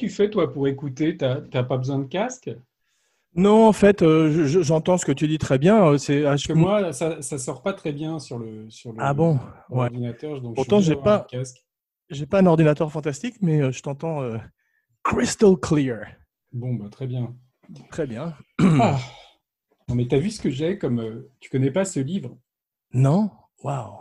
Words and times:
tu 0.00 0.08
fais, 0.08 0.30
toi, 0.30 0.52
pour 0.52 0.66
écouter? 0.68 1.16
Tu 1.16 1.24
n'as 1.24 1.62
pas 1.62 1.76
besoin 1.76 1.98
de 1.98 2.04
casque? 2.04 2.50
Non, 3.36 3.68
en 3.68 3.72
fait, 3.72 4.02
euh, 4.02 4.46
j'entends 4.46 4.98
ce 4.98 5.06
que 5.06 5.12
tu 5.12 5.28
dis 5.28 5.38
très 5.38 5.58
bien. 5.58 5.86
euh, 5.86 5.98
C'est 5.98 6.22
Parce 6.22 6.44
que 6.46 6.52
moi, 6.52 6.92
ça 6.92 7.16
ne 7.16 7.38
sort 7.38 7.62
pas 7.62 7.72
très 7.72 7.92
bien 7.92 8.18
sur 8.18 8.38
le 8.38 8.68
sur 8.70 8.92
le- 8.92 8.98
Ah 9.00 9.14
bon? 9.14 9.38
Ouais. 9.70 9.88
donc 9.90 10.54
Pourtant, 10.56 10.80
j'ai 10.80 10.96
pas-. 10.96 11.26
J'ai 12.10 12.26
pas 12.26 12.40
un 12.40 12.46
ordinateur 12.46 12.90
fantastique, 12.90 13.36
mais 13.40 13.62
euh, 13.62 13.70
je 13.70 13.82
t'entends 13.82 14.22
euh, 14.22 14.38
crystal 15.04 15.56
clear. 15.56 16.06
Bon, 16.52 16.74
bah, 16.74 16.88
très 16.90 17.06
bien. 17.06 17.36
Très 17.90 18.06
bien. 18.06 18.34
Ah. 18.58 18.98
Non, 19.88 19.94
mais 19.94 20.08
tu 20.08 20.14
as 20.16 20.18
vu 20.18 20.30
ce 20.30 20.40
que 20.40 20.50
j'ai 20.50 20.78
comme. 20.78 21.00
euh, 21.00 21.30
Tu 21.38 21.50
connais 21.50 21.70
pas 21.70 21.84
ce 21.84 22.00
livre? 22.00 22.36
Non? 22.92 23.30
Waouh. 23.62 23.94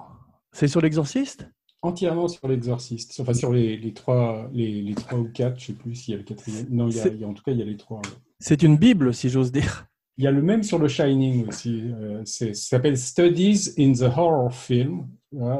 C'est 0.52 0.68
sur 0.68 0.81
l'exorciste? 0.81 1.48
Entièrement 1.82 2.28
sur 2.28 2.48
l'exorciste. 2.48 3.18
Enfin, 3.22 3.34
sur 3.34 3.54
les, 3.54 3.78
les 3.78 3.94
trois, 3.94 4.50
les, 4.54 4.82
les 4.82 4.96
trois 4.96 5.18
ou 5.18 5.30
quatre, 5.32 5.60
je 5.60 5.68
sais 5.68 5.74
plus 5.74 5.96
s'il 5.96 6.12
y 6.12 6.16
a 6.16 6.18
le 6.18 6.24
quatrième. 6.24 6.66
Non, 6.70 6.90
il 6.90 6.98
y 6.98 7.00
a, 7.00 7.08
il 7.08 7.22
y 7.22 7.24
a- 7.24 7.28
en 7.28 7.34
tout 7.34 7.44
cas, 7.44 7.52
il 7.54 7.58
y 7.60 7.62
a 7.62 7.66
les 7.66 7.78
trois. 7.78 8.02
C'est 8.40 8.64
une 8.64 8.76
Bible, 8.78 9.14
si 9.14 9.30
j'ose 9.30 9.52
dire. 9.52 9.86
Il 10.18 10.26
y 10.26 10.28
a 10.28 10.32
le 10.32 10.42
même 10.42 10.64
sur 10.64 10.78
le 10.80 10.90
Shining 10.90 11.48
aussi. 11.48 11.82
euh, 11.86 12.22
c'est- 12.26 12.54
ça 12.54 12.70
s'appelle 12.72 12.98
Studies 12.98 13.70
in 13.78 13.94
the 13.94 14.02
Horror 14.02 14.54
Film. 14.54 15.08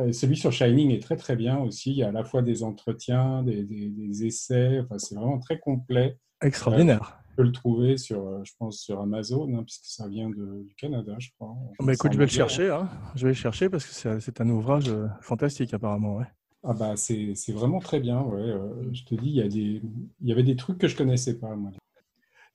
Et 0.08 0.14
celui 0.14 0.36
sur 0.36 0.52
Shining 0.52 0.92
est 0.92 1.02
très 1.02 1.16
très 1.16 1.36
bien 1.38 1.60
aussi. 1.60 1.92
Il 1.92 1.98
y 1.98 2.04
a 2.04 2.10
à 2.10 2.12
la 2.12 2.24
fois 2.26 2.42
des 2.42 2.64
entretiens, 2.64 3.44
des, 3.44 3.64
des- 3.64 3.90
des 3.90 4.26
essais. 4.26 4.80
Enfin, 4.82 4.98
c'est 4.98 5.16
vraiment 5.16 5.40
très 5.40 5.60
complet. 5.60 6.18
Extraordinaire. 6.42 7.20
On 7.32 7.36
peut 7.36 7.44
le 7.44 7.52
trouver 7.52 7.98
sur, 7.98 8.28
euh, 8.28 8.42
je 8.44 8.52
pense, 8.60 8.80
sur 8.80 9.00
Amazon, 9.02 9.48
hein, 9.58 9.64
puisque 9.64 9.86
ça 9.86 10.08
vient 10.08 10.30
de- 10.30 10.64
du 10.68 10.76
Canada, 10.76 11.16
je 11.20 11.30
crois. 11.38 11.56
Bah, 11.80 11.86
C'est 11.88 11.94
écoute, 11.94 12.12
je 12.14 12.18
vais 12.18 12.26
le 12.26 12.30
hein. 12.30 12.34
chercher. 12.34 12.70
hein. 12.70 12.90
Je 13.16 13.22
vais 13.24 13.30
le 13.30 13.34
chercher 13.36 13.70
parce 13.70 13.86
que 13.86 14.20
c'est 14.20 14.42
un 14.42 14.50
ouvrage 14.50 14.90
euh, 14.90 15.08
fantastique, 15.22 15.74
apparemment. 15.74 16.18
ouais. 16.18 16.26
Ah 16.62 16.74
bah 16.74 16.98
c'est 16.98 17.34
vraiment 17.54 17.80
très 17.80 18.02
bien. 18.02 18.20
Ouais. 18.22 18.42
euh, 18.42 18.90
je 18.92 19.06
te 19.06 19.16
dis, 19.16 19.30
il 19.30 19.36
y 19.36 19.42
a 19.42 19.48
des, 19.48 19.82
il 20.22 20.28
y 20.28 20.34
avait 20.34 20.44
des 20.44 20.58
trucs 20.58 20.78
que 20.78 20.90
je 20.90 20.98
connaissais 20.98 21.40
pas. 21.40 21.56
Moi. 21.56 21.72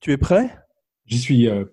Tu 0.00 0.12
es 0.12 0.18
prêt? 0.18 0.54
J'y 1.06 1.18
suis 1.18 1.48
euh, 1.48 1.64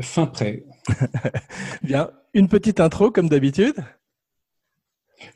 fin 0.00 0.26
prêt. 0.26 0.64
Bien. 1.84 2.10
Une 2.34 2.48
petite 2.48 2.80
intro, 2.80 3.12
comme 3.12 3.28
d'habitude. 3.28 3.76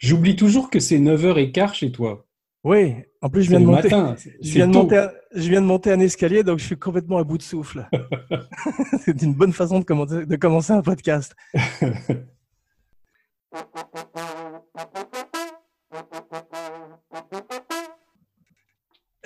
J'oublie 0.00 0.34
toujours 0.36 0.70
que 0.70 0.80
c'est 0.80 0.98
9h15 0.98 1.74
chez 1.74 1.92
toi. 1.92 2.26
Oui. 2.64 2.96
En 3.22 3.28
plus, 3.28 3.44
je 3.44 3.50
viens, 3.50 3.60
de 3.60 3.64
monter, 3.66 3.88
matin. 3.88 4.16
je, 4.18 4.30
C'est 4.42 4.54
viens 4.54 4.68
de 4.68 4.72
tôt. 4.72 4.82
monter 4.82 4.98
un, 4.98 5.10
je 5.34 5.48
viens 5.48 5.60
de 5.60 5.66
monter 5.66 5.92
un 5.92 6.00
escalier, 6.00 6.42
donc 6.42 6.58
je 6.58 6.64
suis 6.64 6.78
complètement 6.78 7.18
à 7.18 7.24
bout 7.24 7.38
de 7.38 7.42
souffle. 7.42 7.88
c'est 9.04 9.22
une 9.22 9.34
bonne 9.34 9.52
façon 9.52 9.80
de 9.80 9.84
commencer, 9.84 10.26
de 10.26 10.36
commencer 10.36 10.72
un 10.72 10.82
podcast. 10.82 11.34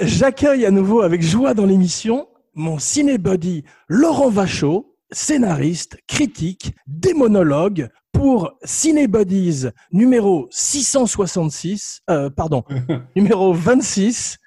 J'accueille 0.01 0.67
à 0.67 0.71
nouveau 0.71 1.03
avec 1.03 1.23
joie 1.23 1.55
dans 1.55 1.67
l'émission 1.67 2.29
mon 2.55 2.79
cinébody 2.79 3.65
Laurent 3.89 4.31
Vachaud, 4.31 4.97
scénariste, 5.11 5.99
critique, 6.07 6.75
démonologue 6.87 7.89
pour 8.25 8.57
Cinébodies 8.65 9.69
numéro 9.93 10.49
666, 10.51 12.01
euh, 12.09 12.31
pardon, 12.31 12.65
numéro 13.15 13.53
26, 13.53 14.39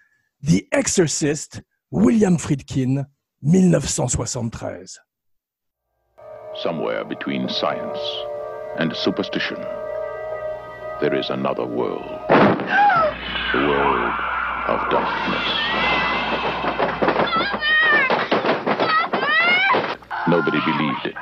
The 0.43 0.65
Exorcist, 0.71 1.61
William 1.91 2.39
Friedkin, 2.39 3.05
1973. 3.43 4.97
Somewhere 6.55 7.05
between 7.05 7.47
science 7.49 7.99
and 8.79 8.91
superstition, 8.95 9.59
there 10.99 11.13
is 11.13 11.29
another 11.29 11.67
world. 11.67 12.01
The 12.29 13.59
world 13.59 14.13
of 14.69 14.89
darkness. 14.89 15.47
Nobody 20.27 20.57
believed 20.65 21.05
it, 21.05 21.15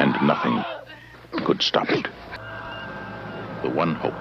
and 0.00 0.16
nothing 0.26 0.64
could 1.40 1.62
stop 1.62 1.90
it. 1.90 2.06
The 3.62 3.70
one 3.70 3.94
hope, 3.94 4.14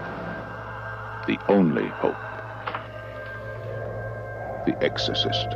the 1.27 1.38
only 1.49 1.88
hope, 2.01 2.16
The 4.66 4.75
Exorcist. 4.83 5.47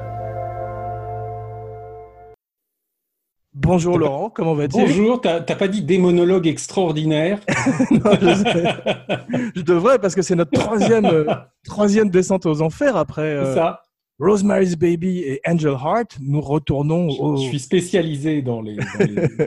Bonjour 3.54 3.98
Laurent, 3.98 4.30
comment 4.30 4.54
vas-tu? 4.54 4.78
Bonjour, 4.78 5.22
t'as 5.22 5.40
pas 5.42 5.68
dit 5.70 5.82
démonologue 5.82 6.46
extraordinaire? 6.48 7.40
Non, 7.92 8.12
je, 8.20 8.36
sais. 8.36 9.52
Je 9.56 9.62
devrais 9.62 9.98
parce 9.98 10.14
que 10.14 10.22
c'est 10.22 10.36
notre 10.36 10.52
troisième, 10.52 11.06
euh, 11.06 11.26
troisième 11.64 12.10
descente 12.10 12.46
aux 12.46 12.62
enfers 12.62 12.98
après 12.98 13.22
euh, 13.22 13.56
ça. 13.56 13.82
Rosemary's 14.20 14.76
Baby 14.76 15.20
et 15.20 15.42
Angel 15.48 15.72
Heart. 15.74 16.18
Nous 16.22 16.42
retournons 16.42 17.08
au. 17.10 17.38
Je, 17.38 17.44
je 17.44 17.48
suis 17.50 17.60
spécialisé 17.60 18.42
dans 18.42 18.62
les. 18.62 18.76
dans 18.76 18.84
les- 19.00 19.16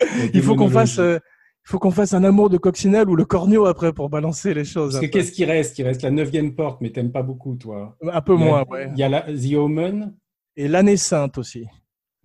la 0.00 0.24
Il 0.32 0.42
faut 0.42 0.54
qu'on 0.54 0.68
fasse, 0.70 0.98
euh, 0.98 1.18
il 1.64 1.70
faut 1.70 1.78
qu'on 1.78 1.90
fasse 1.92 2.12
un 2.14 2.24
amour 2.24 2.50
de 2.50 2.58
coccinelle 2.58 3.08
ou 3.08 3.14
le 3.16 3.24
cornio 3.24 3.66
après 3.66 3.92
pour 3.92 4.08
balancer 4.10 4.52
les 4.54 4.64
choses. 4.64 4.94
Parce 4.94 5.06
que 5.06 5.10
qu'est-ce 5.10 5.32
qui 5.32 5.44
reste? 5.44 5.78
Il 5.78 5.84
reste 5.86 6.02
la 6.02 6.10
neuvième 6.10 6.54
porte, 6.54 6.80
mais 6.80 6.90
t'aimes 6.90 7.12
pas 7.12 7.22
beaucoup, 7.22 7.54
toi. 7.56 7.96
Un 8.02 8.20
peu 8.20 8.34
Il 8.34 8.40
y 8.40 8.42
a- 8.42 8.46
moins, 8.46 8.64
ouais. 8.68 8.88
Il 8.94 8.98
y 8.98 9.02
a 9.04 9.08
la, 9.08 9.20
The 9.22 9.54
Omen, 9.54 10.14
Et 10.56 10.66
l'année 10.68 10.96
sainte 10.96 11.38
aussi. 11.38 11.66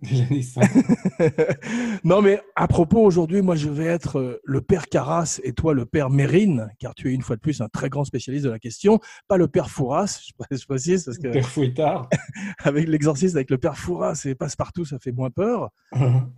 l'année 0.12 0.42
sainte. 0.42 0.70
non, 2.04 2.22
mais 2.22 2.40
à 2.56 2.68
propos, 2.68 3.00
aujourd'hui, 3.00 3.42
moi, 3.42 3.56
je 3.56 3.68
vais 3.68 3.84
être 3.86 4.18
euh, 4.18 4.40
le 4.44 4.60
père 4.60 4.86
Carras 4.88 5.40
et 5.42 5.52
toi, 5.52 5.74
le 5.74 5.86
père 5.86 6.10
Mérine, 6.10 6.68
car 6.78 6.94
tu 6.94 7.10
es 7.10 7.14
une 7.14 7.22
fois 7.22 7.36
de 7.36 7.40
plus 7.40 7.60
un 7.60 7.68
très 7.68 7.88
grand 7.88 8.04
spécialiste 8.04 8.44
de 8.44 8.50
la 8.50 8.58
question. 8.58 9.00
Pas 9.28 9.36
le 9.36 9.48
père 9.48 9.70
Fouras, 9.70 10.20
je 10.26 10.32
précise- 10.36 10.62
je 10.62 10.66
précise, 10.66 11.04
parce 11.04 11.18
que 11.18 11.28
Père 11.28 11.48
Fouettard. 11.48 12.08
avec 12.64 12.88
l'exorciste, 12.88 13.34
avec 13.36 13.50
le 13.50 13.58
père 13.58 13.76
Fouras 13.76 14.22
et 14.24 14.34
passe-partout, 14.34 14.84
ça 14.84 14.98
fait 14.98 15.12
moins 15.12 15.30
peur. 15.30 15.70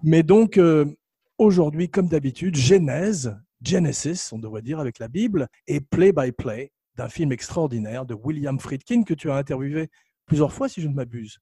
Mais 0.02 0.22
donc, 0.22 0.56
euh, 0.58 0.86
aujourd'hui, 1.40 1.88
comme 1.88 2.06
d'habitude, 2.06 2.54
Genèse, 2.54 3.34
Genesis, 3.62 4.30
on 4.32 4.38
devrait 4.38 4.62
dire, 4.62 4.78
avec 4.78 4.98
la 4.98 5.08
Bible, 5.08 5.48
et 5.66 5.80
play-by-play 5.80 6.70
d'un 6.96 7.08
film 7.08 7.32
extraordinaire 7.32 8.04
de 8.04 8.14
William 8.14 8.60
Friedkin 8.60 9.04
que 9.04 9.14
tu 9.14 9.30
as 9.30 9.36
interviewé 9.36 9.88
plusieurs 10.26 10.52
fois, 10.52 10.68
si 10.68 10.82
je 10.82 10.88
ne 10.88 10.94
m'abuse. 10.94 11.38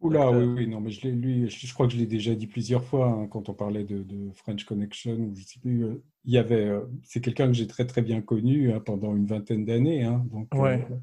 Oula, 0.00 0.28
Euh, 0.28 0.46
oui, 0.46 0.54
oui, 0.64 0.66
non, 0.66 0.80
mais 0.80 0.90
je 0.90 1.02
l'ai 1.02 1.12
lu, 1.12 1.48
je, 1.48 1.66
je 1.66 1.74
crois 1.74 1.86
que 1.86 1.92
je 1.92 1.98
l'ai 1.98 2.06
déjà 2.06 2.34
dit 2.34 2.46
plusieurs 2.46 2.84
fois 2.84 3.08
hein, 3.08 3.26
quand 3.28 3.48
on 3.50 3.54
parlait 3.54 3.84
de, 3.84 4.02
de 4.02 4.30
French 4.34 4.64
Connection, 4.64 5.12
ou 5.14 5.34
je 5.34 5.44
sais 5.44 5.60
plus, 5.60 5.84
euh, 5.84 6.02
il 6.24 6.32
y 6.32 6.38
avait, 6.38 6.66
euh, 6.66 6.80
c'est 7.02 7.20
quelqu'un 7.20 7.46
que 7.46 7.52
j'ai 7.52 7.66
très 7.66 7.86
très 7.86 8.02
bien 8.02 8.22
connu 8.22 8.72
hein, 8.72 8.80
pendant 8.80 9.14
une 9.14 9.26
vingtaine 9.26 9.64
d'années, 9.66 10.04
hein, 10.04 10.24
donc 10.32 10.48
Ouais. 10.54 10.86
euh, 10.90 10.96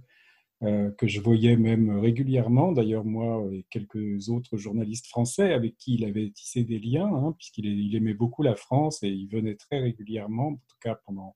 que 0.61 1.07
je 1.07 1.19
voyais 1.21 1.55
même 1.57 1.97
régulièrement. 1.99 2.71
D'ailleurs, 2.71 3.03
moi 3.05 3.43
et 3.51 3.65
quelques 3.69 4.29
autres 4.29 4.57
journalistes 4.57 5.07
français 5.07 5.53
avec 5.53 5.75
qui 5.77 5.95
il 5.95 6.05
avait 6.05 6.29
tissé 6.29 6.63
des 6.63 6.79
liens, 6.79 7.07
hein, 7.13 7.33
puisqu'il 7.37 7.95
aimait 7.95 8.13
beaucoup 8.13 8.43
la 8.43 8.55
France 8.55 9.01
et 9.03 9.09
il 9.09 9.27
venait 9.27 9.55
très 9.55 9.79
régulièrement, 9.79 10.49
en 10.49 10.55
tout 10.55 10.77
cas 10.81 10.95
pendant 11.05 11.35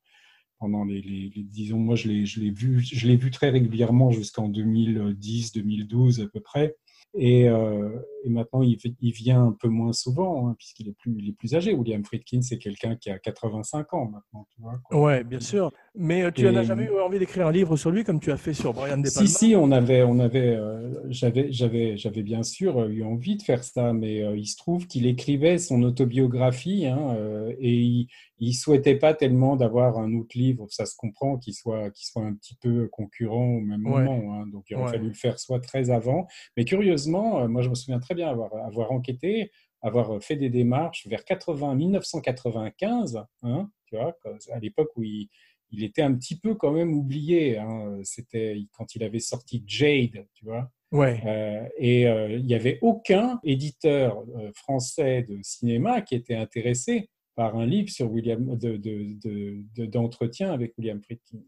pendant 0.58 0.86
les, 0.86 1.02
les- 1.02 1.32
les- 1.36 1.44
disons, 1.44 1.80
moi 1.80 1.96
je 1.96 2.08
l'ai 2.08 2.52
vu, 2.52 2.80
je 2.82 3.08
l'ai 3.08 3.18
vu 3.18 3.30
très 3.30 3.50
régulièrement 3.50 4.12
jusqu'en 4.12 4.48
2010, 4.48 5.52
2012 5.52 6.22
à 6.22 6.28
peu 6.28 6.40
près. 6.40 6.76
Et, 7.18 7.48
euh, 7.48 7.90
et 8.26 8.30
maintenant, 8.30 8.62
il, 8.62 8.78
vient 9.12 9.46
un 9.46 9.52
peu 9.52 9.70
moins 9.70 9.94
souvent, 9.94 10.48
hein, 10.48 10.56
puisqu'il 10.58 10.90
est 10.90 10.98
plus, 10.98 11.16
il 11.18 11.30
est 11.30 11.34
plus 11.34 11.56
âgé. 11.56 11.74
William 11.74 12.04
Friedkin, 12.04 12.42
c'est 12.42 12.58
quelqu'un 12.58 12.96
qui 12.96 13.10
a 13.10 13.18
85 13.20 13.94
ans 13.94 14.06
maintenant. 14.06 14.46
Tu 14.54 14.62
vois, 14.62 14.80
quoi. 14.84 15.00
Ouais, 15.00 15.24
bien 15.24 15.40
sûr. 15.40 15.72
Mais 15.96 16.24
euh, 16.24 16.32
tu 16.32 16.44
n'as 16.44 16.64
jamais 16.64 16.86
eu 16.86 17.00
envie 17.00 17.20
d'écrire 17.20 17.48
un 17.48 17.52
livre 17.52 17.78
sur 17.78 17.92
lui 17.92 18.04
comme 18.04 18.20
tu 18.20 18.32
as 18.32 18.38
fait 18.38 18.54
sur 18.54 18.74
Brian 18.74 18.98
De 18.98 19.04
Palma? 19.04 19.10
Si, 19.10 19.28
si, 19.28 19.56
on 19.56 19.72
avait, 19.72 20.04
on 20.04 20.20
avait, 20.20 20.56
euh, 20.56 20.94
j'avais, 21.10 21.52
j'avais, 21.52 21.96
j'avais 21.96 22.24
bien 22.24 22.44
sûr 22.44 22.84
eu 22.86 23.04
envie 23.04 23.38
de 23.38 23.44
faire 23.44 23.64
ça, 23.64 23.94
mais 23.94 24.18
il 24.38 24.46
se 24.46 24.58
trouve 24.58 24.88
qu'il 24.88 25.06
écrivait 25.06 25.58
son 25.58 25.84
autobiographie 25.84 26.88
hein, 26.88 27.16
et 27.60 27.76
il, 27.76 28.08
il 28.40 28.54
souhaitait 28.54 28.96
pas 28.98 29.14
tellement 29.14 29.56
d'avoir 29.56 29.98
un 29.98 30.14
autre 30.16 30.38
livre, 30.38 30.68
ça 30.70 30.86
se 30.86 30.96
comprend, 30.96 31.38
qui 31.38 31.54
soit, 31.54 31.90
qui 31.92 32.06
soit 32.06 32.24
un 32.24 32.34
petit 32.34 32.56
peu 32.56 32.88
concurrent 32.90 33.56
au 33.58 33.62
même 33.62 33.86
Ouais. 33.86 34.04
moment. 34.06 34.34
hein. 34.42 34.48
donc 34.48 34.66
il 34.70 34.76
aurait 34.76 34.86
Ouais. 34.86 34.92
fallu 34.92 35.08
le 35.10 35.14
faire 35.14 35.40
soit 35.40 35.60
très 35.60 35.90
avant, 35.90 36.28
mais 36.58 36.66
curieusement, 36.66 37.40
euh, 37.42 37.48
moi 37.48 37.62
je 37.62 37.70
me 37.70 37.76
souviens 37.76 38.00
très 38.00 38.16
bien 38.16 38.28
avoir, 38.30 38.54
avoir 38.56 38.92
enquêté, 38.92 39.52
avoir 39.82 40.22
fait 40.24 40.36
des 40.36 40.50
démarches 40.50 41.08
vers 41.08 41.24
80, 41.26 41.76
1995, 41.76 43.24
hein, 43.44 43.70
tu 43.86 43.96
vois, 43.96 44.18
à 44.52 44.60
l'époque 44.60 44.90
où 44.96 45.04
il 45.04 45.30
il 45.72 45.84
était 45.84 46.04
un 46.04 46.14
petit 46.14 46.40
peu 46.40 46.54
quand 46.56 46.72
même 46.72 46.94
oublié. 46.94 47.58
hein. 47.58 47.98
C'était 48.04 48.56
quand 48.72 48.96
il 48.96 49.04
avait 49.04 49.20
sorti 49.20 49.64
Jade, 49.66 50.26
tu 50.34 50.46
vois. 50.46 50.70
Ouais. 50.92 51.22
Euh, 51.26 51.68
et 51.78 52.08
euh, 52.08 52.38
il 52.38 52.46
n'y 52.46 52.54
avait 52.54 52.78
aucun 52.82 53.40
éditeur 53.44 54.24
euh, 54.38 54.52
français 54.54 55.24
de 55.24 55.40
cinéma 55.42 56.02
qui 56.02 56.16
était 56.16 56.36
intéressé 56.36 57.10
par 57.36 57.56
un 57.58 57.66
livre 57.66 57.90
sur 57.90 58.12
William 58.12 58.58
de, 58.58 58.78
de- 58.78 59.08
de- 59.24 59.64
de- 59.76 59.86
d'entretien 59.86 60.52
avec 60.52 60.74
William 60.78 61.02
Friedkin. 61.02 61.40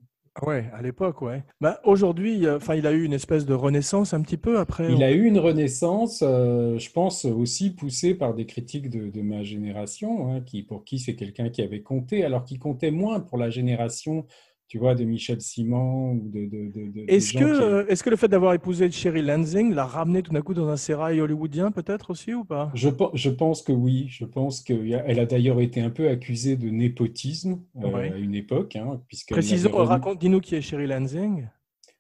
Ouais, 0.46 0.70
à 0.72 0.84
l'époque, 0.84 1.24
ouais. 1.24 1.44
Bah, 1.62 1.80
aujourd'hui, 1.84 2.46
euh, 2.46 2.58
enfin, 2.58 2.76
il 2.76 2.86
a 2.86 2.92
eu 2.92 3.04
une 3.04 3.14
espèce 3.14 3.48
de 3.48 3.56
renaissance 3.56 4.14
un 4.14 4.22
petit 4.22 4.38
peu 4.38 4.60
après. 4.60 4.94
Il 4.94 5.02
a 5.02 5.12
eu 5.12 5.24
une 5.26 5.40
renaissance, 5.40 6.20
euh, 6.22 6.78
je 6.78 6.92
pense 6.92 7.26
aussi 7.26 7.72
poussée 7.74 8.14
par 8.14 8.36
des 8.36 8.46
critiques 8.46 8.92
de, 8.92 9.10
de 9.10 9.22
ma 9.24 9.42
génération, 9.42 10.32
hein, 10.32 10.42
qui, 10.42 10.62
pour 10.62 10.84
qui 10.86 11.00
c'est 11.00 11.16
quelqu'un 11.16 11.50
qui 11.50 11.64
avait 11.64 11.82
compté, 11.82 12.24
alors 12.24 12.44
qu'il 12.44 12.60
comptait 12.60 12.92
moins 12.92 13.20
pour 13.20 13.40
la 13.40 13.50
génération 13.50 14.28
tu 14.68 14.80
vois, 14.80 14.96
de 14.96 15.06
Michel 15.06 15.40
Simon 15.40 16.12
ou 16.12 16.30
de. 16.30 16.46
de, 16.46 16.92
de, 16.92 17.06
est-ce 17.08 17.34
que, 17.34 17.44
euh, 17.44 17.88
est 17.88 18.02
que 18.02 18.10
le 18.10 18.18
fait 18.18 18.28
d'avoir 18.28 18.54
épousé 18.54 18.92
Sherry 18.92 19.22
Lansing 19.22 19.74
l'a 19.74 19.86
ramené 19.86 20.22
tout 20.22 20.34
d'un 20.34 20.42
coup 20.42 20.54
dans 20.54 20.68
un 20.68 20.76
sérail 20.76 21.22
hollywoodien, 21.22 21.72
peut-être 21.72 22.10
aussi 22.10 22.34
ou 22.34 22.44
pas? 22.44 22.70
Je, 22.74 22.90
je, 23.14 23.30
pense 23.30 23.62
que 23.62 23.72
oui. 23.72 24.08
Je 24.10 24.26
pense 24.26 24.62
qu'elle 24.62 25.20
a 25.20 25.26
d'ailleurs 25.26 25.62
été 25.62 25.80
un 25.80 25.90
peu 25.90 26.10
accusée 26.10 26.58
de 26.58 26.70
népotisme 26.70 27.62
euh, 27.82 27.96
à 27.96 28.18
une 28.18 28.36
époque. 28.36 28.76
Hein, 28.76 29.02
Précisons, 29.30 29.72
raconte, 29.72 30.20
dis-nous 30.20 30.42
qui 30.42 30.56
est 30.56 30.62
Sherry 30.62 30.88
Lansing. 30.88 31.48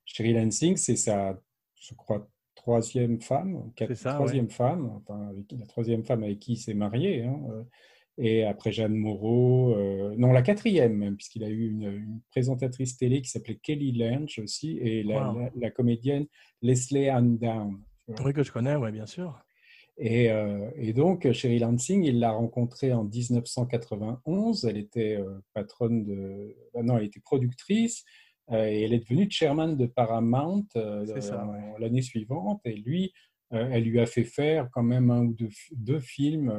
Sherry 0.04 0.34
Lansing, 0.34 0.76
c'est 0.76 0.98
sa, 0.98 1.40
je 1.76 1.94
crois, 1.96 2.28
troisième 2.56 3.22
femme, 3.22 3.72
quatre, 3.78 3.94
ça, 3.94 4.16
troisième 4.16 4.50
femme, 4.50 4.92
enfin, 4.98 5.32
la 5.58 5.66
troisième 5.68 6.04
femme 6.04 6.24
avec 6.24 6.40
qui 6.40 6.54
il 6.54 6.58
s'est 6.58 6.74
marié. 6.74 7.24
Hein, 7.24 7.40
euh, 7.50 7.64
et 8.18 8.44
après 8.44 8.72
Jeanne 8.72 8.96
Moreau, 8.96 9.76
euh, 9.76 10.16
non, 10.18 10.32
la 10.32 10.42
quatrième 10.42 10.94
même, 10.94 11.16
puisqu'il 11.18 11.44
a 11.44 11.50
eu 11.50 11.70
une, 11.70 12.20
présentatrice 12.32 12.98
télé 12.98 13.22
qui 13.22 13.30
s'appelait 13.30 13.60
Kelly 13.62 13.92
Lynch 13.92 14.40
aussi, 14.40 14.80
et 14.82 15.04
la, 15.04 15.72
comédienne 15.72 16.26
Leslie 16.62 17.10
Ann 17.10 17.38
Down. 17.38 17.80
Oui, 18.24 18.34
que 18.34 18.44
je 18.44 18.52
connais, 18.52 18.76
oui, 18.76 18.92
bien 18.92 19.06
sûr. 19.06 19.40
Et, 20.00 20.32
euh, 20.32 20.70
et, 20.76 20.94
donc, 20.94 21.32
Sherry 21.32 21.60
Lansing, 21.60 22.04
il 22.04 22.20
l'a 22.20 22.32
rencontrée 22.32 22.94
en 22.94 23.04
1991. 23.04 24.66
Elle 24.66 24.78
était 24.78 25.18
euh, 25.18 25.40
patronne 25.54 26.04
de. 26.04 26.56
non, 26.82 26.98
elle 26.98 27.06
était 27.06 27.20
productrice. 27.20 28.04
et 28.52 28.84
elle 28.84 28.94
est 28.94 29.00
devenue 29.00 29.30
chairman 29.30 29.76
de 29.76 29.86
Paramount 29.86 30.66
l'année 31.80 32.02
suivante. 32.02 32.62
Et 32.66 32.76
lui, 32.76 33.12
elle 33.50 33.84
lui 33.84 34.00
a 34.00 34.06
fait 34.06 34.24
faire 34.24 34.70
quand 34.72 34.84
même 34.84 35.10
un 35.12 35.26
ou 35.26 35.34
deux, 35.34 35.50
deux 35.72 36.00
films 36.00 36.52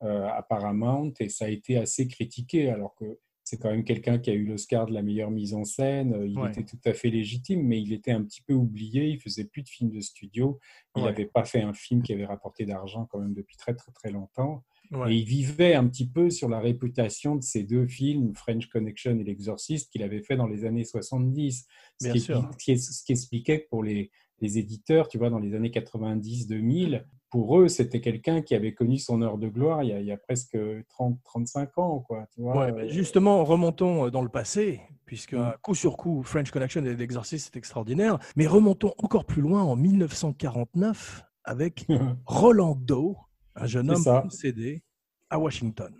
à 0.00 0.42
Paramount 0.42 1.12
et 1.20 1.28
ça 1.28 1.46
a 1.46 1.48
été 1.48 1.78
assez 1.78 2.06
critiqué 2.06 2.68
alors 2.68 2.94
que 2.94 3.18
c'est 3.46 3.58
quand 3.58 3.70
même 3.70 3.84
quelqu'un 3.84 4.18
qui 4.18 4.30
a 4.30 4.34
eu 4.34 4.44
l'Oscar 4.44 4.86
de 4.86 4.92
la 4.92 5.02
meilleure 5.02 5.30
mise 5.30 5.54
en 5.54 5.64
scène. 5.64 6.12
Euh, 6.14 6.26
il 6.26 6.36
était 6.48 6.64
tout 6.64 6.80
à 6.84 6.92
fait 6.92 7.10
légitime, 7.10 7.62
mais 7.62 7.80
il 7.80 7.92
était 7.92 8.10
un 8.10 8.24
petit 8.24 8.42
peu 8.42 8.54
oublié. 8.54 9.06
Il 9.06 9.20
faisait 9.20 9.44
plus 9.44 9.62
de 9.62 9.68
films 9.68 9.90
de 9.90 10.00
studio. 10.00 10.58
Il 10.96 11.04
n'avait 11.04 11.26
pas 11.26 11.44
fait 11.44 11.62
un 11.62 11.72
film 11.72 12.02
qui 12.02 12.12
avait 12.12 12.26
rapporté 12.26 12.66
d'argent 12.66 13.06
quand 13.06 13.20
même 13.20 13.34
depuis 13.34 13.56
très 13.56 13.72
très 13.74 13.92
très 13.92 14.10
longtemps. 14.10 14.64
Et 15.08 15.14
il 15.14 15.24
vivait 15.24 15.74
un 15.74 15.86
petit 15.86 16.08
peu 16.08 16.28
sur 16.28 16.48
la 16.48 16.58
réputation 16.58 17.36
de 17.36 17.42
ces 17.42 17.62
deux 17.62 17.86
films, 17.86 18.34
French 18.34 18.66
Connection 18.66 19.16
et 19.18 19.24
L'Exorciste, 19.24 19.92
qu'il 19.92 20.02
avait 20.02 20.22
fait 20.22 20.36
dans 20.36 20.46
les 20.48 20.64
années 20.64 20.84
70. 20.84 21.66
Ce, 22.00 22.08
qui, 22.08 22.20
ce 22.20 23.04
qui, 23.04 23.12
expliquait 23.12 23.62
que 23.62 23.68
pour 23.68 23.84
les, 23.84 24.10
les 24.40 24.58
éditeurs, 24.58 25.08
tu 25.08 25.18
vois, 25.18 25.30
dans 25.30 25.38
les 25.38 25.54
années 25.54 25.70
90-2000, 25.70 27.04
pour 27.30 27.58
eux, 27.58 27.68
c'était 27.68 28.00
quelqu'un 28.00 28.40
qui 28.40 28.54
avait 28.54 28.72
connu 28.72 28.98
son 28.98 29.20
heure 29.22 29.38
de 29.38 29.48
gloire 29.48 29.82
il 29.82 30.04
y 30.04 30.12
a, 30.12 30.16
presque 30.16 30.56
30-35 30.56 31.68
ans. 31.76 32.00
Quoi, 32.00 32.26
tu 32.32 32.40
vois 32.40 32.72
ouais, 32.72 32.88
justement, 32.88 33.44
remontons 33.44 34.06
euh, 34.06 34.10
dans 34.10 34.22
le 34.22 34.28
passé, 34.28 34.80
puisque 35.04 35.34
mm. 35.34 35.54
coup 35.62 35.74
sur 35.74 35.96
coup, 35.96 36.22
French 36.22 36.50
Connection 36.50 36.84
et 36.84 36.94
l'exorciste, 36.94 37.50
c'est 37.52 37.58
extraordinaire. 37.58 38.18
Mais 38.36 38.46
remontons 38.46 38.94
encore 38.98 39.24
plus 39.24 39.42
loin 39.42 39.62
en 39.62 39.76
1949 39.76 41.24
avec 41.44 41.86
Rolando, 42.26 43.16
un 43.54 43.66
jeune 43.66 43.90
homme 43.90 44.30
CD 44.30 44.82
à 45.30 45.38
Washington. 45.38 45.94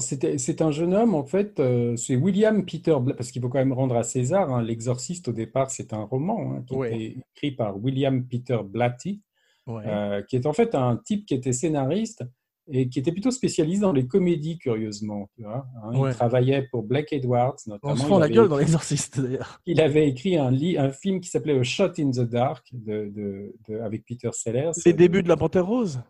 Alors, 0.00 0.38
c'est 0.38 0.62
un 0.62 0.70
jeune 0.70 0.94
homme, 0.94 1.14
en 1.14 1.24
fait, 1.24 1.60
euh, 1.60 1.96
c'est 1.96 2.16
William 2.16 2.64
Peter, 2.64 2.96
parce 3.16 3.30
qu'il 3.30 3.42
faut 3.42 3.48
quand 3.48 3.58
même 3.58 3.72
rendre 3.72 3.96
à 3.96 4.02
César, 4.02 4.52
hein, 4.52 4.62
L'Exorciste, 4.62 5.28
au 5.28 5.32
départ, 5.32 5.70
c'est 5.70 5.92
un 5.92 6.04
roman 6.04 6.54
hein, 6.54 6.64
qui 6.66 6.74
a 6.74 6.88
été 6.88 7.18
écrit 7.34 7.52
par 7.52 7.82
William 7.82 8.24
Peter 8.24 8.58
Blatty, 8.64 9.20
euh, 9.68 10.22
qui 10.22 10.36
est 10.36 10.46
en 10.46 10.52
fait 10.52 10.74
un 10.74 10.96
type 10.96 11.26
qui 11.26 11.34
était 11.34 11.52
scénariste 11.52 12.24
et 12.72 12.88
qui 12.88 13.00
était 13.00 13.10
plutôt 13.10 13.30
spécialiste 13.30 13.82
dans 13.82 13.92
les 13.92 14.06
comédies, 14.06 14.58
curieusement. 14.58 15.28
Tu 15.34 15.42
vois, 15.42 15.66
hein. 15.82 15.90
Il 15.92 16.14
travaillait 16.14 16.68
pour 16.70 16.84
Black 16.84 17.12
Edwards, 17.12 17.56
notamment. 17.66 17.94
On 17.94 17.96
se 17.96 18.06
rend 18.06 18.18
la 18.18 18.28
gueule 18.28 18.48
dans 18.48 18.58
L'Exorciste, 18.58 19.20
d'ailleurs. 19.20 19.60
Il 19.66 19.80
avait 19.80 20.08
écrit 20.08 20.36
un, 20.36 20.52
un 20.52 20.90
film 20.90 21.20
qui 21.20 21.28
s'appelait 21.28 21.58
A 21.58 21.62
Shot 21.62 21.92
in 21.98 22.10
the 22.10 22.20
Dark 22.20 22.68
de, 22.72 23.52
avec 23.82 24.04
Peter 24.04 24.30
Sellers. 24.32 24.72
Les 24.86 24.92
débuts 24.92 25.22
de 25.22 25.28
La 25.28 25.36
Panthère 25.36 25.66
Rose 25.66 26.00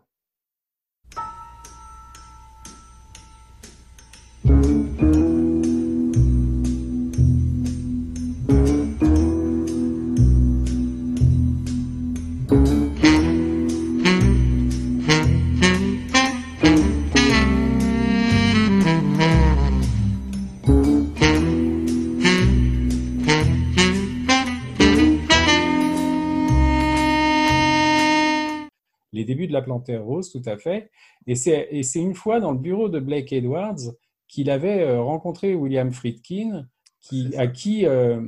de 29.25 29.53
la 29.53 29.61
Panthère 29.61 30.03
Rose, 30.03 30.31
tout 30.31 30.41
à 30.45 30.57
fait. 30.57 30.89
Et 31.27 31.35
c'est 31.35 31.99
une 31.99 32.15
fois 32.15 32.39
dans 32.39 32.51
le 32.51 32.57
bureau 32.57 32.89
de 32.89 32.99
Blake 32.99 33.31
Edwards 33.31 33.79
qu'il 34.27 34.49
avait 34.49 34.81
euh, 34.81 35.01
rencontré 35.01 35.53
William 35.53 35.91
Friedkin, 35.91 36.65
qui, 37.01 37.35
à 37.35 37.47
qui 37.47 37.85
euh, 37.85 38.21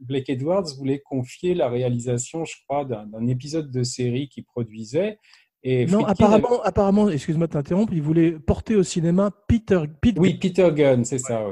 Blake 0.00 0.30
Edwards 0.30 0.66
voulait 0.78 1.00
confier 1.00 1.54
la 1.54 1.68
réalisation, 1.68 2.44
je 2.44 2.54
crois, 2.66 2.84
d'un 2.84 3.26
épisode 3.26 3.70
de 3.70 3.82
série 3.82 4.28
qu'il 4.28 4.44
produisait. 4.44 5.18
Et 5.68 5.84
non, 5.86 6.04
apparemment, 6.04 6.62
apparemment 6.62 7.08
excuse-moi 7.08 7.48
de 7.48 7.52
t'interrompre, 7.52 7.92
il 7.92 8.02
voulait 8.02 8.32
porter 8.32 8.76
au 8.76 8.84
cinéma 8.84 9.32
Peter, 9.48 9.80
Oui, 10.16 10.34
Peter 10.34 10.70
Gunn, 10.72 11.04
c'est 11.04 11.18
ça. 11.18 11.44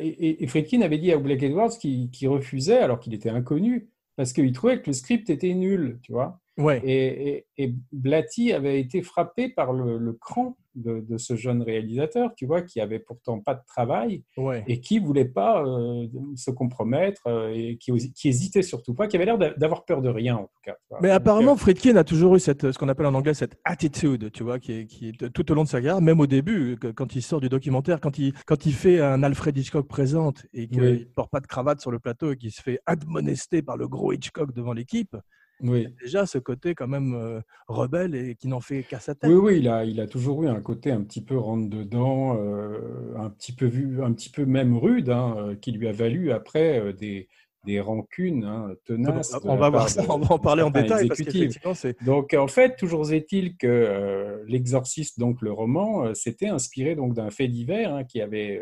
Et, 0.00 0.46
Friedkin 0.46 0.82
avait 0.82 0.98
dit 0.98 1.10
à 1.10 1.18
Blake 1.18 1.42
Edwards 1.42 1.76
qu'il 1.76 2.28
refusait 2.28 2.78
alors 2.78 3.00
qu'il 3.00 3.14
était 3.14 3.30
inconnu 3.30 3.89
parce 4.16 4.32
qu'il 4.32 4.52
trouvait 4.52 4.80
que 4.80 4.88
le 4.88 4.92
script 4.92 5.30
était 5.30 5.54
nul, 5.54 5.98
tu 6.02 6.12
vois. 6.12 6.40
Ouais. 6.58 6.80
Et, 6.84 7.46
et, 7.56 7.74
Blatty 7.92 8.52
avait 8.52 8.80
été 8.80 9.02
frappé 9.02 9.48
par 9.48 9.72
le, 9.72 10.12
cran 10.20 10.56
de, 10.74 11.16
ce 11.16 11.36
jeune 11.36 11.62
réalisateur, 11.62 12.32
tu 12.36 12.46
vois, 12.46 12.62
qui 12.62 12.80
avait 12.80 12.98
pourtant 12.98 13.40
pas 13.40 13.54
de 13.54 13.62
travail 13.66 14.22
et 14.66 14.80
qui 14.80 14.98
voulait 14.98 15.24
pas 15.24 15.64
euh, 15.64 16.06
se 16.36 16.50
compromettre 16.50 17.22
euh, 17.26 17.52
et 17.54 17.76
qui, 17.76 17.92
qui, 18.12 18.28
hésitait 18.28 18.62
surtout 18.62 18.94
pas, 18.94 19.06
qui 19.06 19.16
avait 19.16 19.24
l'air 19.24 19.38
d'avoir 19.38 19.84
peur 19.84 20.02
de 20.02 20.08
rien 20.08 20.36
en 20.36 20.44
tout 20.44 20.60
cas. 20.62 20.76
Mais 21.00 21.10
apparemment, 21.10 21.52
euh, 21.52 21.56
Friedkin 21.56 21.96
a 21.96 22.04
toujours 22.04 22.36
eu 22.36 22.40
cette, 22.40 22.70
ce 22.70 22.78
qu'on 22.78 22.88
appelle 22.88 23.06
en 23.06 23.14
anglais 23.14 23.34
cette 23.34 23.58
attitude, 23.64 24.30
tu 24.32 24.42
vois, 24.42 24.58
qui 24.58 24.72
est, 24.72 24.86
qui 24.86 25.08
est, 25.08 25.30
tout 25.32 25.50
au 25.50 25.54
long 25.54 25.64
de 25.64 25.68
sa 25.68 25.78
carrière, 25.78 26.00
même 26.00 26.20
au 26.20 26.26
début, 26.26 26.78
quand 26.94 27.14
il 27.14 27.22
sort 27.22 27.40
du 27.40 27.48
documentaire, 27.48 28.00
quand 28.00 28.18
il, 28.18 28.32
quand 28.46 28.66
il 28.66 28.72
fait 28.72 29.00
un 29.00 29.22
Alfred 29.22 29.56
Hitchcock 29.56 29.88
présente 29.88 30.46
et 30.52 30.68
qu'il 30.68 30.82
ne 30.82 31.04
porte 31.04 31.30
pas 31.30 31.40
de 31.40 31.46
cravate 31.46 31.80
sur 31.80 31.90
le 31.90 31.98
plateau 31.98 32.32
et 32.32 32.36
qu'il 32.36 32.52
se 32.52 32.62
fait 32.62 32.80
admonester 32.86 33.62
par 33.62 33.76
le 33.76 33.88
gros 33.88 34.12
Hitchcock 34.12 34.54
devant 34.54 34.72
l'équipe. 34.72 35.16
Oui. 35.62 35.88
déjà 36.02 36.26
ce 36.26 36.38
côté 36.38 36.74
quand 36.74 36.88
même 36.88 37.14
euh, 37.14 37.40
rebelle 37.68 38.14
et 38.14 38.34
qui 38.34 38.48
n'en 38.48 38.60
fait 38.60 38.82
qu'à 38.82 39.00
sa 39.00 39.14
tête. 39.14 39.30
Oui, 39.30 39.36
oui, 39.36 39.58
il 39.58 39.68
a, 39.68 39.84
il 39.84 40.00
a 40.00 40.06
toujours 40.06 40.42
eu 40.42 40.48
un 40.48 40.60
côté 40.60 40.90
un 40.90 41.02
petit 41.02 41.22
peu 41.22 41.38
rentre-dedans, 41.38 42.36
euh, 42.38 43.14
un 43.16 43.30
petit 43.30 43.52
peu 43.52 43.66
vu, 43.66 44.02
un 44.02 44.12
petit 44.12 44.30
peu 44.30 44.46
même 44.46 44.76
rude, 44.76 45.10
hein, 45.10 45.34
euh, 45.36 45.54
qui 45.54 45.72
lui 45.72 45.88
a 45.88 45.92
valu 45.92 46.32
après 46.32 46.92
des, 46.94 47.28
des 47.64 47.80
rancunes 47.80 48.44
hein, 48.44 48.74
tenaces. 48.84 49.36
On 49.44 49.56
va, 49.56 49.70
voir 49.70 49.88
ça, 49.88 50.02
on 50.08 50.18
va 50.18 50.34
en 50.34 50.38
parler 50.38 50.62
en 50.62 50.70
détail. 50.70 51.08
Parce 51.08 51.86
donc 52.04 52.34
en 52.34 52.48
fait, 52.48 52.76
toujours 52.76 53.12
est-il 53.12 53.56
que 53.56 54.42
l'exorciste, 54.46 55.18
donc 55.18 55.42
le 55.42 55.52
roman, 55.52 56.14
s'était 56.14 56.48
inspiré 56.48 56.94
donc 56.94 57.14
d'un 57.14 57.30
fait 57.30 57.48
divers 57.48 57.94
hein, 57.94 58.04
qui 58.04 58.20
avait 58.20 58.60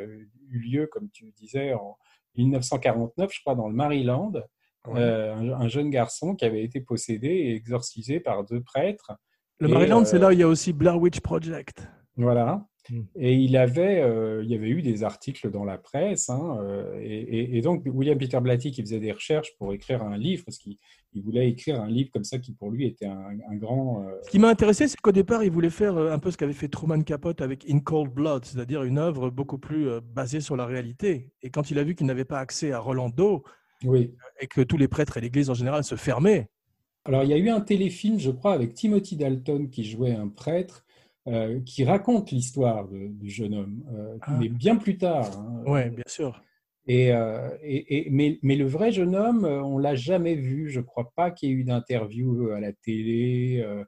eu 0.50 0.58
lieu, 0.58 0.86
comme 0.86 1.08
tu 1.10 1.32
disais, 1.36 1.74
en 1.74 1.96
1949, 2.36 3.32
je 3.32 3.40
crois, 3.40 3.54
dans 3.54 3.68
le 3.68 3.74
Maryland. 3.74 4.32
Euh, 4.86 5.34
un, 5.34 5.68
jeune 5.68 5.90
garçon 5.90 6.34
qui 6.34 6.44
avait 6.46 6.62
été 6.64 6.80
possédé 6.80 7.28
et 7.28 7.54
exorcisé 7.54 8.20
par 8.20 8.44
deux 8.44 8.60
prêtres. 8.62 9.12
Le 9.60 9.68
Maryland, 9.68 10.04
c'est 10.04 10.16
euh, 10.16 10.20
là 10.20 10.28
où 10.28 10.30
il 10.32 10.38
y 10.38 10.42
a 10.42 10.48
aussi 10.48 10.72
Blair 10.72 10.98
Witch 10.98 11.20
Project. 11.20 11.86
Voilà. 12.16 12.64
Mm. 12.88 13.00
Et 13.16 13.34
il 13.34 13.56
avait, 13.56 14.00
euh, 14.00 14.42
il 14.44 14.50
y 14.50 14.54
avait 14.54 14.70
eu 14.70 14.80
des 14.80 15.04
articles 15.04 15.50
dans 15.50 15.64
la 15.64 15.76
presse. 15.76 16.30
hein, 16.30 16.58
et, 17.00 17.18
et- 17.18 17.58
et 17.58 17.60
donc, 17.60 17.82
William 17.86 18.16
Peter 18.16 18.40
Blatty, 18.40 18.70
qui 18.70 18.80
faisait 18.80 19.00
des 19.00 19.12
recherches 19.12 19.52
pour 19.58 19.74
écrire 19.74 20.02
un 20.02 20.16
livre, 20.16 20.44
parce 20.46 20.56
qu'il 20.58 20.76
il 21.14 21.22
voulait 21.22 21.48
écrire 21.48 21.80
un 21.82 21.88
livre 21.88 22.10
comme 22.12 22.24
ça 22.24 22.38
qui, 22.38 22.52
pour 22.52 22.70
lui, 22.70 22.86
était 22.86 23.06
un, 23.06 23.30
un 23.50 23.56
grand. 23.56 24.04
euh, 24.06 24.12
Ce 24.22 24.30
qui 24.30 24.38
m'a 24.38 24.48
intéressé, 24.48 24.86
c'est 24.88 25.00
qu'au 25.00 25.10
départ, 25.12 25.42
il 25.42 25.50
voulait 25.50 25.70
faire 25.70 25.96
un 25.98 26.18
peu 26.18 26.30
ce 26.30 26.36
qu'avait 26.38 26.52
fait 26.52 26.68
Truman 26.68 27.02
Capote 27.02 27.40
avec 27.42 27.68
In 27.68 27.80
Cold 27.80 28.12
Blood, 28.12 28.44
c'est-à-dire 28.44 28.84
une 28.84 28.98
œuvre 28.98 29.28
beaucoup 29.30 29.58
plus 29.58 29.88
basée 30.02 30.40
sur 30.40 30.54
la 30.56 30.64
réalité. 30.66 31.30
Et 31.42 31.50
quand 31.50 31.70
il 31.70 31.78
a 31.78 31.82
vu 31.82 31.94
qu'il 31.94 32.06
n'avait 32.06 32.24
pas 32.26 32.38
accès 32.38 32.72
à 32.72 32.78
Rolando 32.78 33.42
Oui. 33.84 34.12
et 34.40 34.46
que 34.46 34.60
tous 34.60 34.76
les 34.76 34.88
prêtres 34.88 35.16
et 35.16 35.20
l'Église 35.20 35.50
en 35.50 35.54
général 35.54 35.84
se 35.84 35.94
fermaient, 35.94 36.48
Alors, 37.04 37.22
il 37.22 37.30
y 37.30 37.32
a 37.32 37.38
eu 37.38 37.48
un 37.48 37.60
téléfilm, 37.60 38.18
je 38.18 38.30
crois, 38.30 38.52
avec 38.52 38.74
Timothy 38.74 39.16
Dalton 39.16 39.68
qui 39.70 39.84
jouait 39.84 40.12
un 40.14 40.28
prêtre. 40.28 40.84
euh, 41.26 41.60
qui 41.60 41.84
raconte 41.84 42.30
l'histoire 42.30 42.88
du 42.88 43.28
jeune 43.28 43.52
homme, 43.52 43.84
euh, 43.92 44.16
Ah. 44.22 44.38
mais 44.40 44.48
bien 44.48 44.76
plus 44.76 44.96
tard. 44.96 45.30
hein. 45.38 45.62
ouais, 45.66 45.90
bien 45.90 46.04
sûr. 46.06 46.42
Et, 46.86 47.12
euh, 47.12 47.50
et- 47.62 48.06
et- 48.06 48.10
mais, 48.10 48.38
mais 48.42 48.56
le 48.56 48.64
vrai 48.64 48.92
jeune 48.92 49.14
homme, 49.14 49.44
on 49.44 49.76
l'a 49.76 49.94
jamais 49.94 50.36
vu. 50.36 50.70
Je 50.70 50.80
crois 50.80 51.12
pas 51.14 51.30
qu'il 51.30 51.50
y 51.50 51.52
ait 51.52 51.54
eu 51.56 51.64
d'interview 51.64 52.50
à 52.52 52.60
la 52.60 52.72
télé. 52.72 53.62
euh, 53.62 53.84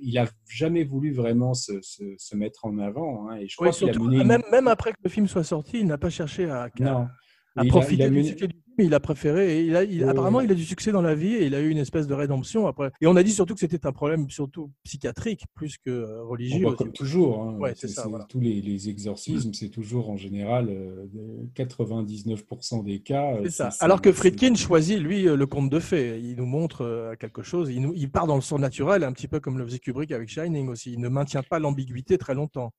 il 0.00 0.16
a 0.18 0.26
jamais 0.48 0.84
voulu 0.84 1.10
vraiment 1.12 1.54
se, 1.54 1.80
se- 1.82 2.14
se 2.18 2.36
mettre 2.36 2.66
en 2.66 2.78
avant. 2.78 3.28
hein, 3.30 3.36
et 3.38 3.48
je 3.48 3.56
crois 3.56 3.66
Oui, 3.68 3.70
a 3.70 3.72
surtout, 3.72 4.04
mené 4.04 4.22
même, 4.22 4.42
même 4.52 4.68
après 4.68 4.92
que 4.92 4.98
le 5.02 5.10
film 5.10 5.26
soit 5.26 5.42
sorti, 5.44 5.80
il 5.80 5.86
n'a 5.86 5.98
pas 5.98 6.10
cherché 6.10 6.44
à, 6.48 6.62
à- 6.64 7.10
a- 7.56 7.64
il 7.90 8.02
a 8.02 8.08
du 8.08 8.14
mené- 8.16 8.24
succès 8.28 8.46
du 8.48 8.54
film. 8.54 8.60
Il 8.78 8.92
a 8.94 8.98
préféré. 9.00 9.58
Et 9.60 9.64
il 9.66 9.76
a, 9.76 9.84
il- 9.84 10.02
apparemment, 10.04 10.40
il 10.40 10.50
a 10.50 10.54
du 10.54 10.64
succès 10.64 10.90
dans 10.90 11.02
la 11.02 11.14
vie 11.14 11.34
et 11.34 11.46
il 11.46 11.54
a 11.54 11.60
eu 11.60 11.68
une 11.70 11.78
espèce 11.78 12.08
de 12.08 12.14
rédemption 12.14 12.66
après. 12.66 12.90
Et 13.00 13.06
on 13.06 13.14
a 13.14 13.22
dit 13.22 13.30
surtout 13.30 13.54
que 13.54 13.60
c'était 13.60 13.86
un 13.86 13.92
problème 13.92 14.28
surtout 14.30 14.72
psychiatrique 14.82 15.44
plus 15.54 15.78
que 15.78 15.90
euh, 15.90 16.22
Bon, 16.24 16.30
religieux. 16.30 16.72
comme 16.72 16.90
toujours, 16.92 17.40
hein, 17.42 17.56
Ouais, 17.58 17.72
c'est 17.76 17.86
ça, 17.86 18.08
voilà. 18.08 18.24
tous 18.28 18.40
les, 18.40 18.60
les 18.60 18.88
exorcismes, 18.88 19.52
c'est 19.52 19.68
toujours 19.68 20.10
en 20.10 20.16
général 20.16 20.68
euh, 20.70 21.06
de 21.12 21.46
99% 21.54 22.82
des 22.84 23.00
cas. 23.00 23.34
euh, 23.34 23.40
C'est 23.44 23.50
ça. 23.50 23.70
Alors 23.80 24.02
que 24.02 24.12
Friedkin 24.12 24.54
choisit, 24.54 24.98
lui, 24.98 25.28
euh, 25.28 25.36
le 25.36 25.46
conte 25.46 25.70
de 25.70 25.78
fées. 25.78 26.18
Il 26.20 26.36
nous 26.36 26.46
montre 26.46 26.82
euh, 26.82 27.14
quelque 27.16 27.42
chose. 27.42 27.70
Il, 27.70 27.80
nous, 27.80 27.92
il 27.94 28.10
part 28.10 28.26
dans 28.26 28.34
le 28.36 28.40
surnaturel, 28.40 29.04
un 29.04 29.12
petit 29.12 29.28
peu 29.28 29.40
comme 29.40 29.58
le 29.58 29.64
faisait 29.64 29.78
Kubrick 29.78 30.10
avec 30.12 30.28
Shining 30.28 30.68
aussi. 30.68 30.92
Il 30.92 31.00
ne 31.00 31.08
maintient 31.08 31.42
pas 31.42 31.58
l'ambiguïté 31.58 32.18
très 32.18 32.34
longtemps. 32.34 32.72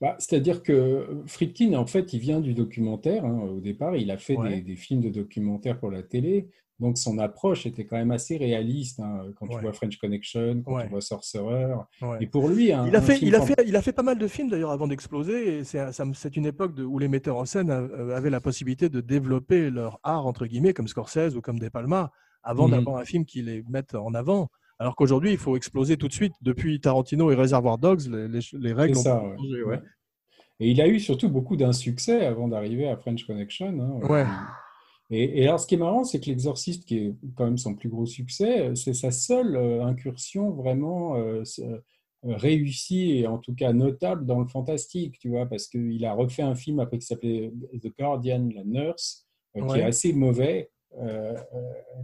Bah, 0.00 0.14
C'est-à-dire 0.18 0.62
que 0.62 1.22
Friedkin, 1.26 1.74
en 1.74 1.86
fait, 1.86 2.12
il 2.12 2.20
vient 2.20 2.40
du 2.40 2.54
documentaire. 2.54 3.24
hein, 3.24 3.40
au 3.40 3.60
départ, 3.60 3.96
il 3.96 4.10
a 4.10 4.16
fait 4.18 4.36
Ouais. 4.36 4.56
des, 4.56 4.60
des 4.62 4.76
films 4.76 5.00
de 5.00 5.08
documentaire 5.08 5.78
pour 5.78 5.90
la 5.90 6.02
télé. 6.02 6.48
Donc, 6.78 6.96
son 6.96 7.18
approche 7.18 7.66
était 7.66 7.84
quand 7.84 7.96
même 7.96 8.12
assez 8.12 8.36
réaliste. 8.36 9.00
hein, 9.00 9.22
quand 9.36 9.46
Ouais. 9.48 9.56
tu 9.56 9.62
vois 9.62 9.72
French 9.72 9.96
Connection, 9.98 10.62
quand 10.64 10.76
Ouais. 10.76 10.84
tu 10.84 10.90
vois 10.90 11.00
Sorcerer. 11.00 11.74
Ouais. 12.00 12.18
Et 12.20 12.26
pour 12.28 12.48
lui, 12.48 12.66
Il 12.66 12.72
a, 12.72 13.00
fait, 13.02 13.16
film 13.16 13.28
il, 13.28 13.34
a 13.34 13.40
fant- 13.40 13.46
fait, 13.46 13.64
il 13.66 13.74
a 13.74 13.82
fait 13.82 13.92
pas 13.92 14.04
mal 14.04 14.16
de 14.18 14.28
films 14.28 14.48
d'ailleurs 14.50 14.70
avant 14.70 14.86
d'exploser. 14.86 15.64
C'est 15.64 16.36
une 16.36 16.46
époque 16.46 16.76
de- 16.76 16.84
où 16.84 17.00
les 17.00 17.08
metteurs 17.08 17.36
en 17.38 17.44
scène 17.44 17.70
euh, 17.70 18.14
avaient 18.16 18.30
la 18.30 18.40
possibilité 18.40 18.88
de 18.88 19.00
développer 19.00 19.70
leur 19.70 19.98
art, 20.04 20.24
entre 20.26 20.46
guillemets, 20.46 20.72
comme 20.74 20.86
Scorsese 20.86 21.34
ou 21.36 21.40
comme 21.40 21.58
De 21.58 21.68
Palma, 21.68 22.12
avant 22.44 22.68
Mhm. 22.68 22.70
d'avoir 22.76 22.96
un 22.98 23.04
film 23.04 23.24
qui 23.24 23.42
les 23.42 23.64
mette 23.68 23.96
en 23.96 24.14
avant. 24.14 24.48
Alors 24.78 24.94
qu'aujourd'hui, 24.96 25.32
il 25.32 25.38
faut 25.38 25.56
exploser 25.56 25.96
tout 25.96 26.08
de 26.08 26.12
suite. 26.12 26.34
Depuis 26.40 26.80
Tarantino 26.80 27.30
et 27.30 27.34
Reservoir 27.34 27.78
Dogs, 27.78 28.06
les, 28.08 28.28
les- 28.28 28.40
les 28.52 28.72
règles 28.72 28.96
ont 28.98 29.02
ça, 29.02 29.20
changé, 29.36 29.62
ouais. 29.62 29.76
Ouais. 29.76 29.82
Et 30.60 30.70
il 30.70 30.80
a 30.80 30.88
eu 30.88 30.98
surtout 31.00 31.28
beaucoup 31.28 31.56
d'insuccès 31.56 32.24
avant 32.26 32.48
d'arriver 32.48 32.88
à 32.88 32.96
French 32.96 33.24
Connection. 33.26 33.78
hein. 33.80 34.06
Ouais. 34.08 34.26
Et, 35.10 35.40
et 35.42 35.46
alors, 35.46 35.58
ce 35.60 35.66
qui 35.66 35.74
est 35.76 35.78
marrant, 35.78 36.04
c'est 36.04 36.20
que 36.20 36.26
L'Exorciste, 36.26 36.84
qui 36.84 36.98
est 36.98 37.14
quand 37.36 37.44
même 37.44 37.58
son 37.58 37.74
plus 37.74 37.88
gros 37.88 38.06
succès, 38.06 38.72
c'est 38.74 38.92
sa 38.94 39.10
seule 39.10 39.56
euh, 39.56 39.82
incursion 39.84 40.50
vraiment 40.50 41.16
euh, 41.16 41.42
euh, 41.60 41.78
réussie 42.24 43.18
et 43.18 43.26
en 43.26 43.38
tout 43.38 43.54
cas 43.54 43.72
notable 43.72 44.26
dans 44.26 44.40
le 44.40 44.46
fantastique, 44.46 45.18
tu 45.18 45.28
vois, 45.30 45.46
parce 45.46 45.66
qu'il 45.68 46.04
a 46.04 46.12
refait 46.12 46.42
un 46.42 46.54
film 46.56 46.80
après 46.80 46.98
qui 46.98 47.06
s'appelait 47.06 47.52
The 47.80 47.88
Guardian, 47.98 48.48
la 48.54 48.64
nurse, 48.64 49.26
euh, 49.56 49.60
qui 49.62 49.72
Ouais. 49.72 49.80
est 49.80 49.84
assez 49.84 50.12
mauvais. 50.12 50.70
Euh, 51.02 51.34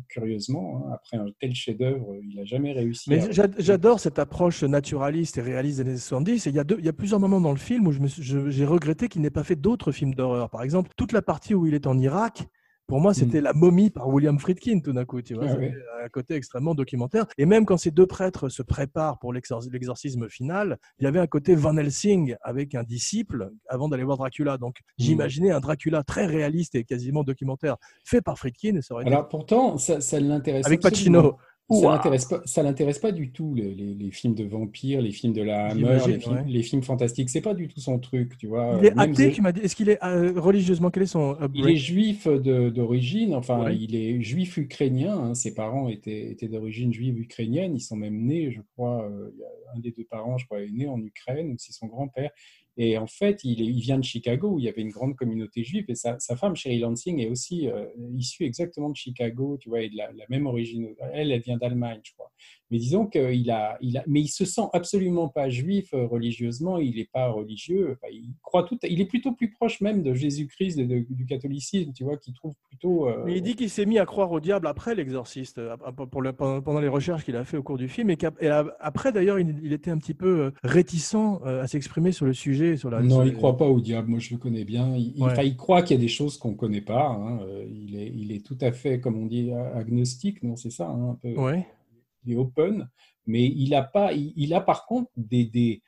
curieusement, 0.08 0.84
hein. 0.88 0.92
après 0.94 1.16
un 1.16 1.26
tel 1.40 1.54
chef-d'œuvre, 1.54 2.16
il 2.22 2.36
n'a 2.36 2.44
jamais 2.44 2.72
réussi. 2.72 3.10
Mais 3.10 3.22
à- 3.38 3.48
j'adore 3.58 4.00
cette 4.00 4.18
approche 4.18 4.62
naturaliste 4.64 5.38
et 5.38 5.42
réaliste 5.42 5.78
des 5.80 5.88
années 5.88 5.96
70. 5.98 6.46
Et 6.46 6.50
il 6.50 6.56
y 6.56 6.58
a, 6.58 6.64
deux- 6.64 6.76
il 6.78 6.84
y 6.84 6.88
a 6.88 6.92
plusieurs 6.92 7.20
moments 7.20 7.40
dans 7.40 7.50
le 7.52 7.56
film 7.58 7.86
où 7.86 7.92
je 7.92 8.00
je- 8.06 8.50
j'ai 8.50 8.64
regretté 8.64 9.08
qu'il 9.08 9.22
n'ait 9.22 9.30
pas 9.30 9.44
fait 9.44 9.56
d'autres 9.56 9.92
films 9.92 10.14
d'horreur. 10.14 10.50
Par 10.50 10.62
exemple, 10.62 10.90
toute 10.96 11.12
la 11.12 11.22
partie 11.22 11.54
où 11.54 11.66
il 11.66 11.74
est 11.74 11.86
en 11.86 11.98
Irak, 11.98 12.44
pour 12.86 13.00
moi, 13.00 13.14
c'était 13.14 13.40
La 13.40 13.52
momie 13.54 13.90
par 13.90 14.08
William 14.08 14.38
Friedkin 14.38 14.80
tout 14.80 14.92
d'un 14.92 15.04
coup. 15.04 15.22
Tu 15.22 15.34
vois, 15.34 15.46
Ah 15.48 15.56
ouais. 15.56 15.72
un 16.04 16.08
côté 16.08 16.34
extrêmement 16.34 16.74
documentaire. 16.74 17.26
Et 17.38 17.46
même 17.46 17.64
quand 17.64 17.76
ces 17.78 17.90
deux 17.90 18.06
prêtres 18.06 18.48
se 18.50 18.62
préparent 18.62 19.18
pour 19.18 19.32
l'exor- 19.32 19.62
l'exorcisme 19.72 20.28
final, 20.28 20.78
il 20.98 21.04
y 21.04 21.06
avait 21.06 21.18
un 21.20 21.26
côté 21.26 21.54
Van 21.54 21.76
Helsing 21.76 22.36
avec 22.42 22.74
un 22.74 22.82
disciple 22.82 23.50
avant 23.68 23.88
d'aller 23.88 24.04
voir 24.04 24.18
Dracula. 24.18 24.58
Donc 24.58 24.76
j'imaginais 24.98 25.50
un 25.50 25.60
Dracula 25.60 26.02
très 26.02 26.26
réaliste 26.26 26.74
et 26.74 26.84
quasiment 26.84 27.24
documentaire 27.24 27.76
fait 28.04 28.20
par 28.20 28.38
Friedkin. 28.38 28.76
Et 28.76 28.82
ça 28.82 28.94
aurait 28.94 29.04
été- 29.04 29.12
Alors 29.12 29.28
pourtant, 29.28 29.78
ça, 29.78 30.00
ça 30.00 30.20
l'intéresse 30.20 30.66
avec 30.66 30.80
Pacino. 30.82 31.36
Ça 31.70 31.76
Ouah. 31.78 31.92
l'intéresse 31.94 32.26
pas, 32.26 32.42
ça 32.44 32.62
l'intéresse 32.62 32.98
pas 32.98 33.10
du 33.10 33.30
tout 33.32 33.54
les, 33.54 33.74
les- 33.74 33.94
les 33.94 34.10
films 34.10 34.34
de 34.34 34.44
vampires, 34.44 35.00
les 35.00 35.12
films 35.12 35.32
de 35.32 35.40
la 35.40 35.68
Hammer, 35.68 35.96
les, 36.06 36.18
films, 36.20 36.34
ouais. 36.34 36.44
les 36.46 36.62
films 36.62 36.82
fantastiques. 36.82 37.30
C'est 37.30 37.40
pas 37.40 37.54
du 37.54 37.68
tout 37.68 37.80
son 37.80 37.98
truc, 37.98 38.36
tu 38.36 38.48
vois. 38.48 38.76
Il 38.82 38.86
est 38.86 38.98
athée, 38.98 39.32
tu 39.32 39.40
m'as 39.40 39.50
dit. 39.52 39.60
Est-ce 39.60 39.74
qu'il 39.74 39.88
est 39.88 39.98
euh, 40.04 40.38
religieusement 40.38 40.90
Quel 40.90 41.04
est 41.04 41.06
son 41.06 41.38
Il 41.54 41.66
est 41.66 41.76
juif 41.76 42.28
d'origine, 42.28 43.34
enfin, 43.34 43.64
Ouais. 43.64 43.76
il 43.76 43.94
est 43.96 44.20
juif 44.20 44.58
ukrainien. 44.58 45.16
hein. 45.18 45.34
Ses 45.34 45.54
parents 45.54 45.88
étaient, 45.88 46.30
étaient 46.30 46.48
d'origine 46.48 46.92
juive 46.92 47.18
ukrainienne. 47.18 47.74
Ils 47.74 47.80
sont 47.80 47.96
même 47.96 48.26
nés, 48.26 48.50
je 48.50 48.60
crois, 48.74 49.04
euh, 49.08 49.30
un 49.74 49.78
des 49.80 49.90
deux 49.90 50.04
parents, 50.04 50.36
je 50.36 50.44
crois, 50.44 50.60
est 50.60 50.70
né 50.70 50.86
en 50.86 51.00
Ukraine, 51.00 51.50
ou 51.52 51.54
c'est 51.56 51.72
son 51.72 51.86
grand-père. 51.86 52.30
Et 52.76 52.98
en 52.98 53.06
fait, 53.06 53.44
il, 53.44 53.80
vient 53.80 53.98
de 53.98 54.04
Chicago, 54.04 54.52
où 54.52 54.58
il 54.58 54.64
y 54.64 54.68
avait 54.68 54.82
une 54.82 54.90
grande 54.90 55.14
communauté 55.14 55.62
juive. 55.62 55.84
Et 55.88 55.94
sa, 55.94 56.18
sa 56.18 56.36
femme, 56.36 56.56
Sherry 56.56 56.78
Lansing, 56.78 57.20
est 57.20 57.28
aussi 57.28 57.68
euh, 57.68 57.86
issue 58.16 58.44
exactement 58.44 58.90
de 58.90 58.96
Chicago, 58.96 59.56
tu 59.60 59.68
vois, 59.68 59.82
et 59.82 59.90
de 59.90 59.96
la, 59.96 60.10
la 60.12 60.24
même 60.28 60.46
origine. 60.46 60.94
Elle, 61.12 61.30
elle 61.30 61.40
vient 61.40 61.56
d'Allemagne, 61.56 62.00
je 62.02 62.12
crois. 62.14 62.32
Mais 62.74 62.80
disons 62.80 63.06
qu'il 63.06 63.50
a, 63.52 63.78
il 63.80 63.96
a, 63.98 64.02
mais 64.08 64.20
il 64.22 64.26
se 64.26 64.44
sent 64.44 64.66
absolument 64.72 65.28
pas 65.28 65.48
juif 65.48 65.94
euh, 65.94 66.08
religieusement. 66.08 66.78
Il 66.78 66.96
n'est 66.96 67.04
pas 67.12 67.28
religieux. 67.28 67.92
Enfin, 67.92 68.12
il 68.12 68.32
croit 68.42 68.64
tout. 68.64 68.76
Il 68.82 69.00
est 69.00 69.04
plutôt 69.04 69.30
plus 69.30 69.52
proche 69.52 69.80
même 69.80 70.02
de 70.02 70.12
Jésus-Christ 70.12 70.80
du 70.80 71.24
catholicisme, 71.24 71.92
tu 71.92 72.02
vois, 72.02 72.16
qu'il 72.16 72.34
trouve 72.34 72.54
plutôt. 72.68 73.06
euh, 73.08 73.22
Mais 73.26 73.36
il 73.36 73.42
dit 73.42 73.54
qu'il 73.54 73.70
s'est 73.70 73.86
mis 73.86 74.00
à 74.00 74.06
croire 74.06 74.32
au 74.32 74.40
diable 74.40 74.66
après 74.66 74.96
l'exorciste, 74.96 75.58
euh, 75.58 75.76
pour 76.10 76.20
le- 76.20 76.32
pendant 76.32 76.80
les 76.80 76.88
recherches 76.88 77.24
qu'il 77.24 77.36
a 77.36 77.44
fait 77.44 77.58
au 77.58 77.62
cours 77.62 77.78
du 77.78 77.86
film. 77.88 78.10
Et, 78.10 78.18
après, 78.80 79.12
d'ailleurs, 79.12 79.38
il, 79.38 79.54
il 79.62 79.72
était 79.72 79.92
un 79.92 79.98
petit 79.98 80.14
peu 80.14 80.50
réticent 80.64 81.14
à 81.44 81.68
s'exprimer 81.68 82.10
sur 82.10 82.26
le 82.26 82.32
sujet. 82.32 82.76
Sur 82.76 82.90
la, 82.90 83.02
Non, 83.02 83.18
sur 83.20 83.26
il 83.26 83.34
croit 83.34 83.56
pas 83.56 83.68
au 83.68 83.80
diable. 83.80 84.08
Moi, 84.10 84.18
je 84.18 84.34
le 84.34 84.38
connais 84.40 84.64
bien. 84.64 84.96
Il, 84.96 85.22
Ouais. 85.22 85.54
croit 85.56 85.82
qu'il 85.82 85.96
y 85.96 86.00
a 86.00 86.02
des 86.02 86.08
choses 86.08 86.38
qu'on 86.38 86.50
ne 86.50 86.56
connaît 86.56 86.80
pas. 86.80 87.06
hein. 87.10 87.38
Il, 87.70 87.94
est, 87.96 88.12
il 88.12 88.32
est 88.32 88.44
tout 88.44 88.58
à 88.60 88.72
fait, 88.72 88.98
comme 88.98 89.16
on 89.16 89.26
dit, 89.26 89.52
agnostique. 89.52 90.42
Non, 90.42 90.56
c'est 90.56 90.70
ça, 90.72 90.88
hein, 90.88 91.10
un 91.10 91.14
peu. 91.14 91.34
Ouais. 91.38 91.64
Il 92.24 92.32
est 92.32 92.36
open, 92.36 92.88
mais 93.26 93.44
il 93.44 93.74
a 93.74 93.82
pas, 93.82 94.12
il, 94.12 94.54
a 94.54 94.60
par 94.60 94.86
contre 94.86 95.10
des, 95.16 95.44
des, 95.44 95.82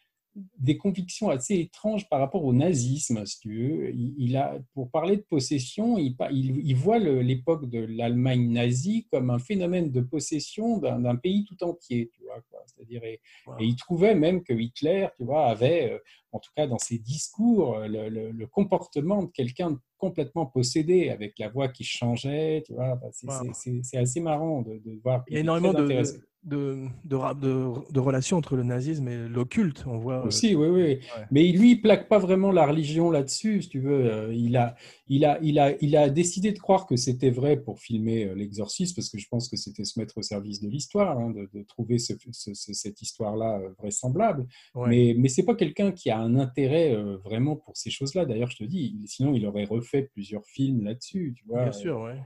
des 0.59 0.77
convictions 0.77 1.31
assez 1.31 1.57
étranges 1.57 2.09
par 2.09 2.21
rapport 2.21 2.45
au 2.45 2.53
nazisme, 2.53 3.25
si 3.27 3.41
tu 3.41 3.57
veux. 3.57 3.95
Il, 3.95 4.37
a, 4.37 4.59
pour 4.75 4.91
parler 4.91 5.17
de 5.17 5.23
possession, 5.23 5.99
il, 5.99 6.17
il, 6.31 6.77
voit 6.77 6.99
l'époque 6.99 7.69
de 7.69 7.81
l'Allemagne 7.81 8.51
nazie 8.51 9.07
comme 9.11 9.31
un 9.31 9.39
phénomène 9.39 9.91
de 9.91 10.01
possession 10.01 10.79
d'un 10.79 11.17
pays 11.17 11.45
tout 11.45 11.63
entier, 11.65 12.11
tu 12.15 12.23
vois. 12.25 12.43
quoi. 12.51 12.56
C'est-à-dire, 12.67 13.03
et, 13.05 13.21
Wow. 13.47 13.55
et 13.61 13.65
il 13.65 13.77
trouvait 13.77 14.15
même 14.15 14.43
que 14.43 14.53
Hitler, 14.53 15.09
tu 15.17 15.25
vois, 15.25 15.47
avait, 15.47 15.93
euh, 15.93 15.99
en 16.33 16.39
tout 16.39 16.51
cas 16.57 16.67
dans 16.67 16.79
ses 16.79 16.99
discours, 16.99 17.77
euh, 17.79 17.87
le, 17.89 18.09
le- 18.09 18.31
le 18.33 18.47
comportement 18.47 19.23
de 19.23 19.31
quelqu'un 19.31 19.71
de 19.73 19.79
complètement 19.99 20.47
possédé, 20.47 21.09
avec 21.11 21.39
la 21.39 21.49
voix 21.49 21.69
qui 21.69 21.85
changeait, 21.85 22.63
tu 22.67 22.75
vois. 22.75 22.93
Enfin, 22.97 23.09
c'est- 23.53 23.71
Wow. 23.97 24.03
assez 24.03 24.21
marrant 24.21 24.63
de, 24.63 24.79
de 24.79 25.01
voir. 25.03 25.25
Il 25.29 25.35
y 25.35 25.37
a 25.39 25.41
énormément 25.41 25.73
de. 25.73 26.03
De, 26.47 26.87
de, 27.05 27.17
de- 27.41 27.93
de 27.93 28.01
relations 28.01 28.37
entre 28.39 28.57
le 28.57 28.63
nazisme 28.63 29.09
et 29.09 29.29
l'occulte. 29.29 29.85
On 29.87 29.99
voit. 29.99 30.21
euh, 30.23 30.27
Aussi, 30.29 30.55
oui, 30.55 30.69
oui. 30.69 30.99
Mais 31.31 31.43
lui, 31.53 31.73
il 31.73 31.81
plaque 31.83 32.09
pas 32.09 32.19
vraiment 32.19 32.53
la 32.53 32.67
religion 32.67 33.11
là-dessus, 33.11 33.63
si 33.63 33.69
tu 33.69 33.81
veux. 33.81 34.11
Euh, 34.11 34.33
Il 34.35 34.57
a, 34.57 34.77
il 35.09 35.25
a, 35.25 35.39
il 35.43 35.59
a, 35.59 35.75
il 35.83 35.97
a 35.97 36.09
décidé 36.09 36.53
de 36.53 36.59
croire 36.59 36.87
que 36.87 36.97
c'était 36.97 37.31
vrai 37.31 37.57
pour 37.57 37.81
filmer 37.81 38.25
euh, 38.27 38.35
l'exorcisme, 38.35 38.95
parce 38.95 39.11
que 39.11 39.19
je 39.19 39.29
pense 39.29 39.49
que 39.49 39.57
c'était 39.57 39.85
se 39.85 39.99
mettre 39.99 40.17
au 40.19 40.23
service 40.23 40.61
de 40.61 40.69
l'histoire, 40.69 41.19
hein, 41.19 41.31
de, 41.31 41.49
de 41.53 41.63
trouver 41.65 41.99
ce- 41.99 42.15
ce- 42.33 42.55
ce- 42.55 42.73
cette 42.73 43.03
histoire-là 43.03 43.61
vraisemblable. 43.79 44.47
ouais. 44.75 44.89
Mais, 44.89 45.15
mais 45.19 45.29
c'est 45.29 45.45
pas 45.45 45.55
quelqu'un 45.57 45.91
qui 45.93 46.11
a 46.11 46.19
un 46.19 46.37
intérêt 46.37 46.95
euh, 46.95 47.17
vraiment 47.25 47.57
pour 47.57 47.77
ces 47.77 47.91
choses-là. 47.91 48.25
D'ailleurs, 48.25 48.51
je 48.51 48.59
te 48.59 48.65
dis, 48.65 48.97
sinon 49.07 49.35
il 49.35 49.45
aurait 49.47 49.65
refait 49.65 50.03
plusieurs 50.13 50.45
films 50.47 50.85
là-dessus, 50.85 51.35
tu 51.37 51.45
vois. 51.47 51.65
Bien 51.65 51.73
sûr, 51.73 52.01
ouais. 52.01 52.19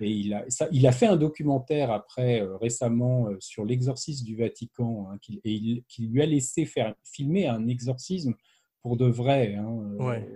Et 0.00 0.10
il 0.10 0.34
a, 0.34 0.44
ça, 0.48 0.68
il 0.72 0.86
a 0.86 0.92
fait 0.92 1.06
un 1.06 1.16
documentaire 1.16 1.90
après, 1.90 2.40
euh, 2.40 2.56
récemment, 2.56 3.28
euh, 3.28 3.36
sur 3.40 3.64
l'exorcisme 3.64 4.24
du 4.24 4.36
Vatican, 4.36 5.08
hein, 5.10 5.18
qui, 5.20 5.40
et 5.44 5.52
il- 5.52 5.84
qui 5.88 6.06
lui 6.06 6.22
a 6.22 6.26
laissé 6.26 6.64
faire 6.64 6.94
filmer 7.04 7.46
un 7.46 7.68
exorcisme 7.68 8.34
pour 8.82 8.96
de 8.96 9.06
vrai. 9.06 9.54
hein, 9.54 9.78
euh, 10.00 10.04
Ouais. 10.08 10.34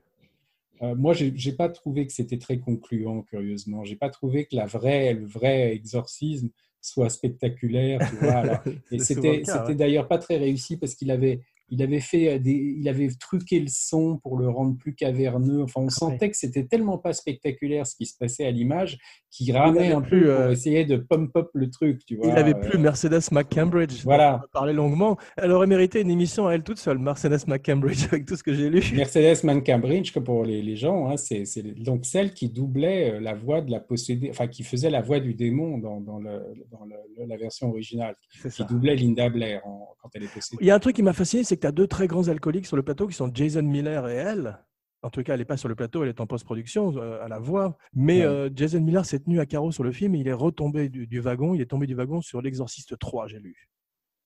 euh, 0.82 0.94
moi, 0.94 1.14
j'ai 1.14 1.32
j'ai 1.36 1.52
pas 1.52 1.68
trouvé 1.68 2.06
que 2.06 2.12
c'était 2.12 2.38
très 2.38 2.58
concluant, 2.58 3.22
curieusement. 3.22 3.82
J'ai 3.84 3.96
pas 3.96 4.10
trouvé 4.10 4.44
que 4.44 4.54
la 4.54 4.66
vraie, 4.66 5.14
le 5.14 5.26
vrai 5.26 5.72
exorcisme 5.74 6.50
soit 6.80 7.08
spectaculaire. 7.08 7.98
Tu 8.08 8.16
vois, 8.16 8.36
alors. 8.36 8.62
Et 8.92 8.98
c'était 9.00 9.38
le 9.38 9.42
cas, 9.44 9.52
c'était 9.58 9.68
ouais. 9.72 9.74
d'ailleurs 9.76 10.06
pas 10.06 10.18
très 10.18 10.36
réussi 10.36 10.76
parce 10.76 10.94
qu'il 10.94 11.10
avait 11.10 11.40
il 11.68 11.82
avait 11.82 12.00
fait 12.00 12.38
des, 12.38 12.76
il 12.78 12.88
avait 12.88 13.08
truqué 13.18 13.60
le 13.60 13.68
son 13.68 14.18
pour 14.18 14.38
le 14.38 14.48
rendre 14.48 14.76
plus 14.76 14.94
caverneux. 14.94 15.62
Enfin, 15.62 15.80
on 15.82 15.88
sentait 15.88 16.30
que 16.30 16.36
c'était 16.36 16.64
tellement 16.64 16.98
pas 16.98 17.12
spectaculaire 17.12 17.86
ce 17.86 17.96
qui 17.96 18.06
se 18.06 18.16
passait 18.16 18.46
à 18.46 18.50
l'image 18.50 18.98
qu'il 19.30 19.54
ramait 19.56 19.92
un 19.92 20.00
peu 20.00 20.34
pour 20.34 20.50
essayer 20.50 20.84
de 20.84 20.96
pump 20.96 21.36
up 21.36 21.48
le 21.52 21.70
truc, 21.70 22.04
tu 22.06 22.16
vois. 22.16 22.28
Il 22.28 22.38
avait 22.38 22.54
plus 22.54 22.78
Mercedes 22.78 23.30
McCambridge. 23.32 24.02
Voilà. 24.04 24.40
On 24.44 24.48
parler 24.52 24.72
longuement. 24.72 25.16
Elle 25.36 25.52
aurait 25.52 25.66
mérité 25.66 26.00
une 26.00 26.10
émission 26.10 26.46
à 26.46 26.54
elle 26.54 26.62
toute 26.62 26.78
seule, 26.78 26.98
Mercedes 26.98 27.46
McCambridge, 27.46 28.06
avec 28.12 28.26
tout 28.26 28.36
ce 28.36 28.42
que 28.42 28.54
j'ai 28.54 28.70
lu. 28.70 28.82
Mercedes 28.94 29.44
McCambridge, 29.44 30.12
que 30.12 30.20
pour 30.20 30.44
les, 30.44 30.62
les 30.62 30.76
gens, 30.76 31.10
hein, 31.10 31.16
c'est 31.16 31.44
donc 31.82 32.06
celle 32.06 32.32
qui 32.32 32.48
doublait 32.48 33.20
la 33.20 33.34
voix 33.34 33.60
de 33.60 33.70
la 33.70 33.80
possédée, 33.80 34.30
enfin 34.30 34.46
qui 34.46 34.62
faisait 34.62 34.90
la 34.90 35.02
voix 35.02 35.20
du 35.20 35.34
démon 35.34 35.78
dans, 35.78 36.00
dans, 36.00 36.18
le, 36.18 36.42
dans 36.70 36.84
le, 36.84 37.26
la 37.26 37.36
version 37.36 37.68
originale, 37.68 38.16
qui 38.54 38.64
doublait 38.64 38.96
Linda 38.96 39.28
Blair 39.28 39.60
quand 39.62 40.08
elle 40.14 40.24
est 40.24 40.32
possédée. 40.32 40.58
Il 40.60 40.66
y 40.66 40.70
a 40.70 40.74
un 40.74 40.78
truc 40.78 40.96
qui 40.96 41.02
m'a 41.02 41.12
fasciné, 41.12 41.44
c'est 41.44 41.55
que 41.56 41.62
tu 41.62 41.66
as 41.66 41.72
deux 41.72 41.86
très 41.86 42.06
grands 42.06 42.28
alcooliques 42.28 42.66
sur 42.66 42.76
le 42.76 42.82
plateau 42.82 43.06
qui 43.06 43.14
sont 43.14 43.30
Jason 43.32 43.62
Miller 43.62 44.08
et 44.08 44.14
elle. 44.14 44.58
En 45.02 45.10
tout 45.10 45.22
cas, 45.22 45.34
elle 45.34 45.40
n'est 45.40 45.44
pas 45.44 45.56
sur 45.56 45.68
le 45.68 45.74
plateau, 45.74 46.02
elle 46.02 46.08
est 46.08 46.20
en 46.20 46.26
post-production 46.26 46.96
euh, 46.96 47.22
à 47.22 47.28
la 47.28 47.38
voix. 47.38 47.76
Mais 47.94 48.22
euh, 48.22 48.50
Jason 48.54 48.80
Miller 48.80 49.04
s'est 49.04 49.20
tenu 49.20 49.40
à 49.40 49.46
carreau 49.46 49.70
sur 49.70 49.84
le 49.84 49.92
film 49.92 50.14
et 50.14 50.18
il 50.18 50.28
est 50.28 50.32
retombé 50.32 50.88
du, 50.88 51.20
wagon. 51.20 51.54
Il 51.54 51.60
est 51.60 51.66
tombé 51.66 51.86
du 51.86 51.94
wagon 51.94 52.20
sur 52.20 52.42
L'Exorciste 52.42 52.98
3, 52.98 53.28
j'ai 53.28 53.38
lu. 53.38 53.68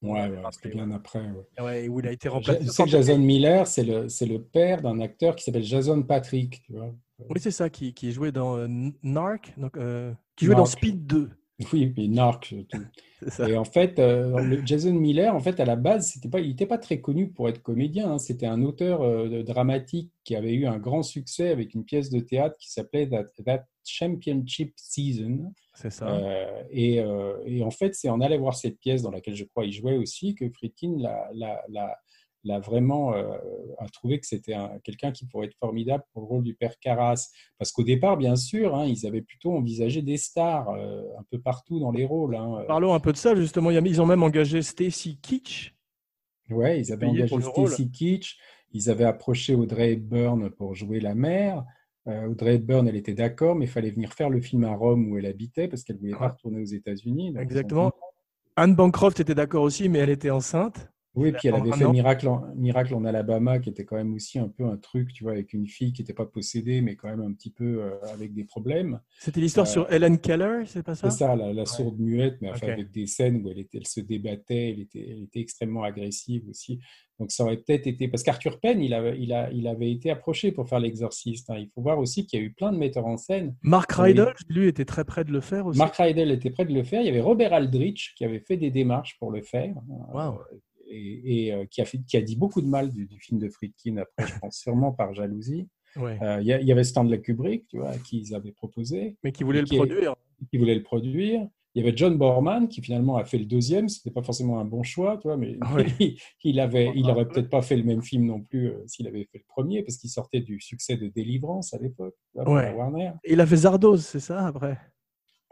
Ouais, 0.02 0.30
c'était 0.52 0.70
bien 0.70 0.90
après. 0.92 1.22
Ouais. 1.60 1.88
où 1.88 2.00
il 2.00 2.06
a 2.06 2.12
été 2.12 2.28
remplacé. 2.30 2.66
Sais 2.66 2.84
que 2.84 2.88
Jason 2.88 3.18
Miller, 3.18 3.66
c'est 3.66 3.84
le, 3.84 4.06
le 4.06 4.38
père 4.38 4.80
d'un 4.80 5.00
acteur 5.00 5.36
qui 5.36 5.44
s'appelle 5.44 5.64
Jason 5.64 6.02
Patrick. 6.02 6.62
Tu 6.62 6.72
vois 6.72 6.94
oui, 7.28 7.38
c'est 7.38 7.50
ça, 7.50 7.68
qui, 7.68 7.92
qui 7.92 8.12
jouait 8.12 8.32
dans 8.32 8.56
euh, 8.56 8.66
Narc, 9.02 9.52
donc, 9.58 9.76
qui 10.36 10.46
jouait 10.46 10.54
dans 10.54 10.64
Speed 10.64 11.06
2. 11.06 11.30
Oui, 11.72 11.92
mais 11.96 12.08
Narc. 12.08 12.54
Et 13.46 13.56
en 13.56 13.64
fait, 13.64 13.98
euh, 13.98 14.60
Jason 14.64 14.94
Miller, 14.94 15.34
en 15.34 15.40
fait, 15.40 15.60
à 15.60 15.66
la 15.66 15.76
base, 15.76 16.08
c'était 16.08 16.28
pas, 16.28 16.40
il 16.40 16.48
n'était 16.48 16.66
pas 16.66 16.78
très 16.78 17.00
connu 17.00 17.30
pour 17.30 17.48
être 17.48 17.62
comédien. 17.62 18.12
Hein. 18.12 18.18
C'était 18.18 18.46
un 18.46 18.62
auteur 18.62 19.02
euh, 19.02 19.42
dramatique 19.42 20.10
qui 20.24 20.34
avait 20.34 20.54
eu 20.54 20.66
un 20.66 20.78
grand 20.78 21.02
succès 21.02 21.50
avec 21.50 21.74
une 21.74 21.84
pièce 21.84 22.08
de 22.08 22.20
théâtre 22.20 22.56
qui 22.58 22.70
s'appelait 22.70 23.08
That, 23.08 23.66
Championship 23.84 24.72
Season. 24.76 25.52
C'est 25.74 25.90
ça. 25.90 26.08
Euh, 26.08 26.62
et, 26.70 27.02
et, 27.46 27.62
en 27.62 27.70
fait, 27.70 27.94
c'est 27.94 28.08
en 28.08 28.20
allant 28.20 28.38
voir 28.38 28.54
cette 28.54 28.78
pièce 28.78 29.02
dans 29.02 29.10
laquelle 29.10 29.36
je 29.36 29.44
crois 29.44 29.64
il 29.64 29.72
jouait 29.72 29.96
aussi 29.96 30.34
que 30.34 30.48
Friedkin 30.50 30.96
l'a 30.98 31.98
l'a 32.44 32.58
vraiment 32.58 33.14
euh, 33.14 33.36
a 33.78 33.88
trouvé 33.88 34.18
que 34.18 34.26
c'était 34.26 34.56
quelqu'un 34.84 35.12
qui 35.12 35.26
pourrait 35.26 35.46
être 35.46 35.56
formidable 35.58 36.04
pour 36.12 36.22
le 36.22 36.28
rôle 36.28 36.42
du 36.42 36.54
père 36.54 36.78
Carras. 36.80 37.28
Parce 37.58 37.72
qu'au 37.72 37.82
départ, 37.82 38.16
bien 38.16 38.36
sûr, 38.36 38.74
hein, 38.74 38.86
ils 38.86 39.06
avaient 39.06 39.22
plutôt 39.22 39.52
envisagé 39.52 40.02
des 40.02 40.16
stars 40.16 40.70
euh, 40.70 41.02
un 41.18 41.22
peu 41.30 41.40
partout 41.40 41.78
dans 41.78 41.90
les 41.90 42.04
rôles. 42.04 42.36
Hein. 42.36 42.64
Parlons 42.66 42.94
un 42.94 43.00
peu 43.00 43.12
de 43.12 43.16
ça, 43.16 43.34
justement. 43.34 43.70
Ils 43.70 44.00
ont 44.00 44.06
même 44.06 44.22
engagé 44.22 44.62
Stacy 44.62 45.18
Kitsch. 45.20 45.74
Oui, 46.50 46.80
ils 46.80 46.92
avaient 46.92 47.06
engagé 47.06 47.40
Stacy 47.40 47.90
Kitsch. 47.90 48.36
Ils 48.72 48.88
avaient 48.88 49.04
approché 49.04 49.54
Audrey 49.54 49.92
Hepburn 49.92 50.50
pour 50.50 50.74
jouer 50.74 51.00
la 51.00 51.14
mère. 51.14 51.64
Euh, 52.06 52.28
Audrey 52.28 52.54
Hepburn, 52.54 52.88
elle 52.88 52.96
était 52.96 53.14
d'accord, 53.14 53.56
mais 53.56 53.66
il 53.66 53.70
fallait 53.70 53.90
venir 53.90 54.12
faire 54.12 54.30
le 54.30 54.40
film 54.40 54.64
à 54.64 54.74
Rome 54.74 55.10
où 55.10 55.18
elle 55.18 55.26
habitait 55.26 55.68
parce 55.68 55.82
qu'elle 55.82 55.96
ne 55.96 56.00
voulait 56.00 56.16
pas 56.16 56.28
retourner 56.28 56.60
aux 56.60 56.64
États-Unis. 56.64 57.34
Exactement. 57.38 57.92
Anne 58.56 58.74
Bancroft 58.74 59.20
était 59.20 59.34
d'accord 59.34 59.62
aussi, 59.62 59.88
mais 59.88 59.98
elle 59.98 60.10
était 60.10 60.30
enceinte. 60.30 60.90
Oui, 61.14 61.32
puis 61.32 61.48
elle 61.48 61.56
avait 61.56 61.72
fait 61.72 61.88
Miracle 61.88 62.28
en, 62.28 62.46
Miracle 62.54 62.94
en 62.94 63.04
Alabama, 63.04 63.58
qui 63.58 63.68
était 63.68 63.84
quand 63.84 63.96
même 63.96 64.14
aussi 64.14 64.38
un 64.38 64.48
peu 64.48 64.64
un 64.64 64.76
truc, 64.76 65.12
tu 65.12 65.24
vois, 65.24 65.32
avec 65.32 65.52
une 65.52 65.66
fille 65.66 65.92
qui 65.92 66.02
n'était 66.02 66.14
pas 66.14 66.26
possédée, 66.26 66.82
mais 66.82 66.94
quand 66.94 67.08
même 67.08 67.22
un 67.22 67.32
petit 67.32 67.50
peu 67.50 67.82
euh, 67.82 67.90
avec 68.12 68.32
des 68.32 68.44
problèmes. 68.44 69.00
C'était 69.18 69.40
l'histoire 69.40 69.66
sur 69.66 69.82
euh, 69.82 69.90
Helen 69.90 70.18
Keller, 70.18 70.62
c'est 70.66 70.84
pas 70.84 70.94
ça? 70.94 71.10
C'est 71.10 71.18
ça, 71.18 71.34
la, 71.34 71.66
sourde 71.66 71.98
muette, 71.98 72.38
mais 72.40 72.50
avec 72.50 72.92
des 72.92 73.06
scènes 73.06 73.42
où 73.44 73.50
elle, 73.50 73.58
était, 73.58 73.78
elle 73.78 73.86
se 73.88 74.00
débattait, 74.00 74.70
elle 74.70 74.80
était, 74.80 75.06
elle 75.10 75.22
était 75.24 75.40
extrêmement 75.40 75.82
agressive 75.82 76.48
aussi. 76.48 76.78
Donc 77.18 77.32
ça 77.32 77.44
aurait 77.44 77.58
peut-être 77.58 77.86
été... 77.86 78.08
Parce 78.08 78.22
qu'Arthur 78.22 78.60
Penn, 78.60 78.80
il 78.80 78.94
avait, 78.94 79.20
il, 79.20 79.32
a, 79.32 79.50
il 79.52 79.66
avait 79.66 79.90
été 79.90 80.10
approché 80.10 80.52
pour 80.52 80.68
faire 80.68 80.80
l'exorciste. 80.80 81.50
Hein. 81.50 81.58
Il 81.58 81.68
faut 81.74 81.82
voir 81.82 81.98
aussi 81.98 82.24
qu'il 82.24 82.40
y 82.40 82.42
a 82.42 82.46
eu 82.46 82.52
plein 82.52 82.72
de 82.72 82.78
metteurs 82.78 83.06
en 83.06 83.18
scène. 83.18 83.54
Mark 83.62 83.92
Rydell, 83.92 84.32
lui, 84.48 84.68
était 84.68 84.86
très 84.86 85.04
près 85.04 85.24
de 85.24 85.32
le 85.32 85.40
faire 85.40 85.66
aussi. 85.66 85.78
Mark 85.78 85.94
Rydell 85.96 86.30
était 86.30 86.50
prêt 86.50 86.64
de 86.64 86.72
le 86.72 86.82
faire. 86.82 87.02
Il 87.02 87.06
y 87.06 87.10
avait 87.10 87.20
Robert 87.20 87.52
Aldrich 87.52 88.14
qui 88.16 88.24
avait 88.24 88.40
fait 88.40 88.56
des 88.56 88.70
démarches 88.70 89.18
pour 89.18 89.30
le 89.30 89.42
faire. 89.42 89.74
Wow 90.14 90.38
et, 90.90 91.52
euh, 91.52 91.64
qui, 91.66 91.80
a 91.80 91.84
fait, 91.84 91.98
qui, 92.06 92.16
a 92.16 92.20
dit 92.20 92.36
beaucoup 92.36 92.60
de 92.60 92.66
mal 92.66 92.90
du, 92.90 93.08
film 93.18 93.40
de 93.40 93.48
Friedkin, 93.48 93.98
après, 93.98 94.26
je 94.26 94.38
pense 94.40 94.56
sûrement 94.58 94.92
par 94.92 95.14
jalousie. 95.14 95.68
Euh, 95.96 96.38
il 96.40 96.46
y, 96.46 96.72
avait 96.72 96.84
Stanley 96.84 97.20
Kubrick, 97.20 97.66
tu 97.66 97.78
vois, 97.78 97.96
qui 97.98 98.20
ils 98.20 98.34
avaient 98.34 98.52
proposé. 98.52 99.16
Mais 99.24 99.32
qui 99.32 99.44
voulait 99.44 99.62
le 99.62 99.66
produire. 99.66 100.14
Qui 100.50 100.58
voulait 100.58 100.74
le 100.74 100.82
produire. 100.82 101.48
Il 101.74 101.84
y 101.84 101.86
avait 101.86 101.96
John 101.96 102.16
Borman 102.18 102.66
qui 102.66 102.82
finalement 102.82 103.16
a 103.16 103.24
fait 103.24 103.38
le 103.38 103.44
deuxième. 103.44 103.88
C'était 103.88 104.10
pas 104.10 104.22
forcément 104.22 104.58
un 104.58 104.64
bon 104.64 104.82
choix, 104.82 105.18
tu 105.18 105.28
vois, 105.28 105.36
mais 105.36 105.56
il, 106.44 106.58
avait, 106.58 106.92
il 106.96 107.08
aurait 107.08 107.28
peut-être 107.28 107.48
pas 107.48 107.62
fait 107.62 107.76
le 107.76 107.84
même 107.84 108.02
film 108.02 108.26
non 108.26 108.40
plus 108.40 108.68
euh, 108.68 108.82
s'il 108.86 109.06
avait 109.06 109.24
fait 109.30 109.38
le 109.38 109.44
premier, 109.48 109.82
parce 109.82 109.96
qu'il 109.96 110.10
sortait 110.10 110.40
du 110.40 110.60
succès 110.60 110.96
de 110.96 111.08
Délivrance 111.08 111.72
à 111.74 111.78
l'époque. 111.78 112.16
Warner. 112.34 113.12
Il 113.24 113.40
a 113.40 113.46
fait 113.46 113.56
Zardoz, 113.56 114.04
c'est 114.04 114.20
ça 114.20 114.46
après? 114.46 114.78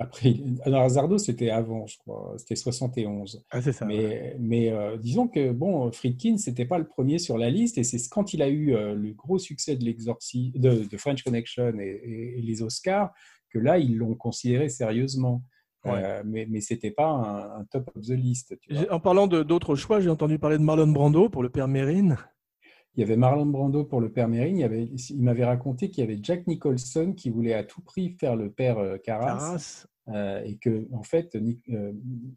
Après, 0.00 0.36
alors 0.62 0.82
Azardo, 0.82 1.18
c'était 1.18 1.50
avant, 1.50 1.86
je 1.88 1.98
crois, 1.98 2.34
c'était 2.38 2.54
71. 2.54 3.44
Ah, 3.50 3.60
c'est 3.60 3.72
ça. 3.72 3.84
Mais, 3.84 4.36
mais 4.38 4.70
euh, 4.70 4.96
disons 4.96 5.26
que 5.26 5.50
bon, 5.50 5.90
Friedkin, 5.90 6.36
c'était 6.36 6.66
pas 6.66 6.78
le 6.78 6.86
premier 6.86 7.18
sur 7.18 7.36
la 7.36 7.50
liste, 7.50 7.78
et 7.78 7.82
c'est 7.82 7.98
quand 8.08 8.32
il 8.32 8.40
a 8.40 8.48
eu 8.48 8.76
euh, 8.76 8.94
le 8.94 9.12
gros 9.12 9.38
succès 9.38 9.74
de 9.74 9.88
de, 9.88 10.96
French 10.96 11.24
Connection 11.24 11.80
et, 11.80 12.40
les 12.40 12.62
Oscars, 12.62 13.12
que 13.50 13.58
là, 13.58 13.78
ils 13.78 13.96
l'ont 13.96 14.14
considéré 14.14 14.68
sérieusement. 14.68 15.42
Euh, 15.86 16.22
mais 16.24 16.46
mais 16.48 16.60
c'était 16.60 16.90
pas 16.90 17.08
un, 17.58 17.64
top 17.64 17.90
of 17.96 18.02
the 18.04 18.10
list. 18.10 18.54
En 18.90 19.00
parlant 19.00 19.26
d'autres 19.26 19.74
choix, 19.74 20.00
j'ai 20.00 20.10
entendu 20.10 20.38
parler 20.38 20.58
de 20.58 20.62
Marlon 20.62 20.88
Brando 20.88 21.28
pour 21.28 21.42
le 21.42 21.48
père 21.48 21.66
Mérine. 21.66 22.18
Il 22.98 23.02
y 23.02 23.04
avait 23.04 23.16
Marlon 23.16 23.46
Brando 23.46 23.84
pour 23.84 24.00
le 24.00 24.10
père 24.10 24.26
Mérine. 24.26 24.58
Il, 24.58 24.96
il 25.10 25.22
m'avait 25.22 25.44
raconté 25.44 25.88
qu'il 25.88 26.02
y 26.02 26.04
avait 26.04 26.18
Jack 26.20 26.48
Nicholson 26.48 27.14
qui 27.16 27.30
voulait 27.30 27.54
à 27.54 27.62
tout 27.62 27.80
prix 27.80 28.10
faire 28.18 28.34
le 28.34 28.50
père 28.50 28.78
euh, 28.78 28.98
Carras. 28.98 29.86
Euh, 30.08 30.42
et 30.42 30.56
que, 30.56 30.88
en 30.92 31.04
fait, 31.04 31.36
euh, 31.36 31.92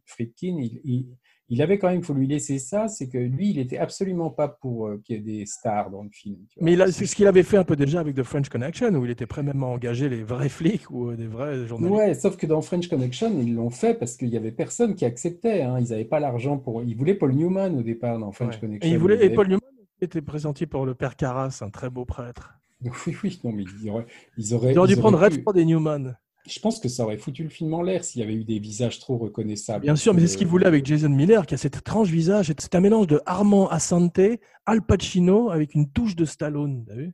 Friedkin, 0.05 0.59
il, 0.59 1.07
il, 1.49 1.61
avait 1.63 1.79
quand 1.79 1.87
même, 1.87 2.01
il 2.01 2.03
faut 2.03 2.13
lui 2.13 2.27
laisser 2.27 2.59
ça, 2.59 2.89
c'est 2.89 3.07
que 3.09 3.17
lui, 3.17 3.49
il 3.49 3.55
n'était 3.55 3.79
absolument 3.79 4.29
pas 4.29 4.49
pour 4.49 4.91
qu'il 5.03 5.15
y 5.15 5.19
ait 5.19 5.39
des 5.39 5.45
stars 5.47 5.89
dans 5.89 6.03
le 6.03 6.09
film. 6.11 6.37
Mais 6.59 6.75
c'est 6.91 7.07
ce 7.07 7.15
qu'il 7.15 7.27
avait 7.27 7.43
fait 7.43 7.57
un 7.57 7.63
peu 7.63 7.77
déjà 7.77 8.01
avec 8.01 8.13
The 8.13 8.23
French 8.23 8.49
Connection, 8.49 8.93
où 8.93 9.05
il 9.05 9.11
était 9.11 9.25
prêt 9.25 9.41
même 9.41 9.63
à 9.63 9.67
engager 9.67 10.09
les 10.09 10.21
vrais 10.21 10.49
flics 10.49 10.91
ou 10.91 11.13
des 11.13 11.27
vrais 11.27 11.65
journalistes. 11.65 11.97
Ouais, 11.97 12.13
sauf 12.13 12.35
que 12.37 12.45
dans 12.45 12.61
French 12.61 12.87
Connection, 12.87 13.31
ils 13.39 13.55
l'ont 13.55 13.71
fait 13.71 13.97
parce 13.97 14.15
qu'il 14.17 14.29
n'y 14.29 14.37
avait 14.37 14.51
personne 14.51 14.93
qui 14.93 15.05
acceptait. 15.05 15.61
Hein. 15.61 15.79
Ils 15.79 15.89
n'avaient 15.89 16.05
pas 16.05 16.19
l'argent 16.19 16.57
pour. 16.57 16.83
Ils 16.83 16.95
voulaient 16.95 17.15
Paul 17.15 17.33
Newman 17.33 17.79
au 17.79 17.83
départ 17.83 18.19
dans 18.19 18.33
French 18.33 18.59
Connection. 18.59 18.87
Et, 18.87 18.93
ils 18.93 18.99
voulaient... 18.99 19.25
et 19.25 19.29
Paul 19.29 19.47
Newman 19.47 19.70
était 20.01 20.21
présenté 20.21 20.65
pour 20.65 20.85
le 20.85 20.95
père 20.95 21.15
Carras, 21.15 21.59
un 21.61 21.69
très 21.69 21.89
beau 21.89 22.05
prêtre. 22.05 22.55
Oui, 22.83 23.15
oui, 23.23 23.39
non, 23.43 23.51
mais 23.51 23.63
ils 23.63 23.89
auraient. 23.89 24.05
Ils 24.37 24.53
auraient, 24.55 24.71
ils 24.71 24.79
auraient 24.79 24.87
dû 24.87 24.97
prendre 24.97 25.19
Redford 25.19 25.55
et 25.57 25.65
Newman. 25.65 26.17
Je 26.47 26.59
pense 26.59 26.79
que 26.79 26.89
ça 26.89 27.03
aurait 27.03 27.19
foutu 27.19 27.43
le 27.43 27.49
film 27.49 27.71
en 27.75 27.83
l'air 27.83 28.03
s'il 28.03 28.21
y 28.21 28.23
avait 28.23 28.33
eu 28.33 28.43
des 28.43 28.57
visages 28.57 28.97
trop 28.97 29.17
reconnaissables. 29.17 29.83
Bien 29.83 29.95
sûr, 29.95 30.15
mais 30.15 30.21
c'est 30.21 30.27
ce 30.27 30.37
qu'il 30.37 30.47
voulait 30.47 30.65
avec 30.65 30.83
Jason 30.87 31.09
Miller, 31.09 31.45
qui 31.45 31.53
a 31.53 31.57
cet 31.57 31.77
étrange 31.77 32.09
visage. 32.09 32.51
C'est 32.57 32.73
un 32.73 32.79
mélange 32.79 33.05
de 33.05 33.21
Armand 33.27 33.67
Assante, 33.69 34.19
Al 34.65 34.81
Pacino, 34.81 35.51
avec 35.51 35.75
une 35.75 35.91
touche 35.91 36.15
de 36.15 36.25
Stallone. 36.25 36.83
As 36.89 36.95
vu? 36.95 37.13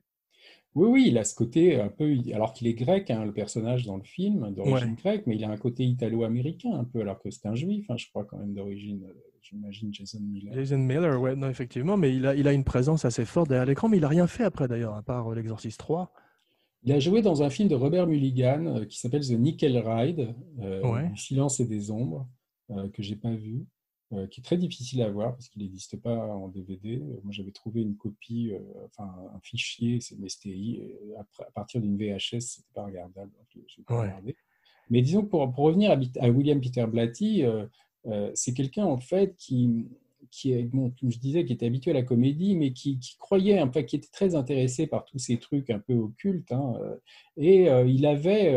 Oui, 0.74 0.88
oui, 0.88 1.04
il 1.08 1.18
a 1.18 1.24
ce 1.24 1.34
côté 1.34 1.78
un 1.78 1.88
peu, 1.88 2.16
alors 2.32 2.54
qu'il 2.54 2.68
est 2.68 2.74
grec, 2.74 3.10
hein, 3.10 3.24
le 3.24 3.32
personnage 3.32 3.84
dans 3.84 3.96
le 3.96 4.02
film, 4.02 4.50
d'origine 4.54 4.94
grecque, 4.94 5.24
mais 5.26 5.36
il 5.36 5.44
a 5.44 5.50
un 5.50 5.56
côté 5.56 5.84
italo-américain 5.84 6.72
un 6.72 6.84
peu, 6.84 7.00
alors 7.00 7.18
que 7.18 7.30
c'est 7.30 7.46
un 7.46 7.54
juif, 7.54 7.90
hein, 7.90 7.96
je 7.98 8.08
crois 8.08 8.24
quand 8.24 8.38
même 8.38 8.54
d'origine, 8.54 9.04
euh, 9.04 9.12
j'imagine 9.48 9.92
Jason 9.92 10.20
Miller. 10.20 10.54
Jason 10.54 10.78
Miller, 10.78 11.20
ouais, 11.20 11.36
non, 11.36 11.48
effectivement, 11.48 11.96
mais 11.96 12.14
il 12.14 12.26
a, 12.26 12.34
il 12.34 12.46
a 12.48 12.52
une 12.52 12.64
présence 12.64 13.04
assez 13.04 13.24
forte 13.24 13.48
derrière 13.48 13.66
l'écran, 13.66 13.88
mais 13.88 13.96
il 13.96 14.00
n'a 14.00 14.08
rien 14.08 14.26
fait 14.26 14.44
après 14.44 14.68
d'ailleurs, 14.68 14.94
à 14.94 15.02
part 15.02 15.30
euh, 15.30 15.34
l'Exorciste 15.34 15.78
3. 15.80 16.12
Il 16.84 16.92
a 16.92 17.00
joué 17.00 17.22
dans 17.22 17.42
un 17.42 17.50
film 17.50 17.68
de 17.68 17.74
Robert 17.74 18.06
Mulligan 18.06 18.66
euh, 18.66 18.84
qui 18.84 18.98
s'appelle 18.98 19.26
The 19.26 19.32
Nickel 19.32 19.76
Ride, 19.78 20.34
euh, 20.60 21.08
Silence 21.16 21.60
et 21.60 21.66
des 21.66 21.90
ombres, 21.90 22.28
que 22.92 23.02
j'ai 23.02 23.16
pas 23.16 23.32
vu. 23.32 23.66
Euh, 24.14 24.26
qui 24.26 24.40
est 24.40 24.42
très 24.42 24.56
difficile 24.56 25.02
à 25.02 25.10
voir 25.10 25.34
parce 25.34 25.50
qu'il 25.50 25.62
n'existe 25.62 26.00
pas 26.00 26.16
en 26.16 26.48
DVD. 26.48 26.96
Euh, 26.96 27.20
moi, 27.24 27.30
j'avais 27.30 27.50
trouvé 27.50 27.82
une 27.82 27.94
copie, 27.94 28.52
euh, 28.54 28.86
enfin 28.86 29.04
un 29.34 29.40
fichier, 29.40 30.00
c'est 30.00 30.14
une 30.14 30.26
STI, 30.26 30.80
à 31.18 31.50
partir 31.50 31.82
d'une 31.82 31.98
VHS, 31.98 32.40
c'était 32.40 32.72
pas 32.72 32.86
regardable. 32.86 33.30
Pas 33.86 34.18
Mais 34.88 35.02
disons 35.02 35.26
pour, 35.26 35.52
pour 35.52 35.64
revenir 35.64 35.90
à, 35.90 36.30
William 36.30 36.58
Peter 36.58 36.86
Blatty, 36.86 37.42
c'est 38.34 38.54
quelqu'un 38.54 38.84
en 38.84 38.98
fait 38.98 39.34
qui, 39.36 39.86
comme 40.70 41.10
je 41.10 41.18
disais, 41.18 41.44
qui 41.44 41.52
était 41.52 41.66
habitué 41.66 41.90
à 41.90 41.94
la 41.94 42.02
comédie, 42.02 42.56
mais 42.56 42.72
qui, 42.72 42.98
qui 42.98 43.16
croyait, 43.18 43.60
enfin, 43.60 43.82
qui 43.82 43.96
était 43.96 44.10
très 44.12 44.34
intéressé 44.34 44.86
par 44.86 45.04
tous 45.04 45.18
ces 45.18 45.38
trucs 45.38 45.70
un 45.70 45.78
peu 45.78 45.94
occultes. 45.94 46.52
Hein, 46.52 46.74
et 47.36 47.68
il 47.86 48.06
avait 48.06 48.52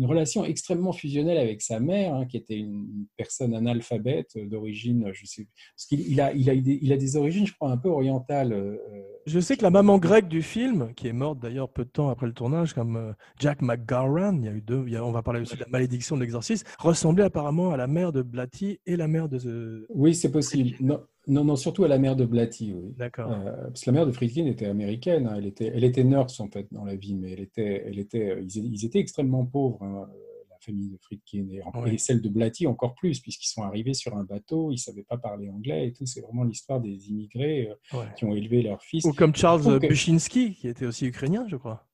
une 0.00 0.06
relation 0.06 0.46
extrêmement 0.46 0.92
fusionnelle 0.92 1.36
avec 1.36 1.60
sa 1.60 1.78
mère, 1.78 2.14
hein, 2.14 2.24
qui 2.24 2.38
était 2.38 2.56
une 2.56 3.06
personne 3.18 3.54
analphabète 3.54 4.30
euh, 4.36 4.46
d'origine, 4.46 5.10
je 5.12 5.26
sais, 5.26 5.46
parce 5.76 5.84
qu'il 5.84 6.18
a, 6.22 6.32
il 6.32 6.48
a, 6.48 6.54
il 6.54 6.92
a 6.92 6.96
des 6.96 7.16
origines, 7.16 7.46
je 7.46 7.52
crois, 7.52 7.70
un 7.70 7.76
peu 7.76 7.90
orientales. 7.90 8.54
Euh, 8.54 8.78
je 9.26 9.38
sais 9.38 9.58
que 9.58 9.62
la 9.62 9.68
maman 9.68 9.98
grecque 9.98 10.28
du 10.28 10.40
film, 10.40 10.94
qui 10.94 11.06
est 11.06 11.12
morte 11.12 11.38
d'ailleurs 11.38 11.68
peu 11.70 11.84
de 11.84 11.90
temps 11.90 12.08
après 12.08 12.26
le 12.26 12.32
tournage, 12.32 12.72
comme 12.72 12.96
euh, 12.96 13.12
Jack 13.38 13.60
McGowan, 13.60 14.40
il 14.40 14.46
y 14.46 14.48
a 14.48 14.52
eu 14.52 14.62
deux, 14.62 14.86
on 15.02 15.12
va 15.12 15.22
parler 15.22 15.40
aussi 15.40 15.56
de 15.56 15.60
la 15.60 15.68
malédiction 15.68 16.16
de 16.16 16.22
l'exorcisme, 16.22 16.66
ressemblait 16.78 17.24
apparemment 17.24 17.70
à 17.70 17.76
la 17.76 17.86
mère 17.86 18.10
de 18.10 18.22
Blatty 18.22 18.80
et 18.86 18.96
la 18.96 19.06
mère 19.06 19.28
de. 19.28 19.86
Oui, 19.90 20.14
c'est 20.14 20.32
possible. 20.32 20.76
Non, 20.80 21.02
Non, 21.26 21.44
non, 21.44 21.56
surtout 21.56 21.84
à 21.84 21.88
la 21.88 21.98
mère 21.98 22.16
de 22.16 22.24
Blatty, 22.24 22.72
oui. 22.72 22.94
D'accord. 22.96 23.30
Euh, 23.30 23.66
parce 23.68 23.82
que 23.82 23.90
la 23.90 23.92
mère 23.92 24.06
de 24.06 24.12
Friedkin 24.12 24.46
était 24.46 24.66
américaine, 24.66 25.26
hein. 25.26 25.34
elle, 25.36 25.46
était, 25.46 25.70
elle 25.72 25.84
était 25.84 26.04
nurse 26.04 26.40
en 26.40 26.48
fait 26.48 26.66
dans 26.72 26.84
la 26.84 26.96
vie, 26.96 27.14
mais 27.14 27.32
elle 27.32 27.40
était, 27.40 27.84
elle 27.86 27.98
était, 27.98 28.30
euh, 28.30 28.46
ils, 28.54 28.84
étaient 28.84 28.98
extrêmement 29.00 29.44
pauvres, 29.44 29.82
hein, 29.82 30.08
la 30.48 30.56
famille 30.60 30.88
de 30.90 30.96
Friedkin, 31.00 31.46
et, 31.86 31.98
celle 31.98 32.22
de 32.22 32.28
Blatty 32.28 32.66
encore 32.66 32.94
plus, 32.94 33.20
puisqu'ils 33.20 33.48
sont 33.48 33.62
arrivés 33.62 33.94
sur 33.94 34.16
un 34.16 34.24
bateau, 34.24 34.70
ils 34.70 34.74
ne 34.74 34.78
savaient 34.78 35.02
pas 35.04 35.18
parler 35.18 35.50
anglais 35.50 35.88
et 35.88 35.92
tout. 35.92 36.06
C'est 36.06 36.22
vraiment 36.22 36.44
l'histoire 36.44 36.80
des 36.80 37.10
immigrés 37.10 37.68
euh, 37.68 37.98
Ouais. 37.98 38.06
qui 38.16 38.24
ont 38.24 38.34
élevé 38.34 38.62
leur 38.62 38.82
fils. 38.82 39.04
Ou 39.04 39.12
comme 39.12 39.34
Charles 39.34 39.78
que- 39.78 39.88
Bushinsky, 39.88 40.54
qui 40.54 40.68
était 40.68 40.86
aussi 40.86 41.06
ukrainien, 41.06 41.46
je 41.48 41.56
crois. 41.56 41.86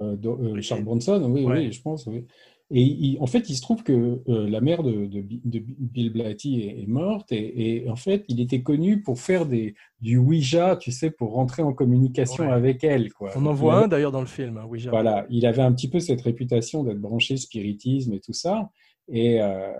Euh. 0.00 0.16
Charles 0.62 0.84
Bronson, 0.84 1.22
oui, 1.30 1.44
Ouais. 1.44 1.58
oui, 1.58 1.72
je 1.72 1.82
pense, 1.82 2.06
oui. 2.06 2.26
Et 2.74 2.80
il- 2.82 3.18
en 3.20 3.26
fait, 3.26 3.50
il 3.50 3.54
se 3.54 3.60
trouve 3.60 3.82
que 3.82 3.92
euh, 4.28 4.48
la 4.48 4.60
mère 4.62 4.82
de, 4.82 5.06
de 5.06 5.22
de 5.44 5.58
Bill 5.78 6.10
Blatty 6.12 6.62
est, 6.62 6.82
est 6.82 6.86
morte, 6.86 7.30
et, 7.32 7.84
et 7.84 7.90
en 7.90 7.96
fait, 7.96 8.24
il 8.28 8.40
était 8.40 8.62
connu 8.62 9.02
pour 9.02 9.20
faire 9.20 9.44
des, 9.46 9.74
du 10.00 10.16
Ouija, 10.16 10.76
tu 10.76 10.90
sais, 10.90 11.10
pour 11.10 11.32
rentrer 11.34 11.62
en 11.62 11.72
communication 11.74 12.44
Ouais. 12.46 12.52
avec 12.52 12.82
elle. 12.82 13.12
Quoi. 13.12 13.30
On 13.36 13.44
en 13.46 13.52
voit 13.52 13.80
il 13.80 13.84
un 13.84 13.88
d'ailleurs 13.88 14.12
dans 14.12 14.20
le 14.20 14.26
film, 14.26 14.56
hein, 14.56 14.64
Ouija. 14.68 14.90
Voilà, 14.90 15.26
il 15.28 15.44
avait 15.44 15.62
un 15.62 15.72
petit 15.72 15.88
peu 15.90 16.00
cette 16.00 16.22
réputation 16.22 16.82
d'être 16.82 17.00
branché 17.00 17.36
spiritisme 17.36 18.14
et 18.14 18.20
tout 18.20 18.32
ça. 18.32 18.70
Et, 19.08 19.40
euh, 19.42 19.72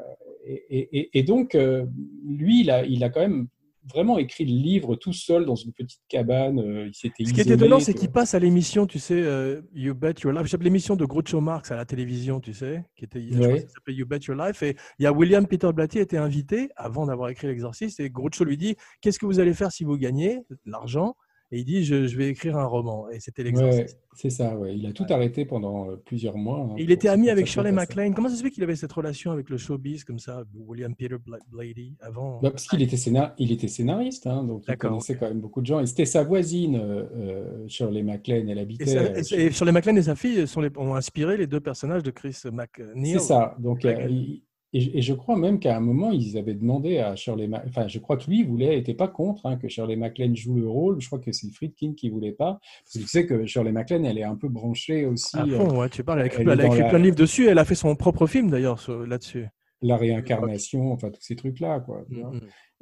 et, 0.46 0.98
et- 0.98 1.18
et 1.18 1.22
donc, 1.22 1.55
euh, 1.55 1.87
lui, 2.26 2.61
il 2.61 2.70
a, 2.70 2.85
il 2.85 3.02
a 3.05 3.09
quand 3.09 3.20
même 3.20 3.46
vraiment 3.90 4.18
écrit 4.18 4.45
le 4.45 4.53
livre 4.53 4.97
tout 4.97 5.12
seul 5.12 5.45
dans 5.45 5.55
une 5.57 5.73
petite 5.73 6.03
cabane. 6.09 6.59
euh, 6.61 6.87
il 6.87 6.95
s'était 6.95 7.25
Ce 7.25 7.33
qui 7.33 7.40
est 7.40 7.51
étonnant, 7.51 7.81
c'est 7.81 7.95
qu'il 7.95 8.11
passe 8.11 8.35
à 8.35 8.38
l'émission, 8.38 8.87
tu 8.87 8.99
sais, 8.99 9.21
euh, 9.21 9.61
You 9.75 9.95
Bet 9.95 10.14
Your 10.23 10.33
Life. 10.33 10.47
J'appelle 10.47 10.66
l'émission 10.66 10.97
de 10.97 11.05
Groucho 11.05 11.40
Marx 11.40 11.71
à 11.71 11.77
la 11.77 11.85
télévision, 11.85 12.40
tu 12.40 12.53
sais, 12.55 12.85
qui 12.97 13.05
était, 13.05 13.21
je 13.31 13.38
Ouais. 13.38 13.66
s'appelait 13.68 13.95
You 13.95 14.07
Bet 14.07 14.21
Your 14.29 14.37
Life. 14.37 14.62
Et 14.62 14.77
il 14.99 15.03
y 15.03 15.07
a 15.07 15.12
William 15.12 15.47
Peter 15.47 15.71
Blatty 15.73 15.99
était 15.99 16.16
invité 16.16 16.71
avant 16.77 17.07
d'avoir 17.07 17.29
écrit 17.31 17.47
L'Exorciste. 17.49 17.99
Et 18.01 18.11
Groucho 18.11 18.45
lui 18.45 18.57
dit 18.57 18.77
Qu'est-ce 19.01 19.18
que 19.18 19.27
vous 19.27 19.40
allez 19.40 19.55
faire 19.55 19.73
si 19.73 19.85
vous 19.85 19.97
gagnez? 19.97 20.40
L'argent 20.64 21.16
Et 21.53 21.59
il 21.61 21.65
dit 21.65 21.85
je, 21.85 22.07
je 22.07 22.17
vais 22.17 22.29
écrire 22.29 22.57
un 22.57 22.65
roman. 22.65 23.09
Et 23.11 23.21
c'était 23.21 23.43
Ouais, 23.43 23.51
L'Exorciste. 23.51 23.99
c'est 24.15 24.31
ça, 24.31 24.57
ouais. 24.57 24.75
Il 24.75 24.87
a 24.87 24.93
tout 24.93 25.05
arrêté 25.11 25.45
pendant 25.45 25.91
euh, 25.91 25.97
plusieurs 25.97 26.37
mois. 26.38 26.61
hein, 26.71 26.75
il 26.79 26.91
était 26.91 27.09
ami 27.09 27.29
avec 27.29 27.47
Shirley. 27.47 27.73
MacLaine. 27.73 28.15
Comment 28.15 28.29
ça 28.31 28.37
se 28.37 28.43
fait 28.43 28.51
qu'il 28.51 28.62
avait 28.65 28.75
cette 28.75 28.93
relation 28.93 29.31
avec 29.33 29.51
le 29.51 29.59
showbiz 29.59 30.05
comme 30.05 30.19
ça, 30.19 30.45
William 30.55 30.95
Peter 30.95 31.17
Bla- 31.25 31.38
Blatty 31.51 31.95
avant 32.01 32.41
Bah, 32.41 32.51
parce 32.51 32.67
qu'il 32.67 32.81
était, 32.83 32.97
scénar- 32.97 33.35
il 33.38 33.53
était 33.53 33.69
scénariste, 33.69 34.27
hein, 34.27 34.45
donc 34.45 34.65
il 34.67 34.77
connaissait 34.77 35.17
quand 35.17 35.29
même 35.29 35.41
beaucoup 35.41 35.61
de 35.61 35.67
gens. 35.67 35.81
Et 35.81 35.87
c'était 35.87 36.07
sa 36.07 36.25
voisine, 36.25 36.77
euh, 36.77 37.05
euh, 37.17 37.69
Shirley 37.69 38.03
MacLaine, 38.03 38.49
elle 38.49 38.59
habitait. 38.59 39.12
Et, 39.37 39.51
Shirley 39.51 39.73
MacLaine 39.73 39.99
et 39.99 40.03
sa 40.03 40.17
fille 40.17 40.47
sont 40.49 40.62
les- 40.62 40.71
ont 40.77 40.95
inspiré 40.95 41.37
les 41.37 41.47
deux 41.47 41.61
personnages 41.61 42.03
de 42.03 42.11
Chris 42.11 42.37
McNeil. 42.51 43.12
C'est 43.12 43.19
ça. 43.19 43.55
Donc, 43.59 43.85
Ouais. 43.85 43.95
euh, 44.05 44.09
il- 44.09 44.43
et, 44.72 44.98
et 44.98 45.02
je 45.02 45.12
crois 45.12 45.37
même 45.37 45.58
qu'à 45.58 45.76
un 45.76 45.80
moment, 45.80 46.11
ils 46.12 46.38
avaient 46.38 46.54
demandé 46.54 46.98
à 46.98 47.14
Shirley 47.16 47.46
Mac- 47.46 47.64
Enfin, 47.68 47.88
je 47.88 47.98
crois 47.98 48.16
que 48.16 48.28
lui 48.30 48.42
voulait, 48.42 48.78
était 48.78 48.94
pas 48.94 49.08
contre 49.08 49.46
hein, 49.46 49.56
que 49.56 49.68
Shirley 49.68 49.96
MacLaine 49.96 50.35
joue 50.37 50.54
le 50.54 50.68
rôle. 50.68 51.00
Je 51.00 51.06
crois 51.06 51.18
que 51.18 51.30
c'est 51.32 51.48
Friedkin 51.52 51.92
qui 51.94 52.08
voulait 52.11 52.32
pas. 52.32 52.58
Parce 52.85 52.94
que 52.94 52.98
tu 53.00 53.06
sais 53.06 53.26
que 53.26 53.44
Shirley 53.46 53.72
MacLaine, 53.72 54.04
elle 54.06 54.18
est 54.18 54.22
un 54.24 54.37
peu 54.37 54.48
branchée 54.48 55.06
aussi. 55.06 55.37
À 55.38 55.44
euh, 55.44 55.56
fond, 55.58 55.80
ouais, 55.80 55.88
tu 55.88 56.02
parles. 56.04 56.20
Elle 56.20 56.24
a 56.24 56.26
écrit, 56.26 56.42
elle 56.42 56.61
a 56.61 56.66
écrit 56.66 56.78
la- 56.80 56.88
plein 56.88 56.98
de 56.98 57.04
livres 57.04 57.16
dessus. 57.16 57.48
Elle 57.48 57.58
a 57.58 57.64
fait 57.64 57.74
son 57.74 57.94
propre 57.96 58.26
film 58.26 58.50
d'ailleurs 58.50 58.80
là-dessus. 59.06 59.46
la 59.82 59.96
réincarnation, 59.96 60.92
enfin, 60.92 61.11
tous 61.11 61.22
ces 61.22 61.37
trucs-là, 61.37 61.80
quoi. 61.80 62.04
tu 62.08 62.20
vois. 62.20 62.32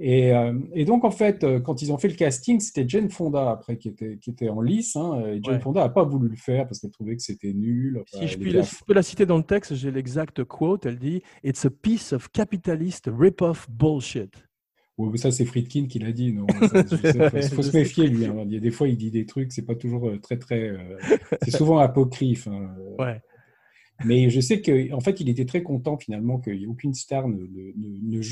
Et, 0.03 0.33
euh, 0.35 0.55
et 0.73 0.87
donc, 0.87 1.05
en 1.05 1.11
fait, 1.11 1.45
euh, 1.45 1.61
quand 1.61 1.83
ils 1.83 1.93
ont 1.93 1.99
fait 1.99 2.09
le 2.09 2.15
casting, 2.15 2.59
c'était 2.59 2.89
Jane 2.89 3.11
Fonda, 3.11 3.51
après, 3.51 3.77
qui 3.77 3.89
était, 3.89 4.17
qui 4.17 4.31
était 4.31 4.49
en 4.49 4.63
lice. 4.63 4.97
hein, 4.97 5.21
et 5.27 5.41
Jane 5.43 5.57
Ouais. 5.57 5.61
Fonda 5.61 5.81
n'a 5.83 5.91
pas 5.91 6.05
voulu 6.05 6.29
le 6.29 6.37
faire 6.37 6.67
parce 6.67 6.81
qu'elle 6.81 6.91
trouvait 6.91 7.17
que 7.17 7.23
c'était 7.23 7.53
nul. 7.53 8.03
Si 8.07 8.27
je 8.27 8.39
puis, 8.39 8.51
la, 8.53 8.63
je 8.63 8.75
peux 8.87 8.95
la 8.95 9.03
citer 9.03 9.27
dans 9.27 9.37
le 9.37 9.43
texte, 9.45 9.75
j'ai 9.75 9.91
l'exact 9.91 10.43
quote. 10.45 10.87
Elle 10.87 10.99
dit 10.99 11.21
It's 11.45 11.67
a 11.67 11.71
piece 11.71 12.15
of 12.15 12.31
capitalist 12.33 13.11
rip-off 13.15 13.69
bullshit. 13.71 14.33
Ouais, 14.97 15.17
ça, 15.19 15.31
c'est 15.31 15.45
Friedkin 15.45 15.87
qui 15.87 15.99
l'a 15.99 16.13
dit. 16.13 16.33
Non. 16.33 16.47
Il 16.63 17.43
faut 17.51 17.63
se 17.63 17.77
méfier, 17.77 18.07
lui. 18.07 18.25
hein. 18.25 18.37
Il 18.47 18.53
y 18.53 18.57
a 18.57 18.61
des 18.61 18.71
fois, 18.71 18.89
il 18.89 18.97
dit 18.97 19.11
des 19.11 19.27
trucs, 19.27 19.53
c'est 19.53 19.67
pas 19.67 19.75
toujours 19.75 20.09
euh, 20.09 20.19
très, 20.19 20.39
très. 20.39 20.69
euh, 20.71 20.79
c'est 21.43 21.51
souvent 21.57 21.79
apocryphe. 21.79 22.49
hein. 22.49 22.75
Ouais. 22.99 23.21
Mais 24.05 24.31
je 24.31 24.41
sais 24.41 24.63
qu'en 24.63 25.01
fait, 25.01 25.21
il 25.21 25.29
était 25.29 25.45
très 25.45 25.63
content 25.63 25.99
finalement 25.99 26.39
qu'il 26.41 26.57
n'y 26.57 26.65
ait 26.65 26.67
aucune 26.67 26.95
star 26.95 27.29
ne, 27.29 27.35
ne- 27.37 27.73
ne- 27.77 28.17
ne 28.17 28.23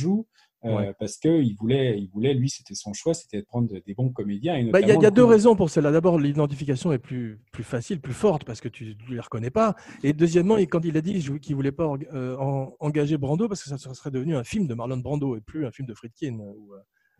euh. 0.64 0.92
Parce 0.98 1.16
qu'il 1.18 1.54
voulait, 1.56 1.98
il 2.00 2.08
voulait, 2.10 2.34
lui, 2.34 2.50
c'était 2.50 2.74
son 2.74 2.92
choix, 2.92 3.14
c'était 3.14 3.40
de 3.40 3.44
prendre 3.46 3.68
des 3.68 3.94
bons 3.94 4.10
comédiens. 4.10 4.56
et 4.56 4.64
Bah, 4.70 4.80
Il 4.80 4.88
y 4.88 4.90
a, 4.90 4.94
y 4.94 5.12
deux 5.12 5.24
raisons 5.24 5.54
pour 5.56 5.70
cela. 5.70 5.92
D'abord, 5.92 6.18
l'identification 6.18 6.92
est 6.92 6.98
plus, 6.98 7.40
plus 7.52 7.64
facile, 7.64 8.00
plus 8.00 8.12
forte 8.12 8.44
parce 8.44 8.60
que 8.60 8.68
tu 8.68 8.96
ne 9.08 9.14
les 9.14 9.20
reconnais 9.20 9.50
pas. 9.50 9.74
Et 10.02 10.12
deuxièmement, 10.12 10.56
et 10.56 10.66
quand 10.66 10.84
il 10.84 10.96
a 10.96 11.00
dit 11.00 11.18
qu'il 11.40 11.52
ne 11.52 11.56
voulait 11.56 11.72
pas 11.72 11.92
euh, 12.12 12.36
en- 12.38 12.74
engager 12.80 13.16
Brando 13.18 13.48
parce 13.48 13.62
que 13.62 13.68
ça 13.76 13.94
serait 13.94 14.10
devenu 14.10 14.34
un 14.36 14.44
film 14.44 14.66
de 14.66 14.74
Marlon 14.74 14.96
Brando 14.98 15.36
et 15.36 15.40
plus 15.40 15.64
un 15.66 15.70
film 15.70 15.86
de 15.86 15.94
Friedkin. 15.94 16.38
euh, 16.40 16.52
ou, 16.56 16.74
euh, 16.74 16.78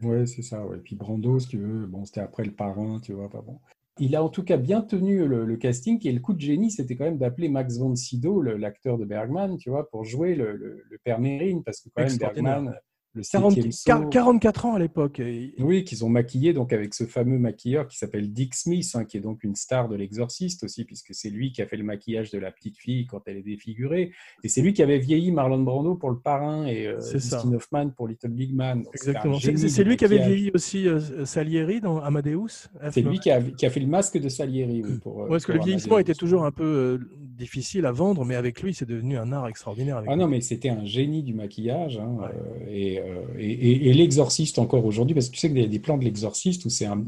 Ouais, 0.08 0.26
c'est 0.26 0.42
ça. 0.42 0.64
Ouais. 0.66 0.78
Puis 0.78 0.94
Brando, 0.96 1.38
si 1.40 1.48
tu 1.48 1.58
veux, 1.58 1.86
bon, 1.86 2.04
c'était 2.04 2.20
après 2.20 2.44
le 2.44 2.52
parrain, 2.52 3.00
tu 3.00 3.12
vois. 3.14 3.28
Bon. 3.28 3.58
Il 4.00 4.14
a 4.14 4.22
en 4.22 4.28
tout 4.28 4.44
cas 4.44 4.56
bien 4.56 4.80
tenu 4.80 5.26
le, 5.26 5.44
le 5.44 5.56
casting. 5.56 5.98
Et 6.06 6.12
le 6.12 6.20
coup 6.20 6.32
de 6.34 6.40
génie, 6.40 6.70
c'était 6.70 6.94
quand 6.94 7.02
même 7.04 7.18
d'appeler 7.18 7.48
Max 7.48 7.78
von 7.78 7.96
Sydow, 7.96 8.40
l'acteur 8.42 8.96
de 8.96 9.04
Bergman, 9.04 9.56
tu 9.58 9.70
vois, 9.70 9.90
pour 9.90 10.04
jouer 10.04 10.36
le, 10.36 10.52
le- 10.56 10.84
le 10.88 10.98
père 11.02 11.18
Mérine, 11.18 11.64
parce 11.64 11.80
que 11.80 11.88
quand 11.92 12.04
même. 12.04 12.16
Bergman, 12.16 12.74
le 13.18 13.22
40 13.30 13.52
septième 13.54 13.70
quar- 13.72 14.02
saut- 14.04 14.08
44 14.10 14.66
ans 14.66 14.74
à 14.74 14.78
l'époque. 14.78 15.20
Oui, 15.58 15.84
qu'ils 15.84 16.04
ont 16.04 16.08
maquillé 16.08 16.52
donc 16.52 16.72
avec 16.72 16.94
ce 16.94 17.04
fameux 17.04 17.38
maquilleur 17.38 17.86
qui 17.88 17.98
s'appelle 17.98 18.32
Dick 18.32 18.54
Smith, 18.54 18.90
hein, 18.94 19.04
qui 19.04 19.16
est 19.16 19.20
donc 19.20 19.44
une 19.44 19.54
star 19.54 19.88
de 19.88 19.96
l'exorciste 19.96 20.64
aussi, 20.64 20.84
puisque 20.84 21.14
c'est 21.14 21.30
lui 21.30 21.52
qui 21.52 21.60
a 21.62 21.66
fait 21.66 21.76
le 21.76 21.84
maquillage 21.84 22.30
de 22.30 22.38
la 22.38 22.50
petite 22.50 22.76
fille 22.78 23.06
quand 23.06 23.22
elle 23.26 23.36
est 23.38 23.42
défigurée. 23.42 24.12
Et 24.44 24.48
c'est 24.48 24.62
lui 24.62 24.72
qui 24.72 24.82
avait 24.82 24.98
vieilli 24.98 25.30
Marlon 25.32 25.62
Brando 25.62 25.94
pour 25.96 26.10
le 26.10 26.18
parrain 26.18 26.66
et 26.66 26.86
euh. 26.86 26.98
Dustin 27.12 27.52
Hoffman 27.52 27.90
pour 27.90 28.08
Little 28.08 28.28
Big 28.30 28.54
Man. 28.54 28.82
Donc, 28.82 28.94
Exactement. 28.94 29.38
C'est 29.38 29.84
lui 29.84 29.96
qui 29.96 30.04
avait 30.04 30.18
vieilli 30.18 30.50
aussi 30.54 30.86
euh, 30.88 31.24
Salieri 31.24 31.80
dans 31.80 31.98
Amadeus. 31.98 32.68
C'est 32.90 33.02
lui 33.02 33.18
qui 33.18 33.30
a, 33.30 33.40
qui 33.42 33.66
a 33.66 33.70
fait 33.70 33.80
le 33.80 33.86
masque 33.86 34.18
de 34.18 34.28
Salieri. 34.28 34.82
Oui, 34.84 34.98
pour, 35.02 35.20
euh, 35.20 35.24
Ouais, 35.24 35.30
parce 35.30 35.46
que 35.46 35.52
le 35.52 35.60
vieillissement 35.60 35.98
était 35.98 36.14
toujours 36.14 36.44
un 36.44 36.52
peu 36.52 36.64
euh, 36.64 36.98
difficile 37.36 37.86
à 37.86 37.92
vendre, 37.92 38.24
mais 38.24 38.34
avec 38.34 38.62
lui, 38.62 38.74
c'est 38.74 38.86
devenu 38.88 39.16
un 39.16 39.32
art 39.32 39.48
extraordinaire. 39.48 39.98
avec 39.98 40.08
Ah 40.10 40.14
lui. 40.14 40.20
non, 40.22 40.28
mais 40.28 40.40
c'était 40.40 40.68
un 40.70 40.84
génie 40.84 41.22
du 41.22 41.34
maquillage. 41.34 41.98
hein, 41.98 42.16
Ouais. 42.18 42.72
et, 42.76 43.00
et, 43.38 43.50
et- 43.50 43.88
et 43.88 43.92
l'exorciste 43.94 44.58
encore 44.58 44.84
aujourd'hui, 44.84 45.14
parce 45.14 45.28
que 45.28 45.34
tu 45.34 45.40
sais 45.40 45.48
qu'il 45.48 45.60
y 45.60 45.64
a 45.64 45.68
des 45.68 45.78
plans 45.78 45.98
de 45.98 46.04
l'exorciste 46.04 46.64
où 46.64 46.70
c'est 46.70 46.86
un, 46.86 47.02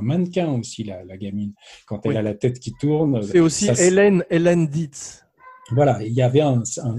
mannequin 0.00 0.52
aussi, 0.52 0.84
la, 0.84 1.04
la 1.04 1.16
gamine, 1.16 1.52
quand 1.86 2.00
elle 2.04 2.12
Oui. 2.12 2.16
a 2.18 2.22
la 2.22 2.34
tête 2.34 2.58
qui 2.60 2.72
tourne. 2.80 3.22
C'est 3.22 3.40
aussi 3.40 3.66
ça 3.66 3.74
Hélène, 3.84 4.24
Hélène 4.30 4.66
Dietz. 4.66 5.24
Voilà, 5.70 6.02
il 6.04 6.12
y 6.12 6.22
avait 6.22 6.40
un, 6.40 6.62
un- 6.82 6.96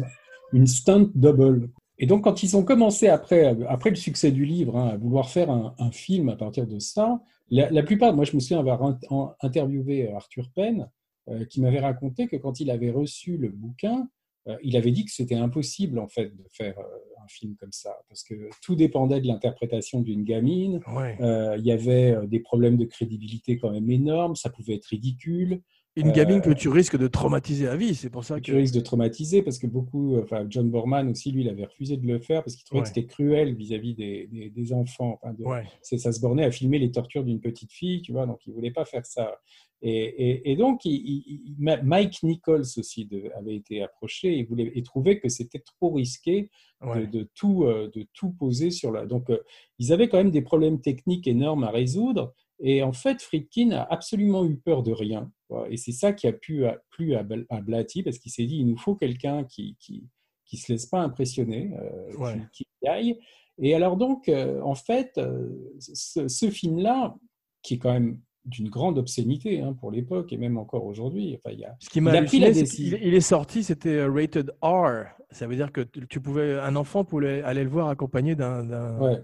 une 0.54 0.68
stunt 0.68 1.10
double. 1.16 1.70
Et 2.00 2.06
donc, 2.08 2.24
quand 2.24 2.44
ils 2.44 2.58
ont 2.58 2.64
commencé 2.64 3.08
après, 3.08 3.56
après 3.70 3.90
le 3.92 3.96
succès 3.96 4.32
du 4.32 4.46
livre 4.46 4.78
hein, 4.78 4.90
à 4.90 4.98
vouloir 4.98 5.30
faire 5.30 5.50
un, 5.52 5.76
un 5.80 5.92
film 5.92 6.30
à 6.30 6.36
partir 6.36 6.66
de 6.68 6.80
ça, 6.80 7.22
la, 7.50 7.70
la 7.70 7.84
plupart, 7.84 8.14
moi 8.16 8.26
je 8.26 8.34
me 8.36 8.40
souviens 8.40 8.60
avoir 8.60 8.98
interviewé 9.42 10.12
Arthur 10.12 10.50
Penn, 10.56 10.90
euh, 11.30 11.46
qui 11.46 11.62
m'avait 11.62 11.80
raconté 11.80 12.28
que 12.28 12.36
quand 12.36 12.60
il 12.60 12.70
avait 12.72 12.92
reçu 12.92 13.38
le 13.38 13.50
bouquin, 13.50 14.08
euh, 14.48 14.58
il 14.64 14.76
avait 14.76 14.92
dit 14.92 15.06
que 15.06 15.12
c'était 15.12 15.36
impossible 15.36 16.00
en 16.00 16.08
fait 16.08 16.36
de 16.36 16.44
faire 16.52 16.78
euh, 16.80 16.84
un 17.24 17.28
film 17.28 17.56
comme 17.56 17.72
ça, 17.72 17.96
parce 18.10 18.24
que 18.24 18.50
tout 18.62 18.76
dépendait 18.76 19.22
de 19.22 19.28
l'interprétation 19.28 20.02
d'une 20.02 20.24
gamine. 20.24 20.82
Ouais. 20.94 21.18
Euh, 21.22 21.56
il 21.58 21.66
y 21.66 21.72
avait 21.72 22.12
euh, 22.12 22.26
des 22.28 22.40
problèmes 22.40 22.78
de 22.78 22.86
crédibilité 22.86 23.58
quand 23.58 23.72
même 23.72 23.90
énormes, 23.90 24.36
ça 24.36 24.50
pouvait 24.50 24.76
être 24.76 24.86
ridicule. 24.86 25.62
Une 25.96 26.12
gamine 26.12 26.38
Euh, 26.38 26.42
que 26.42 26.50
tu 26.52 26.70
risques 26.70 26.98
de 26.98 27.08
traumatiser 27.08 27.68
à 27.68 27.76
vie. 27.76 27.94
C'est 27.94 28.10
pour 28.10 28.24
ça 28.24 28.38
que. 28.38 28.42
tu 28.46 28.56
risques 28.56 28.74
de 28.74 28.80
traumatiser 28.80 29.44
parce 29.44 29.60
que 29.60 29.68
beaucoup, 29.68 30.18
enfin 30.18 30.46
John 30.50 30.70
Borman 30.72 31.08
aussi, 31.10 31.32
lui, 31.32 31.42
il 31.44 31.50
avait 31.50 31.66
refusé 31.66 31.98
de 31.98 32.08
le 32.08 32.18
faire 32.20 32.44
parce 32.44 32.56
qu'il 32.56 32.66
trouvait 32.66 32.80
Ouais. 32.80 32.84
que 32.84 32.88
c'était 32.96 33.06
cruel 33.06 33.54
vis-à-vis 33.54 33.94
des, 33.94 34.28
des- 34.32 34.50
des 34.50 34.74
enfants. 34.74 35.20
Enfin, 35.22 35.34
de- 35.34 35.44
Ouais. 35.44 35.66
c'est- 35.84 36.00
ça 36.00 36.12
se 36.12 36.20
bornait 36.20 36.46
à 36.46 36.52
filmer 36.52 36.80
les 36.80 36.90
tortures 36.92 37.24
d'une 37.24 37.40
petite 37.40 37.72
fille, 37.72 38.02
tu 38.02 38.12
vois, 38.12 38.26
donc 38.26 38.40
il 38.48 38.54
voulait 38.54 38.72
pas 38.72 38.86
faire 38.86 39.06
ça. 39.06 39.38
Et, 39.84 39.92
et- 39.92 40.52
et 40.52 40.56
donc, 40.56 40.84
il- 40.86 41.24
il- 41.28 41.56
Mike 41.60 42.24
Nichols 42.24 42.62
aussi 42.78 43.06
de- 43.06 43.30
avait 43.38 43.56
été 43.56 43.84
approché 43.84 44.40
et, 44.40 44.44
voulait, 44.46 44.72
et 44.74 44.82
trouvait 44.82 45.20
que 45.20 45.30
c'était 45.30 45.60
trop 45.60 45.92
risqué 45.92 46.50
de, 46.82 46.88
Ouais. 46.88 47.06
de 47.08 47.30
tout, 47.36 47.66
euh, 47.66 47.92
de 47.94 48.08
tout 48.14 48.32
poser 48.32 48.72
sur 48.72 48.92
la. 48.92 49.06
Donc, 49.06 49.30
euh, 49.30 49.38
ils 49.80 49.94
avaient 49.94 50.08
quand 50.10 50.18
même 50.18 50.32
des 50.32 50.42
problèmes 50.42 50.82
techniques 50.82 51.28
énormes 51.28 51.64
à 51.66 51.70
résoudre. 51.70 52.34
Et 52.60 52.84
en 52.84 52.94
fait, 52.94 53.22
Friedkin 53.22 53.72
a 53.72 53.84
absolument 53.84 54.46
eu 54.46 54.56
peur 54.58 54.84
de 54.84 54.92
rien. 54.92 55.32
quoi. 55.48 55.68
Et 55.70 55.78
c'est 55.78 55.92
ça 55.92 56.14
qui 56.14 56.28
a 56.28 56.34
pu, 56.34 56.66
a 56.66 56.78
plu 56.92 57.16
à, 57.16 57.26
à 57.50 57.62
Blatty, 57.62 58.04
parce 58.04 58.18
qu'il 58.20 58.32
s'est 58.32 58.46
dit, 58.46 58.58
il 58.60 58.68
nous 58.68 58.78
faut 58.78 58.96
quelqu'un 58.96 59.44
qui 59.44 59.76
qui, 59.80 60.08
qui 60.46 60.58
se 60.58 60.72
laisse 60.72 60.86
pas 60.86 61.02
impressionner, 61.02 61.74
euh, 61.80 62.16
Ouais. 62.18 62.40
qui, 62.54 62.66
qui 62.80 62.88
aille. 62.88 63.20
Et 63.60 63.74
alors 63.76 63.98
donc, 63.98 64.30
euh, 64.30 64.62
en 64.62 64.76
fait, 64.76 65.18
euh, 65.18 65.50
ce, 65.80 66.28
ce 66.28 66.50
film-là, 66.50 67.16
qui 67.62 67.76
est 67.76 67.78
quand 67.78 67.94
même 67.94 68.20
d'une 68.46 68.68
grande 68.70 68.98
obscénité 68.98 69.62
hein, 69.62 69.74
pour 69.74 69.90
l'époque 69.90 70.34
et 70.34 70.38
même 70.38 70.58
encore 70.58 70.84
aujourd'hui, 70.86 71.38
enfin, 71.38 71.56
il 71.56 71.64
a, 71.64 71.76
Ce 71.80 71.90
qui 71.90 72.02
m'a 72.02 72.22
pris 72.24 72.40
la 72.40 72.52
décision. 72.52 72.98
il 73.02 73.14
est 73.14 73.22
sorti, 73.22 73.64
c'était 73.64 74.04
rated 74.06 74.52
R. 74.62 75.06
Ça 75.32 75.48
veut 75.48 75.56
dire 75.56 75.72
que 75.72 75.82
tu 75.82 76.20
pouvais, 76.20 76.60
un 76.60 76.76
enfant 76.76 77.06
pouvait 77.06 77.42
aller 77.44 77.64
le 77.64 77.70
voir 77.70 77.88
accompagné 77.88 78.36
d'un 78.36 78.68
ouais, 79.00 79.16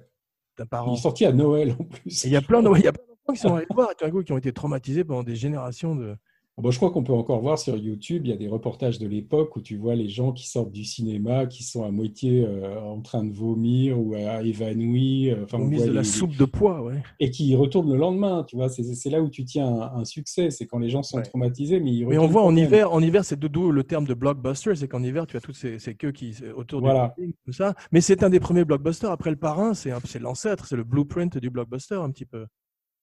d'un 0.58 0.64
il 0.64 0.68
parent. 0.70 0.94
est 0.94 0.98
sorti 0.98 1.26
à 1.26 1.34
Noël 1.34 1.76
en 1.78 1.84
plus. 1.84 2.26
Et 2.26 2.30
il 2.30 2.32
y 2.34 2.38
a 2.38 2.42
plein 2.42 2.64
de- 2.64 2.70
il 2.78 2.84
y 2.84 2.88
a 2.88 2.94
plein 2.94 3.04
d'enfants 3.04 3.09
qui 3.32 3.40
sont 3.40 3.56
allés 3.56 3.68
voir 3.74 3.90
qui 3.96 4.32
ont 4.32 4.38
été 4.38 4.52
traumatisés 4.52 5.04
pendant 5.04 5.24
des 5.24 5.36
générations 5.36 5.96
de. 5.96 6.16
Ah 6.60 6.62
bon, 6.62 6.72
je 6.72 6.78
crois 6.78 6.92
qu'on 6.92 7.06
peut 7.06 7.14
encore 7.14 7.40
voir 7.40 7.58
sur 7.58 7.78
YouTube, 7.78 8.24
il 8.26 8.32
y 8.32 8.34
a 8.34 8.36
des 8.36 8.50
reportages 8.50 9.00
de 9.00 9.08
l'époque 9.08 9.56
où 9.56 9.62
tu 9.62 9.78
vois 9.78 9.96
les 9.96 10.10
gens 10.10 10.34
qui 10.34 10.46
sortent 10.46 10.74
du 10.74 10.84
cinéma, 10.84 11.46
qui 11.46 11.64
sont 11.64 11.86
à 11.86 11.90
moitié 11.90 12.46
euh, 12.46 12.78
en 12.82 13.00
train 13.00 13.24
de 13.24 13.32
vomir 13.32 13.98
ou 13.98 14.14
à, 14.14 14.44
évanouis. 14.44 15.30
Euh, 15.30 15.46
enfin, 15.46 15.58
on, 15.58 15.70
de 15.70 15.90
la 15.90 16.04
soupe 16.04 16.36
de 16.36 16.44
poids, 16.44 16.82
ouais. 16.82 17.02
Et 17.22 17.32
qui 17.32 17.56
retournent 17.56 17.90
le 17.90 17.98
lendemain, 17.98 18.44
tu 18.46 18.58
vois. 18.58 18.68
C'est 18.68 19.10
là 19.10 19.22
où 19.22 19.30
tu 19.30 19.46
tiens 19.46 19.90
un, 19.96 20.04
succès, 20.04 20.50
c'est 20.50 20.68
quand 20.68 20.80
les 20.80 20.90
gens 20.90 21.02
sont 21.02 21.22
traumatisés, 21.22 21.80
mais 21.80 21.94
ils 21.94 22.06
Mais 22.06 22.18
on 22.18 22.28
voit 22.28 22.44
en 22.44 22.54
hiver, 22.54 22.92
en 22.92 23.02
hiver, 23.02 23.24
c'est 23.24 23.40
d'où 23.40 23.72
le 23.72 23.84
terme 23.86 24.06
de 24.06 24.14
blockbuster, 24.14 24.76
c'est 24.76 24.90
qu'en 24.90 25.02
hiver, 25.02 25.28
tu 25.28 25.38
as 25.38 25.40
toutes 25.40 25.56
ces, 25.56 25.80
ces 25.80 25.96
queues 25.96 26.12
qui 26.12 26.36
autour 26.58 26.82
voilà. 26.82 27.16
du 27.18 27.34
tout 27.46 27.54
ça. 27.54 27.74
Mais 27.94 28.02
c'est 28.02 28.22
un 28.22 28.30
des 28.30 28.42
premiers 28.42 28.66
blockbusters. 28.66 29.12
Après 29.12 29.30
le 29.30 29.38
parrain, 29.38 29.74
c'est 29.74 29.94
l'ancêtre, 30.20 30.66
c'est 30.66 30.76
le 30.76 30.84
blueprint 30.84 31.38
du 31.38 31.50
blockbuster 31.50 31.96
un 31.96 32.12
petit 32.12 32.26
peu. 32.26 32.48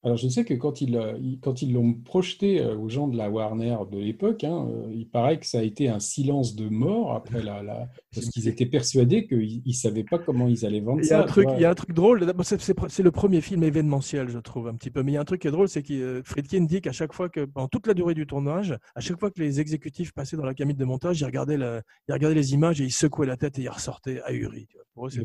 Alors, 0.06 0.16
je 0.16 0.28
sais 0.28 0.44
que 0.44 0.54
quand 0.54 0.80
ils, 0.80 0.96
euh, 0.96 1.18
quand 1.42 1.62
ils 1.62 1.72
l'ont 1.72 1.92
projeté 1.92 2.60
euh, 2.60 2.76
aux 2.76 2.88
gens 2.88 3.08
de 3.08 3.16
la 3.16 3.28
Warner 3.28 3.76
de 3.90 3.98
l'époque, 3.98 4.44
hein, 4.44 4.68
euh, 4.70 4.92
il 4.94 5.08
paraît 5.08 5.40
que 5.40 5.46
ça 5.46 5.58
a 5.58 5.62
été 5.62 5.88
un 5.88 5.98
silence 5.98 6.54
de 6.54 6.68
mort 6.68 7.12
après 7.12 7.42
la, 7.42 7.60
la... 7.64 7.88
parce 8.14 8.28
qu'ils 8.28 8.46
étaient 8.46 8.66
persuadés 8.66 9.26
qu'ils 9.26 9.62
ne 9.66 9.72
savaient 9.72 10.04
pas 10.04 10.20
comment 10.20 10.46
ils 10.46 10.64
allaient 10.64 10.78
vendre 10.78 11.00
il 11.02 11.08
y 11.08 11.12
a 11.12 11.22
Un 11.22 11.26
truc, 11.26 11.48
il 11.56 11.60
y 11.60 11.64
a 11.64 11.70
un 11.70 11.74
truc 11.74 11.92
drôle. 11.92 12.24
C'est 12.38 13.02
le 13.02 13.10
premier 13.10 13.40
film 13.40 13.64
événementiel, 13.64 14.28
je 14.28 14.38
trouve, 14.38 14.68
un 14.68 14.74
petit 14.74 14.90
peu. 14.90 15.02
Mais 15.02 15.10
il 15.10 15.14
y 15.16 15.18
a 15.18 15.22
un 15.22 15.24
truc 15.24 15.42
qui 15.42 15.48
est 15.48 15.50
drôle, 15.50 15.68
c'est 15.68 15.82
que 15.82 16.22
Friedkin 16.24 16.60
dit 16.60 16.80
qu'à 16.80 16.92
chaque 16.92 17.12
fois 17.12 17.28
que, 17.28 17.44
pendant 17.44 17.66
toute 17.66 17.88
la 17.88 17.94
durée 17.94 18.14
du 18.14 18.28
tournage, 18.28 18.78
à 18.94 19.00
chaque 19.00 19.18
fois 19.18 19.32
que 19.32 19.40
les 19.40 19.58
exécutifs 19.58 20.12
passaient 20.12 20.36
dans 20.36 20.46
la 20.46 20.54
cabine 20.54 20.76
de 20.76 20.84
montage, 20.84 21.20
ils 21.20 21.24
regardaient, 21.24 21.58
ils 21.58 22.12
regardaient 22.12 22.36
les 22.36 22.54
images 22.54 22.80
et 22.80 22.84
ils 22.84 22.92
secouaient 22.92 23.26
la 23.26 23.36
tête 23.36 23.58
et 23.58 23.62
ils 23.62 23.68
ressortaient 23.68 24.20
ahuris. 24.22 24.68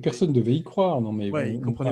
personne 0.01 0.29
ne 0.29 0.33
devait 0.33 0.55
y 0.55 0.63
croire, 0.63 1.01
non 1.01 1.13
mais 1.13 1.31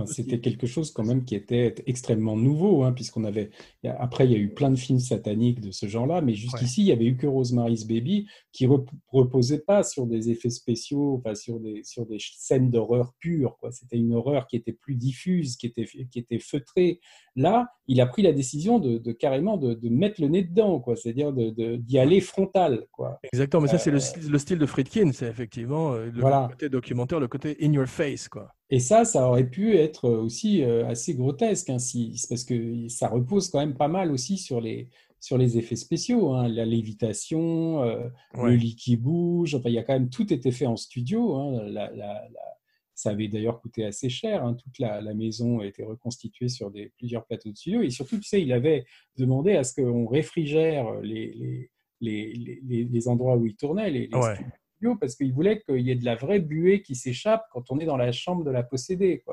c'était 0.08 0.39
quelque 0.39 0.65
chose 0.65 0.89
quand 0.89 1.06
même 1.06 1.23
qui 1.23 1.36
était 1.36 1.75
extrêmement 1.86 2.36
nouveau, 2.36 2.79
hein, 2.84 2.94
puisqu'on 2.94 3.24
avait 3.24 3.50
après, 3.86 4.26
il 4.26 4.32
y 4.32 4.36
a 4.36 4.38
eu 4.38 4.50
plein 4.50 4.70
de 4.70 4.76
films 4.76 5.00
sataniques 5.00 5.62
de 5.62 5.72
ce 5.72 5.88
genre-là, 5.88 6.22
mais 6.22 6.34
jusqu'ici, 6.34 6.82
il 6.82 6.86
n'y 6.86 6.92
avait 6.92 7.06
eu 7.06 7.15
que 7.15 7.28
Rosemary's 7.28 7.86
Baby 7.86 8.28
qui 8.52 8.68
ne 8.68 8.76
reposait 9.08 9.60
pas 9.60 9.84
sur 9.84 10.06
des 10.06 10.30
effets 10.30 10.50
spéciaux, 10.50 11.15
enfin, 11.15 11.34
sur, 11.36 11.60
des, 11.60 11.84
sur 11.84 12.06
des 12.06 12.18
scènes 12.20 12.70
d'horreur 12.70 13.13
pure. 13.20 13.58
C'était 13.72 13.98
une 13.98 14.13
horreur 14.13 14.48
qui 14.48 14.58
était 14.58 14.74
plus 14.74 14.96
diffuse, 14.96 15.56
qui 15.56 15.68
était, 15.68 15.86
qui 15.86 16.20
était 16.20 16.39
feutrée. 16.39 17.00
Là, 17.36 17.70
il 17.88 18.02
a 18.02 18.06
pris 18.06 18.22
la 18.22 18.34
décision 18.34 18.80
de, 18.80 19.12
carrément 19.13 19.58
de, 19.58 19.78
mettre 19.89 20.22
le 20.22 20.28
nez 20.28 20.44
dedans, 20.44 20.84
c'est-à-dire 20.96 21.32
d'y 21.34 22.00
aller 22.00 22.20
frontal. 22.22 22.86
Quoi. 22.92 23.20
Exactement, 23.32 23.63
mais 23.63 23.70
ça, 23.70 23.78
c'est 23.78 23.92
le, 23.92 23.98
euh, 23.98 24.38
style 24.38 24.60
de 24.60 24.65
Friedkin, 24.65 25.12
c'est 25.13 25.28
effectivement 25.28 25.94
euh, 25.94 26.12
le 26.12 26.48
côté 26.50 26.70
documentaire, 26.70 27.20
le 27.20 27.28
côté 27.28 27.58
in 27.62 27.72
your 27.72 27.88
face. 27.88 28.28
Quoi. 28.28 28.50
Et 28.72 28.80
ça, 28.80 29.04
ça 29.04 29.28
aurait 29.28 29.50
pu 29.50 29.76
être 29.76 30.08
aussi 30.10 30.64
euh, 30.64 30.88
assez 30.88 31.16
grotesque, 31.16 31.70
hein, 31.70 31.78
parce 32.30 32.44
que 32.44 32.88
ça 32.88 33.08
repose 33.08 33.50
quand 33.50 33.60
même 33.60 33.76
pas 33.76 33.88
mal 33.88 34.12
aussi 34.12 34.38
sur 34.38 34.62
les, 34.62 34.90
sur 35.20 35.38
les 35.38 35.58
effets 35.58 35.76
spéciaux, 35.76 36.34
hein, 36.34 36.48
la 36.48 36.66
lévitation, 36.66 37.84
euh, 37.84 38.10
le 38.36 38.56
lit 38.56 38.76
qui 38.76 38.96
bouge, 38.96 39.56
enfin, 39.56 39.70
il 39.70 39.76
y 39.76 39.80
a 39.80 39.84
quand 39.84 39.94
même 39.94 40.10
tout 40.10 40.32
été 40.32 40.52
fait 40.52 40.68
en 40.68 40.76
studio. 40.76 41.36
Hein, 41.36 41.72
ça 42.94 43.12
avait 43.12 43.30
d'ailleurs 43.30 43.62
coûté 43.62 43.86
assez 43.86 44.10
cher, 44.10 44.44
hein, 44.44 44.54
toute 44.54 44.78
la, 44.78 45.02
maison 45.14 45.62
a 45.62 45.66
été 45.66 45.84
reconstituée 45.84 46.50
sur 46.50 46.70
des, 46.70 46.92
plusieurs 46.98 47.26
plateaux 47.26 47.50
de 47.50 47.56
studio, 47.56 47.82
et 47.82 47.90
surtout, 47.90 48.18
tu 48.18 48.28
sais, 48.28 48.42
il 48.42 48.52
avait 48.52 48.86
demandé 49.18 49.56
à 49.56 49.64
ce 49.64 49.82
qu'on 49.82 50.06
réfrigère 50.06 51.00
les, 51.02 51.70
les, 52.02 52.34
les, 52.62 53.08
endroits 53.08 53.38
où 53.38 53.46
il 53.46 53.56
tournait, 53.56 53.90
les, 53.90 54.10
parce 55.00 55.15
qu'il 55.15 55.34
voulait 55.34 55.62
qu'il 55.62 55.82
y 55.82 55.92
ait 55.92 55.96
de 55.96 56.06
la 56.06 56.15
vraie 56.15 56.39
buée 56.39 56.82
qui 56.82 56.96
s'échappe 56.96 57.44
quand 57.52 57.72
on 57.72 57.80
est 57.80 57.86
dans 57.86 57.98
la 57.98 58.12
chambre 58.12 58.44
de 58.44 58.52
la 58.52 58.63
possédée. 58.63 59.24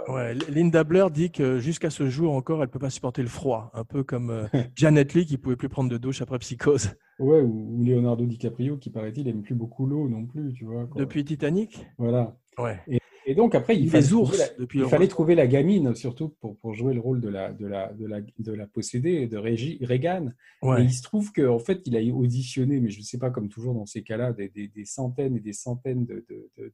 Linda 0.48 0.85
Blair 0.85 1.11
dit 1.11 1.30
que 1.30 1.59
jusqu'à 1.59 1.90
ce 1.90 2.09
jour 2.09 2.35
encore, 2.35 2.61
elle 2.61 2.68
ne 2.68 2.72
peut 2.72 2.78
pas 2.78 2.90
supporter 2.90 3.22
le 3.22 3.28
froid, 3.28 3.70
un 3.74 3.85
peu 3.85 4.02
comme 4.02 4.30
euh, 4.30 4.46
Janet 4.76 5.14
Lee 5.14 5.26
qui 5.26 5.35
ne 5.35 5.38
pouvait 5.38 5.56
plus 5.56 5.68
prendre 5.68 5.90
de 5.90 5.98
douche 5.98 6.22
après 6.22 6.38
psychose. 6.38 6.90
Ouais, 7.18 7.40
ou, 7.40 7.82
Leonardo 7.85 8.26
DiCaprio 8.26 8.76
qui, 8.76 8.90
paraît-il, 8.90 9.24
n'aime 9.24 9.42
plus 9.42 9.54
beaucoup 9.54 9.87
l'eau 9.87 10.09
non 10.09 10.26
plus. 10.26 10.52
Tu 10.52 10.64
vois, 10.64 10.88
Depuis 10.96 11.24
Titanic? 11.24 11.87
Voilà. 11.98 12.37
Ouais. 12.59 12.80
Et 12.88 13.00
donc 13.34 13.54
après, 13.54 13.76
il, 13.76 13.90
fallait, 13.90 14.12
ours, 14.12 14.30
trouver, 14.30 14.38
la, 14.38 14.58
depuis 14.58 14.78
il 14.78 14.86
fallait 14.86 15.08
trouver 15.08 15.34
la 15.34 15.46
gamine, 15.46 15.94
surtout 15.94 16.28
pour, 16.40 16.56
pour, 16.58 16.74
jouer 16.74 16.94
le 16.94 17.00
rôle 17.00 17.20
de 17.20 17.28
la, 17.28 17.52
de 17.52 17.66
la, 17.66 17.92
de 17.92 18.06
la, 18.06 18.20
de 18.20 18.52
la 18.52 18.66
possédée, 18.66 19.26
de 19.26 19.36
Régie, 19.36 19.78
Reagan. 19.82 20.28
Et 20.62 20.82
il 20.82 20.92
se 20.92 21.02
trouve 21.02 21.32
qu'en 21.32 21.58
fait, 21.58 21.82
il 21.86 21.96
a 21.96 22.14
auditionné, 22.14 22.78
mais 22.80 22.90
je 22.90 23.00
ne 23.00 23.04
sais 23.04 23.18
pas, 23.18 23.30
comme 23.30 23.48
toujours 23.48 23.74
dans 23.74 23.86
ces 23.86 24.02
cas-là, 24.02 24.32
des, 24.32 24.48
des, 24.48 24.84
centaines 24.84 25.36
et 25.36 25.40
des 25.40 25.52
centaines 25.52 26.06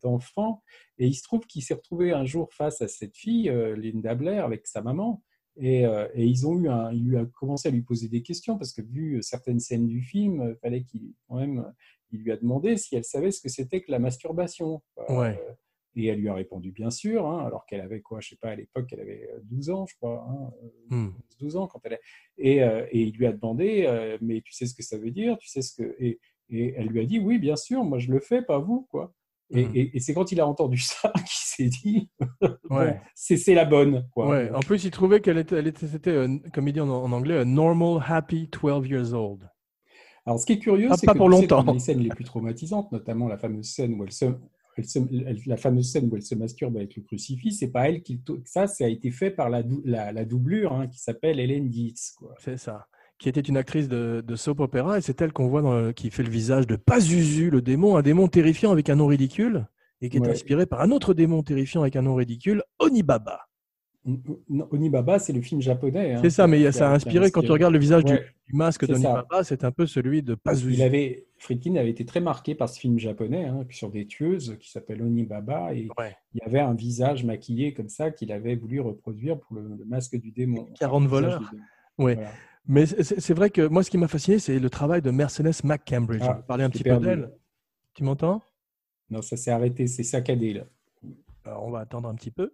d'enfants. 0.03 0.63
De, 0.99 1.05
et 1.05 1.07
il 1.09 1.15
se 1.15 1.23
trouve 1.23 1.47
qu'il 1.47 1.63
s'est 1.63 1.75
retrouvé 1.75 2.13
un 2.13 2.25
jour 2.25 2.53
face 2.53 2.83
à 2.83 2.89
cette 2.89 3.17
fille, 3.17 3.49
euh, 3.49 3.75
Linda 3.75 4.15
Blair, 4.15 4.45
avec 4.45 4.67
sa 4.67 4.83
maman. 4.83 5.23
Et, 5.57 5.87
euh, 5.87 6.09
et, 6.15 6.27
ils 6.27 6.47
ont 6.47 6.59
eu 6.59 6.69
un, 6.69 6.93
il 6.93 7.17
a 7.17 7.25
commencé 7.27 7.69
à 7.69 7.71
lui 7.71 7.83
poser 7.83 8.09
des 8.09 8.23
questions 8.23 8.57
parce 8.57 8.73
que 8.73 8.83
vu 8.83 9.23
certaines 9.23 9.61
scènes 9.61 9.87
du 9.87 10.01
film, 10.01 10.55
il 10.55 10.57
fallait 10.61 10.83
qu'il 10.83 11.13
quand 11.29 11.37
même, 11.37 11.71
il 12.11 12.21
lui 12.21 12.33
a 12.33 12.37
demandé 12.37 12.77
si 12.77 12.97
elle 12.97 13.05
savait 13.05 13.31
ce 13.31 13.41
que 13.41 13.49
c'était 13.49 13.83
que 13.83 13.91
la 13.91 13.99
masturbation. 13.99 14.83
Ouais. 15.09 15.39
Euh, 15.39 15.53
et 15.95 16.07
elle 16.07 16.21
lui 16.21 16.29
a 16.29 16.35
répondu 16.35 16.73
bien 16.73 16.91
sûr, 16.91 17.27
hein, 17.27 17.45
alors 17.45 17.67
qu'elle 17.67 17.81
avait 17.81 18.01
quoi, 18.01 18.21
je 18.21 18.31
sais 18.31 18.37
pas, 18.37 18.51
à 18.51 18.55
l'époque, 18.55 18.89
elle 18.93 19.01
avait 19.01 19.29
12 19.45 19.71
ans, 19.71 19.87
je 19.87 19.95
crois, 19.97 20.27
hein, 20.29 20.51
12 21.41 21.57
euh, 21.57 21.59
hmm. 21.59 21.63
ans 21.63 21.67
quand 21.67 21.81
elle 21.85 21.95
est. 21.95 22.01
Et, 22.39 22.63
euh, 22.63 22.87
et, 22.91 23.03
il 23.03 23.17
lui 23.17 23.27
a 23.27 23.33
demandé, 23.33 23.85
euh, 23.87 24.17
mais 24.21 24.41
tu 24.41 24.53
sais 24.53 24.67
ce 24.67 24.75
que 24.75 24.83
ça 24.83 24.97
veut 24.97 25.11
dire, 25.11 25.37
tu 25.39 25.49
sais 25.49 25.63
ce 25.63 25.75
que. 25.75 25.95
Et, 25.99 26.19
et, 26.49 26.75
elle 26.77 26.87
lui 26.87 27.01
a 27.01 27.05
dit, 27.05 27.19
oui, 27.19 27.39
bien 27.39 27.57
sûr, 27.57 27.85
moi 27.85 27.99
je 27.99 28.11
le 28.11 28.21
fais, 28.21 28.43
pas 28.43 28.59
vous, 28.59 28.87
quoi. 28.91 29.13
Et, 29.55 29.67
hmm. 29.67 29.91
et 29.93 30.01
c'est 30.01 30.15
quand 30.15 30.33
il 30.33 30.41
a 30.41 30.47
entendu 30.47 30.79
ça 30.79 31.13
qu'il 31.27 31.27
s'est 31.27 31.69
dit, 31.69 32.09
ouais. 32.71 32.99
c'est 33.15 33.55
la 33.55 33.67
bonne. 33.67 34.09
Quoi. 34.15 34.29
Ouais. 34.29 34.51
En 34.51 34.61
plus, 34.61 34.85
il 34.85 34.91
trouvait 34.91 35.21
qu'elle 35.21 35.37
était, 35.37 35.57
elle 35.57 35.67
était, 35.67 35.87
c'était, 35.87 36.27
comme 36.55 36.69
il 36.69 36.73
dit 36.73 36.81
en, 36.81 36.89
anglais, 36.89 37.37
a 37.37 37.45
normal, 37.45 38.03
happy 38.07 38.49
12 38.49 38.89
years 38.89 39.13
old. 39.13 39.47
Alors, 40.25 40.39
ce 40.39 40.47
qui 40.47 40.55
est 40.55 40.59
curieux, 40.59 40.89
ah, 40.91 40.97
c'est 40.97 41.07
que 41.07 41.17
pour 41.17 41.29
longtemps. 41.29 41.71
les 41.71 41.81
scènes 41.81 42.01
les 42.01 42.09
plus 42.09 42.25
traumatisantes, 42.25 42.91
notamment 42.93 43.29
la 43.29 43.37
fameuse 43.37 43.69
scène 43.69 43.95
où 43.95 44.05
elle 44.05 44.13
se, 44.13 44.27
la 45.47 45.57
fameuse 45.57 45.91
scène 45.91 46.09
où 46.11 46.17
elle 46.17 46.23
se 46.23 46.35
masturbe 46.35 46.77
avec 46.77 46.97
le 46.97 47.03
crucifix, 47.03 47.53
c'est 47.53 47.71
pas 47.71 47.89
elle 47.89 48.03
qui 48.03 48.21
ça, 48.45 48.67
ça 48.67 48.85
a 48.85 48.89
été 48.89 49.11
fait 49.11 49.31
par 49.31 49.51
la, 49.51 49.63
la, 49.85 50.25
doublure 50.25 50.73
hein, 50.73 50.87
qui 50.87 50.99
s'appelle 50.99 51.41
Hélène 51.41 51.69
Dietz. 51.69 52.15
C'est 52.39 52.57
ça. 52.57 52.87
Qui 53.19 53.29
était 53.29 53.41
une 53.41 53.57
actrice 53.57 53.89
de, 53.89 54.25
soap 54.35 54.61
opera 54.61 54.99
et 54.99 55.01
c'est 55.01 55.21
elle 55.21 55.33
qu'on 55.33 55.49
voit 55.49 55.63
dans 55.63 55.93
qui 55.93 56.11
fait 56.11 56.23
le 56.23 56.31
visage 56.31 56.67
de 56.67 56.77
Pazuzu, 56.77 57.51
le 57.51 57.63
démon, 57.63 57.97
un 57.97 58.03
démon 58.03 58.27
terrifiant 58.29 58.73
avec 58.73 58.91
un 58.91 58.97
nom 58.97 59.07
ridicule 59.07 59.67
et 60.01 60.09
qui 60.09 60.17
est 60.17 60.29
inspiré 60.29 60.67
par 60.67 60.81
un 60.81 60.91
autre 60.91 61.15
démon 61.15 61.43
terrifiant 61.43 61.83
avec 61.83 61.95
un 61.95 62.03
nom 62.03 62.17
ridicule, 62.17 62.65
Onibaba. 62.81 63.47
Onibaba, 64.71 65.19
c'est 65.19 65.33
le 65.33 65.41
film 65.41 65.61
japonais. 65.61 66.15
Hein, 66.15 66.21
c'est 66.23 66.31
ça, 66.31 66.47
mais 66.47 66.73
ça 66.73 66.91
a 66.91 66.95
inspiré, 66.95 67.31
quand 67.31 67.43
tu 67.43 67.53
regardes 67.53 67.73
le 67.73 67.79
visage 67.79 68.05
du, 68.05 68.19
masque 68.53 68.87
d'Onibaba, 68.87 69.45
c'est 69.45 69.65
un 69.65 69.71
peu 69.71 69.87
celui 69.87 70.23
de 70.23 70.35
Pazuzu. 70.35 70.75
Il 70.75 70.83
avait, 70.83 71.27
Friedkin 71.39 71.77
avait 71.77 71.91
été 71.91 72.05
très 72.05 72.21
marqué 72.21 72.55
par 72.55 72.69
ce 72.69 72.81
film 72.81 72.99
japonais, 72.99 73.47
hein, 73.47 73.65
sur 73.71 73.91
des 73.91 74.07
tueuses 74.07 74.57
qui 74.61 74.71
s'appelle 74.71 75.03
Onibaba, 75.03 75.73
et 75.75 75.89
il 76.35 76.41
y 76.41 76.45
avait 76.45 76.61
un 76.61 76.75
visage 76.75 77.25
maquillé 77.25 77.75
comme 77.75 77.89
ça 77.89 78.11
qu'il 78.11 78.33
avait 78.33 78.57
voulu 78.57 78.81
reproduire 78.81 79.39
pour 79.39 79.57
le, 79.57 79.85
masque 79.87 80.17
du 80.17 80.33
démon. 80.33 80.69
40 80.81 81.07
voleurs. 81.07 81.53
Oui. 81.99 82.15
Mais 82.67 82.87
c'est 82.87 83.35
vrai 83.35 83.51
que 83.51 83.67
moi, 83.67 83.83
ce 83.83 83.91
qui 83.91 83.99
m'a 83.99 84.09
fasciné, 84.09 84.39
c'est 84.39 84.59
le 84.59 84.71
travail 84.71 85.03
de 85.03 85.11
Mercedes 85.11 85.65
McCambridge. 85.65 86.23
Ah, 86.23 86.33
Je 86.33 86.37
vais 86.37 86.47
parler 86.47 86.65
un 86.65 86.71
petit 86.71 86.85
peu 86.85 86.97
d'elle. 86.99 87.31
Tu 87.95 88.05
m'entends? 88.05 88.43
Non, 89.11 89.21
ça 89.21 89.37
s'est 89.37 89.51
arrêté, 89.51 89.87
c'est 89.87 90.05
saccadé 90.05 90.55
là. 90.55 90.65
Alors, 91.45 91.67
on 91.67 91.71
va 91.71 91.81
attendre 91.81 92.09
un 92.09 92.15
petit 92.15 92.31
peu. 92.31 92.53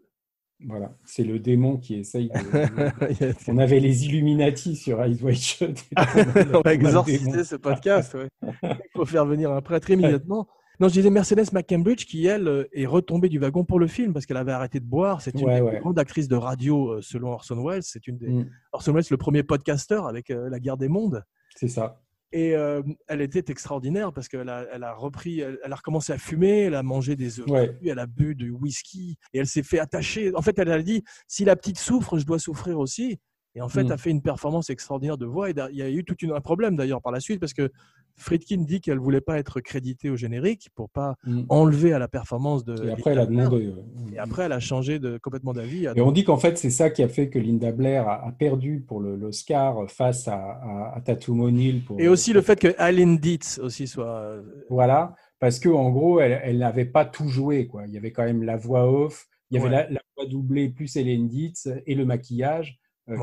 Voilà, 0.66 0.92
c'est 1.04 1.22
le 1.22 1.38
démon 1.38 1.76
qui 1.76 1.94
essaye 1.94 2.28
de... 2.30 3.34
on 3.48 3.58
avait 3.58 3.78
les 3.78 4.06
Illuminati 4.06 4.74
sur 4.74 5.04
Ice 5.06 5.22
White 5.22 5.40
Shut. 5.40 5.84
on 6.52 6.60
va 6.60 6.74
exorciser 6.74 7.44
ce 7.44 7.54
podcast. 7.54 8.16
Il 8.42 8.78
faut 8.94 9.04
faire 9.04 9.24
venir 9.24 9.52
un 9.52 9.60
prêtre 9.60 9.90
immédiatement. 9.90 10.48
Non, 10.80 10.88
je 10.88 10.94
disais 10.94 11.10
Mercedes 11.10 11.52
McCambridge 11.52 12.06
qui, 12.06 12.26
elle, 12.26 12.68
est 12.72 12.86
retombée 12.86 13.28
du 13.28 13.38
wagon 13.38 13.64
pour 13.64 13.80
le 13.80 13.88
film 13.88 14.12
parce 14.12 14.26
qu'elle 14.26 14.36
avait 14.36 14.52
arrêté 14.52 14.78
de 14.78 14.84
boire. 14.84 15.22
C'est 15.22 15.34
une 15.34 15.78
grande 15.80 15.98
actrice 15.98 16.28
de 16.28 16.36
radio 16.36 16.92
euh, 16.92 17.02
selon 17.02 17.32
Orson 17.32 17.64
Welles. 17.64 17.82
C'est 17.82 18.06
une 18.06 18.16
des... 18.16 18.28
Mm. 18.28 18.50
Orson 18.72 18.92
Welles, 18.92 19.04
le 19.10 19.16
premier 19.16 19.42
podcaster 19.42 20.00
avec 20.08 20.30
euh, 20.30 20.48
La 20.48 20.60
guerre 20.60 20.76
des 20.76 20.88
mondes. 20.88 21.24
C'est 21.56 21.68
ça. 21.68 22.00
Et 22.30 22.54
euh, 22.54 22.82
elle 23.06 23.22
était 23.22 23.50
extraordinaire 23.50 24.12
parce 24.12 24.28
qu'elle 24.28 24.50
a, 24.50 24.66
elle 24.70 24.84
a 24.84 24.92
repris, 24.92 25.40
elle, 25.40 25.58
a 25.64 25.74
recommencé 25.74 26.12
à 26.12 26.18
fumer, 26.18 26.64
elle 26.64 26.74
a 26.74 26.82
mangé 26.82 27.16
des 27.16 27.40
œufs, 27.40 27.46
elle 27.82 27.98
a 27.98 28.06
bu 28.06 28.34
du 28.34 28.50
whisky 28.50 29.16
et 29.32 29.38
elle 29.38 29.46
s'est 29.46 29.62
fait 29.62 29.78
attacher. 29.78 30.34
En 30.34 30.42
fait, 30.42 30.58
elle 30.58 30.70
a 30.70 30.82
dit 30.82 31.02
si 31.26 31.46
la 31.46 31.56
petite 31.56 31.78
souffre, 31.78 32.18
je 32.18 32.26
dois 32.26 32.38
souffrir 32.38 32.78
aussi. 32.78 33.18
Et 33.54 33.62
en 33.62 33.68
fait, 33.68 33.84
mm. 33.84 33.92
a 33.92 33.96
fait 33.96 34.10
une 34.10 34.22
performance 34.22 34.68
extraordinaire 34.70 35.16
de 35.16 35.26
voix. 35.26 35.50
Et 35.50 35.54
il 35.70 35.76
y 35.76 35.82
a 35.82 35.90
eu 35.90 36.04
tout 36.04 36.16
un 36.32 36.40
problème 36.40 36.76
d'ailleurs 36.76 37.00
par 37.00 37.12
la 37.12 37.20
suite 37.20 37.40
parce 37.40 37.54
que 37.54 37.70
Friedkin 38.18 38.58
dit 38.58 38.80
qu'elle 38.80 38.98
voulait 38.98 39.20
pas 39.20 39.38
être 39.38 39.60
créditée 39.60 40.10
au 40.10 40.16
générique 40.16 40.68
pour 40.74 40.90
pas 40.90 41.16
mm. 41.24 41.44
enlever 41.48 41.92
à 41.92 41.98
la 41.98 42.08
performance 42.08 42.64
de. 42.64 42.86
Et 42.86 42.90
après, 42.90 43.12
elle 43.12 43.20
a 43.20 43.26
demandé. 43.26 43.72
Et 44.12 44.18
après, 44.18 44.44
elle 44.44 44.52
a 44.52 44.60
changé 44.60 44.98
de, 44.98 45.18
complètement 45.18 45.52
d'avis. 45.52 45.86
Et 45.94 46.00
on 46.00 46.12
dit 46.12 46.24
qu'en 46.24 46.36
fait, 46.36 46.58
c'est 46.58 46.70
ça 46.70 46.90
qui 46.90 47.02
a 47.02 47.08
fait 47.08 47.28
que 47.28 47.38
Linda 47.38 47.72
Blair 47.72 48.08
a, 48.08 48.32
perdu 48.38 48.84
pour 48.86 49.00
l'Oscar 49.00 49.90
face 49.90 50.28
à, 50.28 50.92
à, 50.94 51.00
Tatum 51.00 51.40
O'Neill. 51.40 51.82
Et 51.98 52.08
aussi 52.08 52.32
le 52.32 52.42
fait 52.42 52.58
que 52.58 52.74
Alan 52.78 53.14
Dietz 53.14 53.58
aussi 53.62 53.86
soit. 53.86 54.06
Euh, 54.06 54.42
voilà, 54.68 55.14
parce 55.38 55.58
que 55.58 55.68
en 55.68 55.90
gros, 55.90 56.20
elle, 56.20 56.58
n'avait 56.58 56.84
pas 56.84 57.04
tout 57.04 57.28
joué. 57.28 57.66
Quoi. 57.66 57.86
Il 57.86 57.92
y 57.92 57.96
avait 57.96 58.12
quand 58.12 58.24
même 58.24 58.42
la 58.42 58.56
voix 58.56 58.90
off, 58.90 59.26
il 59.50 59.58
y 59.58 59.60
avait 59.60 59.70
la, 59.70 60.00
voix 60.16 60.26
doublée 60.26 60.68
plus 60.68 60.96
Hélène 60.96 61.28
Dietz 61.28 61.68
et 61.86 61.94
le 61.94 62.04
maquillage. 62.04 62.78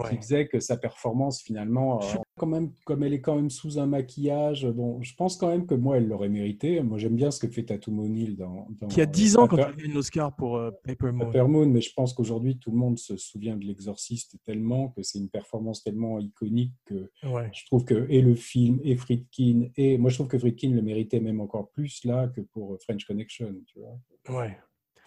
Qui 0.09 0.17
faisait 0.17 0.47
que 0.47 0.59
sa 0.59 0.77
performance 0.77 1.41
finalement, 1.41 2.01
quand 2.37 2.47
même, 2.47 2.71
comme 2.85 3.03
elle 3.03 3.13
est 3.13 3.21
quand 3.21 3.35
même 3.35 3.49
sous 3.49 3.79
un 3.79 3.85
maquillage, 3.85 4.67
bon, 4.67 5.01
je 5.01 5.13
pense 5.15 5.37
quand 5.37 5.47
même 5.47 5.65
que 5.65 5.75
moi, 5.75 5.97
elle 5.97 6.07
l'aurait 6.07 6.29
mérité. 6.29 6.81
Moi, 6.81 6.97
j'aime 6.97 7.15
bien 7.15 7.31
ce 7.31 7.39
que 7.39 7.47
fait 7.47 7.63
Tatum 7.63 7.99
O'Neill 7.99 8.35
dans, 8.35 8.67
dans, 8.79 8.87
Qui 8.87 9.01
a 9.01 9.05
10 9.05 9.37
ans 9.37 9.47
quand 9.47 9.57
elle 9.57 9.75
gagne 9.75 9.93
l'Oscar 9.93 10.35
pour 10.35 10.61
Paper 10.83 11.11
Moon. 11.11 11.25
Paper 11.25 11.47
Moon, 11.47 11.67
mais 11.67 11.81
je 11.81 11.93
pense 11.93 12.13
qu'aujourd'hui, 12.13 12.57
tout 12.57 12.71
le 12.71 12.77
monde 12.77 12.99
se 12.99 13.15
souvient 13.15 13.55
de 13.55 13.65
l'exorciste 13.65 14.37
tellement 14.43 14.89
que 14.89 15.03
c'est 15.03 15.19
une 15.19 15.29
performance 15.29 15.83
tellement 15.83 16.19
iconique 16.19 16.73
que 16.85 17.11
je 17.23 17.65
trouve 17.65 17.85
que 17.85 18.05
et 18.09 18.21
le 18.21 18.35
film 18.35 18.79
et 18.83 18.95
Friedkin 18.95 19.69
et 19.75 19.97
moi 19.97 20.09
je 20.09 20.15
trouve 20.15 20.27
que 20.27 20.37
Friedkin 20.37 20.71
le 20.71 20.81
méritait 20.81 21.19
même 21.19 21.41
encore 21.41 21.69
plus 21.69 22.03
là 22.05 22.27
que 22.27 22.41
pour 22.41 22.77
French 22.81 23.05
Connection. 23.05 23.53
Tu 23.67 23.79
vois. 23.79 24.39
Ouais. 24.39 24.57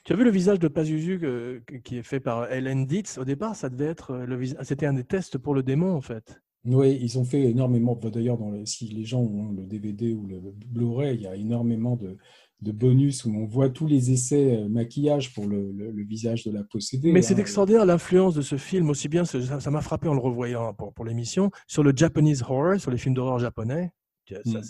Tu 0.09 0.14
as 0.14 0.16
vu 0.16 0.25
le 0.25 0.31
visage 0.31 0.59
de 0.59 0.68
Pazuzu 0.68 1.21
qui 1.85 1.99
est 1.99 2.03
fait 2.03 2.18
par 2.18 2.51
Ellen 2.51 2.87
Dietz? 2.87 3.18
Au 3.18 3.27
départ, 3.27 3.55
ça 3.55 3.68
devait 3.68 3.90
être 3.90 4.16
le 4.16 4.42
c'était 4.62 4.87
un 4.87 4.94
des 4.94 5.05
tests 5.05 5.37
pour 5.37 5.55
le 5.55 5.62
démon 5.62 5.94
en 5.94 6.01
fait. 6.01 6.40
Oui, 6.64 6.99
ils 6.99 7.18
ont 7.18 7.27
fait 7.27 7.42
énormément. 7.42 7.94
D'ailleurs, 7.94 8.38
si 8.64 8.88
les 8.88 9.05
gens 9.05 9.21
ont 9.21 9.53
le 9.53 9.66
DVD 9.66 10.14
ou 10.14 10.27
le 10.27 10.40
Blu-ray, 10.66 11.14
il 11.14 11.21
y 11.21 11.27
a 11.27 11.37
énormément 11.37 11.94
de, 11.94 12.16
de 12.62 12.73
bonus 12.73 13.27
où 13.27 13.35
on 13.35 13.44
voit 13.44 13.68
tous 13.68 13.87
les 13.87 14.11
essais 14.11 14.57
euh, 14.57 14.68
maquillage 14.71 15.35
pour 15.35 15.47
le, 15.47 15.92
visage 16.09 16.42
de 16.44 16.53
la 16.53 16.64
possédée. 16.64 17.12
Mais 17.12 17.21
c'est 17.21 17.35
hein. 17.35 17.40
extraordinaire 17.40 17.85
l'influence 17.85 18.35
de 18.35 18.40
ce 18.40 18.57
film, 18.57 18.88
aussi 18.88 19.09
bien, 19.09 19.27
ça 19.27 19.71
m'a 19.71 19.83
frappé 19.83 20.09
en 20.09 20.14
le 20.14 20.21
revoyant 20.21 20.73
pour, 20.73 20.94
pour 20.94 21.05
l'émission, 21.05 21.51
sur 21.66 21.83
le 21.83 21.92
Japanese 21.94 22.42
horror, 22.49 22.81
sur 22.81 22.90
les 22.90 22.97
films 22.97 23.14
d'horreur 23.14 23.40
japonais. 23.40 23.92
Mm. 24.45 24.61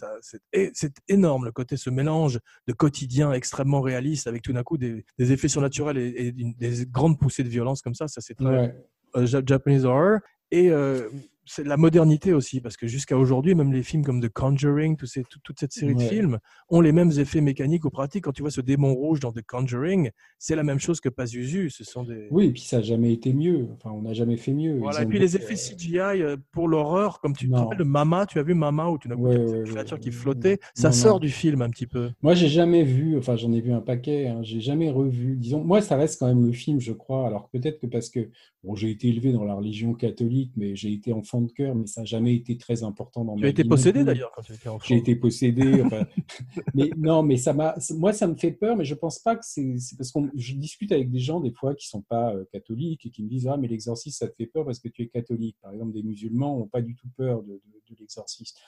c'est 0.73 0.92
énorme 1.09 1.44
le 1.44 1.53
côté, 1.53 1.77
ce 1.77 1.90
mélange 1.90 2.38
de 2.66 2.73
quotidien 2.73 3.33
extrêmement 3.33 3.81
réaliste 3.81 4.27
avec 4.27 4.42
tout 4.42 4.53
d'un 4.53 4.62
coup 4.62 4.79
des, 4.79 5.05
effets 5.18 5.49
surnaturels 5.49 5.99
et, 5.99 6.33
des 6.33 6.87
grandes 6.87 7.18
poussées 7.18 7.44
de 7.44 7.49
violence 7.49 7.83
comme 7.83 7.94
ça. 7.94 8.09
Ça, 8.09 8.21
c'est 8.21 8.35
très 8.35 8.75
euh, 9.16 9.42
Japanese 9.47 9.85
horror. 9.85 10.21
Et 10.51 10.71
euh, 10.71 11.09
c'est 11.48 11.66
la 11.66 11.76
modernité 11.76 12.32
aussi, 12.32 12.61
parce 12.61 12.76
que 12.76 12.87
jusqu'à 12.87 13.16
aujourd'hui, 13.16 13.54
même 13.54 13.72
les 13.72 13.82
films 13.82 14.04
comme 14.04 14.20
The 14.20 14.28
Conjuring, 14.28 14.96
tout 14.96 15.06
ces, 15.06 15.24
toute 15.42 15.58
cette 15.58 15.72
série 15.72 15.94
de 15.94 16.02
films 16.02 16.38
ont 16.68 16.80
les 16.80 16.92
mêmes 16.92 17.11
effets 17.18 17.40
mécaniques 17.40 17.84
ou 17.84 17.90
pratiques. 17.90 18.24
Quand 18.24 18.32
tu 18.32 18.42
vois 18.42 18.50
ce 18.50 18.61
démon 18.61 18.94
rouge 18.94 19.20
dans 19.20 19.32
The 19.32 19.42
Conjuring, 19.46 20.11
c'est 20.38 20.56
la 20.56 20.62
même 20.62 20.78
chose 20.78 21.00
que 21.00 21.08
Pazuzu. 21.08 21.70
Ce 21.70 21.84
sont 21.84 22.04
des... 22.04 22.28
Oui, 22.30 22.46
et 22.46 22.52
puis 22.52 22.62
ça 22.62 22.78
n'a 22.78 22.82
jamais 22.82 23.12
été 23.12 23.32
mieux. 23.32 23.68
Enfin, 23.72 23.90
on 23.90 24.02
n'a 24.02 24.12
jamais 24.12 24.37
fait 24.37 24.52
mieux. 24.52 24.78
Voilà, 24.78 25.02
et 25.02 25.06
puis 25.06 25.18
les 25.18 25.37
effets 25.37 25.54
euh, 25.54 25.74
CGI 25.74 25.98
euh, 25.98 26.37
pour 26.52 26.68
l'horreur, 26.68 27.20
comme 27.20 27.34
tu 27.34 27.48
te 27.48 27.54
rappelles 27.54 27.78
de 27.78 27.84
Mama, 27.84 28.26
tu 28.26 28.38
as 28.38 28.42
vu 28.42 28.54
Mama 28.54 28.88
où 28.88 28.98
tu 28.98 29.11
as 29.11 29.14
vu 29.14 29.22
une 29.22 29.64
créature 29.64 29.98
qui 29.98 30.11
flottait, 30.11 30.58
ça 30.74 30.92
sort 30.92 31.20
du 31.20 31.30
film 31.30 31.62
un 31.62 31.70
petit 31.70 31.87
peu. 31.87 32.11
Moi, 32.22 32.34
j'ai 32.34 32.48
jamais 32.48 32.82
vu, 32.82 33.16
enfin 33.16 33.37
j'en 33.37 33.52
ai 33.52 33.61
vu 33.61 33.72
un 33.72 33.80
paquet, 33.80 34.28
hein, 34.28 34.40
j'ai 34.42 34.61
jamais 34.61 34.90
revu. 34.90 35.37
Disons, 35.37 35.64
moi, 35.64 35.80
ça 35.80 35.96
reste 35.96 36.20
quand 36.20 36.26
même 36.26 36.44
le 36.44 36.52
film, 36.52 36.80
je 36.80 36.92
crois. 36.92 37.26
Alors 37.26 37.48
peut-être 37.48 37.80
que 37.80 37.87
parce 37.87 38.11
que 38.11 38.30
bon, 38.64 38.74
j'ai 38.74 38.90
été 38.90 39.08
élevé 39.08 39.32
dans 39.32 39.44
la 39.44 39.54
religion 39.54 39.94
catholique, 39.94 40.52
mais 40.56 40.76
j'ai 40.76 40.92
été 40.92 41.12
enfant 41.12 41.38
de 41.42 41.53
cœur, 41.53 41.74
mais 41.74 41.87
ça 41.87 42.03
n'a 42.03 42.05
jamais 42.05 42.35
été 42.35 42.57
très 42.57 42.83
important 42.83 43.24
dans 43.24 43.35
tu 43.35 43.42
ma 43.42 43.48
vie. 43.48 43.55
Tu 43.55 43.61
as 43.61 43.62
été 43.62 43.68
possédé 43.68 44.05
d'ailleurs 44.05 44.33
quand 44.35 44.42
tu 44.42 44.53
étais 44.53 44.68
enfant. 44.68 44.85
J'ai 44.87 44.96
été 44.96 45.16
possédé. 45.16 45.83
mais 46.74 46.90
non, 46.96 47.22
mais 47.22 47.37
ça 47.37 47.53
m'a, 47.53 47.74
moi, 47.96 48.12
ça 48.12 48.27
me 48.27 48.35
fait 48.35 48.53
peur, 48.53 48.77
mais 48.77 48.85
je 48.85 48.94
pense 48.94 49.18
pas 49.18 49.37
que 49.37 49.44
c'est, 49.44 49.74
parce 49.96 50.12
que 50.12 50.18
je 50.35 50.55
discute 50.55 50.92
avec 50.92 51.11
des 51.11 51.18
gens 51.18 51.40
des 51.40 51.53
fois 51.53 51.74
qui 51.74 51.88
sont 51.88 52.03
pas 52.03 52.35
euh, 52.35 52.44
catholiques 52.53 53.07
et 53.07 53.11
qui 53.11 53.22
me 53.22 53.29
disent 53.29 53.48
ah 53.48 53.57
mais 53.57 53.68
l'exorcisme 53.68 54.18
ça 54.18 54.29
te 54.29 54.35
fait 54.35 54.46
peur 54.46 54.64
parce 54.64 54.79
que 54.79 54.88
tu 54.88 55.03
es 55.03 55.09
catholique. 55.09 55.57
Par 55.62 55.72
exemple, 55.72 55.92
des 55.92 56.03
musulmans 56.03 56.59
n'ont 56.59 56.68
pas 56.68 56.83
du 56.83 56.94
tout 56.94 57.09
peur 57.16 57.42
de, 57.42 57.53
de, 57.53 57.96
l'exorcisme. 57.98 58.59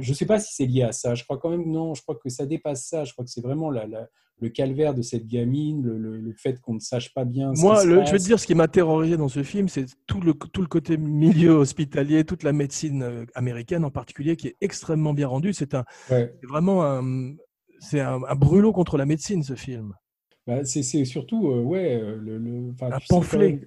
Je 0.00 0.12
sais 0.12 0.26
pas 0.26 0.40
si 0.40 0.52
c'est 0.54 0.66
lié 0.66 0.82
à 0.82 0.92
ça. 0.92 1.14
Je 1.14 1.22
crois 1.24 1.38
quand 1.38 1.50
même 1.50 1.70
non. 1.70 1.94
Je 1.94 2.02
crois 2.02 2.16
que 2.16 2.28
ça 2.28 2.44
dépasse 2.44 2.86
ça. 2.86 3.04
Je 3.04 3.12
crois 3.12 3.24
que 3.24 3.30
c'est 3.30 3.40
vraiment 3.40 3.70
la, 3.70 3.86
la 3.86 4.08
le 4.40 4.48
calvaire 4.48 4.94
de 4.94 5.02
cette 5.02 5.26
gamine, 5.26 5.86
le, 5.86 6.32
fait 6.36 6.60
qu'on 6.60 6.74
ne 6.74 6.80
sache 6.80 7.14
pas 7.14 7.24
bien. 7.24 7.52
Moi, 7.56 7.84
je 7.84 7.90
veux 7.90 8.18
te 8.18 8.24
dire, 8.24 8.38
ce 8.38 8.46
qui 8.46 8.54
m'a 8.54 8.68
terrorisé 8.68 9.16
dans 9.16 9.28
ce 9.28 9.42
film, 9.42 9.68
c'est 9.68 9.86
tout 10.06 10.20
le, 10.20 10.34
tout 10.34 10.60
le 10.60 10.66
côté 10.66 10.96
milieu 10.96 11.52
hospitalier, 11.52 12.24
toute 12.24 12.42
la 12.42 12.52
médecine 12.52 13.02
euh, 13.02 13.24
américaine 13.34 13.84
en 13.84 13.90
particulier, 13.90 14.36
qui 14.36 14.48
est 14.48 14.56
extrêmement 14.60 15.14
bien 15.14 15.28
rendue. 15.28 15.52
C'est 15.52 15.74
un, 15.74 15.84
vraiment 16.42 16.84
un, 16.84 17.34
c'est 17.78 18.00
un, 18.00 18.18
brûlot 18.34 18.72
contre 18.72 18.98
la 18.98 19.06
médecine, 19.06 19.42
ce 19.42 19.54
film. 19.54 19.94
Bah, 20.46 20.64
c'est 20.64 20.82
surtout, 21.04 21.48
euh, 21.50 21.62
ouais, 21.62 21.96
euh, 21.96 22.16
le, 22.16 22.72
un 22.80 22.98
pamphlet 23.08 23.60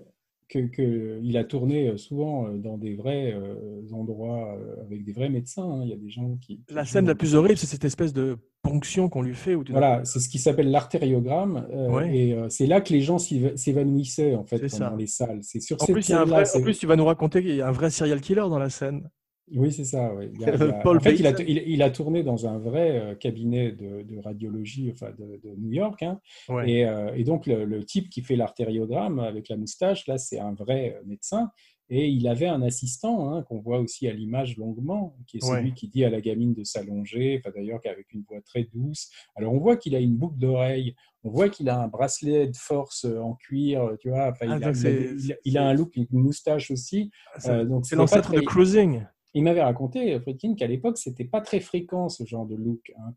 qu'il 0.47 0.71
que 0.71 1.19
il 1.21 1.38
a 1.38 1.43
tourné 1.43 1.89
euh, 1.89 1.97
souvent 1.97 2.47
euh, 2.47 2.57
dans 2.57 2.77
des 2.77 2.95
vrais 2.95 3.33
euh, 3.33 3.81
endroits 3.91 4.57
avec 4.86 5.03
des 5.03 5.12
vrais 5.12 5.29
médecins. 5.29 5.63
Hein. 5.63 5.81
Il 5.83 5.89
y 5.89 5.93
a 5.93 5.97
des 5.97 6.10
gens 6.10 6.38
qui. 6.41 6.62
la 6.69 6.86
scène 6.86 7.07
la 7.07 7.15
plus 7.15 7.36
horrible, 7.36 7.57
c'est 7.57 7.67
cette 7.67 7.86
espèce 7.86 8.13
de 8.13 8.38
ponction 8.62 9.10
qu'on 9.10 9.21
lui 9.21 9.36
fait. 9.36 9.55
voilà, 9.55 10.03
c'est 10.03 10.19
ce 10.19 10.29
qui 10.29 10.39
s'appelle 10.39 10.71
l'artériogramme. 10.71 11.67
Et 12.12 12.36
c'est 12.49 12.67
là 12.67 12.81
que 12.81 12.93
les 12.93 13.01
gens 13.01 13.17
s'évanouissaient 13.17 14.36
en 14.36 14.43
fait 14.43 14.65
dans 14.79 14.95
les 14.95 15.07
salles. 15.07 15.39
C'est 15.41 15.62
sur 15.62 15.81
en 15.81 15.86
plus, 15.86 16.12
En 16.12 16.62
plus, 16.62 16.77
tu 16.77 16.88
vas 16.88 16.95
nous 16.95 17.05
raconter 17.05 17.41
qu'il 17.41 17.55
y 17.55 17.62
a 17.62 17.67
un 17.67 17.71
vrai 17.71 17.89
serial 17.89 18.21
killer 18.21 18.41
dans 18.49 18.60
la 18.60 18.69
scène. 18.69 19.10
Oui, 19.53 19.71
c'est 19.71 19.86
ça. 19.86 20.12
en 20.86 20.99
fait, 20.99 21.15
il 21.15 21.81
a, 21.81 21.89
tourné 21.89 22.23
dans 22.23 22.47
un 22.47 22.57
vrai 22.57 22.99
euh, 22.99 23.15
cabinet 23.15 23.71
de, 23.71 24.19
radiologie 24.19 24.91
enfin, 24.91 25.12
de, 25.17 25.55
New 25.57 25.71
York. 25.71 26.03
Hein. 26.03 26.19
Euh, 26.49 27.13
et, 27.15 27.23
donc, 27.23 27.45
le, 27.45 27.86
type 27.86 28.10
qui 28.10 28.21
fait 28.21 28.36
l'artériogramme 28.36 29.19
avec 29.19 29.47
la 29.47 29.55
moustache, 29.55 30.07
là, 30.07 30.17
c'est 30.17 30.39
un 30.39 30.53
vrai 30.53 30.97
euh, 30.97 31.05
médecin. 31.05 31.49
Et 31.89 32.10
il 32.10 32.27
avait 32.27 32.47
un 32.47 32.62
assistant 32.62 33.33
hein, 33.33 33.43
qu'on 33.43 33.60
voit 33.60 33.79
aussi 33.79 34.10
à 34.10 34.12
l'image 34.12 34.57
longuement, 34.57 35.15
qui 35.25 35.38
est 35.38 35.39
celui 35.39 35.73
qui 35.73 35.88
dit 35.88 36.03
à 36.03 36.10
la 36.10 36.19
gamine 36.19 36.53
de 36.53 36.65
s'allonger, 36.65 37.39
enfin, 37.39 37.53
d'ailleurs 37.55 37.79
avec 37.86 38.12
une 38.12 38.23
voix 38.27 38.41
très 38.41 38.67
douce. 38.73 39.10
Alors 39.38 39.53
on 39.53 39.60
voit 39.60 39.77
qu'il 39.77 39.95
a 39.95 39.99
une 39.99 40.17
boucle 40.17 40.38
d'oreille, 40.38 40.95
on 41.23 41.29
voit 41.29 41.47
qu'il 41.47 41.69
a 41.69 41.79
un 41.79 41.88
bracelet 41.88 42.47
de 42.47 42.57
force 42.57 43.05
en 43.05 43.36
cuir, 43.36 43.95
tu 44.01 44.10
vois. 44.10 44.31
Enfin, 44.31 44.57
il, 44.57 44.63
ah, 44.65 45.36
il, 45.45 45.57
a, 45.57 45.65
un 45.65 45.73
look, 45.73 45.95
une 45.95 46.07
moustache 46.12 46.71
aussi. 46.71 47.10
Ah, 47.36 47.63
c'est 47.83 47.95
l'ancêtre 47.95 48.33
de 48.33 48.41
Cruising 48.41 49.05
il 49.34 49.44
m'avait 49.44 49.62
raconté, 49.62 50.20
Friedkin, 50.20 50.56
qu'à 50.56 50.68
l'époque, 50.68 50.98
c'était 50.98 51.26
pas 51.26 51.42
très 51.42 51.60
fréquent 51.60 52.10
ce 52.10 52.26
genre 52.26 52.46
de 52.46 52.56
look. 52.56 52.92
Hein, 52.98 53.13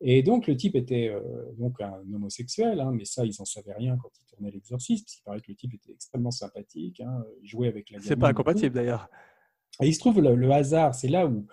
Et 0.00 0.22
donc, 0.22 0.46
le 0.46 0.56
type 0.56 0.76
était 0.76 1.08
euh, 1.08 1.20
donc 1.58 1.80
un 1.80 2.00
homosexuel, 2.14 2.80
hein, 2.80 2.92
mais 2.92 3.04
ça, 3.04 3.24
ils 3.24 3.34
n'en 3.38 3.44
savaient 3.44 3.74
rien 3.74 3.96
quand 3.96 4.10
il 4.18 4.24
tournait 4.26 4.50
l'exorciste, 4.50 5.04
parce 5.04 5.14
qu'il 5.14 5.24
paraît 5.24 5.40
que 5.40 5.50
le 5.50 5.56
type 5.56 5.74
était 5.74 5.92
extrêmement 5.92 6.30
sympathique, 6.30 7.00
hein, 7.00 7.24
il 7.42 7.48
jouait 7.48 7.68
avec 7.68 7.90
la 7.90 8.00
C'est 8.00 8.16
pas 8.16 8.28
incompatible 8.28 8.74
d'ailleurs. 8.74 9.08
Et 9.82 9.88
il 9.88 9.94
se 9.94 10.00
trouve, 10.00 10.20
le, 10.20 10.34
le 10.34 10.50
hasard, 10.50 10.94
c'est 10.94 11.08
là 11.08 11.26
où, 11.26 11.46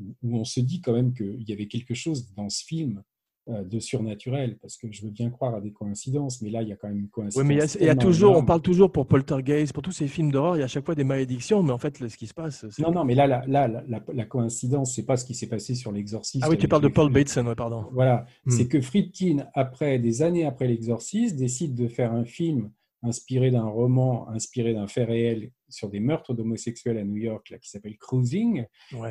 où 0.00 0.36
on 0.36 0.44
se 0.44 0.60
dit 0.60 0.80
quand 0.80 0.92
même 0.92 1.14
qu'il 1.14 1.48
y 1.48 1.52
avait 1.52 1.68
quelque 1.68 1.94
chose 1.94 2.32
dans 2.34 2.48
ce 2.48 2.64
film 2.64 3.02
de 3.48 3.78
surnaturel, 3.78 4.56
parce 4.60 4.76
que 4.76 4.90
je 4.90 5.02
veux 5.02 5.10
bien 5.10 5.30
croire 5.30 5.54
à 5.54 5.60
des 5.60 5.72
coïncidences, 5.72 6.42
mais 6.42 6.50
là, 6.50 6.62
il 6.62 6.68
y 6.68 6.72
a 6.72 6.76
quand 6.76 6.88
même 6.88 6.98
une 6.98 7.08
coïncidence. 7.08 7.42
Oui, 7.42 7.56
mais 7.56 7.64
il 7.80 7.86
y 7.86 7.88
a, 7.88 7.94
toujours, 7.94 8.36
on 8.36 8.44
parle 8.44 8.60
toujours 8.60 8.90
pour 8.90 9.06
Poltergeist, 9.06 9.72
pour 9.72 9.82
tous 9.82 9.92
ces 9.92 10.08
films 10.08 10.32
d'horreur, 10.32 10.56
il 10.56 10.60
y 10.60 10.62
a 10.62 10.64
à 10.64 10.68
chaque 10.68 10.84
fois 10.84 10.94
des 10.94 11.04
malédictions, 11.04 11.62
mais 11.62 11.72
en 11.72 11.78
fait, 11.78 11.96
ce 12.08 12.16
qui 12.16 12.26
se 12.26 12.34
passe. 12.34 12.66
Non, 12.78 12.90
non, 12.90 13.04
mais 13.04 13.14
là, 13.14 13.26
là, 13.26 13.44
là 13.46 13.68
la, 13.68 14.02
la, 14.12 14.24
coïncidence, 14.24 14.94
c'est 14.94 15.06
pas 15.06 15.16
ce 15.16 15.24
qui 15.24 15.34
s'est 15.34 15.48
passé 15.48 15.74
sur 15.74 15.92
l'exorciste. 15.92 16.44
Ah 16.44 16.50
oui, 16.50 16.58
tu 16.58 16.68
parles 16.68 16.82
de 16.82 16.88
Paul 16.88 17.12
Bateson, 17.12 17.54
pardon. 17.56 17.86
Voilà, 17.92 18.26
hmm. 18.46 18.50
c'est 18.50 18.66
que 18.66 18.80
Friedkin, 18.80 19.46
après 19.54 19.98
des 19.98 20.22
années 20.22 20.44
après 20.44 20.66
l'exorciste, 20.66 21.36
décide 21.36 21.74
de 21.74 21.88
faire 21.88 22.12
un 22.12 22.24
film 22.24 22.70
inspiré 23.02 23.50
d'un 23.50 23.66
roman, 23.66 24.28
inspiré 24.28 24.74
d'un 24.74 24.86
fait 24.86 25.04
réel 25.04 25.50
sur 25.68 25.88
des 25.88 26.00
meurtres 26.00 26.34
d'homosexuels 26.34 26.98
à 26.98 27.04
New 27.04 27.16
York, 27.16 27.50
là, 27.50 27.58
qui 27.58 27.68
s'appelle 27.68 27.96
Cruising. 27.98 28.64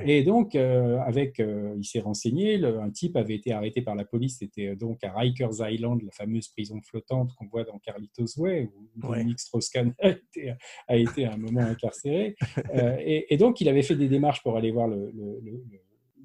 Et 0.06 0.24
donc, 0.24 0.56
euh, 0.56 1.00
avec, 1.00 1.39
euh, 1.39 1.76
il 1.78 1.84
s'est 1.84 2.00
renseigné, 2.00 2.63
un 2.63 2.89
type 2.89 3.15
avait 3.17 3.36
été 3.36 3.52
arrêté 3.52 3.82
par 3.82 3.95
la 3.95 4.06
police, 4.06 4.38
c'était 4.39 4.69
euh, 4.69 4.76
donc 4.76 5.04
à 5.04 5.13
Rikers 5.13 5.60
Island, 5.60 6.02
la 6.02 6.12
fameuse 6.12 6.48
prison 6.48 6.80
flottante 6.82 7.34
qu'on 7.36 7.48
voit 7.48 7.63
dans 7.63 7.78
Carlitos 7.80 8.38
Way, 8.38 8.69
où 8.74 8.89
Dominique 8.95 9.39
Strauss-Kahn 9.39 9.93
a 10.02 10.10
été, 10.10 10.54
a 10.88 10.95
été 10.95 11.26
à 11.26 11.34
un 11.34 11.38
moment 11.38 11.62
incarcéré. 11.62 12.36
et, 13.00 13.38
donc, 13.38 13.62
il 13.62 13.69
avait 13.69 13.84
fait 13.84 13.95
des 13.95 14.08
démarches 14.08 14.41
pour 14.41 14.58
aller 14.58 14.71
voir 14.71 14.88
le, 14.88 15.12
le 15.13 15.41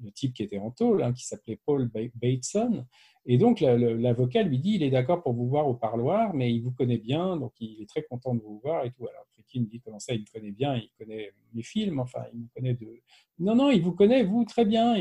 type 0.09 0.33
qui 0.33 0.43
était 0.43 0.57
en 0.57 0.71
tôle, 0.71 1.03
hein, 1.03 1.13
qui 1.13 1.25
s'appelait 1.25 1.59
Paul 1.65 1.89
Bateson. 2.15 2.85
Et 3.25 3.37
donc, 3.37 3.59
l'avocat 3.59 4.41
lui 4.41 4.57
dit, 4.57 4.75
il 4.75 4.83
est 4.83 4.89
d'accord 4.89 5.21
pour 5.21 5.33
vous 5.33 5.47
voir 5.47 5.67
au 5.67 5.75
parloir, 5.75 6.33
mais 6.33 6.51
il 6.51 6.61
vous 6.61 6.71
connaît 6.71 6.97
bien, 6.97 7.37
donc 7.37 7.53
il 7.59 7.81
est 7.81 7.87
très 7.87 8.01
content 8.01 8.33
de 8.33 8.41
vous 8.41 8.59
voir 8.63 8.83
et 8.83 8.91
tout. 8.91 9.07
Alors, 9.07 9.25
Friedkin 9.33 9.61
dit, 9.69 9.79
comment 9.79 9.99
ça, 9.99 10.13
il 10.15 10.21
me 10.21 10.25
connaît 10.33 10.51
bien, 10.51 10.75
il 10.75 10.89
connaît 10.97 11.31
mes 11.53 11.61
films, 11.61 11.99
enfin, 11.99 12.23
il 12.33 12.39
me 12.39 12.47
connaît 12.55 12.73
de... 12.73 12.99
Non, 13.37 13.55
non, 13.55 13.69
il 13.69 13.81
vous 13.81 13.91
connaît, 13.91 14.23
vous, 14.23 14.43
très 14.43 14.65
bien, 14.65 14.95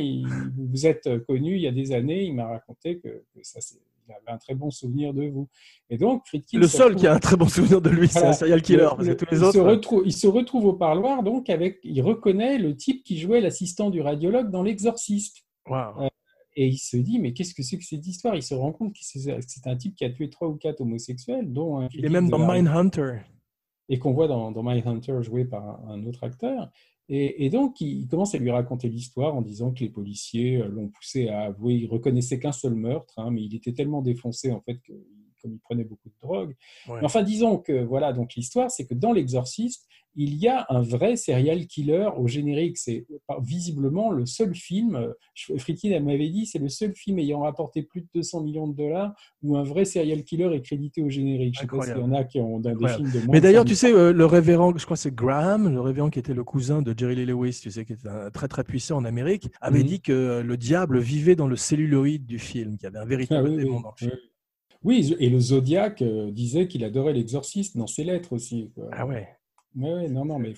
vous 0.55 0.87
êtes 0.87 1.25
connu 1.25 1.55
il 1.57 1.63
y 1.63 1.67
a 1.67 1.73
des 1.73 1.93
années, 1.93 2.25
il 2.25 2.35
m'a 2.35 2.47
raconté 2.47 2.99
que, 2.99 3.25
ça, 3.43 3.61
il 4.09 4.13
avait 4.13 4.31
un 4.35 4.39
très 4.39 4.55
bon 4.55 4.71
souvenir 4.71 5.15
de 5.15 5.27
vous. 5.27 5.49
Et 5.89 5.99
donc, 5.99 6.27
Friedkin... 6.27 6.59
Le 6.59 6.67
seul 6.67 6.97
qui 6.97 7.07
a 7.07 7.14
un 7.14 7.18
très 7.18 7.37
bon 7.37 7.49
souvenir 7.49 7.81
de 7.81 7.91
lui, 7.91 8.09
c'est 8.09 8.24
un 8.24 8.33
serial 8.33 8.62
killer, 8.62 8.89
tous 8.97 9.05
les 9.05 9.37
il 9.37 9.45
autres... 9.45 9.53
Se 9.53 9.59
retrouve, 9.59 10.03
il 10.05 10.12
se 10.12 10.27
retrouve 10.27 10.66
au 10.66 10.72
parloir, 10.74 11.22
donc, 11.22 11.51
avec... 11.51 11.79
Il 11.85 12.03
reconnaît 12.03 12.59
le 12.59 12.77
type 12.77 13.05
qui 13.05 13.18
jouait 13.18 13.41
l'assistant 13.41 13.91
du 13.91 14.01
radiologue 14.01 14.51
dans 14.51 14.62
L'Exorciste. 14.62 15.45
Wow. 15.68 16.09
Et 16.57 16.66
il 16.66 16.79
se 16.79 16.97
dit, 16.97 17.18
mais 17.18 17.33
qu'est-ce 17.33 17.55
que 17.55 17.62
c'est 17.62 17.79
que 17.79 17.85
cette 17.85 18.07
histoire? 18.07 18.35
Il 18.35 18.43
se 18.43 18.55
rend 18.55 18.72
compte 18.72 18.93
que 18.93 19.01
c'est 19.03 19.66
un 19.66 19.77
type 19.77 19.95
qui 19.95 20.05
a 20.05 20.11
tué 20.11 20.29
trois 20.31 20.49
ou 20.49 20.57
quatre 20.57 20.81
homosexuels, 20.81 21.53
dont 21.53 21.79
un. 21.79 21.89
Il 21.95 22.05
est 22.05 22.09
même 22.09 22.29
dans 22.29 22.39
Mindhunter. 22.39 23.20
Et 23.89 23.99
qu'on 23.99 24.12
voit 24.12 24.29
dans, 24.29 24.51
dans 24.51 24.62
Mindhunter 24.62 25.22
joué 25.22 25.45
par 25.45 25.81
un, 25.89 26.05
autre 26.07 26.24
acteur. 26.24 26.70
Et, 27.13 27.51
donc, 27.51 27.81
il, 27.81 28.07
commence 28.07 28.37
à 28.37 28.39
lui 28.39 28.53
raconter 28.53 28.89
l'histoire 28.89 29.35
en 29.35 29.43
disant 29.43 29.73
que 29.73 29.81
les 29.81 29.89
policiers 29.89 30.59
euh, 30.59 30.69
l'ont 30.69 30.87
poussé 30.87 31.29
à 31.29 31.41
avouer. 31.41 31.75
Il 31.75 31.87
reconnaissait 31.89 32.39
qu'un 32.39 32.53
seul 32.53 32.77
meurtre, 32.77 33.15
hein, 33.19 33.33
mais 33.33 33.43
il 33.43 33.53
était 33.57 33.73
tellement 33.73 34.01
défoncé 34.01 34.53
en 34.53 34.61
fait 34.61 34.79
qu'il 34.81 34.95
comme 35.41 35.53
il 35.53 35.61
prenait 35.61 35.84
beaucoup 35.84 36.09
de 36.09 36.14
drogue. 36.22 36.55
enfin, 37.03 37.22
disons 37.22 37.59
que 37.59 37.84
voilà, 37.84 38.12
donc 38.12 38.34
l'histoire, 38.34 38.70
c'est 38.70 38.86
que 38.86 38.95
dans 38.95 39.12
L'Exorciste, 39.12 39.86
il 40.16 40.34
y 40.36 40.49
a 40.49 40.66
un 40.68 40.82
vrai 40.82 41.16
serial 41.16 41.66
killer 41.66 42.09
au 42.16 42.26
générique. 42.26 42.78
C'est 42.78 43.07
visiblement 43.41 44.11
le 44.11 44.26
seul 44.26 44.55
film, 44.55 44.97
euh, 44.97 45.12
Friedkin 45.59 45.99
m'avait 46.01 46.28
dit, 46.28 46.47
c'est 46.47 46.59
le 46.59 46.68
seul 46.68 46.95
film 46.95 47.18
ayant 47.18 47.41
rapporté 47.41 47.82
plus 47.82 48.03
de 48.03 48.09
200 48.14 48.43
millions 48.43 48.66
de 48.66 48.76
dollars 48.76 49.14
où 49.43 49.57
un 49.57 49.62
vrai 49.62 49.84
serial 49.84 50.24
killer 50.24 50.53
est 50.55 50.62
crédité 50.62 51.03
au 51.03 51.09
générique. 51.09 51.55
Je 51.55 51.61
sais 51.61 51.66
pas 51.66 51.82
s'il 51.82 51.97
y 51.97 52.01
en 52.01 52.12
a 52.12 52.24
qui 52.24 52.41
ont 52.41 52.59
dans 52.59 52.74
des 52.74 52.88
films 52.88 53.11
de 53.11 53.18
moins 53.18 53.32
Mais 53.32 53.41
d'ailleurs, 53.41 53.64
tu 53.64 53.74
sais, 53.74 53.93
euh, 53.93 54.12
le 54.12 54.26
révérend, 54.26 54.76
je 54.76 54.84
crois 54.84 54.97
que 54.97 55.03
c'est 55.03 55.14
Graham, 55.14 55.72
le 55.72 55.80
révérend 55.80 56.11
qui 56.11 56.18
était 56.18 56.34
le 56.34 56.45
cousin 56.45 56.82
de 56.82 56.95
Jerry 56.97 57.14
Lee 57.14 57.26
Lewis, 57.26 57.61
tu 57.62 57.70
sais, 57.70 57.84
qui 57.84 57.93
était 57.93 58.09
très 58.32 58.49
très 58.49 58.64
puissant 58.64 58.97
en 58.97 59.05
Amérique, 59.05 59.49
avait 59.61 59.80
mhm. 59.80 59.86
dit 59.86 60.01
que 60.01 60.43
le 60.45 60.57
diable 60.57 60.99
vivait 60.99 61.36
dans 61.36 61.47
le 61.47 61.57
celluloïde 61.57 62.26
du 62.26 62.38
film, 62.38 62.76
qu'il 62.76 62.84
y 62.84 62.86
avait 62.86 62.99
un 62.99 63.07
véritable 63.07 63.51
ah 63.53 63.57
démon 63.57 63.80
dans 63.80 63.91
le 63.91 63.97
film. 63.97 64.12
Oui, 64.12 64.30
et 64.89 65.28
le 65.28 65.41
Zodiac 65.41 66.03
euh, 66.03 66.31
disait 66.31 66.68
qu'il 66.68 66.85
adorait 66.85 67.12
l'exorciste 67.12 67.76
dans 67.76 67.87
ses 67.87 68.05
lettres 68.05 68.33
aussi. 68.33 68.70
Ah 68.93 69.07
ouais. 69.07 69.28
Oui, 69.76 70.09
non, 70.09 70.24
non, 70.24 70.39
mais 70.39 70.55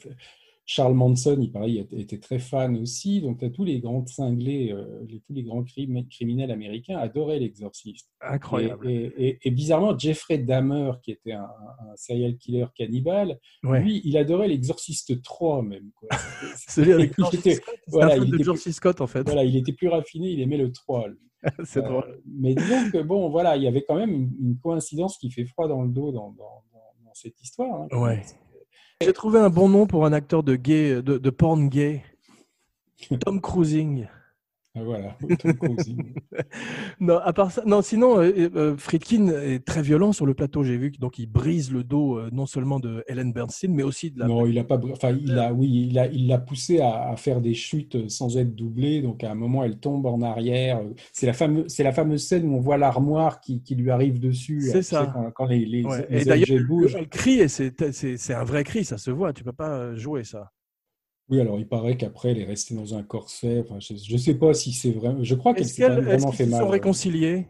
Charles 0.65 0.95
Manson, 0.95 1.37
il 1.41 1.51
paraît, 1.51 1.73
était 1.73 2.19
très 2.19 2.39
fan 2.39 2.77
aussi. 2.79 3.21
Donc, 3.21 3.41
tous 3.53 3.65
les 3.65 3.81
grands 3.81 4.07
cinglés, 4.07 4.73
euh, 4.73 5.05
tous 5.27 5.35
les 5.35 5.43
grands 5.43 5.65
criminels 5.65 6.51
américains 6.51 6.99
adoraient 6.99 7.41
l'exorciste. 7.41 8.09
Incroyable. 8.21 8.89
Et, 8.89 9.51
bizarrement, 9.51 9.99
Jeffrey 9.99 10.39
Dahmer, 10.39 10.93
qui 11.03 11.11
était 11.11 11.33
un, 11.33 11.51
serial 11.97 12.37
killer 12.37 12.67
cannibale, 12.75 13.39
lui, 13.65 14.01
il 14.05 14.17
adorait 14.17 14.49
l'exorciste 14.49 15.21
3 15.21 15.63
même. 15.63 15.91
C'est-à-dire 16.57 17.11
voilà, 17.89 18.17
il 18.17 18.35
était 18.35 18.45
de 18.45 18.73
Scott, 18.73 19.01
en 19.01 19.07
fait. 19.07 19.25
Voilà, 19.25 19.45
il 19.45 19.57
était 19.57 19.73
plus 19.73 19.89
raffiné, 19.89 20.31
il 20.31 20.41
aimait 20.41 20.59
le 20.59 20.71
3. 20.71 21.09
C'est 21.65 21.81
euh, 21.81 21.89
drôle. 21.89 22.21
Mais 22.27 22.55
disons 22.55 22.91
que, 22.91 23.03
bon, 23.03 23.29
voilà, 23.31 23.57
il 23.57 23.63
y 23.63 23.69
avait 23.69 23.85
quand 23.87 23.97
même 23.97 24.11
une, 24.11 24.57
coïncidence 24.63 25.19
qui 25.19 25.31
fait 25.31 25.45
froid 25.45 25.69
dans 25.69 25.83
le 25.83 25.89
dos 25.89 26.13
dans, 26.13 26.35
cette 27.15 27.41
histoire. 27.43 27.83
Hein, 27.83 27.99
ouais. 27.99 28.23
J'ai 29.03 29.13
trouvé 29.13 29.39
un 29.39 29.51
bon 29.51 29.69
nom 29.69 29.87
pour 29.87 30.07
un 30.07 30.13
acteur 30.13 30.43
de 30.43 30.57
gay, 30.57 31.03
de, 31.03 31.19
de 31.19 31.31
porn 31.31 31.69
gay. 31.69 32.03
Tom 33.21 33.41
Cruising. 33.41 34.07
Ah, 34.75 34.81
voilà, 34.85 35.19
non, 37.01 37.19
à 37.19 37.35
part 37.35 37.53
ça, 37.53 37.63
non, 37.67 37.83
sinon, 37.83 38.19
euh, 38.19 38.49
euh, 38.57 38.75
Friedkin 38.79 39.29
est 39.29 39.63
très 39.67 39.83
violent 39.83 40.15
sur 40.15 40.25
le 40.25 40.33
plateau. 40.33 40.65
J'ai 40.65 40.79
vu 40.79 40.91
donc 40.93 41.19
il 41.19 41.27
brise 41.27 41.71
le 41.71 41.85
dos 41.85 42.17
euh, 42.17 42.31
non 42.33 42.47
seulement 42.47 42.81
de 42.81 43.05
Helen 43.07 43.35
Bernstein, 43.35 43.75
mais 43.75 43.83
aussi 43.83 44.11
de 44.11 44.21
la. 44.21 44.29
Non, 44.29 44.47
il 44.47 44.59
a 44.59 44.65
pas. 44.65 44.81
Enfin, 44.91 45.11
il 45.11 45.39
a, 45.39 45.53
oui, 45.53 45.89
il 45.91 45.99
a, 45.99 46.07
il 46.07 46.27
l'a 46.27 46.39
poussé 46.39 46.81
à, 46.81 47.15
faire 47.19 47.43
des 47.43 47.53
chutes 47.53 48.09
sans 48.09 48.39
être 48.39 48.55
doublé. 48.55 49.03
Donc 49.03 49.25
à 49.25 49.31
un 49.31 49.35
moment, 49.35 49.63
elle 49.63 49.79
tombe 49.79 50.07
en 50.07 50.23
arrière. 50.23 50.81
C'est 51.13 51.27
la 51.27 51.35
fameuse, 51.35 51.67
c'est 51.69 51.85
la 51.85 51.93
fameuse 51.93 52.27
scène 52.27 52.49
où 52.49 52.57
on 52.57 52.61
voit 52.61 52.79
l'armoire 52.79 53.43
qui, 53.43 53.63
qui 53.63 53.75
lui 53.75 53.91
arrive 53.91 54.21
dessus. 54.21 54.63
C'est 54.73 54.81
ça. 54.81 55.15
Quand, 55.35 55.45
les, 55.45 55.67
les, 55.67 55.85
et 56.09 56.25
d'ailleurs, 56.25 56.67
bougent. 56.67 56.97
Elle 56.99 57.09
crie 57.11 57.41
et 57.41 57.49
c'est, 57.49 57.93
c'est, 57.93 58.17
c'est 58.17 58.35
un 58.35 58.45
vrai 58.45 58.65
cri, 58.65 58.87
ça 58.87 58.97
se 58.97 59.11
voit. 59.11 59.35
Tu 59.35 59.45
peux 59.45 59.53
pas 59.53 59.95
jouer 59.97 60.25
ça. 60.25 60.51
Oui, 61.33 61.41
alors 61.41 61.59
il 61.59 61.67
paraît 61.67 61.97
qu'après, 61.97 62.33
elle 62.33 62.41
est 62.41 62.45
restée 62.45 62.75
dans 62.75 62.95
un 62.95 63.03
corset. 63.03 63.61
Enfin, 63.61 63.79
je 63.81 64.13
ne 64.13 64.19
sais 64.19 64.35
pas 64.35 64.53
si 64.53 64.71
c'est 64.75 64.91
vrai. 64.91 65.15
Je 65.23 65.35
crois 65.35 65.55
qu'elle 65.55 65.67
s'est 65.67 65.89
vraiment 65.89 66.31
fait 66.31 66.45
mal. 66.45 66.61
Ils 66.61 66.65
sont 66.65 66.69
réconciliés? 66.69 67.47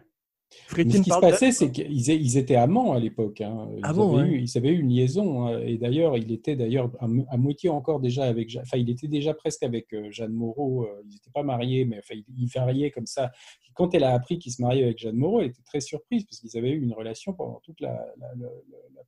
Ce 0.68 0.74
qui 0.82 1.10
se 1.10 1.20
passait, 1.20 1.52
c'est 1.52 1.70
qu'ils 1.70 2.36
étaient 2.36 2.56
amants 2.56 2.92
à 2.92 2.98
l'époque. 2.98 3.40
Hein. 3.40 3.68
Ils, 3.76 3.80
ah 3.82 3.90
avaient 3.90 4.28
eu, 4.28 4.40
ils, 4.40 4.58
avaient 4.58 4.70
eu, 4.70 4.80
une 4.80 4.88
liaison. 4.88 5.46
Hein. 5.46 5.60
Et 5.60 5.78
d'ailleurs, 5.78 6.16
il 6.16 6.30
était 6.32 6.56
d'ailleurs 6.56 6.90
à, 7.00 7.36
moitié 7.36 7.68
encore 7.68 8.00
déjà 8.00 8.24
avec. 8.24 8.56
Enfin, 8.60 8.78
il 8.78 8.90
était 8.90 9.08
déjà 9.08 9.34
presque 9.34 9.62
avec 9.62 9.92
euh, 9.92 10.10
Jeanne 10.10 10.32
Moreau. 10.32 10.84
Euh, 10.84 11.02
ils 11.04 11.14
n'étaient 11.14 11.30
pas 11.32 11.42
mariés, 11.42 11.84
mais 11.84 11.98
enfin, 11.98 12.20
ils 12.36 12.48
variaient 12.48 12.90
comme 12.90 13.06
ça. 13.06 13.30
Quand 13.74 13.94
elle 13.94 14.04
a 14.04 14.12
appris 14.12 14.38
qu'il 14.38 14.52
se 14.52 14.60
mariait 14.60 14.84
avec 14.84 14.98
Jeanne 14.98 15.16
Moreau, 15.16 15.40
elle 15.40 15.48
était 15.48 15.62
très 15.62 15.80
surprise 15.80 16.24
parce 16.24 16.40
qu'ils 16.40 16.56
avaient 16.58 16.70
eu 16.70 16.82
une 16.82 16.92
relation 16.92 17.32
pendant 17.32 17.60
toute 17.64 17.80
la, 17.80 18.06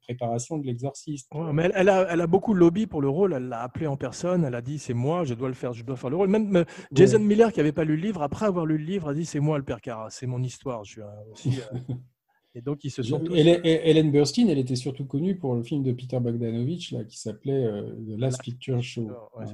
préparation 0.02 0.58
de 0.58 0.66
l'exorciste. 0.66 1.30
mais 1.52 1.70
elle, 1.74 1.88
a, 1.88 2.06
elle, 2.10 2.20
a, 2.20 2.26
beaucoup 2.26 2.52
lobby 2.52 2.86
pour 2.86 3.00
le 3.00 3.08
rôle. 3.08 3.32
Elle 3.32 3.48
l'a 3.48 3.62
appelé 3.62 3.86
en 3.86 3.96
personne. 3.96 4.44
Elle 4.44 4.54
a 4.54 4.60
dit 4.60 4.78
c'est 4.78 4.94
moi, 4.94 5.24
je 5.24 5.34
dois 5.34 5.48
le 5.48 5.54
faire, 5.54 5.72
je 5.72 5.82
dois 5.82 5.96
faire 5.96 6.10
le 6.10 6.16
rôle. 6.16 6.28
Même 6.28 6.64
Jason 6.92 7.18
Miller, 7.20 7.52
qui 7.52 7.60
n'avait 7.60 7.72
pas 7.72 7.84
lu 7.84 7.96
le 7.96 8.02
livre, 8.02 8.22
après 8.22 8.46
avoir 8.46 8.66
lu 8.66 8.76
le 8.76 8.84
livre, 8.84 9.08
a 9.08 9.14
dit 9.14 9.24
c'est 9.24 9.40
moi 9.40 9.58
le 9.58 9.64
père 9.64 9.80
Cara, 9.80 10.08
c'est 10.10 10.26
mon 10.26 10.42
histoire. 10.42 10.84
Je 10.84 10.92
suis 10.92 11.02
euh, 11.46 11.50
et 12.54 12.60
donc, 12.60 12.84
ils 12.84 12.90
se 12.90 13.02
sont 13.02 13.22
Hélène 13.32 14.10
Burstyn, 14.10 14.48
elle 14.48 14.58
était 14.58 14.76
surtout 14.76 15.04
connue 15.04 15.36
pour 15.36 15.54
le 15.54 15.62
film 15.62 15.82
de 15.82 15.92
Peter 15.92 16.18
Bogdanovich 16.20 16.92
là, 16.92 17.04
qui 17.04 17.18
s'appait 17.18 17.50
euh, 17.50 17.92
The 17.92 18.18
Last 18.18 18.42
Picture 18.42 18.82
Show. 18.82 19.10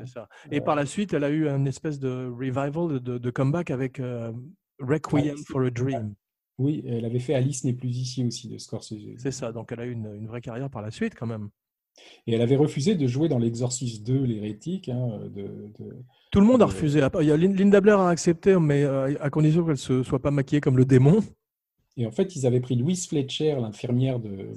ça. 0.06 0.28
Et 0.50 0.60
par 0.60 0.76
la 0.76 0.86
suite, 0.86 1.12
elle 1.14 1.24
a 1.24 1.30
eu 1.30 1.48
un 1.48 1.64
espèce 1.64 1.98
de 1.98 2.30
revival, 2.30 3.00
de, 3.00 3.30
comeback 3.30 3.70
avec 3.70 4.00
euh, 4.00 4.32
Requiem 4.80 5.36
for 5.46 5.62
a 5.62 5.70
Dream. 5.70 6.14
Oui, 6.58 6.84
elle 6.86 7.06
avait 7.06 7.20
fait 7.20 7.32
Alice 7.32 7.64
n'est 7.64 7.72
plus 7.72 7.88
ici 7.88 8.22
aussi 8.22 8.46
de 8.48 8.58
Scorsese. 8.58 9.16
C'est 9.16 9.30
ça, 9.30 9.50
donc 9.50 9.72
elle 9.72 9.80
a 9.80 9.86
eu 9.86 9.92
une, 9.92 10.26
vraie 10.26 10.42
carrière 10.42 10.68
par 10.68 10.82
la 10.82 10.90
suite 10.90 11.14
quand 11.14 11.26
même. 11.26 11.48
Et 12.26 12.34
elle 12.34 12.42
avait 12.42 12.56
refusé 12.56 12.94
de 12.94 13.06
jouer 13.06 13.28
dans 13.28 13.38
l'Exorciste 13.38 14.06
2, 14.06 14.24
l'hérétique. 14.24 14.88
Hein, 14.88 15.20
de, 15.34 15.72
Tout 16.30 16.40
le 16.40 16.46
monde 16.46 16.62
a 16.62 16.66
refusé. 16.66 17.00
Linda 17.00 17.80
Blair 17.80 18.00
a 18.00 18.10
accepté, 18.10 18.58
mais 18.58 18.84
à 18.84 19.30
condition 19.30 19.64
qu'elle 19.64 19.96
ne 19.98 20.02
soit 20.02 20.20
pas 20.20 20.30
maquillée 20.30 20.60
comme 20.60 20.76
le 20.76 20.84
démon. 20.84 21.20
Et 21.96 22.06
en 22.06 22.10
fait, 22.10 22.36
ils 22.36 22.46
avaient 22.46 22.60
pris 22.60 22.76
Louise 22.76 23.06
Fletcher, 23.08 23.56
l'infirmière 23.60 24.20
de 24.20 24.52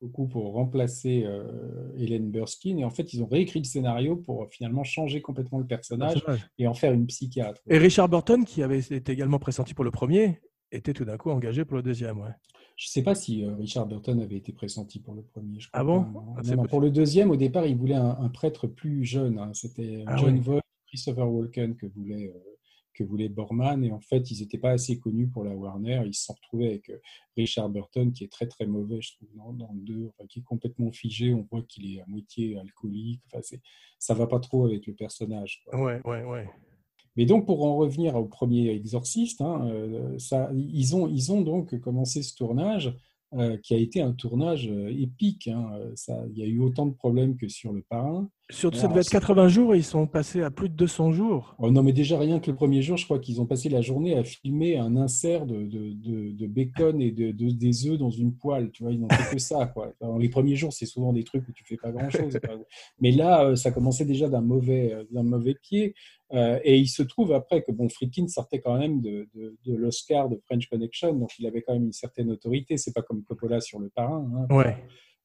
beaucoup 0.00 0.26
pour 0.26 0.52
remplacer 0.52 1.24
euh, 1.24 1.90
Hélène 1.96 2.30
Burstyn. 2.30 2.76
Et 2.78 2.84
en 2.84 2.90
fait, 2.90 3.14
ils 3.14 3.22
ont 3.22 3.26
réécrit 3.26 3.60
le 3.60 3.64
scénario 3.64 4.16
pour 4.16 4.46
finalement 4.50 4.84
changer 4.84 5.22
complètement 5.22 5.58
le 5.58 5.66
personnage, 5.66 6.22
et 6.58 6.66
en 6.66 6.74
faire 6.74 6.92
une 6.92 7.06
psychiatre. 7.06 7.60
Et 7.68 7.78
Richard 7.78 8.08
Burton, 8.08 8.44
qui 8.44 8.62
avait 8.62 8.78
été 8.78 9.12
également 9.12 9.38
pressenti 9.38 9.74
pour 9.74 9.84
le 9.84 9.90
premier, 9.90 10.40
était 10.70 10.92
tout 10.92 11.04
d'un 11.04 11.16
coup 11.16 11.30
engagé 11.30 11.64
pour 11.64 11.76
le 11.76 11.82
deuxième. 11.82 12.18
Ouais. 12.18 12.34
Je 12.76 12.88
ne 12.88 12.90
sais 12.90 13.02
pas 13.02 13.14
si 13.14 13.44
euh, 13.44 13.54
Richard 13.54 13.86
Burton 13.86 14.20
avait 14.20 14.36
été 14.36 14.52
pressenti 14.52 14.98
pour 14.98 15.14
le 15.14 15.22
premier. 15.22 15.58
ah 15.72 15.84
bon 15.84 16.06
ah, 16.36 16.66
Pour 16.68 16.80
le 16.80 16.90
deuxième, 16.90 17.30
au 17.30 17.36
départ, 17.36 17.66
il 17.66 17.76
voulait 17.76 17.94
un, 17.94 18.28
prêtre 18.28 18.66
plus 18.66 19.04
jeune. 19.04 19.38
Hein. 19.38 19.50
C'était 19.54 20.02
ah 20.06 20.16
John 20.16 20.38
Voight, 20.40 20.62
Christopher 20.88 21.30
Walken 21.30 21.76
que 21.76 21.86
voulait. 21.86 22.32
Euh, 22.34 22.53
que 22.94 23.04
voulait 23.04 23.28
Borman. 23.28 23.84
Et 23.84 23.92
en 23.92 24.00
fait, 24.00 24.30
ils 24.30 24.40
n'étaient 24.40 24.58
pas 24.58 24.70
assez 24.70 24.98
connus 24.98 25.28
pour 25.28 25.44
la 25.44 25.54
Warner. 25.54 26.02
Ils 26.06 26.14
se 26.14 26.24
sont 26.24 26.34
retrouvés 26.34 26.68
avec 26.68 26.88
euh, 26.90 26.98
Richard 27.36 27.68
Burton, 27.68 28.12
qui 28.12 28.24
est 28.24 28.32
très 28.32 28.46
très 28.46 28.66
mauvais, 28.66 29.00
je 29.00 29.16
trouve, 29.16 29.28
dans, 29.56 29.72
le 29.72 29.80
2, 29.80 30.10
qui 30.28 30.40
est 30.40 30.42
complètement 30.42 30.90
figé. 30.92 31.34
On 31.34 31.42
voit 31.42 31.62
qu'il 31.62 31.94
est 31.94 32.00
à 32.00 32.06
moitié 32.06 32.58
alcoolique. 32.58 33.20
Enfin, 33.26 33.40
ça 33.98 34.14
va 34.14 34.26
pas 34.26 34.40
trop 34.40 34.64
avec 34.66 34.86
le 34.86 34.94
personnage. 34.94 35.64
Ouais, 35.72 36.00
ouais, 36.04 36.24
ouais. 36.24 36.48
Mais 37.16 37.26
donc, 37.26 37.46
pour 37.46 37.64
en 37.64 37.76
revenir 37.76 38.16
au 38.16 38.24
premier 38.24 38.70
Exorciste, 38.70 39.40
hein, 39.40 39.68
euh, 39.68 40.18
ça, 40.18 40.50
ils, 40.54 40.96
ont, 40.96 41.08
ils 41.08 41.32
ont 41.32 41.42
donc 41.42 41.78
commencé 41.80 42.22
ce 42.22 42.34
tournage 42.34 42.96
euh, 43.34 43.56
qui 43.58 43.74
a 43.74 43.78
été 43.78 44.00
un 44.00 44.12
tournage 44.12 44.66
épique. 44.66 45.48
Hein. 45.48 45.70
Ça, 45.94 46.24
il 46.30 46.38
y 46.38 46.42
a 46.42 46.46
eu 46.46 46.60
autant 46.60 46.86
de 46.86 46.94
problèmes 46.94 47.36
que 47.36 47.48
sur 47.48 47.72
Le 47.72 47.82
Parrain. 47.82 48.30
Sur 48.50 48.76
ça 48.76 48.88
devait 48.88 49.00
être 49.00 49.08
80 49.08 49.48
jours 49.48 49.74
et 49.74 49.78
ils 49.78 49.84
sont 49.84 50.06
passés 50.06 50.42
à 50.42 50.50
plus 50.50 50.68
de 50.68 50.74
200 50.74 51.12
jours. 51.12 51.56
Oh 51.58 51.70
non, 51.70 51.82
mais 51.82 51.94
déjà 51.94 52.18
rien 52.18 52.40
que 52.40 52.50
le 52.50 52.56
premier 52.56 52.82
jour, 52.82 52.98
je 52.98 53.06
crois 53.06 53.18
qu'ils 53.18 53.40
ont 53.40 53.46
passé 53.46 53.70
la 53.70 53.80
journée 53.80 54.18
à 54.18 54.22
filmer 54.22 54.76
un 54.76 54.98
insert 54.98 55.46
de, 55.46 55.64
de, 55.64 56.30
de, 56.30 56.46
bacon 56.46 57.00
et 57.00 57.10
de, 57.10 57.30
des 57.32 57.86
œufs 57.88 57.96
dans 57.96 58.10
une 58.10 58.34
poêle. 58.34 58.70
Tu 58.70 58.82
vois, 58.82 58.92
ils 58.92 59.00
n'ont 59.00 59.08
fait 59.08 59.36
que 59.36 59.40
ça. 59.40 59.64
Quoi. 59.66 59.94
les 60.18 60.28
premiers 60.28 60.56
jours, 60.56 60.74
c'est 60.74 60.84
souvent 60.84 61.14
des 61.14 61.24
trucs 61.24 61.48
où 61.48 61.52
tu 61.52 61.64
fais 61.64 61.78
pas 61.78 61.90
grand-chose. 61.90 62.38
mais 63.00 63.12
là, 63.12 63.46
euh, 63.46 63.56
ça 63.56 63.70
commençait 63.70 64.04
déjà 64.04 64.28
d'un 64.28 64.42
mauvais, 64.42 64.92
euh, 64.92 65.04
d'un 65.10 65.22
mauvais 65.22 65.54
pied. 65.54 65.94
Euh, 66.34 66.60
et 66.64 66.76
il 66.76 66.88
se 66.88 67.02
trouve 67.02 67.32
après 67.32 67.62
que 67.62 67.72
bon, 67.72 67.88
Friedkin 67.88 68.28
sortait 68.28 68.60
quand 68.60 68.76
même 68.78 69.00
de, 69.00 69.26
l'Oscar 69.66 70.28
de 70.28 70.36
French 70.44 70.68
Connection, 70.68 71.14
donc 71.14 71.30
il 71.38 71.46
avait 71.46 71.62
quand 71.62 71.72
même 71.72 71.84
une 71.84 71.92
certaine 71.92 72.30
autorité. 72.30 72.76
C'est 72.76 72.92
pas 72.92 73.02
comme 73.02 73.22
Coppola 73.22 73.62
sur 73.62 73.78
Le 73.78 73.88
Parrain. 73.88 74.30
Hein, 74.36 74.54
ouais. 74.54 74.76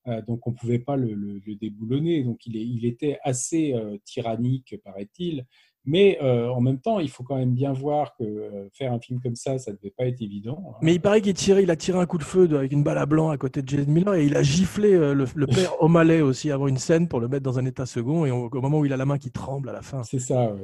Euh, 0.10 0.22
donc 0.22 0.48
on 0.48 0.52
ne 0.52 0.56
pouvait 0.56 0.80
pas 0.80 0.96
le, 0.96 1.40
déboulonner. 1.56 2.24
Donc 2.24 2.46
il, 2.46 2.86
était 2.86 3.20
assez 3.24 3.74
euh, 3.74 3.98
tyrannique, 4.04 4.76
paraît-il. 4.84 5.46
Mais 5.90 6.20
euh, 6.22 6.50
en 6.50 6.62
même 6.62 6.80
temps, 6.80 7.00
il 7.00 7.10
faut 7.10 7.24
quand 7.24 7.36
même 7.36 7.56
bien 7.56 7.74
voir 7.74 8.16
que 8.16 8.24
euh, 8.24 8.70
faire 8.74 8.94
un 8.94 9.00
film 9.00 9.20
comme 9.20 9.36
ça, 9.36 9.58
ça 9.58 9.72
ne 9.72 9.78
devait 9.78 9.90
pas 9.90 10.06
être 10.06 10.22
évident. 10.22 10.64
Hein. 10.70 10.76
Mais 10.84 10.94
il 10.94 11.02
paraît 11.02 11.20
qu'il 11.20 11.34
tiré, 11.34 11.64
il 11.64 11.72
a 11.72 11.76
tiré 11.76 11.98
un 11.98 12.06
coup 12.06 12.20
de 12.20 12.24
feu 12.24 12.48
avec 12.56 12.72
une 12.72 12.84
balle 12.84 13.00
à 13.00 13.08
blanc 13.08 13.32
à 13.32 13.38
côté 13.38 13.64
de 13.64 13.68
Jason 13.68 13.90
Miller 13.92 14.14
et 14.14 14.26
il 14.28 14.38
a 14.38 14.44
giflé 14.44 14.94
euh, 14.94 15.16
le, 15.16 15.48
père 15.48 15.74
O'Malley 15.82 16.22
aussi 16.22 16.52
avant 16.52 16.68
une 16.68 16.78
scène 16.78 17.08
pour 17.08 17.20
le 17.20 17.28
mettre 17.28 17.42
dans 17.42 17.58
un 17.58 17.66
état 17.66 17.88
second 17.88 18.28
et 18.28 18.30
au 18.30 18.50
moment 18.62 18.80
où 18.80 18.86
il 18.86 18.94
a 18.94 18.98
la 18.98 19.08
main 19.08 19.18
qui 19.18 19.32
tremble 19.32 19.68
à 19.70 19.74
la 19.74 19.82
fin. 19.82 20.04
C'est 20.04 20.20
ça. 20.20 20.56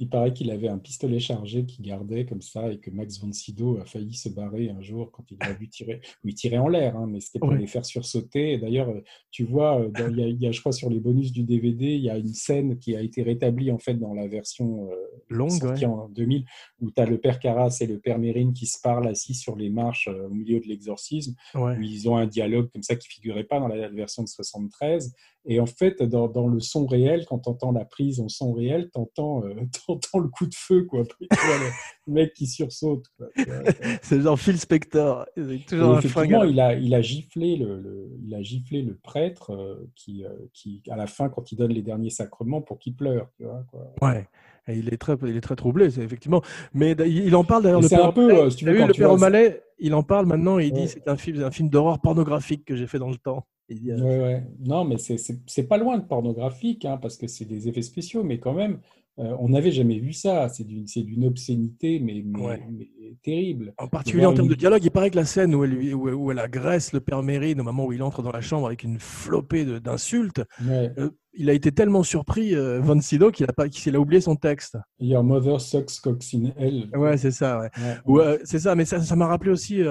Il, 0.00 0.08
paraît 0.08 0.32
qu'il 0.32 0.50
avait 0.50 0.68
un 0.68 0.78
pistolet 0.78 1.20
chargé 1.20 1.66
qu'il 1.66 1.84
gardait 1.84 2.24
comme 2.24 2.40
ça 2.40 2.72
et 2.72 2.78
que 2.78 2.90
Max 2.90 3.20
von 3.20 3.32
Sydow 3.32 3.80
a 3.82 3.84
failli 3.84 4.14
se 4.14 4.30
barrer 4.30 4.70
un 4.70 4.80
jour 4.80 5.10
quand 5.10 5.24
il 5.30 5.36
a 5.40 5.52
vu 5.52 5.68
tirer. 5.68 6.00
il 6.24 6.34
tirait 6.34 6.56
en 6.56 6.68
l'air, 6.68 6.96
hein, 6.96 7.06
mais 7.06 7.20
c'était 7.20 7.38
pour 7.38 7.52
les 7.52 7.66
faire 7.66 7.84
sursauter. 7.84 8.56
D'ailleurs, 8.56 8.88
tu 9.30 9.44
vois, 9.44 9.86
il 10.08 10.38
y, 10.40 10.46
a, 10.46 10.52
je 10.52 10.60
crois 10.60 10.72
sur 10.72 10.88
les 10.88 11.00
bonus 11.00 11.32
du 11.32 11.42
DVD, 11.42 11.84
il 11.84 12.02
y 12.02 12.08
a 12.08 12.16
une 12.16 12.32
scène 12.32 12.78
qui 12.78 12.96
a 12.96 13.02
été 13.02 13.22
rétablie 13.22 13.70
en 13.70 13.78
fait 13.78 13.94
dans 13.94 14.14
la 14.14 14.21
version 14.26 14.88
euh, 14.90 14.94
longue 15.28 15.64
en 15.84 16.08
2000, 16.08 16.44
où 16.80 16.90
tu 16.90 17.02
as 17.02 17.06
le 17.06 17.18
père 17.18 17.38
Carras 17.38 17.76
et 17.80 17.86
le 17.86 17.98
père 17.98 18.18
Mérine 18.18 18.52
qui 18.52 18.66
se 18.66 18.80
parlent 18.80 19.08
assis 19.08 19.34
sur 19.34 19.56
les 19.56 19.70
marches 19.70 20.08
euh, 20.08 20.26
au 20.26 20.30
milieu 20.30 20.60
de 20.60 20.66
l'exorcisme, 20.66 21.34
où 21.54 21.80
ils 21.80 22.08
ont 22.08 22.16
un 22.16 22.26
dialogue 22.26 22.70
comme 22.72 22.82
ça 22.82 22.96
qui 22.96 23.08
figurait 23.08 23.44
pas 23.44 23.60
dans 23.60 23.68
la 23.68 23.88
version 23.88 24.22
de 24.22 24.28
73. 24.28 25.12
Et 25.44 25.58
en 25.58 25.66
fait, 25.66 26.02
dans, 26.02 26.28
dans 26.28 26.46
le 26.46 26.60
son 26.60 26.86
réel, 26.86 27.26
quand 27.26 27.40
tu 27.40 27.48
entends 27.48 27.72
la 27.72 27.84
prise 27.84 28.20
en 28.20 28.28
son 28.28 28.52
réel, 28.52 28.90
tu 28.92 29.00
entends, 29.00 29.44
euh, 29.44 29.54
le 30.14 30.28
coup 30.28 30.46
de 30.46 30.54
feu. 30.54 30.84
Quoi. 30.84 31.02
le 32.06 32.12
mec 32.14 32.32
qui 32.34 32.46
sursaute. 32.46 33.06
C'est 34.02 34.20
genre 34.20 34.38
Phil 34.38 34.58
Spector. 34.58 35.26
Il 35.36 35.64
toujours 35.64 35.94
Et 35.96 35.98
effectivement, 35.98 36.44
il 36.44 36.60
a, 36.60 36.74
il 36.74 36.94
a 36.94 37.00
giflé 37.00 37.56
le, 37.56 37.80
le- 37.80 38.10
il 38.24 38.34
a 38.34 38.42
giflé 38.42 38.82
le 38.82 38.94
prêtre 38.96 39.52
euh, 39.52 39.88
qui, 39.94 40.24
euh, 40.24 40.28
qui, 40.52 40.82
à 40.90 40.96
la 40.96 41.06
fin, 41.06 41.28
quand 41.28 41.52
il 41.52 41.56
donne 41.56 41.72
les 41.72 41.82
derniers 41.82 42.10
sacrements, 42.10 42.60
pour 42.62 42.78
qu'il 42.78 42.94
pleure. 42.94 43.28
Tu 43.36 43.44
vois, 43.44 43.64
quoi. 43.70 43.92
Ouais. 44.02 44.26
Et 44.68 44.76
il 44.76 44.92
est 44.94 44.96
très, 44.96 45.16
il 45.24 45.36
est 45.36 45.40
très 45.40 45.56
troublé, 45.56 45.90
c'est 45.90 46.02
effectivement. 46.02 46.40
Mais 46.72 46.92
il 46.92 47.34
en 47.34 47.42
parle 47.44 47.64
d'ailleurs. 47.64 47.80
Et 47.80 47.82
le 47.82 47.88
père 47.88 48.04
un 48.06 48.12
peu, 48.12 48.32
euh, 48.32 48.50
si 48.50 48.58
tu 48.58 48.64
vu, 48.66 48.72
le 48.86 48.92
tu 48.92 49.00
père 49.00 49.08
vois- 49.08 49.16
O'Malley, 49.16 49.60
il 49.80 49.92
en 49.94 50.02
parle 50.04 50.26
maintenant. 50.26 50.58
Il 50.58 50.72
dit 50.72 50.82
Ouais. 50.82 50.86
c'est 50.86 51.08
un 51.08 51.16
film, 51.16 51.42
un 51.42 51.50
film 51.50 51.68
d'horreur 51.68 52.00
pornographique 52.00 52.64
que 52.64 52.76
j'ai 52.76 52.86
fait 52.86 52.98
dans 53.00 53.10
le 53.10 53.16
temps. 53.16 53.44
Il 53.68 53.80
dit, 53.80 53.92
Ouais, 53.92 54.00
ouais. 54.20 54.44
Non, 54.60 54.84
mais 54.84 54.96
c'est 54.98 55.62
pas 55.68 55.78
loin 55.78 55.98
de 55.98 56.04
pornographique, 56.04 56.84
hein, 56.84 56.96
parce 57.00 57.16
que 57.16 57.26
c'est 57.26 57.44
des 57.44 57.68
effets 57.68 57.82
spéciaux, 57.82 58.22
mais 58.22 58.38
quand 58.38 58.52
même, 58.54 58.78
euh, 59.18 59.36
on 59.38 59.50
n'avait 59.50 59.72
jamais 59.72 59.98
vu 59.98 60.12
ça. 60.12 60.48
C'est 60.48 60.64
d'une 60.64 60.86
c'est 60.86 61.02
d'une 61.02 61.24
obscénité, 61.24 62.00
mais, 62.00 62.22
mais, 62.24 62.40
Ouais. 62.40 62.62
mais 62.70 62.88
terrible. 63.22 63.74
En 63.78 63.86
particulier 63.88 64.24
en 64.26 64.32
termes 64.34 64.48
de 64.48 64.54
dialogue, 64.54 64.82
il 64.84 64.90
paraît 64.90 65.10
que 65.10 65.16
la 65.16 65.24
scène 65.24 65.54
où 65.54 65.64
elle, 65.64 65.70
lui- 65.70 65.94
où, 65.94 66.08
où 66.10 66.30
elle 66.30 66.38
agresse 66.38 66.92
le 66.92 67.00
père 67.00 67.22
Mérine 67.22 67.60
au 67.60 67.64
moment 67.64 67.84
où 67.86 67.92
il 67.92 68.02
entre 68.02 68.22
dans 68.22 68.32
la 68.32 68.40
chambre 68.40 68.66
avec 68.66 68.82
une 68.82 68.98
flopée 68.98 69.64
de- 69.64 69.78
d'insultes, 69.78 70.42
Ouais. 70.66 70.90
euh, 70.98 71.10
il 71.34 71.48
a 71.50 71.52
été 71.52 71.72
tellement 71.72 72.02
surpris, 72.02 72.54
euh, 72.54 72.80
Von 72.80 73.00
Sydow, 73.00 73.30
qu'il 73.30 73.46
a, 73.48 73.52
pas- 73.52 73.68
qu'il 73.68 73.94
a 73.96 74.00
oublié 74.00 74.20
son 74.20 74.36
texte. 74.36 74.76
Your 74.98 75.22
mother 75.22 75.60
sucks 75.60 76.00
cocks 76.02 76.34
in 76.34 76.50
hell. 76.58 76.88
Ouais, 76.94 77.16
c'est 77.16 77.30
ça. 77.30 77.60
Ouais. 77.60 77.70
Ouais. 77.78 77.94
Ou, 78.06 78.18
euh, 78.20 78.38
c'est 78.44 78.58
ça, 78.58 78.74
mais 78.74 78.84
ça 78.84 79.00
ça 79.00 79.14
m'a 79.16 79.26
rappelé 79.26 79.50
aussi 79.50 79.82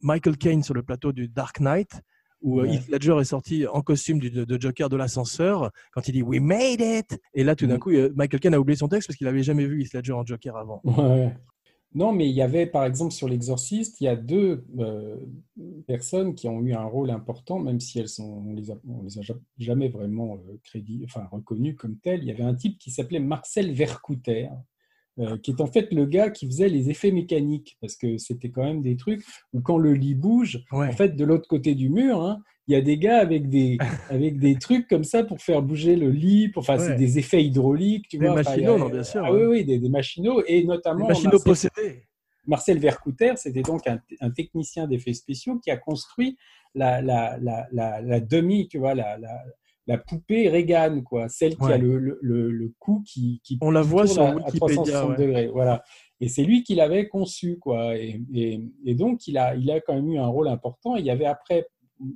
Michael 0.00 0.36
Caine 0.38 0.62
sur 0.62 0.74
le 0.74 0.82
plateau 0.82 1.12
du 1.12 1.28
Dark 1.28 1.60
Knight, 1.60 2.00
où 2.42 2.60
euh, 2.60 2.64
Ouais. 2.64 2.74
Heath 2.74 2.88
Ledger 2.88 3.16
est 3.20 3.24
sorti 3.24 3.66
en 3.66 3.80
costume 3.82 4.18
du- 4.18 4.30
de, 4.30 4.44
de 4.44 4.60
Joker 4.60 4.88
de 4.88 4.96
l'ascenseur, 4.96 5.70
quand 5.92 6.06
il 6.08 6.12
dit 6.12 6.22
We 6.22 6.40
made 6.40 6.80
it 6.80 7.20
Et 7.34 7.44
là, 7.44 7.54
tout 7.56 7.66
d'un 7.66 7.74
Mhm. 7.74 7.80
coup, 7.80 7.90
euh, 7.90 8.12
Michael 8.16 8.40
Caine 8.40 8.54
a 8.54 8.60
oublié 8.60 8.76
son 8.76 8.88
texte 8.88 9.08
parce 9.08 9.16
qu'il 9.16 9.26
n'avait 9.26 9.42
jamais 9.42 9.66
vu 9.66 9.82
Heath 9.82 9.94
Ledger 9.94 10.12
en 10.12 10.24
Joker 10.26 10.56
avant. 10.56 10.80
Ouais. 10.84 11.34
Non, 11.94 12.10
mais 12.12 12.26
il 12.26 12.34
y 12.34 12.40
avait, 12.40 12.64
par 12.64 12.86
exemple, 12.86 13.12
sur 13.12 13.28
l'Exorciste, 13.28 14.00
il 14.00 14.04
y 14.04 14.08
a 14.08 14.16
deux 14.16 14.64
euh, 14.78 15.18
personnes 15.86 16.34
qui 16.34 16.48
ont 16.48 16.60
eu 16.62 16.72
un 16.72 16.84
rôle 16.84 17.10
important, 17.10 17.58
même 17.58 17.80
si 17.80 17.98
elles 17.98 18.08
sont, 18.08 18.44
on 18.46 18.54
les 18.54 18.70
a, 18.70 18.78
on 18.88 19.02
les 19.02 19.18
a 19.18 19.22
ja- 19.22 19.34
jamais 19.58 19.88
vraiment 19.88 20.36
euh, 20.36 20.58
crédit, 20.64 21.02
enfin, 21.04 21.26
reconnues 21.30 21.76
comme 21.76 21.98
telles. 21.98 22.20
Il 22.22 22.28
y 22.28 22.30
avait 22.30 22.44
un 22.44 22.54
type 22.54 22.78
qui 22.78 22.90
s'appelait 22.90 23.18
Marcel 23.20 23.72
Vercouter, 23.72 24.48
euh, 25.18 25.36
qui 25.38 25.50
est 25.50 25.60
en 25.60 25.66
fait 25.66 25.92
le 25.92 26.06
gars 26.06 26.30
qui 26.30 26.46
faisait 26.46 26.68
les 26.68 26.88
effets 26.90 27.10
mécaniques, 27.12 27.76
parce 27.80 27.96
que 27.96 28.16
c'était 28.18 28.50
quand 28.50 28.64
même 28.64 28.80
des 28.80 28.96
trucs 28.96 29.22
où 29.52 29.60
quand 29.60 29.78
le 29.78 29.92
lit 29.94 30.14
bouge, 30.14 30.64
Ouais. 30.72 30.88
en 30.88 30.92
fait, 30.92 31.16
de 31.16 31.24
l'autre 31.24 31.46
côté 31.48 31.74
du 31.74 31.90
mur, 31.90 32.22
hein, 32.22 32.40
il 32.68 32.72
y 32.74 32.76
a 32.76 32.80
des 32.80 32.96
gars 32.96 33.18
avec 33.18 33.48
des, 33.48 33.76
avec 34.10 34.38
des 34.38 34.54
trucs 34.56 34.88
comme 34.88 35.04
ça 35.04 35.22
pour 35.24 35.40
faire 35.40 35.60
bouger 35.62 35.96
le 35.96 36.10
lit, 36.10 36.48
pour, 36.48 36.60
enfin, 36.62 36.78
Ouais. 36.78 36.86
c'est 36.86 36.96
des 36.96 37.18
effets 37.18 37.44
hydrauliques, 37.44 38.08
tu 38.08 38.18
Des 38.18 38.26
vois. 38.26 38.40
enfin, 38.40 38.52
a- 38.52 38.54
machinaux, 38.54 38.78
non, 38.78 38.88
bien 38.88 39.02
sûr, 39.02 39.22
Ah 39.24 39.32
oui, 39.32 39.42
oui, 39.44 39.64
des, 39.64 39.78
des 39.78 39.88
machinaux, 39.88 40.42
et 40.46 40.64
notamment 40.64 41.06
machinaux 41.06 41.32
Marcel, 41.32 41.70
possédés. 41.70 42.02
Marcel 42.46 42.78
Vercouter, 42.78 43.34
c'était 43.36 43.62
donc 43.62 43.86
un, 43.86 44.00
un 44.20 44.30
technicien 44.30 44.86
d'effets 44.88 45.14
spéciaux 45.14 45.58
qui 45.58 45.70
a 45.70 45.76
construit 45.76 46.36
la, 46.74 47.02
la, 47.02 47.36
la, 47.38 47.68
la, 47.70 48.00
la 48.00 48.20
demi, 48.20 48.66
tu 48.66 48.78
vois, 48.78 48.94
la, 48.94 49.18
la, 49.86 49.98
poupée 49.98 50.48
Reagan, 50.48 51.02
quoi, 51.02 51.28
celle 51.28 51.56
qui 51.56 51.64
a 51.64 51.78
le, 51.78 51.98
le, 51.98 52.18
le, 52.22 52.50
le 52.50 52.72
cou 52.78 53.02
qui, 53.06 53.40
qui 53.44 53.58
On 53.60 53.70
la 53.70 53.82
voit 53.82 54.06
sur 54.06 54.22
à- 54.22 54.28
à, 54.30 54.34
Wikipédia, 54.34 54.58
360 54.58 55.10
ouais. 55.10 55.16
degrés, 55.26 55.46
voilà. 55.48 55.82
Et 56.20 56.28
c'est 56.28 56.44
lui 56.44 56.62
qui 56.62 56.74
l'avait 56.76 57.08
conçu, 57.08 57.58
quoi. 57.58 57.96
Et, 57.98 58.20
et, 58.32 58.60
et 58.84 58.94
donc, 58.94 59.26
il 59.26 59.36
a, 59.38 59.56
il 59.56 59.70
a 59.70 59.80
quand 59.80 59.94
même 59.94 60.08
eu 60.10 60.18
un 60.18 60.26
rôle 60.28 60.48
important. 60.48 60.96
Et 60.96 61.00
il 61.00 61.06
y 61.06 61.10
avait 61.10 61.24
après, 61.26 61.66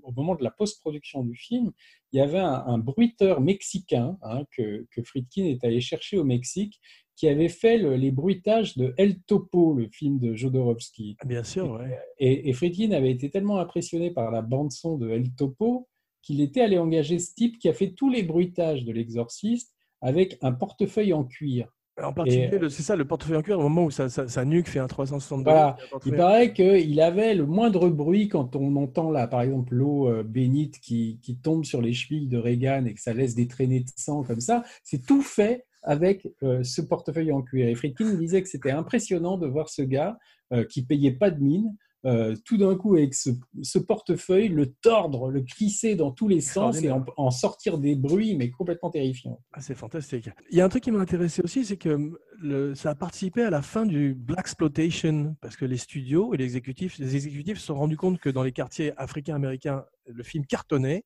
au 0.03 0.13
moment 0.13 0.37
de 0.37 0.45
la 0.45 0.51
post-production 0.53 1.25
du 1.25 1.35
film, 1.35 1.73
il 2.13 2.19
y 2.19 2.21
avait 2.23 2.39
un, 2.39 2.65
un 2.67 2.79
bruiteur 2.79 3.41
mexicain 3.41 4.17
hein, 4.23 4.43
que, 4.57 4.87
que 4.93 5.03
Friedkin 5.03 5.45
est 5.47 5.65
allé 5.65 5.81
chercher 5.81 6.19
au 6.19 6.25
Mexique, 6.25 6.81
qui 7.17 7.29
avait 7.29 7.49
fait 7.49 7.79
le- 7.79 7.97
les 7.97 8.11
bruitages 8.13 8.77
de 8.77 8.95
El 8.97 9.21
Topo, 9.23 9.75
le 9.75 9.89
film 9.89 10.19
de 10.21 10.35
Jodorowsky. 10.37 11.17
Ah, 11.21 11.25
Bien 11.27 11.43
sûr, 11.43 11.71
ouais. 11.73 11.99
Et, 12.19 12.49
et 12.49 12.53
Friedkin 12.53 12.93
avait 12.93 13.11
été 13.11 13.31
tellement 13.31 13.59
impressionné 13.59 14.11
par 14.13 14.31
la 14.31 14.43
bande-son 14.43 14.99
de 14.99 15.11
El 15.11 15.33
Topo 15.35 15.89
qu'il 16.23 16.41
était 16.41 16.61
allé 16.63 16.79
engager 16.79 17.19
ce 17.19 17.35
type 17.35 17.59
qui 17.59 17.69
a 17.69 17.73
fait 17.73 17.91
tous 17.93 18.11
les 18.11 18.23
bruitages 18.23 18.85
de 18.85 18.93
l'exorciste 18.93 19.75
avec 20.01 20.39
un 20.43 20.53
portefeuille 20.53 21.13
en 21.13 21.25
cuir. 21.25 21.69
En 22.03 22.13
particulier, 22.13 22.69
c'est 22.69 22.83
ça, 22.83 22.95
le 22.95 23.07
portefeuille 23.07 23.39
en 23.39 23.43
cuir, 23.43 23.59
au 23.59 23.63
moment 23.63 23.85
où 23.85 23.91
sa, 23.91 24.11
sa- 24.11 24.29
sa 24.29 24.45
nuque 24.45 24.69
fait 24.69 24.79
un 24.81 24.87
360 24.87 25.43
Voilà. 25.45 25.71
degrés, 25.79 25.87
c'est 25.89 25.95
un 25.95 26.13
Il 26.13 26.17
paraît 26.17 26.53
qu'il 26.53 27.01
avait 27.01 27.35
le 27.35 27.47
moindre 27.47 27.89
bruit 27.89 28.29
quand 28.29 28.55
on 28.55 28.77
entend 28.77 29.11
là, 29.11 29.27
par 29.27 29.41
exemple, 29.41 29.75
l'eau 29.75 30.07
euh, 30.09 30.23
bénite 30.23 30.79
qui, 30.81 31.19
qui 31.23 31.37
tombe 31.39 31.65
sur 31.65 31.81
les 31.81 31.95
chevilles 31.95 32.29
de 32.29 32.37
Reagan 32.37 32.85
et 32.85 32.93
que 32.93 33.01
ça 33.01 33.15
laisse 33.15 33.35
des 33.35 33.47
traînées 33.49 33.81
de 33.81 33.89
sang 33.97 34.23
comme 34.25 34.41
ça. 34.41 34.63
C'est 34.83 35.07
tout 35.07 35.23
fait 35.23 35.65
avec 35.83 36.29
euh, 36.43 36.63
ce 36.65 36.83
portefeuille 36.83 37.33
en 37.33 37.41
cuir. 37.41 37.67
Et 37.67 37.75
Friedkin 37.75 38.13
disait 38.15 38.43
que 38.43 38.49
c'était 38.49 38.73
impressionnant 38.73 39.39
de 39.39 39.47
voir 39.47 39.71
ce 39.71 39.81
gars 39.81 40.19
euh, 40.53 40.65
qui 40.65 40.83
payait 40.85 41.13
pas 41.13 41.31
de 41.31 41.41
mine. 41.43 41.75
Euh, 42.05 42.37
tout 42.45 42.57
d'un 42.57 42.77
coup, 42.77 42.95
avec 42.95 43.15
ce, 43.15 43.31
ce 43.63 43.79
portefeuille, 43.79 44.49
le 44.49 44.73
tordre, 44.75 45.31
le 45.31 45.43
crisser 45.43 45.97
dans 45.97 46.13
tous 46.13 46.29
les 46.29 46.41
sens 46.41 46.83
et 46.83 46.91
en, 46.91 47.05
en 47.17 47.31
sortir 47.31 47.79
des 47.79 47.97
bruits, 47.97 48.37
mais 48.37 48.51
complètement 48.51 48.91
terrifiants. 48.91 49.43
Ah, 49.53 49.61
c'est 49.61 49.75
fantastique. 49.75 50.31
Il 50.51 50.57
y 50.57 50.61
a 50.61 50.65
un 50.65 50.69
truc 50.69 50.85
qui 50.85 50.91
m'a 50.93 51.01
intéressé 51.01 51.43
aussi, 51.43 51.65
c'est 51.65 51.77
que 51.77 52.13
le- 52.39 52.75
ça 52.75 52.91
a 52.91 52.95
participé 52.95 53.43
à 53.43 53.51
la 53.51 53.63
fin 53.63 53.87
du 53.87 54.15
Black 54.15 54.41
Exploitation, 54.41 55.37
parce 55.41 55.57
que 55.57 55.65
les 55.65 55.79
studios 55.79 56.33
et 56.35 56.37
les 56.37 56.45
exécutifs, 56.45 56.99
les 56.99 57.17
exécutifs 57.17 57.59
se 57.59 57.67
sont 57.67 57.75
rendus 57.77 57.97
compte 57.97 58.19
que 58.21 58.29
dans 58.31 58.43
les 58.45 58.53
quartiers 58.53 58.93
africains-américains, 58.97 59.85
le 60.07 60.23
film 60.23 60.47
cartonnait. 60.47 61.05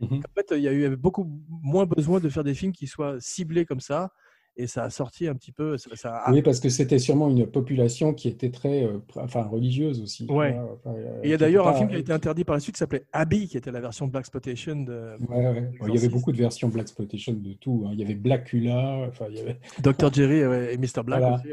Mhm. 0.00 0.18
En 0.18 0.32
fait, 0.34 0.54
il 0.56 0.62
y 0.62 0.68
a 0.68 0.72
eu 0.72 0.96
beaucoup 0.96 1.24
moins 1.48 1.86
besoin 1.86 2.20
de 2.20 2.28
faire 2.28 2.44
des 2.44 2.54
films 2.54 2.72
qui 2.72 2.86
soient 2.88 3.16
ciblés 3.20 3.64
comme 3.64 3.80
ça. 3.80 4.10
Et 4.56 4.66
ça 4.66 4.84
a 4.84 4.90
sorti 4.90 5.26
un 5.28 5.34
petit 5.34 5.50
peu. 5.52 5.78
Ça, 5.78 5.88
ça 5.96 6.14
a- 6.16 6.30
Oui, 6.32 6.42
parce 6.42 6.60
que 6.60 6.68
c'était 6.68 6.98
sûrement 6.98 7.30
une 7.30 7.46
population 7.46 8.12
qui 8.12 8.28
était 8.28 8.50
très, 8.50 8.84
euh, 8.84 8.98
enfin, 9.16 9.44
religieuse 9.44 10.02
aussi. 10.02 10.26
tu 10.26 10.32
Ouais. 10.32 10.52
vois, 10.52 10.74
enfin, 10.74 10.94
euh, 10.94 11.20
Et 11.22 11.28
il 11.28 11.30
y 11.30 11.34
a 11.34 11.38
d'ailleurs 11.38 11.66
un 11.68 11.72
film 11.74 11.88
qui 11.88 11.94
a 11.94 11.98
été 11.98 12.12
interdit 12.12 12.44
par 12.44 12.54
la 12.56 12.60
suite 12.60 12.74
qui 12.74 12.78
s'appelait 12.80 13.06
Abby, 13.14 13.48
qui 13.48 13.56
était 13.56 13.70
la 13.72 13.80
version 13.80 14.06
Black 14.08 14.22
Exploitation 14.22 14.76
de 14.82 15.16
Ouais, 15.28 15.70
il 15.86 15.94
y 15.94 15.96
avait 15.98 16.08
beaucoup 16.10 16.32
de 16.32 16.36
versions 16.36 16.68
Black 16.68 16.82
Exploitation 16.82 17.32
de 17.32 17.52
tout. 17.54 17.84
hein. 17.86 17.90
Il 17.94 18.00
y 18.00 18.04
avait 18.04 18.14
Blackula, 18.14 19.06
enfin, 19.08 19.24
il 19.30 19.36
y 19.36 19.40
avait... 19.40 19.58
Dr. 19.82 20.12
Jerry 20.12 20.38
et 20.40 20.76
Mr. 20.76 21.02
Black 21.02 21.20
Voilà. 21.20 21.34
aussi. 21.36 21.48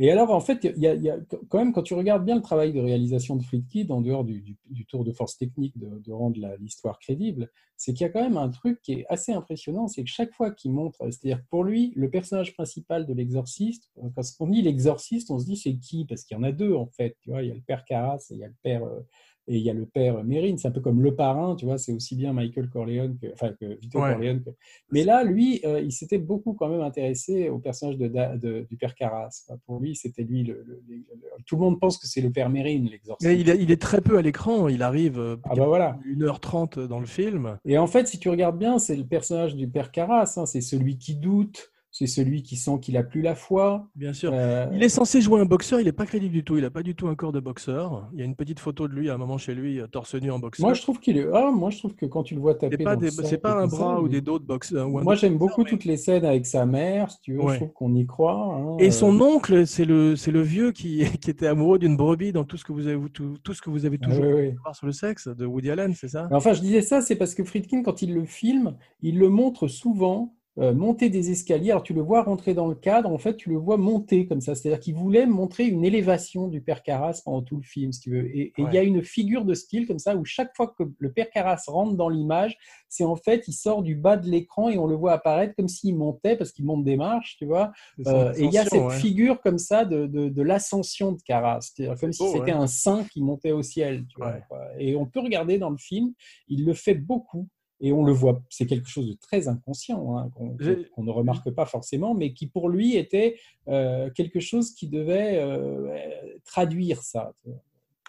Et 0.00 0.12
alors, 0.12 0.30
en 0.30 0.40
fait, 0.40 0.64
y 0.76 0.86
a, 0.86 1.16
quand 1.48 1.58
même, 1.58 1.72
quand 1.72 1.82
tu 1.82 1.94
regardes 1.94 2.24
bien 2.24 2.36
le 2.36 2.42
travail 2.42 2.72
de 2.72 2.78
réalisation 2.78 3.34
de 3.34 3.42
Friedkin, 3.42 3.86
en 3.90 4.00
dehors 4.00 4.24
du, 4.24 4.56
tour 4.86 5.04
de 5.04 5.12
force 5.12 5.36
technique 5.36 5.74
de, 5.76 6.12
rendre 6.12 6.38
l'histoire 6.60 7.00
crédible, 7.00 7.50
c'est 7.76 7.92
qu'il 7.92 8.02
y 8.02 8.08
a 8.08 8.12
quand 8.12 8.22
même 8.22 8.36
un 8.36 8.48
truc 8.48 8.80
qui 8.80 8.92
est 8.92 9.06
assez 9.08 9.32
impressionnant, 9.32 9.88
c'est 9.88 10.04
que 10.04 10.10
chaque 10.10 10.32
fois 10.32 10.52
qu'il 10.52 10.72
montre, 10.72 10.98
c'est-à-dire 11.10 11.42
pour 11.50 11.64
lui, 11.64 11.92
le 11.96 12.10
personnage 12.10 12.54
principal 12.54 13.06
de 13.06 13.12
l'exorciste, 13.12 13.90
euh, 13.98 14.08
quand 14.14 14.22
on 14.40 14.46
dit 14.48 14.62
l'exorciste, 14.62 15.30
on 15.30 15.38
se 15.40 15.46
dit 15.46 15.56
c'est 15.56 15.76
qui? 15.76 16.04
Parce 16.04 16.24
qu'il 16.24 16.36
y 16.36 16.40
en 16.40 16.44
a 16.44 16.52
deux, 16.52 16.74
en 16.74 16.86
fait. 16.86 17.16
Tu 17.20 17.30
vois, 17.30 17.42
il 17.42 17.48
y 17.48 17.50
a 17.50 17.54
le 17.54 17.60
père 17.60 17.84
Carras 17.84 18.24
et 18.30 18.34
il 18.34 18.38
y 18.38 18.44
a 18.44 18.48
le 18.48 18.56
père... 18.62 18.84
euh, 18.84 19.00
et 19.48 19.56
il 19.56 19.62
y 19.62 19.70
a 19.70 19.72
le 19.72 19.86
père 19.86 20.22
Mérine, 20.24 20.58
c'est 20.58 20.68
un 20.68 20.70
peu 20.70 20.80
comme 20.80 21.00
le 21.02 21.14
parrain, 21.14 21.56
tu 21.56 21.64
vois, 21.64 21.78
c'est 21.78 21.92
aussi 21.92 22.14
bien 22.14 22.32
Michael 22.32 22.68
Corleone 22.68 23.16
que, 23.20 23.26
enfin, 23.32 23.52
que 23.58 23.78
Vito 23.80 23.98
Ouais. 24.00 24.12
Corleone. 24.12 24.42
que- 24.44 24.50
Mais 24.92 25.04
là, 25.04 25.24
lui, 25.24 25.60
euh, 25.64 25.80
il 25.80 25.90
s'était 25.90 26.18
beaucoup 26.18 26.52
quand 26.52 26.68
même 26.68 26.82
intéressé 26.82 27.48
au 27.48 27.58
personnage 27.58 27.96
de, 27.96 28.08
Da- 28.08 28.36
de- 28.36 28.66
du 28.68 28.76
père 28.76 28.94
Carras. 28.94 29.30
quoi. 29.46 29.56
Pour 29.66 29.80
lui, 29.80 29.96
c'était 29.96 30.22
lui. 30.22 30.44
Le, 30.44 30.62
le- 30.66 30.82
le- 30.88 30.94
le- 30.96 31.42
tout 31.46 31.56
le 31.56 31.62
monde 31.62 31.80
pense 31.80 31.96
que 31.98 32.06
c'est 32.06 32.20
le 32.20 32.30
père 32.30 32.50
Mérine, 32.50 32.84
l'exorciste. 32.90 33.28
Mais 33.30 33.40
il, 33.40 33.48
est- 33.48 33.58
il 33.62 33.70
est 33.70 33.80
très 33.80 34.00
peu 34.02 34.18
à 34.18 34.22
l'écran. 34.22 34.68
Il 34.68 34.82
arrive 34.82 35.18
euh, 35.18 35.36
Ah 35.44 35.54
bah 35.56 35.66
voilà. 35.66 35.98
1h30 36.06 36.78
dans 36.78 37.00
le 37.00 37.06
film. 37.06 37.58
Et 37.64 37.78
en 37.78 37.86
fait, 37.86 38.06
si 38.06 38.18
tu 38.18 38.28
regardes 38.28 38.58
bien, 38.58 38.78
c'est 38.78 38.96
le 38.96 39.04
personnage 39.04 39.56
du 39.56 39.66
père 39.68 39.90
Carras. 39.90 40.34
hein, 40.36 40.46
c'est 40.46 40.60
celui 40.60 40.98
qui 40.98 41.14
doute, 41.14 41.70
c'est 41.98 42.06
celui 42.06 42.42
qui 42.44 42.54
sent 42.56 42.78
qu'il 42.80 42.96
a 42.96 43.02
plus 43.02 43.22
la 43.22 43.34
foi. 43.34 43.88
Bien 43.96 44.12
sûr. 44.12 44.30
Euh, 44.32 44.66
Il 44.72 44.82
est 44.84 44.88
censé 44.88 45.20
jouer 45.20 45.40
un 45.40 45.44
boxeur, 45.44 45.80
il 45.80 45.84
n'est 45.86 45.92
pas 45.92 46.06
crédible 46.06 46.32
du 46.32 46.44
tout. 46.44 46.56
Il 46.56 46.62
n'a 46.62 46.70
pas 46.70 46.82
du 46.84 46.94
tout 46.94 47.08
un 47.08 47.14
corps 47.16 47.32
de 47.32 47.40
boxeur. 47.40 48.08
Il 48.12 48.20
y 48.20 48.22
a 48.22 48.24
une 48.24 48.36
petite 48.36 48.60
photo 48.60 48.86
de 48.86 48.92
lui 48.94 49.10
à 49.10 49.14
un 49.14 49.16
moment 49.18 49.36
chez 49.38 49.54
lui, 49.54 49.80
euh, 49.80 49.86
torse 49.88 50.14
nu 50.14 50.30
en 50.30 50.38
boxeur. 50.38 50.64
moi, 50.66 50.74
je 50.74 50.82
trouve 50.82 51.00
qu'il 51.00 51.16
est. 51.18 51.26
Ah, 51.34 51.50
moi, 51.50 51.70
je 51.70 51.78
trouve 51.78 51.94
que 51.96 52.06
quand 52.06 52.22
tu 52.22 52.34
le 52.34 52.40
vois 52.40 52.54
taper, 52.54 52.76
c'est 52.78 52.84
pas, 52.84 52.96
des- 52.96 53.10
c'est 53.10 53.38
pas 53.38 53.60
un 53.60 53.68
ça, 53.68 53.76
bras 53.76 54.00
ou 54.00 54.08
des 54.08 54.20
dos 54.20 54.38
de 54.38 54.44
boxeur. 54.44 54.88
ou 54.88 55.00
Moi, 55.00 55.14
j'aime 55.16 55.38
beaucoup 55.38 55.64
mais- 55.64 55.70
toutes 55.70 55.84
les 55.84 55.96
scènes 55.96 56.24
avec 56.24 56.46
sa 56.46 56.66
mère. 56.66 57.10
Si 57.10 57.20
tu 57.20 57.32
veux, 57.34 57.40
Ouais. 57.42 57.54
je 57.54 57.58
trouve 57.58 57.72
qu'on 57.72 57.94
y 57.96 58.06
croit. 58.06 58.54
hein. 58.54 58.76
Et 58.78 58.88
Euh, 58.88 58.90
son 58.92 59.20
oncle, 59.20 59.66
c'est 59.66 59.84
le, 59.84 60.14
c'est 60.14 60.30
le 60.32 60.42
vieux 60.42 60.70
qui, 60.72 60.98
qui 61.20 61.30
était 61.30 61.46
amoureux 61.48 61.78
d'une 61.80 61.96
brebis 61.96 62.32
dans 62.32 62.44
tout 62.44 62.56
ce 62.56 62.64
que 62.64 62.72
vous 62.72 62.86
avez, 62.86 62.98
tout, 63.10 63.36
tout 63.42 63.54
ce 63.54 63.60
que 63.62 63.70
vous 63.70 63.84
avez 63.86 63.98
ah, 64.02 64.06
toujours 64.06 64.24
ouais. 64.24 64.54
voir 64.62 64.76
sur 64.76 64.86
le 64.86 64.92
sexe 64.92 65.26
de 65.28 65.44
Woody 65.46 65.70
Allen, 65.70 65.94
c'est 65.94 66.08
ça? 66.08 66.28
Enfin, 66.30 66.52
je 66.52 66.60
disais 66.60 66.82
ça, 66.82 67.00
c'est 67.00 67.16
parce 67.16 67.34
que 67.34 67.42
Friedkin, 67.42 67.82
quand 67.82 68.02
il 68.02 68.14
le 68.14 68.24
filme, 68.24 68.76
il 69.02 69.18
le 69.18 69.28
montre 69.28 69.66
souvent 69.68 70.34
euh, 70.58 70.72
monter 70.72 71.08
des 71.08 71.30
escaliers. 71.30 71.70
Alors 71.70 71.82
tu 71.82 71.94
le 71.94 72.00
vois 72.00 72.22
rentrer 72.22 72.54
dans 72.54 72.66
le 72.66 72.74
cadre, 72.74 73.10
en 73.10 73.18
fait 73.18 73.36
tu 73.36 73.48
le 73.48 73.56
vois 73.56 73.76
monter 73.76 74.26
comme 74.26 74.40
ça. 74.40 74.54
C'est-à-dire 74.54 74.80
qu'il 74.80 74.94
voulait 74.94 75.26
montrer 75.26 75.66
une 75.66 75.84
élévation 75.84 76.48
du 76.48 76.60
père 76.60 76.82
Carras 76.82 77.22
pendant 77.24 77.42
tout 77.42 77.56
le 77.56 77.62
film, 77.62 77.92
si 77.92 78.00
tu 78.00 78.10
veux. 78.10 78.26
Et 78.36 78.52
il 78.58 78.72
y 78.72 78.78
a 78.78 78.82
une 78.82 79.02
figure 79.02 79.44
de 79.44 79.54
style 79.54 79.86
comme 79.86 79.98
ça 79.98 80.16
où 80.16 80.24
chaque 80.24 80.54
fois 80.56 80.74
que 80.76 80.84
le 80.98 81.12
père 81.12 81.30
Carras 81.30 81.62
rentre 81.68 81.94
dans 81.94 82.08
l'image, 82.08 82.58
c'est 82.88 83.04
en 83.04 83.16
fait 83.16 83.46
il 83.46 83.52
sort 83.52 83.82
du 83.82 83.94
bas 83.94 84.16
de 84.16 84.28
l'écran 84.28 84.68
et 84.68 84.78
on 84.78 84.86
le 84.86 84.96
voit 84.96 85.12
apparaître 85.12 85.54
comme 85.54 85.68
s'il 85.68 85.96
montait 85.96 86.36
parce 86.36 86.52
qu'il 86.52 86.64
monte 86.64 86.84
des 86.84 86.96
marches, 86.96 87.36
tu 87.38 87.46
vois. 87.46 87.72
Euh, 88.06 88.32
et 88.36 88.44
il 88.44 88.52
y 88.52 88.58
a 88.58 88.64
cette 88.64 88.90
figure 88.92 89.40
comme 89.40 89.58
ça 89.58 89.84
de, 89.84 90.06
de, 90.06 90.42
l'ascension 90.42 91.12
de 91.12 91.20
Carras, 91.22 91.60
c'est-à-dire 91.60 91.98
comme 92.00 92.12
si 92.12 92.28
c'était 92.30 92.52
un 92.52 92.66
saint 92.66 93.04
qui 93.04 93.22
montait 93.22 93.52
au 93.52 93.62
ciel. 93.62 94.06
Tu 94.08 94.20
vois, 94.20 94.36
et 94.78 94.96
on 94.96 95.06
peut 95.06 95.20
regarder 95.20 95.58
dans 95.58 95.70
le 95.70 95.76
film, 95.76 96.12
il 96.48 96.64
le 96.64 96.74
fait 96.74 96.94
beaucoup. 96.94 97.48
Et 97.80 97.92
on 97.92 98.04
le 98.04 98.12
voit, 98.12 98.42
c'est 98.48 98.66
quelque 98.66 98.88
chose 98.88 99.08
de 99.08 99.14
très 99.14 99.46
inconscient, 99.48 100.16
hein, 100.16 100.30
qu'on 100.34 101.02
ne 101.04 101.10
remarque 101.10 101.50
pas 101.50 101.66
forcément, 101.66 102.14
mais 102.14 102.32
qui 102.32 102.48
pour 102.48 102.68
lui 102.68 102.96
était 102.96 103.38
euh, 103.68 104.10
quelque 104.10 104.40
chose 104.40 104.74
qui 104.74 104.88
devait 104.88 105.38
euh, 105.38 105.96
traduire 106.44 107.02
ça. 107.02 107.32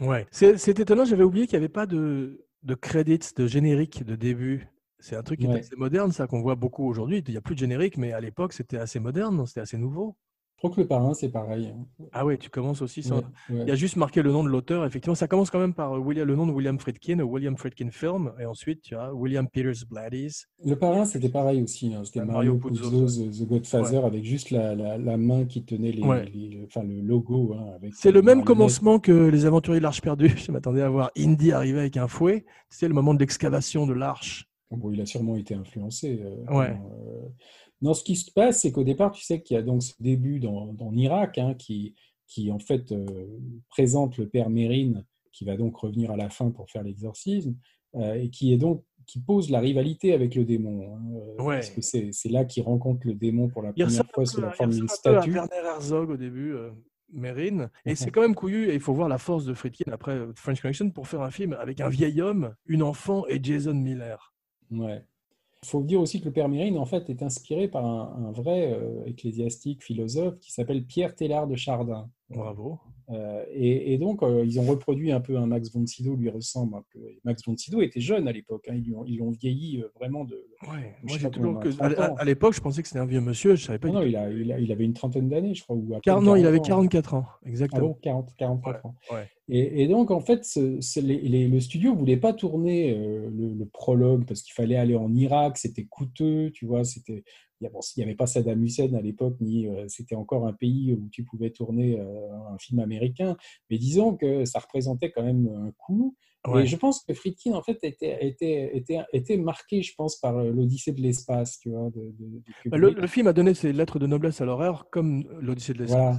Ouais, 0.01 0.25
c'est 0.31 0.79
étonnant, 0.79 1.05
j'avais 1.05 1.23
oublié 1.23 1.45
qu'il 1.45 1.59
n'y 1.59 1.63
avait 1.63 1.69
pas 1.69 1.85
de, 1.85 2.45
de 2.63 2.73
credits, 2.75 3.33
de 3.35 3.47
générique 3.47 4.03
de 4.03 4.15
début. 4.15 4.67
C'est 4.99 5.15
un 5.15 5.23
truc 5.23 5.39
qui 5.39 5.45
est 5.45 5.59
assez 5.59 5.75
moderne, 5.77 6.11
ça, 6.11 6.27
qu'on 6.27 6.41
voit 6.41 6.55
beaucoup 6.55 6.85
aujourd'hui. 6.85 7.23
Il 7.25 7.31
n'y 7.31 7.37
a 7.37 7.41
plus 7.41 7.55
de 7.55 7.59
générique, 7.59 7.97
mais 7.97 8.11
à 8.11 8.19
l'époque, 8.19 8.53
c'était 8.53 8.77
assez 8.77 8.99
moderne, 8.99 9.45
c'était 9.45 9.61
assez 9.61 9.77
nouveau. 9.77 10.17
Je 10.59 10.67
crois 10.67 10.75
que 10.75 10.81
le 10.81 10.87
parrain, 10.87 11.13
c'est 11.13 11.29
pareil. 11.29 11.73
Hein. 11.73 12.05
Ah 12.11 12.25
ouais, 12.25 12.37
tu 12.37 12.49
commences 12.49 12.81
aussi. 12.81 13.09
Il 13.49 13.65
y 13.65 13.71
a 13.71 13.75
juste 13.75 13.95
marqué 13.95 14.21
le 14.21 14.29
nom 14.29 14.43
de 14.43 14.49
l'auteur. 14.49 14.85
Effectivement, 14.85 15.15
ça 15.15 15.29
commence 15.29 15.49
quand 15.49 15.59
même 15.59 15.73
par 15.73 15.93
euh, 15.93 15.99
William, 15.99 16.27
le 16.27 16.35
nom 16.35 16.45
de 16.45 16.51
William 16.51 16.77
Friedkin, 16.77 17.21
William 17.21 17.55
Friedkin 17.55 17.91
Film, 17.91 18.33
et 18.41 18.45
ensuite 18.45 18.81
tu 18.81 18.93
as 18.93 19.13
William 19.13 19.47
Peters 19.47 19.85
Bladys. 19.89 20.47
Le 20.65 20.75
parrain, 20.75 21.05
c'était 21.05 21.29
pareil 21.29 21.63
aussi. 21.63 21.93
Hein. 21.93 22.01
C'était 22.03 22.25
Mario, 22.25 22.57
Puzo, 22.57 23.07
The 23.07 23.47
Godfather, 23.47 24.03
avec 24.03 24.25
juste 24.25 24.51
la, 24.51 24.75
la, 24.75 25.17
main 25.17 25.45
qui 25.45 25.63
tenait 25.63 25.93
les, 25.93 26.03
enfin, 26.65 26.83
le 26.83 26.99
logo. 26.99 27.53
Hein, 27.53 27.77
c'est 27.93 28.11
le 28.11 28.21
même 28.21 28.43
commencement 28.43 28.99
que 28.99 29.13
les 29.13 29.45
Aventuriers 29.45 29.79
de 29.79 29.83
l'Arche 29.83 30.01
perdue. 30.01 30.27
Je 30.37 30.51
m'attendais 30.51 30.81
à 30.81 30.89
voir 30.89 31.09
Indy 31.17 31.53
arriver 31.53 31.79
avec 31.79 31.95
un 31.95 32.09
fouet. 32.09 32.43
C'était 32.69 32.89
le 32.89 32.95
moment 32.95 33.13
de 33.13 33.19
l'excavation 33.19 33.87
de 33.87 33.93
l'Arche. 33.93 34.49
Bon, 34.71 34.91
il 34.91 35.01
a 35.01 35.05
sûrement 35.05 35.35
été 35.35 35.55
influencé. 35.55 36.19
Euh, 36.21 36.53
ouais. 36.53 36.71
Euh, 36.71 37.27
non, 37.81 37.93
ce 37.93 38.03
qui 38.03 38.15
se 38.15 38.31
passe, 38.31 38.61
c'est 38.61 38.71
qu'au 38.71 38.83
départ, 38.83 39.11
tu 39.11 39.23
sais 39.23 39.41
qu'il 39.41 39.55
y 39.55 39.57
a 39.57 39.63
donc 39.63 39.83
ce 39.83 39.93
début 39.99 40.39
dans, 40.39 40.73
dans 40.73 40.91
Irak 40.91 41.37
hein, 41.37 41.53
qui, 41.53 41.95
qui, 42.27 42.51
en 42.51 42.59
fait, 42.59 42.91
euh, 42.91 43.05
présente 43.69 44.17
le 44.17 44.27
père 44.27 44.49
Mérine, 44.49 45.05
qui 45.31 45.45
va 45.45 45.55
donc 45.55 45.77
revenir 45.77 46.11
à 46.11 46.17
la 46.17 46.29
fin 46.29 46.51
pour 46.51 46.69
faire 46.69 46.83
l'exorcisme, 46.83 47.55
euh, 47.95 48.15
et 48.15 48.29
qui 48.29 48.53
est 48.53 48.57
donc 48.57 48.83
qui 49.07 49.19
pose 49.19 49.49
la 49.49 49.59
rivalité 49.59 50.13
avec 50.13 50.35
le 50.35 50.45
démon. 50.45 50.93
Hein, 50.93 51.01
euh, 51.15 51.43
ouais. 51.43 51.55
Parce 51.55 51.71
que 51.71 51.81
c'est 51.81 52.29
là 52.29 52.45
qu'il 52.45 52.63
rencontre 52.63 53.07
le 53.07 53.15
démon 53.15 53.47
pour 53.47 53.63
la 53.63 53.73
première 53.73 54.11
fois 54.13 54.25
sous 54.25 54.41
la 54.41 54.51
forme 54.51 54.71
d'une 54.71 54.87
statue. 54.87 55.31
Werner 55.31 55.55
Herzog 55.65 56.09
au 56.11 56.17
début. 56.17 56.55
Mérine. 57.11 57.71
Et 57.85 57.95
c'est 57.95 58.11
quand 58.11 58.21
même 58.21 58.35
couillu, 58.35 58.69
et 58.69 58.75
il 58.75 58.79
faut 58.79 58.93
voir 58.93 59.09
la 59.09 59.17
force 59.17 59.45
de 59.45 59.55
Friedkin 59.55 59.91
après 59.91 60.27
French 60.35 60.61
Connection 60.61 60.91
pour 60.91 61.07
faire 61.07 61.21
un 61.21 61.31
film 61.31 61.53
avec 61.53 61.81
un 61.81 61.89
vieil 61.89 62.21
homme, 62.21 62.53
une 62.67 62.83
enfant 62.83 63.25
et 63.27 63.39
Jason 63.41 63.73
Miller. 63.73 64.35
Ouais. 64.69 65.03
Il 65.63 65.67
faut 65.67 65.83
dire 65.83 65.99
aussi 65.99 66.19
que 66.19 66.25
le 66.25 66.31
Père 66.31 66.47
Mérine, 66.47 66.77
en 66.77 66.85
fait, 66.85 67.09
est 67.09 67.21
inspiré 67.21 67.67
par 67.67 67.85
un, 67.85 68.31
vrai 68.31 68.71
euh, 68.73 69.05
ecclésiastique 69.05 69.83
philosophe 69.83 70.39
qui 70.39 70.51
s'appelle 70.51 70.85
Pierre 70.85 71.15
Tellard 71.15 71.47
de 71.47 71.55
Chardin. 71.55 72.09
Bravo. 72.29 72.79
Euh, 73.11 73.43
et, 73.51 73.97
donc, 73.97 74.21
euh, 74.21 74.43
ils 74.45 74.59
ont 74.59 74.63
reproduit 74.63 75.11
un 75.11 75.19
peu 75.19 75.37
un 75.37 75.47
Max 75.47 75.71
von 75.71 75.85
Sydow 75.85 76.15
lui 76.15 76.29
ressemble 76.29 76.75
un 76.75 76.83
peu. 76.93 76.99
Max 77.23 77.43
von 77.43 77.57
Sydow 77.57 77.81
était 77.81 78.01
jeune 78.01 78.27
à 78.27 78.31
l'époque. 78.31 78.67
Hein. 78.69 78.79
ils 79.07 79.17
l'ont 79.17 79.31
vieilli 79.31 79.83
vraiment 79.95 80.25
de. 80.25 80.35
Ouais, 80.63 80.95
moi, 81.03 81.17
j'ai 81.17 81.29
toujours 81.31 81.59
que, 81.59 81.69
à, 81.81 82.25
l'époque, 82.25 82.53
je 82.53 82.61
pensais 82.61 82.81
que 82.81 82.87
c'était 82.87 82.99
un 82.99 83.05
vieux 83.05 83.21
monsieur. 83.21 83.55
Je 83.55 83.65
savais 83.65 83.79
pas. 83.79 83.89
Non, 83.89 84.03
il, 84.03 84.15
a, 84.15 84.29
il, 84.29 84.71
avait 84.71 84.85
une 84.85 84.93
trentaine 84.93 85.27
d'années, 85.27 85.55
je 85.55 85.63
crois. 85.63 85.75
Ou 85.75 86.21
non, 86.21 86.35
il 86.35 86.45
avait 86.45 86.59
44 86.59 87.15
ans, 87.15 87.25
exactement. 87.45 87.95
Ah 87.97 88.01
40, 88.03 88.35
44 88.37 88.85
ans. 88.85 88.95
Et, 89.47 89.87
donc, 89.87 90.11
en 90.11 90.21
fait, 90.21 90.45
le 90.55 91.59
studio 91.59 91.95
voulait 91.95 92.17
pas 92.17 92.33
tourner 92.33 92.93
le, 92.93 93.53
le, 93.53 93.65
prologue 93.65 94.25
parce 94.25 94.43
qu'il 94.43 94.53
fallait 94.53 94.75
aller 94.75 94.95
en 94.95 95.13
Irak, 95.15 95.57
c'était 95.57 95.85
coûteux, 95.85 96.51
tu 96.51 96.67
vois. 96.67 96.83
C'était 96.83 97.23
il 97.61 97.69
n'y 97.97 98.03
avait 98.03 98.15
pas 98.15 98.27
Saddam 98.27 98.63
Hussein 98.63 98.93
à 98.93 99.01
l'époque, 99.01 99.35
ni 99.41 99.67
euh, 99.67 99.85
c'était 99.87 100.15
encore 100.15 100.47
un 100.47 100.53
pays 100.53 100.93
où 100.93 101.09
tu 101.09 101.23
pouvais 101.23 101.49
tourner 101.49 101.99
euh, 101.99 102.53
un 102.53 102.57
film 102.57 102.79
américain. 102.79 103.35
Mais 103.69 103.77
disons 103.77 104.15
que 104.15 104.45
ça 104.45 104.59
représentait 104.59 105.11
quand 105.11 105.23
même 105.23 105.47
un 105.47 105.71
coût. 105.77 106.15
Et 106.47 106.65
je 106.65 106.77
pense 106.77 107.03
que 107.03 107.13
Friedkin, 107.13 107.51
en 107.51 107.61
fait, 107.61 107.79
était, 107.83 108.25
était, 108.25 108.71
était, 108.73 108.99
était 109.11 109.35
marqué, 109.35 109.81
je 109.81 109.93
pense, 109.93 110.15
par 110.15 110.37
euh, 110.37 110.51
l'Odyssée 110.51 110.93
de 110.93 111.01
l'espace, 111.01 111.59
tu 111.59 111.69
vois. 111.69 111.89
De, 111.89 112.13
bah, 112.65 112.77
le, 112.77 113.07
film 113.07 113.27
a 113.27 113.33
donné 113.33 113.53
ses 113.53 113.73
lettres 113.73 113.99
de 113.99 114.07
noblesse 114.07 114.39
à 114.39 114.45
l'horreur, 114.45 114.89
comme 114.89 115.25
l'Odyssée 115.41 115.73
de 115.73 115.79
l'espace. 115.79 116.17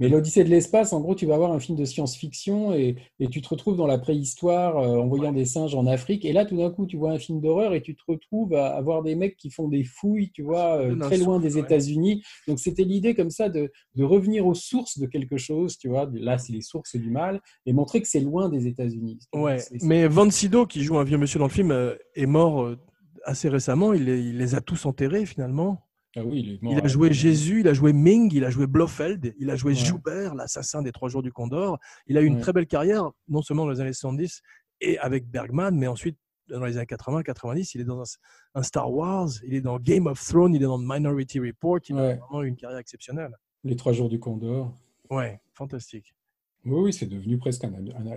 Mais 0.00 0.08
l'Odyssée 0.08 0.42
de 0.42 0.48
l'espace, 0.48 0.94
en 0.94 1.00
gros, 1.00 1.14
tu 1.14 1.26
vas 1.26 1.34
avoir 1.34 1.52
un 1.52 1.60
film 1.60 1.76
de 1.76 1.84
science-fiction 1.84 2.72
et, 2.72 2.96
et, 3.20 3.28
tu 3.28 3.42
te 3.42 3.48
retrouves 3.50 3.76
dans 3.76 3.86
la 3.86 3.98
préhistoire 3.98 4.78
euh, 4.78 5.02
en 5.02 5.06
voyant 5.06 5.32
des 5.32 5.44
singes 5.44 5.74
en 5.74 5.86
Afrique. 5.86 6.24
Et 6.24 6.32
là, 6.32 6.46
tout 6.46 6.56
d'un 6.56 6.70
coup, 6.70 6.86
tu 6.86 6.96
vois 6.96 7.12
un 7.12 7.18
film 7.18 7.42
d'horreur 7.42 7.74
et 7.74 7.82
tu 7.82 7.94
te 7.94 8.02
retrouves 8.08 8.54
à, 8.54 8.68
avoir 8.68 9.02
des 9.02 9.16
mecs 9.16 9.36
qui 9.36 9.50
font 9.50 9.68
des 9.68 9.84
fouilles, 9.84 10.30
tu 10.32 10.42
vois, 10.42 10.78
euh, 10.78 10.96
très 10.96 11.18
loin 11.18 11.40
des 11.40 11.58
États-Unis. 11.58 12.22
Donc, 12.46 12.58
c'était 12.58 12.84
l'idée 12.84 13.14
comme 13.14 13.30
ça 13.30 13.50
de, 13.50 13.70
de, 13.96 14.04
revenir 14.04 14.46
aux 14.46 14.54
sources 14.54 14.98
de 14.98 15.06
quelque 15.06 15.36
chose, 15.36 15.76
tu 15.76 15.88
vois. 15.88 16.08
Là, 16.14 16.38
c'est 16.38 16.54
les 16.54 16.62
sources 16.62 16.96
du 16.96 17.10
mal 17.10 17.42
et 17.66 17.74
montrer 17.74 18.00
que 18.00 18.08
c'est 18.08 18.20
loin 18.20 18.48
des 18.48 18.66
États-Unis. 18.66 19.18
Ouais 19.34 19.57
mais 19.82 20.06
Van 20.08 20.30
Sydow, 20.30 20.66
qui 20.66 20.82
joue 20.82 20.98
un 20.98 21.04
vieux 21.04 21.18
monsieur 21.18 21.38
dans 21.38 21.46
le 21.46 21.52
film, 21.52 21.70
euh, 21.70 21.94
est 22.14 22.26
mort 22.26 22.62
euh, 22.62 22.78
assez 23.24 23.48
récemment. 23.48 23.92
Il 23.92 24.04
les, 24.04 24.54
a 24.54 24.60
tous 24.60 24.86
enterrés 24.86 25.26
finalement. 25.26 25.84
Ah 26.16 26.24
oui, 26.24 26.40
il, 26.40 26.54
est 26.54 26.62
mort, 26.62 26.72
il, 26.72 26.80
a 26.80 26.88
joué 26.88 27.12
Jésus, 27.12 27.60
il 27.60 27.68
a 27.68 27.74
joué 27.74 27.92
Ming, 27.92 28.32
il 28.34 28.44
a 28.44 28.50
joué 28.50 28.66
Blofeld, 28.66 29.34
il 29.38 29.50
a 29.50 29.56
joué 29.56 29.74
Joubert, 29.74 30.34
l'assassin 30.34 30.82
des 30.82 30.92
Trois 30.92 31.08
Jours 31.08 31.22
du 31.22 31.32
Condor. 31.32 31.78
Il 32.06 32.16
a 32.16 32.22
eu 32.22 32.26
une 32.26 32.40
très 32.40 32.52
belle 32.52 32.66
carrière, 32.66 33.10
non 33.28 33.42
seulement 33.42 33.64
dans 33.64 33.72
les 33.72 33.80
années 33.80 33.92
70 33.92 34.42
et 34.80 34.98
avec 34.98 35.28
Bergman, 35.28 35.76
mais 35.76 35.86
ensuite 35.86 36.18
dans 36.48 36.64
les 36.64 36.76
années 36.76 36.86
80, 36.86 37.22
90, 37.22 37.74
il 37.74 37.80
est 37.82 37.84
dans 37.84 38.02
un, 38.54 38.62
Star 38.62 38.90
Wars, 38.90 39.28
il 39.44 39.54
est 39.54 39.60
dans 39.60 39.78
Game 39.78 40.06
of 40.06 40.24
Thrones, 40.24 40.54
il 40.54 40.62
est 40.62 40.66
dans 40.66 40.78
Minority 40.78 41.40
Report. 41.40 41.80
Il 41.88 41.98
a 41.98 42.16
vraiment 42.16 42.42
eu 42.42 42.48
une 42.48 42.56
carrière 42.56 42.78
exceptionnelle. 42.78 43.36
Les 43.64 43.76
Trois 43.76 43.92
Jours 43.92 44.08
du 44.08 44.18
Condor. 44.18 44.72
Ouais, 45.10 45.40
fantastique. 45.52 46.14
Oui, 46.70 46.92
c'est 46.92 47.06
devenu 47.06 47.38
presque 47.38 47.64
un, 47.64 47.70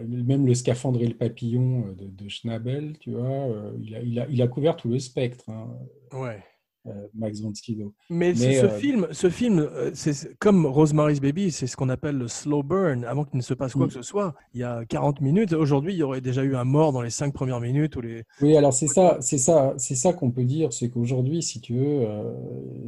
Même 0.07 0.45
le 0.45 0.53
scaphandre 0.53 1.01
et 1.01 1.07
le 1.07 1.15
papillon 1.15 1.85
euh, 1.87 1.93
de, 1.97 2.29
Schnabel, 2.29 2.97
tu 2.99 3.11
vois, 3.11 3.47
euh, 3.47 3.71
il, 3.81 4.41
a, 4.41 4.47
couvert 4.47 4.75
tout 4.75 4.89
le 4.89 4.99
spectre. 4.99 5.49
Hein. 5.49 5.67
Ouais. 6.13 6.43
Euh, 6.87 7.07
Max 7.13 7.41
von 7.41 7.53
Sydow. 7.53 7.93
Mais, 8.09 8.33
ce, 8.33 8.65
euh, 8.65 8.69
film, 8.69 9.07
ce 9.11 9.29
film, 9.29 9.59
euh, 9.59 9.91
c'est 9.93 10.35
comme 10.39 10.65
Rosemary's 10.65 11.19
Baby, 11.19 11.51
c'est 11.51 11.67
ce 11.67 11.77
qu'on 11.77 11.89
appelle 11.89 12.17
le 12.17 12.27
slow 12.27 12.63
burn, 12.63 13.05
avant 13.05 13.23
qu'il 13.23 13.37
ne 13.37 13.43
se 13.43 13.53
passe 13.53 13.73
quoi 13.73 13.85
mm. 13.85 13.89
que 13.89 13.93
ce 13.93 14.01
soit. 14.01 14.33
Il 14.55 14.61
y 14.61 14.63
a 14.63 14.83
40 14.85 15.21
minutes. 15.21 15.53
Aujourd'hui, 15.53 15.93
il 15.93 15.97
y 15.97 16.03
aurait 16.03 16.21
déjà 16.21 16.43
eu 16.43 16.55
un 16.55 16.63
mort 16.63 16.91
dans 16.91 17.03
les 17.03 17.11
5 17.11 17.35
premières 17.35 17.59
minutes. 17.59 17.97
Ou 17.97 18.01
les... 18.01 18.23
Oui, 18.41 18.57
alors 18.57 18.73
c'est 18.73 18.87
ça, 18.87 19.17
c'est 19.21 19.37
ça, 19.37 19.75
c'est 19.77 19.93
ça 19.93 20.11
qu'on 20.13 20.31
peut 20.31 20.43
dire, 20.43 20.73
c'est 20.73 20.89
qu'aujourd'hui, 20.89 21.43
si 21.43 21.61
tu 21.61 21.75
veux, 21.75 22.07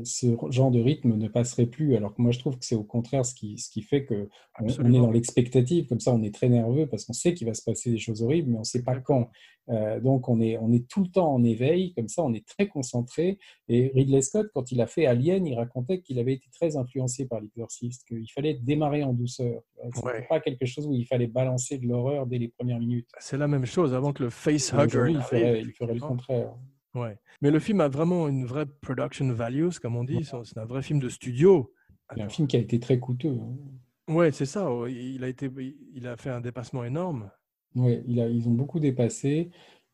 ce 0.04 0.26
genre 0.50 0.72
de 0.72 0.82
rythme 0.82 1.16
ne 1.16 1.28
passerait 1.28 1.68
plus. 1.68 1.96
Alors 1.96 2.16
que 2.16 2.22
moi, 2.24 2.32
je 2.32 2.40
trouve 2.40 2.58
que 2.58 2.66
c'est 2.66 2.76
au 2.76 2.84
contraire 2.84 3.28
ce 3.28 3.36
qui, 3.36 3.60
ce 3.60 3.70
qui 3.70 3.84
fait 3.84 4.06
que 4.06 4.28
on, 4.60 4.68
est 4.68 5.00
dans 5.00 5.12
l'expectative. 5.12 5.86
Comme 5.86 6.00
ça, 6.00 6.12
on 6.12 6.24
est 6.24 6.34
très 6.34 6.50
nerveux 6.50 6.88
parce 6.88 7.06
qu'on 7.06 7.14
sait 7.14 7.36
qu'il 7.36 7.46
va 7.46 7.54
se 7.54 7.62
passer 7.62 7.92
des 7.92 8.00
choses 8.00 8.24
horribles, 8.24 8.50
mais 8.50 8.58
on 8.58 8.62
ne 8.62 8.66
sait 8.66 8.82
pas 8.82 8.96
quand. 9.00 9.30
Donc, 9.68 10.30
on 10.30 10.42
est, 10.42 10.58
on 10.58 10.72
est 10.72 10.88
tout 10.88 11.02
le 11.02 11.10
temps 11.10 11.34
en 11.34 11.44
éveil. 11.44 11.94
Comme 11.94 12.08
ça, 12.08 12.24
on 12.24 12.34
est 12.34 12.46
très 12.46 12.68
concentré 12.68 13.38
et 13.68 13.92
Ridley 13.94 14.22
Scott, 14.22 14.50
quand 14.54 14.72
il 14.72 14.82
a 14.82 14.88
fait 14.88 15.06
Alien, 15.06 15.46
il 15.46 15.56
racontait 15.56 16.02
qu'il 16.02 16.20
avait 16.20 16.34
été 16.34 16.48
très 16.52 16.76
influencé 16.76 17.26
par 17.26 17.42
l'exorciste, 17.42 18.06
qu'il 18.08 18.30
fallait 18.32 18.56
démarrer 18.56 19.04
en 19.04 19.14
douceur. 19.14 19.62
Ce 19.78 20.06
n'était 20.06 20.28
pas 20.28 20.40
quelque 20.40 20.66
chose 20.66 20.88
où 20.88 20.94
il 20.94 21.06
fallait 21.06 21.28
balancer 21.28 21.78
de 21.78 21.88
l'horreur 21.88 22.26
dès 22.28 22.38
les 22.38 22.50
premières 22.50 22.80
minutes. 22.80 23.10
C'est 23.20 23.38
la 23.38 23.48
même 23.48 23.66
chose 23.66 23.94
avant 23.94 24.14
que 24.14 24.24
le 24.24 24.30
facehugger. 24.30 25.12
Il 25.12 25.22
ferait, 25.22 25.62
il 25.62 25.72
ferait 25.72 25.94
le 25.94 26.00
contraire. 26.00 26.54
Ouais. 26.94 27.18
Mais 27.42 27.52
le 27.52 27.60
film 27.60 27.82
a 27.82 27.88
vraiment 27.88 28.28
une 28.28 28.46
vraie 28.46 28.66
production 28.66 29.32
values, 29.32 29.80
comme 29.82 29.96
on 29.96 30.04
dit. 30.04 30.24
C'est 30.24 30.58
un 30.58 30.66
vrai 30.66 30.82
film 30.82 31.00
de 31.00 31.10
studio. 31.10 31.74
Un 32.10 32.30
film 32.30 32.48
qui 32.48 32.58
a 32.58 32.60
été 32.60 32.80
très 32.80 33.00
coûteux. 33.00 33.40
Hein. 33.42 34.14
Ouais, 34.14 34.32
c'est 34.32 34.46
ça. 34.46 34.70
Il 34.88 35.24
a, 35.24 35.28
été, 35.28 35.50
il 35.94 36.08
a 36.08 36.18
fait 36.18 36.30
un 36.30 36.42
dépassement 36.42 36.84
énorme. 36.84 37.32
Oui, 37.76 38.00
ils 38.08 38.48
ont 38.48 38.54
beaucoup 38.54 38.80
dépassé. 38.80 39.50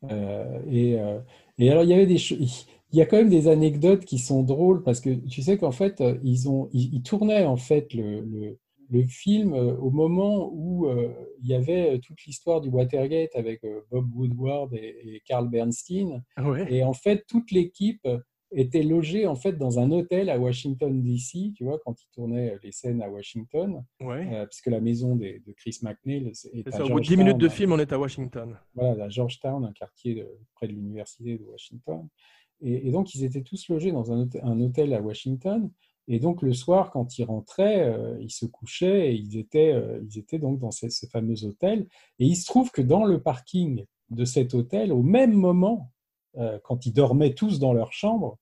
Euh, 0.09 0.59
et, 0.69 0.99
euh, 0.99 1.19
et 1.57 1.69
alors, 1.69 1.83
il 1.83 1.89
y 1.89 1.93
avait 1.93 2.05
des 2.05 2.17
choses 2.17 2.65
il 2.91 2.97
y 2.97 3.01
a 3.01 3.05
quand 3.05 3.17
même 3.17 3.29
des 3.29 3.47
anecdotes 3.47 4.05
qui 4.05 4.17
sont 4.17 4.41
drôles 4.41 4.81
parce 4.81 4.99
que 4.99 5.11
tu 5.27 5.41
sais 5.43 5.57
qu'en 5.57 5.71
fait, 5.71 6.01
euh, 6.01 6.17
ils, 6.23 6.49
ont, 6.49 6.69
ils, 6.73 7.03
tournaient 7.03 7.45
en 7.45 7.55
fait 7.55 7.93
le, 7.93 8.57
le, 8.89 9.05
film 9.07 9.53
au 9.53 9.91
moment 9.91 10.49
où 10.51 10.87
euh, 10.87 11.13
il 11.43 11.47
y 11.47 11.53
avait 11.53 11.99
toute 11.99 12.25
l'histoire 12.25 12.61
du 12.61 12.69
Watergate 12.69 13.35
avec 13.35 13.61
Bob 13.91 14.11
Woodward 14.15 14.73
et, 14.73 15.21
Carl 15.25 15.47
Bernstein. 15.47 16.23
Et 16.67 16.83
en 16.83 16.93
fait, 16.93 17.25
toute 17.27 17.51
l'équipe 17.51 18.07
était 18.51 18.83
logée 18.83 19.27
en 19.27 19.35
fait 19.35 19.53
dans 19.53 19.79
un 19.79 19.91
hôtel 19.91 20.29
à 20.29 20.39
Washington 20.39 21.01
DC, 21.01 21.53
tu 21.55 21.63
vois, 21.63 21.79
quand 21.85 22.01
ils 22.01 22.09
tournaient 22.13 22.57
les 22.63 22.71
scènes 22.71 23.01
à 23.01 23.09
Washington, 23.09 23.83
puisque 23.99 24.67
la 24.67 24.81
maison 24.81 25.15
de 25.15 25.39
Chris 25.57 25.79
McNeil 25.83 26.27
est, 26.27 26.79
Au 26.81 26.89
bout 26.89 26.99
de 26.99 27.05
10 27.05 27.17
minutes 27.17 27.37
de 27.37 27.49
film, 27.49 27.73
on 27.73 27.79
est 27.79 27.93
à 27.93 27.99
Washington. 27.99 28.57
Voilà, 28.73 29.05
à 29.05 29.09
Georgetown, 29.09 29.65
un 29.65 29.73
quartier 29.73 30.25
près 30.55 30.67
de 30.67 30.73
l'université 30.73 31.37
de 31.37 31.43
Washington. 31.43 32.07
Et, 32.61 32.91
donc, 32.91 33.15
ils 33.15 33.23
étaient 33.23 33.41
tous 33.41 33.69
logés 33.69 33.91
dans 33.91 34.11
un 34.11 34.21
hôtel, 34.21 34.41
un 34.43 34.59
hôtel 34.59 34.93
à 34.93 35.01
Washington. 35.01 35.71
Et 36.07 36.19
donc, 36.19 36.41
le 36.41 36.53
soir, 36.53 36.91
quand 36.91 37.17
ils 37.17 37.23
rentraient, 37.23 37.83
euh, 37.83 38.17
ils 38.19 38.31
se 38.31 38.45
couchaient 38.45 39.11
et 39.11 39.13
ils 39.13 39.37
étaient, 39.37 39.71
euh, 39.71 40.01
ils 40.03 40.19
étaient 40.19 40.39
donc 40.39 40.59
dans 40.59 40.71
ce, 40.71 40.89
ce, 40.89 41.05
fameux 41.05 41.45
hôtel. 41.45 41.87
Et 42.17 42.25
il 42.25 42.35
se 42.35 42.45
trouve 42.45 42.71
que 42.71 42.81
dans 42.81 43.05
le 43.05 43.21
parking 43.21 43.85
de 44.09 44.25
cet 44.25 44.53
hôtel, 44.53 44.91
au 44.91 45.03
même 45.03 45.33
moment, 45.33 45.91
euh, 46.39 46.59
quand 46.63 46.85
ils 46.85 46.93
dormaient 46.93 47.33
tous 47.33 47.59
dans 47.59 47.73
leur 47.73 47.93
chambre, 47.93 48.37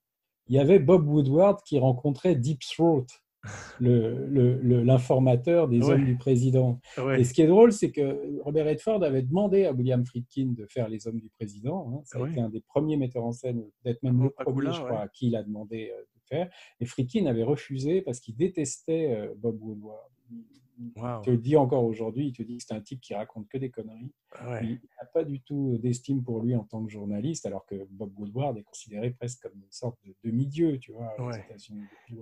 il 0.47 0.55
y 0.55 0.59
avait 0.59 0.79
Bob 0.79 1.07
Woodward 1.07 1.61
qui 1.63 1.79
rencontrait 1.79 2.35
Deep 2.35 2.61
Throat, 2.61 3.05
l'informateur 3.79 5.67
le, 5.67 5.77
des 5.77 5.85
hommes 5.85 6.05
du 6.05 6.17
président. 6.17 6.79
Et 7.17 7.23
ce 7.23 7.33
qui 7.33 7.41
est 7.41 7.47
drôle, 7.47 7.71
c'est 7.71 7.91
que 7.91 8.39
Robert 8.43 8.65
Redford 8.65 9.03
avait 9.03 9.21
demandé 9.21 9.65
à 9.65 9.73
William 9.73 10.05
Friedkin 10.05 10.53
de 10.57 10.65
faire 10.65 10.89
les 10.89 11.07
hommes 11.07 11.19
du 11.19 11.29
président. 11.29 11.91
Hein. 11.91 12.01
Ça 12.05 12.19
a 12.23 12.27
été 12.27 12.39
un 12.39 12.49
des 12.49 12.61
premiers 12.61 12.97
metteurs 12.97 13.25
en 13.25 13.31
scène, 13.31 13.63
peut-être 13.83 14.01
même 14.03 14.23
le 14.23 14.29
premier, 14.29 14.71
je 14.71 14.81
crois, 14.81 15.01
à 15.01 15.07
qui 15.07 15.27
il 15.27 15.35
a 15.35 15.43
demandé 15.43 15.91
euh, 15.93 16.01
de 16.01 16.21
faire. 16.27 16.49
Et 16.79 16.85
Friedkin 16.85 17.25
avait 17.25 17.43
refusé 17.43 18.01
parce 18.01 18.19
qu'il 18.19 18.35
détestait 18.35 19.13
euh, 19.13 19.33
Bob 19.37 19.61
Woodward. 19.61 20.09
Il 20.79 20.93
te 21.23 21.29
le 21.29 21.37
dit 21.37 21.55
encore 21.55 21.83
aujourd'hui, 21.83 22.27
il 22.27 22.33
te 22.33 22.43
dit 22.43 22.57
que 22.57 22.63
c'est 22.67 22.73
un 22.73 22.81
type 22.81 23.01
qui 23.01 23.13
raconte 23.13 23.47
que 23.49 23.57
des 23.57 23.69
conneries. 23.69 24.13
Ah 24.33 24.61
il 24.61 24.79
n'a 24.99 25.05
pas 25.11 25.23
du 25.23 25.41
tout 25.41 25.77
d'estime 25.79 26.23
pour 26.23 26.41
lui 26.41 26.55
en 26.55 26.63
tant 26.63 26.83
que 26.85 26.91
journaliste, 26.91 27.45
alors 27.45 27.65
que 27.65 27.75
Bob 27.89 28.11
Woodward 28.17 28.57
est 28.57 28.63
considéré 28.63 29.11
presque 29.11 29.41
comme 29.41 29.55
une 29.55 29.71
sorte 29.71 29.97
de 30.05 30.15
demi-dieu, 30.23 30.77
tu 30.79 30.91
vois. 30.91 31.15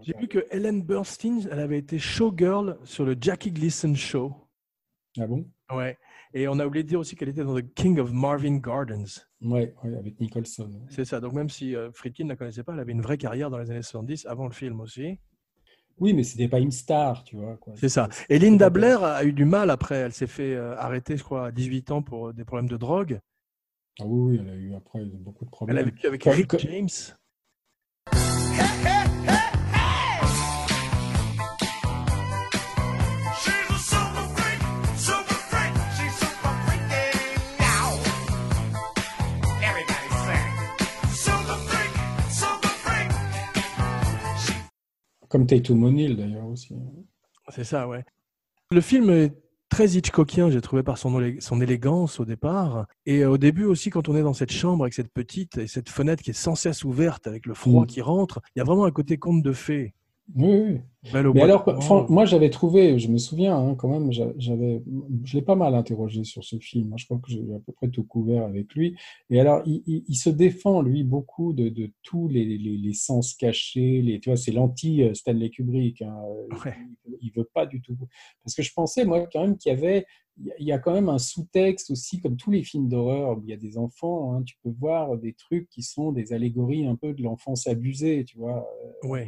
J'ai 0.02 0.18
vu 0.18 0.28
que 0.28 0.46
Ellen 0.52 0.82
Burstyn, 0.82 1.40
elle 1.52 1.60
avait 1.60 1.80
été 1.80 2.00
showgirl 2.00 2.80
sur 2.84 3.06
le 3.06 3.16
Jackie 3.20 3.52
Gleason 3.52 3.94
Show. 3.94 4.34
Ah 5.18 5.28
bon? 5.28 5.50
Ouais. 5.74 5.98
Et 6.34 6.48
on 6.48 6.60
a 6.60 6.66
oublié 6.66 6.84
de 6.84 6.90
dire 6.90 7.00
aussi 7.00 7.16
qu'elle 7.16 7.30
était 7.30 7.44
dans 7.44 7.56
The 7.56 7.74
King 7.74 8.00
of 8.00 8.12
Marvin 8.12 8.58
Gardens. 8.58 9.26
Ouais, 9.42 9.74
avec 9.84 10.20
Nicholson. 10.20 10.86
C'est 10.90 11.06
ça. 11.06 11.20
Donc 11.20 11.34
même 11.34 11.50
si 11.50 11.76
euh, 11.76 11.92
Friedkin 11.94 12.26
ne 12.26 12.30
la 12.30 12.36
connaissait 12.36 12.64
pas, 12.64 12.74
elle 12.74 12.80
avait 12.80 12.92
une 12.92 13.02
vraie 13.02 13.18
carrière 13.18 13.50
dans 13.50 13.58
les 13.58 13.72
années 13.72 13.82
70, 13.82 14.26
avant 14.26 14.46
le 14.46 14.52
film 14.52 14.82
aussi. 14.82 15.18
Oui, 16.00 16.14
mais 16.14 16.24
c'était 16.24 16.48
pas 16.48 16.60
une 16.60 16.72
star, 16.72 17.24
tu 17.24 17.38
vois. 17.38 17.58
C'est 17.76 17.90
ça. 17.90 18.10
Et 18.30 18.38
Linda 18.38 18.70
Blair 18.70 19.04
a 19.04 19.24
eu 19.24 19.32
du 19.32 19.46
mal 19.46 19.70
après. 19.70 19.96
Elle 19.96 20.14
s'est 20.14 20.28
fait 20.28 20.54
euh, 20.54 20.76
arrêter, 20.78 21.16
je 21.16 21.24
crois, 21.24 21.48
à 21.48 21.52
18 21.52 21.92
ans 21.92 22.02
pour 22.02 22.28
euh, 22.30 22.34
des 22.34 22.44
problèmes 22.44 22.70
de 22.70 22.78
drogue. 22.78 23.20
Ah 24.00 24.04
oui, 24.06 24.38
oui, 24.38 24.42
elle 24.42 24.50
a 24.50 24.56
eu 24.56 24.76
après 24.76 25.06
beaucoup 25.06 25.46
de 25.46 25.50
problèmes. 25.50 25.78
Elle 25.78 25.84
a 25.84 25.86
vécu 25.86 26.08
avec 26.08 26.24
Rick 26.24 26.60
James. 26.60 26.90
Comme 45.36 45.48
Tatum 45.48 45.84
O'Neill 45.84 46.16
d'ailleurs 46.16 46.48
aussi. 46.48 46.74
C'est 47.50 47.66
ça, 47.66 47.90
ouais. 47.90 48.06
Le 48.72 48.80
film 48.80 49.10
est 49.10 49.34
très 49.68 49.90
Hitchcockien, 49.90 50.50
j'ai 50.50 50.62
trouvé 50.62 50.82
par 50.82 50.98
son, 50.98 51.22
son 51.40 51.60
élégance 51.60 52.22
au 52.22 52.26
départ. 52.26 52.88
Et 53.06 53.20
euh, 53.20 53.32
au 53.32 53.38
début 53.38 53.66
aussi, 53.66 53.90
quand 53.90 54.08
on 54.08 54.16
est 54.16 54.22
dans 54.22 54.32
cette 54.32 54.54
chambre 54.54 54.86
avec 54.86 54.94
cette 54.94 55.12
petite 55.12 55.58
et 55.58 55.68
cette 55.68 55.90
fenêtre 55.90 56.24
qui 56.24 56.30
est 56.30 56.34
sans 56.34 56.56
cesse 56.56 56.86
ouverte 56.86 57.28
avec 57.28 57.48
le 57.48 57.54
froid 57.54 57.84
mm. 57.84 57.88
qui 57.88 58.00
rentre, 58.00 58.40
il 58.56 58.60
y 58.60 58.62
a 58.62 58.64
vraiment 58.64 58.86
un 58.86 58.92
côté 58.92 59.18
conte 59.18 59.44
de 59.44 59.52
fée. 59.52 59.94
Oui, 60.36 60.80
Mais 61.14 61.42
alors, 61.42 61.66
moi, 62.10 62.26
j'avais 62.26 62.50
trouvé, 62.50 62.98
je 63.00 63.10
me 63.10 63.18
souviens 63.18 63.58
hein, 63.58 63.76
quand 63.76 63.88
même, 63.88 64.12
j'avais, 64.12 64.82
je 65.24 65.36
l'ai 65.36 65.42
pas 65.42 65.56
mal 65.56 65.76
interrogé 65.76 66.24
sur 66.24 66.44
ce 66.44 66.58
film. 66.58 66.94
Hein. 66.94 66.98
je 66.98 67.06
crois 67.06 67.20
que 67.20 67.32
j'ai 67.32 67.42
à 67.54 67.60
peu 67.60 67.72
près 67.74 67.90
tout 67.90 68.04
couvert 68.04 68.44
avec 68.44 68.74
lui. 68.74 68.96
Et 69.30 69.40
alors, 69.40 69.62
il, 69.66 70.16
se 70.16 70.30
défend, 70.30 70.82
lui, 70.82 71.04
beaucoup 71.04 71.54
de, 71.54 71.70
de 71.70 71.92
tous 72.04 72.28
les, 72.28 72.46
les, 72.46 72.58
les, 72.58 72.94
sens 72.94 73.34
cachés. 73.34 74.02
Les, 74.02 74.20
tu 74.20 74.30
vois, 74.30 74.38
c'est 74.38 74.52
l'anti-Stanley 74.52 75.50
Kubrick. 75.50 76.02
Hein. 76.02 76.18
Il, 77.06 77.18
il 77.22 77.32
veut 77.32 77.50
pas 77.54 77.66
du 77.66 77.82
tout. 77.82 77.98
Parce 78.44 78.56
que 78.56 78.64
je 78.64 78.74
pensais, 78.74 79.06
moi, 79.06 79.28
quand 79.32 79.42
même, 79.42 79.58
qu'il 79.58 79.72
y 79.72 79.76
avait 79.76 80.06
il 80.38 80.66
y 80.66 80.72
a 80.72 80.80
quand 80.80 80.94
même 80.94 81.10
un 81.10 81.18
sous-texte 81.18 81.92
aussi, 81.92 82.20
comme 82.20 82.36
tous 82.36 82.52
les 82.52 82.64
films 82.64 82.90
d'horreur 82.90 83.38
où 83.38 83.42
il 83.44 83.50
y 83.50 83.54
a 83.54 83.58
des 83.58 83.78
enfants, 83.78 84.34
hein, 84.34 84.44
tu 84.44 84.56
peux 84.64 84.74
voir 84.78 85.18
des 85.18 85.34
trucs 85.34 85.70
qui 85.70 85.82
sont 85.82 86.12
des 86.12 86.34
allégories 86.34 86.86
un 86.86 86.96
peu 86.96 87.14
de 87.14 87.24
l'enfance 87.24 87.68
abusée, 87.68 88.26
tu 88.26 88.38
vois. 88.38 88.68
Euh, 89.06 89.26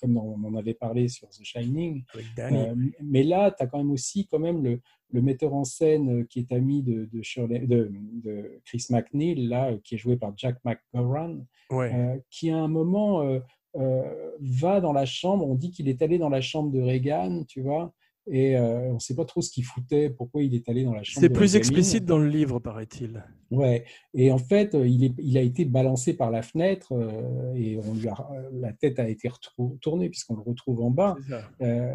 comme 0.00 0.18
on 0.18 0.44
en 0.44 0.54
avait 0.54 0.74
parlé 0.74 1.03
sur 1.08 1.28
The 1.28 1.42
Shining. 1.42 2.04
Euh, 2.38 2.74
mais 3.02 3.22
là, 3.22 3.50
tu 3.50 3.62
as 3.62 3.66
quand 3.66 3.78
même 3.78 3.90
aussi 3.90 4.26
quand 4.26 4.38
même 4.38 4.62
le, 4.62 4.80
le, 5.10 5.22
metteur 5.22 5.54
en 5.54 5.64
scène 5.64 6.26
qui 6.26 6.40
est 6.40 6.52
ami 6.52 6.82
de, 6.82 7.08
de, 7.12 7.22
Shirley, 7.22 7.60
de, 7.60 7.90
de, 8.22 8.60
Chris 8.64 8.86
McNeil, 8.90 9.46
là, 9.46 9.72
qui 9.82 9.94
est 9.94 9.98
joué 9.98 10.16
par 10.16 10.32
Jack 10.36 10.58
McGowan, 10.64 11.44
euh, 11.72 12.16
qui 12.30 12.50
à 12.50 12.58
un 12.58 12.68
moment 12.68 13.40
va 13.74 14.80
dans 14.80 14.92
la 14.92 15.04
chambre, 15.04 15.46
on 15.46 15.54
dit 15.54 15.70
qu'il 15.70 15.88
est 15.88 16.00
allé 16.02 16.18
dans 16.18 16.28
la 16.28 16.40
chambre 16.40 16.70
de 16.70 16.80
Reagan, 16.80 17.44
tu 17.44 17.60
vois, 17.60 17.92
et 18.26 18.56
euh, 18.56 18.90
on 18.90 18.94
ne 18.94 18.98
sait 19.00 19.14
pas 19.14 19.26
trop 19.26 19.42
ce 19.42 19.50
qu'il 19.50 19.64
foutait, 19.64 20.08
pourquoi 20.08 20.42
il 20.42 20.54
est 20.54 20.66
allé 20.68 20.84
dans 20.84 20.94
la 20.94 21.02
chambre. 21.02 21.20
C'est 21.20 21.32
plus 21.32 21.56
explicite 21.56 22.06
dans 22.06 22.18
le 22.18 22.28
livre, 22.28 22.58
paraît-il. 22.58 23.22
Ouais. 23.50 23.84
Et 24.14 24.32
en 24.32 24.38
fait, 24.38 24.74
euh, 24.74 24.88
il, 24.88 25.04
est, 25.04 25.12
il, 25.18 25.36
a 25.36 25.42
été 25.42 25.66
balancé 25.66 26.16
par 26.16 26.30
la 26.30 26.40
fenêtre 26.40 26.92
euh, 26.92 27.52
et 27.54 27.78
on 27.78 27.92
lui 27.92 28.08
a, 28.08 28.16
la 28.52 28.72
tête 28.72 28.98
a 28.98 29.08
été 29.08 29.30
retournée 29.58 30.08
puisqu'on 30.08 30.36
le 30.36 30.40
retrouve 30.40 30.80
en 30.80 30.90
bas. 30.90 31.16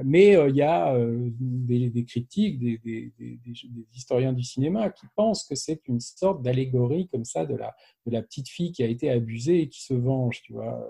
mais 0.05 0.34
il 0.49 0.55
y 0.55 0.61
a 0.61 0.95
des, 1.39 2.05
critiques, 2.05 2.59
des, 2.59 2.80
des, 2.86 3.11
historiens 3.95 4.34
du 4.34 4.43
cinéma 4.43 4.91
qui 4.91 5.07
pensent 5.15 5.43
que 5.43 5.55
c'est 5.55 5.82
une 5.88 5.99
sorte 5.99 6.43
d'allégorie 6.43 7.09
comme 7.11 7.25
ça 7.25 7.45
de 7.45 7.55
la, 7.55 7.75
de 8.05 8.11
la 8.11 8.21
petite 8.21 8.49
fille 8.49 8.71
qui 8.71 8.84
a 8.84 8.88
été 8.88 9.09
abusée 9.09 9.61
et 9.61 9.69
qui 9.69 9.84
se 9.84 9.95
venge, 9.95 10.41
tu 10.43 10.53
vois. 10.53 10.88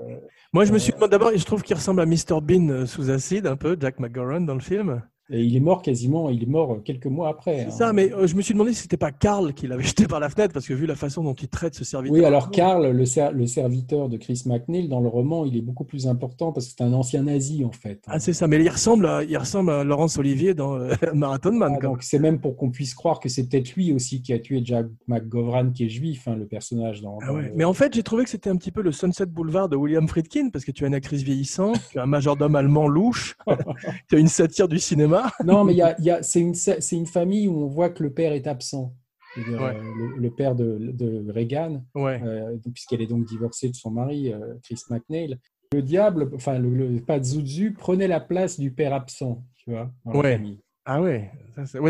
Moi, 0.51 0.65
je 0.65 0.73
me 0.73 0.79
suis 0.79 0.93
d'abord, 1.09 1.31
je 1.33 1.45
trouve 1.45 1.63
qu'il 1.63 1.75
ressemble 1.77 2.01
à 2.01 2.05
Mr 2.05 2.41
Bean 2.41 2.85
sous 2.85 3.09
acide 3.09 3.47
un 3.47 3.55
peu, 3.55 3.77
Jack 3.79 3.99
McGowan 3.99 4.45
dans 4.45 4.55
le 4.55 4.59
film. 4.59 5.01
Et 5.31 5.43
il 5.43 5.55
est 5.55 5.59
mort 5.59 5.81
quasiment, 5.81 6.29
il 6.29 6.41
est 6.41 6.47
mort 6.47 6.79
quelques 6.83 7.05
mois 7.05 7.29
après. 7.29 7.59
C'est 7.59 7.65
hein. 7.65 7.71
ça, 7.71 7.93
mais 7.93 8.11
euh, 8.13 8.25
je 8.25 8.35
me 8.35 8.41
suis 8.41 8.53
demandé 8.53 8.73
si 8.73 8.81
c'était 8.81 8.97
pas 8.97 9.11
Karl 9.11 9.53
qui 9.53 9.67
l'avait 9.67 9.83
jeté 9.89 10.07
par 10.07 10.19
la 10.19 10.29
fenêtre, 10.29 10.53
parce 10.53 10.67
que 10.67 10.73
vu 10.73 10.85
la 10.87 10.95
façon 10.95 11.23
dont 11.23 11.33
il 11.33 11.47
traite 11.47 11.75
ce 11.75 11.83
serviteur. 11.83 12.17
Oui, 12.17 12.25
alors 12.25 12.49
Karl, 12.49 12.87
le, 12.87 13.03
le, 13.33 13.47
serviteur 13.47 14.09
de 14.09 14.17
Chris 14.17 14.43
McNeil, 14.45 14.87
dans 14.87 14.99
le 14.99 15.07
roman, 15.07 15.45
il 15.45 15.55
est 15.55 15.61
beaucoup 15.61 15.83
plus 15.83 16.07
important 16.07 16.51
parce 16.51 16.67
que 16.67 16.73
c'est 16.77 16.83
un 16.83 16.93
ancien 16.93 17.23
nazi 17.23 17.63
en 17.63 17.71
fait. 17.71 18.01
Ah, 18.07 18.19
c'est 18.19 18.33
ça, 18.33 18.47
mais 18.47 18.61
il 18.63 18.69
ressemble 18.69 19.05
à, 19.05 19.23
il 19.23 19.37
ressemble 19.37 19.71
à 19.71 19.83
Laurence 19.83 20.17
Olivier 20.17 20.53
dans 20.53 20.75
euh, 20.75 20.93
Marathon 21.13 21.51
Man. 21.51 21.75
Ah, 21.77 21.81
donc 21.81 22.01
c'est 22.01 22.19
même 22.19 22.39
pour 22.39 22.57
qu'on 22.57 22.71
puisse 22.71 22.95
croire 22.95 23.19
que 23.19 23.29
c'est 23.29 23.47
peut-être 23.47 23.75
lui 23.75 23.93
aussi 23.93 24.21
qui 24.21 24.33
a 24.33 24.39
tué 24.39 24.61
Jack 24.63 24.87
McGovern, 25.07 25.71
qui 25.71 25.85
est 25.85 25.89
juif, 25.89 26.27
hein, 26.27 26.35
le 26.35 26.47
personnage 26.47 27.01
dans. 27.01 27.19
Ah 27.21 27.33
ouais. 27.33 27.51
Mais 27.55 27.65
en 27.65 27.73
fait, 27.73 27.93
j'ai 27.93 28.03
trouvé 28.03 28.23
que 28.23 28.29
c'était 28.29 28.49
un 28.49 28.55
petit 28.55 28.71
peu 28.71 28.81
le 28.81 28.91
Sunset 28.91 29.27
Boulevard 29.27 29.69
de 29.69 29.75
William 29.75 30.07
Friedkin, 30.07 30.49
parce 30.49 30.65
que 30.65 30.71
tu 30.71 30.85
as 30.85 30.87
une 30.87 30.95
actrice 30.95 31.21
vieillissante, 31.21 31.79
tu 31.91 31.99
as 31.99 32.03
un 32.03 32.07
majordome 32.07 32.55
allemand 32.55 32.87
louche, 32.87 33.37
tu 34.09 34.15
as 34.15 34.19
une 34.19 34.27
satire 34.27 34.67
du 34.67 34.79
cinéma. 34.79 35.18
Non, 35.45 35.63
mais 35.63 35.73
il 35.73 35.77
y 35.77 36.09
a 36.09 36.23
c'est 36.23 36.39
une, 36.39 36.53
une, 36.91 37.05
famille 37.07 37.47
où 37.47 37.63
on 37.63 37.67
voit 37.67 37.89
que 37.89 38.03
le 38.03 38.11
père 38.13 38.33
est 38.33 38.47
absent. 38.47 38.93
Euh, 39.37 39.73
le, 40.17 40.31
père 40.31 40.55
de, 40.55 40.77
de 40.79 41.31
Reagan, 41.31 41.83
euh, 41.95 42.57
puisqu'elle 42.73 43.01
est 43.01 43.07
donc 43.07 43.25
divorcée 43.25 43.69
de 43.69 43.75
son 43.75 43.91
mari, 43.91 44.33
euh, 44.33 44.55
Chris 44.63 44.81
McNeil. 44.89 45.37
Le 45.71 45.83
diable, 45.83 46.31
enfin 46.33 46.57
le, 46.57 46.69
le 46.69 46.99
Pazuzu, 46.99 47.73
prenait 47.73 48.07
la 48.07 48.19
place 48.19 48.59
du 48.59 48.71
père 48.71 48.93
absent, 48.93 49.43
tu 49.55 49.69
vois, 49.69 49.91
dans 50.03 50.21
la 50.21 50.31
famille. 50.31 50.59
Ah 50.83 50.99
ouais. 50.99 51.31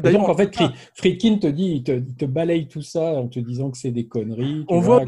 D'ailleurs, 0.03 0.29
en 0.29 0.35
fait, 0.35 0.53
Friedkin 0.95 1.37
te 1.37 1.47
dit, 1.47 1.75
il 1.75 1.83
te, 1.83 2.25
balaye 2.25 2.67
tout 2.67 2.81
ça 2.81 3.13
en 3.13 3.29
te 3.29 3.39
disant 3.39 3.71
que 3.71 3.77
c'est 3.77 3.91
des 3.91 4.07
conneries. 4.07 4.65
On 4.67 4.81
voit. 4.81 5.05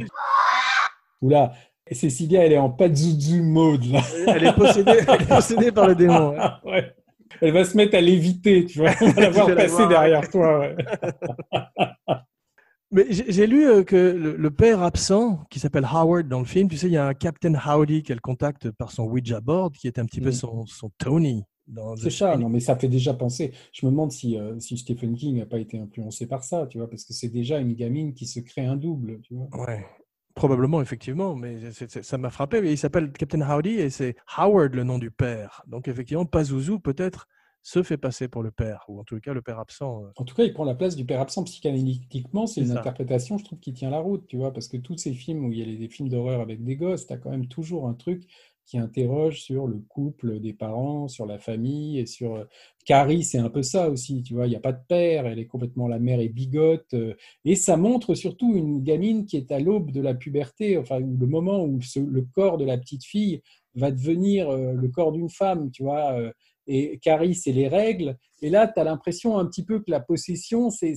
Oula, 1.22 1.52
et 1.86 1.96
Cécilia, 1.96 2.46
elle 2.46 2.54
est 2.54 2.58
en 2.58 2.70
Pazuzu 2.70 3.42
mode 3.42 3.84
là. 3.86 4.02
Elle 4.28 4.46
est 4.46 4.54
possédée, 4.54 5.02
elle 5.06 5.22
est 5.22 5.28
possédée 5.28 5.72
par 5.74 5.88
le 5.88 5.96
démon. 5.96 6.38
ouais 6.64 6.96
elle 7.42 7.54
va 7.54 7.64
se 7.66 7.78
mettre 7.78 7.96
à 7.96 8.02
l'éviter, 8.02 8.66
tu 8.66 8.80
vois. 8.80 8.92
On 9.02 9.10
va 9.10 9.22
la 9.22 9.30
voir 9.30 9.48
passer 9.56 9.88
derrière 9.88 10.30
toi. 10.30 10.68
Mais 12.94 13.06
j'ai 13.10 13.48
lu 13.48 13.66
euh, 13.66 13.84
que 13.84 13.96
le, 13.96 14.52
père 14.52 14.82
absent, 14.82 15.46
qui 15.50 15.60
s'appelle 15.60 15.88
Howard 15.90 16.28
dans 16.28 16.40
le 16.40 16.46
film, 16.46 16.68
tu 16.68 16.76
sais, 16.76 16.88
il 16.88 16.94
y 16.94 16.98
a 16.98 17.08
un 17.08 17.14
Captain 17.14 17.54
Howdy 17.54 18.04
qu'elle 18.04 18.20
contacte 18.20 18.70
par 18.70 18.92
son 18.92 19.04
Ouija 19.04 19.40
board, 19.40 19.74
qui 19.76 19.88
est 19.88 19.98
un 19.98 20.06
petit 20.06 20.20
peu 20.20 20.30
mm. 20.30 20.66
son, 20.66 20.92
Tony. 20.98 21.44
C'est 21.96 22.10
ça, 22.10 22.36
non, 22.36 22.50
mais 22.50 22.60
ça 22.60 22.76
fait 22.76 22.90
déjà 22.90 23.14
penser. 23.14 23.54
Je 23.72 23.86
me 23.86 23.92
demande 23.92 24.12
si, 24.12 24.38
euh, 24.38 24.60
si 24.60 24.78
Stephen 24.78 25.16
King 25.16 25.38
n'a 25.38 25.46
pas 25.46 25.60
été 25.60 25.80
influencé 25.80 26.28
par 26.28 26.44
ça, 26.44 26.68
tu 26.68 26.80
vois, 26.80 26.90
parce 26.90 27.06
que 27.06 27.14
c'est 27.14 27.30
déjà 27.30 27.60
une 27.60 27.76
gamine 27.76 28.14
qui 28.14 28.26
se 28.26 28.42
crée 28.42 28.66
un 28.66 28.76
double, 28.76 29.22
tu 29.22 29.36
vois. 29.36 29.48
Ouais. 29.58 29.86
Probablement, 30.42 30.82
effectivement, 30.82 31.36
mais 31.36 31.60
ça 31.86 32.18
m'a 32.18 32.32
frappé. 32.32 32.64
Il 32.66 32.76
s'appelle 32.76 33.12
Captain 33.12 33.42
Howdy 33.42 33.74
et 33.76 33.92
c'est 33.92 34.16
Howard 34.38 34.74
le 34.74 34.84
nom 34.84 34.98
du 34.98 35.12
père. 35.12 35.62
Donc, 35.68 35.88
effectivement, 35.88 36.26
Pazuzu 36.26 36.80
peut-être 36.80 37.28
se 37.62 37.84
fait 37.84 37.98
passer 37.98 38.28
pour 38.28 38.42
le 38.42 38.50
père, 38.50 38.84
ou 38.88 39.00
en 39.00 39.04
tout 39.04 39.20
cas 39.20 39.34
le 39.34 39.44
père 39.44 39.60
absent. 39.60 40.04
Euh. 40.04 40.08
En 40.16 40.26
tout 40.26 40.34
cas, 40.34 40.42
il 40.42 40.52
prend 40.52 40.64
la 40.64 40.74
place 40.74 40.96
du 40.96 41.06
père 41.06 41.22
absent 41.22 41.44
psychanalytiquement. 41.44 42.48
C'est 42.48 42.62
une 42.62 42.76
interprétation, 42.76 43.38
je 43.38 43.46
trouve, 43.46 43.60
qui 43.60 43.72
tient 43.72 43.92
la 43.92 44.00
route, 44.00 44.26
tu 44.26 44.38
vois, 44.38 44.52
parce 44.52 44.68
que 44.68 44.78
tous 44.78 44.98
ces 44.98 45.14
films 45.14 45.46
où 45.46 45.52
il 45.52 45.60
y 45.60 45.62
a 45.62 45.78
des 45.78 45.88
films 45.90 46.10
d'horreur 46.10 46.42
avec 46.42 46.64
des 46.64 46.76
gosses, 46.76 47.06
tu 47.06 47.14
as 47.14 47.18
quand 47.18 47.30
même 47.30 47.46
toujours 47.46 47.88
un 47.88 47.94
truc 47.94 48.24
qui 48.72 48.78
interroge 48.78 49.42
sur 49.42 49.68
le 49.68 49.80
couple 49.90 50.40
des 50.40 50.54
parents, 50.54 51.10
sur 51.10 51.26
la 51.26 51.38
famille 51.38 52.00
et 52.00 52.06
sur 52.06 52.36
euh, 52.36 52.46
Carrie, 52.86 53.26
c'est 53.26 53.38
un 53.38 53.50
peu 53.50 53.64
ça 53.64 53.90
aussi, 53.90 54.24
tu 54.24 54.34
vois, 54.34 54.48
il 54.48 54.52
n'y 54.52 54.56
a 54.56 54.62
pas 54.62 54.72
de 54.72 54.80
père, 54.88 55.28
elle 55.28 55.40
est 55.40 55.46
complètement 55.46 55.90
la 55.90 56.00
mère 56.00 56.22
est 56.22 56.30
bigote 56.30 56.94
euh, 56.94 57.14
et 57.44 57.58
ça 57.58 57.76
montre 57.76 58.16
surtout 58.16 58.56
une 58.56 58.82
gamine 58.82 59.26
qui 59.26 59.36
est 59.36 59.52
à 59.52 59.60
l'aube 59.60 59.92
de 59.92 60.00
la 60.00 60.14
puberté, 60.14 60.78
enfin 60.78 61.00
le 61.00 61.28
moment 61.28 61.66
où 61.66 61.82
le 61.98 62.22
corps 62.34 62.58
de 62.58 62.64
la 62.64 62.78
petite 62.78 63.04
fille 63.04 63.42
va 63.76 63.92
devenir 63.92 64.50
euh, 64.50 64.72
le 64.72 64.88
corps 64.88 65.12
d'une 65.12 65.30
femme, 65.30 65.70
tu 65.70 65.84
vois 65.84 66.18
et 66.68 67.00
Carrie, 67.00 67.36
c'est 67.36 67.52
les 67.52 67.68
règles. 67.68 68.18
Et 68.44 68.50
là, 68.50 68.68
tu 68.68 68.80
as 68.80 68.84
l'impression 68.84 69.38
un 69.38 69.46
petit 69.46 69.64
peu 69.64 69.80
que 69.80 69.92
la 69.92 70.00
possession, 70.00 70.70
c'est 70.70 70.94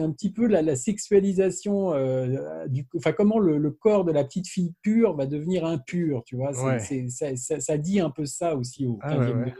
un 0.00 0.12
petit 0.12 0.32
peu 0.32 0.46
la, 0.46 0.76
sexualisation, 0.76 1.92
euh, 1.92 2.66
du, 2.68 2.86
enfin, 2.96 3.12
comment 3.12 3.38
le, 3.38 3.70
corps 3.70 4.04
de 4.04 4.12
la 4.12 4.24
petite 4.24 4.48
fille 4.48 4.72
pure 4.82 5.14
va 5.14 5.26
devenir 5.26 5.64
impur, 5.64 6.22
tu 6.24 6.36
vois. 6.36 6.52
Ça, 6.54 7.36
ça, 7.36 7.78
dit 7.78 8.00
un 8.00 8.10
peu 8.10 8.24
ça 8.24 8.56
aussi 8.56 8.86
au 8.86 8.98
15e 8.98 9.44
ah 9.46 9.50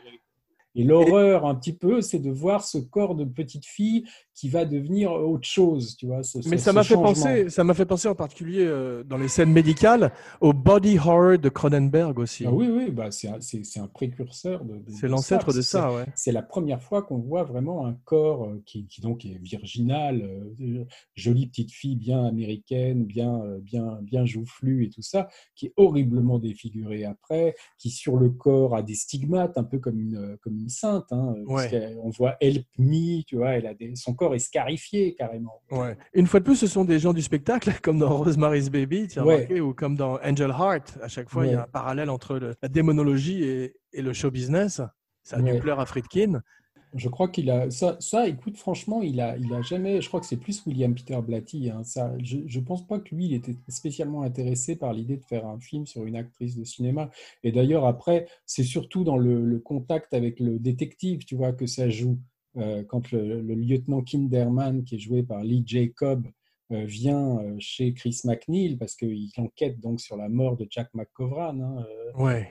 et 0.75 0.85
l'horreur, 0.85 1.47
un 1.47 1.55
petit 1.55 1.75
peu, 1.75 2.01
c'est 2.01 2.19
de 2.19 2.31
voir 2.31 2.65
ce 2.65 2.79
corps 2.79 3.15
de 3.15 3.25
petite 3.25 3.67
fille 3.67 4.05
qui 4.35 4.49
va 4.49 4.65
devenir 4.65 5.13
autre 5.13 5.47
chose, 5.47 5.97
tu 5.97 6.07
vois. 6.07 6.23
Mais 6.47 6.57
ça 6.57 6.73
m'a 6.73 6.83
fait 6.83 6.95
penser, 6.95 7.51
ça 7.51 7.65
m'a 7.65 7.75
fait 7.75 7.85
penser 7.85 8.09
en 8.09 8.15
particulier 8.15 8.65
euh, 8.65 9.05
dans 9.05 9.19
les 9.19 9.29
scènes 9.29 9.53
médicales 9.53 10.13
au 10.41 10.55
body 10.55 10.99
horror 10.99 11.39
de 11.39 11.49
Cronenberg 11.51 12.19
aussi. 12.19 12.47
Ah 12.47 12.53
oui, 12.53 12.69
oui, 12.69 12.91
bah 12.91 13.11
c'est 13.11 13.29
un, 13.29 13.39
un, 13.83 13.87
précurseur 13.89 14.65
de. 14.65 14.83
c'est 14.89 15.09
l'ancêtre 15.09 15.53
de 15.53 15.61
ça, 15.61 15.93
ouais. 15.93 16.07
C'est 16.15 16.33
la 16.33 16.43
première 16.43 16.83
fois 16.83 17.03
qu'on 17.03 17.19
voit 17.19 17.45
vraiment 17.45 17.87
un 17.87 17.93
corps 18.05 18.45
euh, 18.45 18.63
qui, 18.65 18.87
qui 18.87 19.03
donc 19.03 19.27
est 19.27 19.39
virginal, 19.43 20.23
euh, 20.23 20.85
jolie 21.15 21.47
petite 21.47 21.73
fille 21.73 21.97
bien 21.97 22.25
américaine, 22.25 23.05
bien, 23.05 23.43
bien, 23.61 23.99
bien 24.01 24.25
joufflue 24.25 24.87
et 24.87 24.91
tout 24.91 25.03
ça, 25.03 25.29
qui 25.55 25.67
est 25.67 25.73
horriblement 25.77 26.39
défigurée 26.39 27.05
après, 27.05 27.55
qui 27.79 27.91
sur 27.91 28.17
le 28.17 28.31
corps 28.31 28.75
a 28.75 28.83
des 28.83 28.95
stigmates, 28.95 29.59
un 29.59 29.65
peu 29.65 29.79
comme 29.79 30.01
une, 30.01 30.39
comme 30.41 30.57
une 30.57 30.62
sainte. 30.69 31.07
Hein, 31.11 31.35
on 31.47 32.11
voit 32.11 32.37
Help 32.41 32.67
Me, 32.79 33.23
tu 33.23 33.37
vois, 33.37 33.53
elle 33.53 33.67
a 33.67 33.75
des, 33.75 33.95
son 33.97 34.15
corps 34.15 34.35
est 34.35 34.39
scarifié 34.39 35.15
carrément. 35.15 35.63
Ouais. 35.71 35.97
Une 36.15 36.27
fois 36.27 36.41
de 36.41 36.45
plus, 36.45 36.57
ce 36.57 36.67
sont 36.67 36.85
des 36.85 36.99
gens 36.99 37.13
du 37.13 37.23
spectacle, 37.23 37.73
comme 37.83 37.99
dans 37.99 38.17
Rosemary's 38.17 38.71
Baby, 38.71 39.09
ou 39.61 39.75
comme 39.75 39.97
dans 39.97 40.19
Angel 40.25 40.51
Heart. 40.51 40.99
À 41.03 41.09
chaque 41.09 41.29
fois, 41.29 41.47
il 41.47 41.53
y 41.53 41.55
a 41.55 41.63
un 41.63 41.69
parallèle 41.69 42.11
entre 42.11 42.39
la 42.39 42.69
démonologie 42.69 43.43
et, 43.45 43.75
le 43.95 44.13
show 44.13 44.31
business. 44.31 44.81
Ça 45.23 45.37
a 45.37 45.41
dû 45.43 45.59
plaire 45.61 45.79
à 45.79 45.87
Friedkin. 45.87 46.43
Je 46.95 47.09
crois 47.09 47.29
qu'il 47.29 47.51
a 47.51 47.71
ça. 47.71 48.29
Écoute, 48.29 48.57
franchement, 48.57 49.01
il 49.01 49.21
a, 49.21 49.37
il 49.39 49.53
a 49.55 49.63
jamais. 49.63 50.03
Je 50.03 50.09
crois 50.09 50.21
que 50.21 50.27
c'est 50.27 50.37
plus 50.37 50.65
William 50.67 50.95
Peter 50.95 51.19
Blatty. 51.23 51.71
Hein, 51.71 51.85
ça, 51.85 52.13
je, 52.23 52.39
je 52.45 52.61
pense 52.61 52.87
pas 52.87 52.99
que 52.99 53.15
lui, 53.15 53.27
il 53.27 53.35
était 53.35 53.57
spécialement 53.69 54.23
intéressé 54.23 54.77
par 54.77 54.93
l'idée 54.93 55.17
de 55.17 55.25
faire 55.25 55.47
un 55.47 55.59
film 55.59 55.87
sur 55.87 56.05
une 56.05 56.17
actrice 56.17 56.57
de 56.57 56.65
cinéma. 56.65 57.11
Et 57.45 57.53
d'ailleurs, 57.53 57.87
après, 57.87 58.27
c'est 58.45 58.65
surtout 58.65 59.05
dans 59.05 59.17
le, 59.17 59.59
contact 59.59 60.13
avec 60.13 60.39
le 60.39 60.59
détective, 60.59 61.25
tu 61.25 61.35
vois, 61.35 61.53
que 61.53 61.67
ça 61.67 61.89
joue. 61.89 62.19
Euh, 62.59 62.85
quand 62.85 63.11
le, 63.13 63.41
lieutenant 63.41 64.03
Kinderman, 64.03 64.85
qui 64.85 64.97
est 64.97 64.99
joué 64.99 65.23
par 65.23 65.43
Lee 65.43 65.65
Jacob, 65.67 66.27
euh, 66.73 66.85
vient 66.85 67.39
euh, 67.39 67.57
chez 67.59 67.95
Chris 67.95 68.21
McNeil 68.25 68.77
parce 68.77 68.95
qu'il 68.95 69.31
enquête 69.39 69.81
donc 69.81 70.01
sur 70.01 70.17
la 70.17 70.29
mort 70.29 70.59
de 70.59 70.67
Jack 70.69 70.91
McCovran. 70.93 71.59
Hein, 71.59 71.87
ouais 72.19 72.49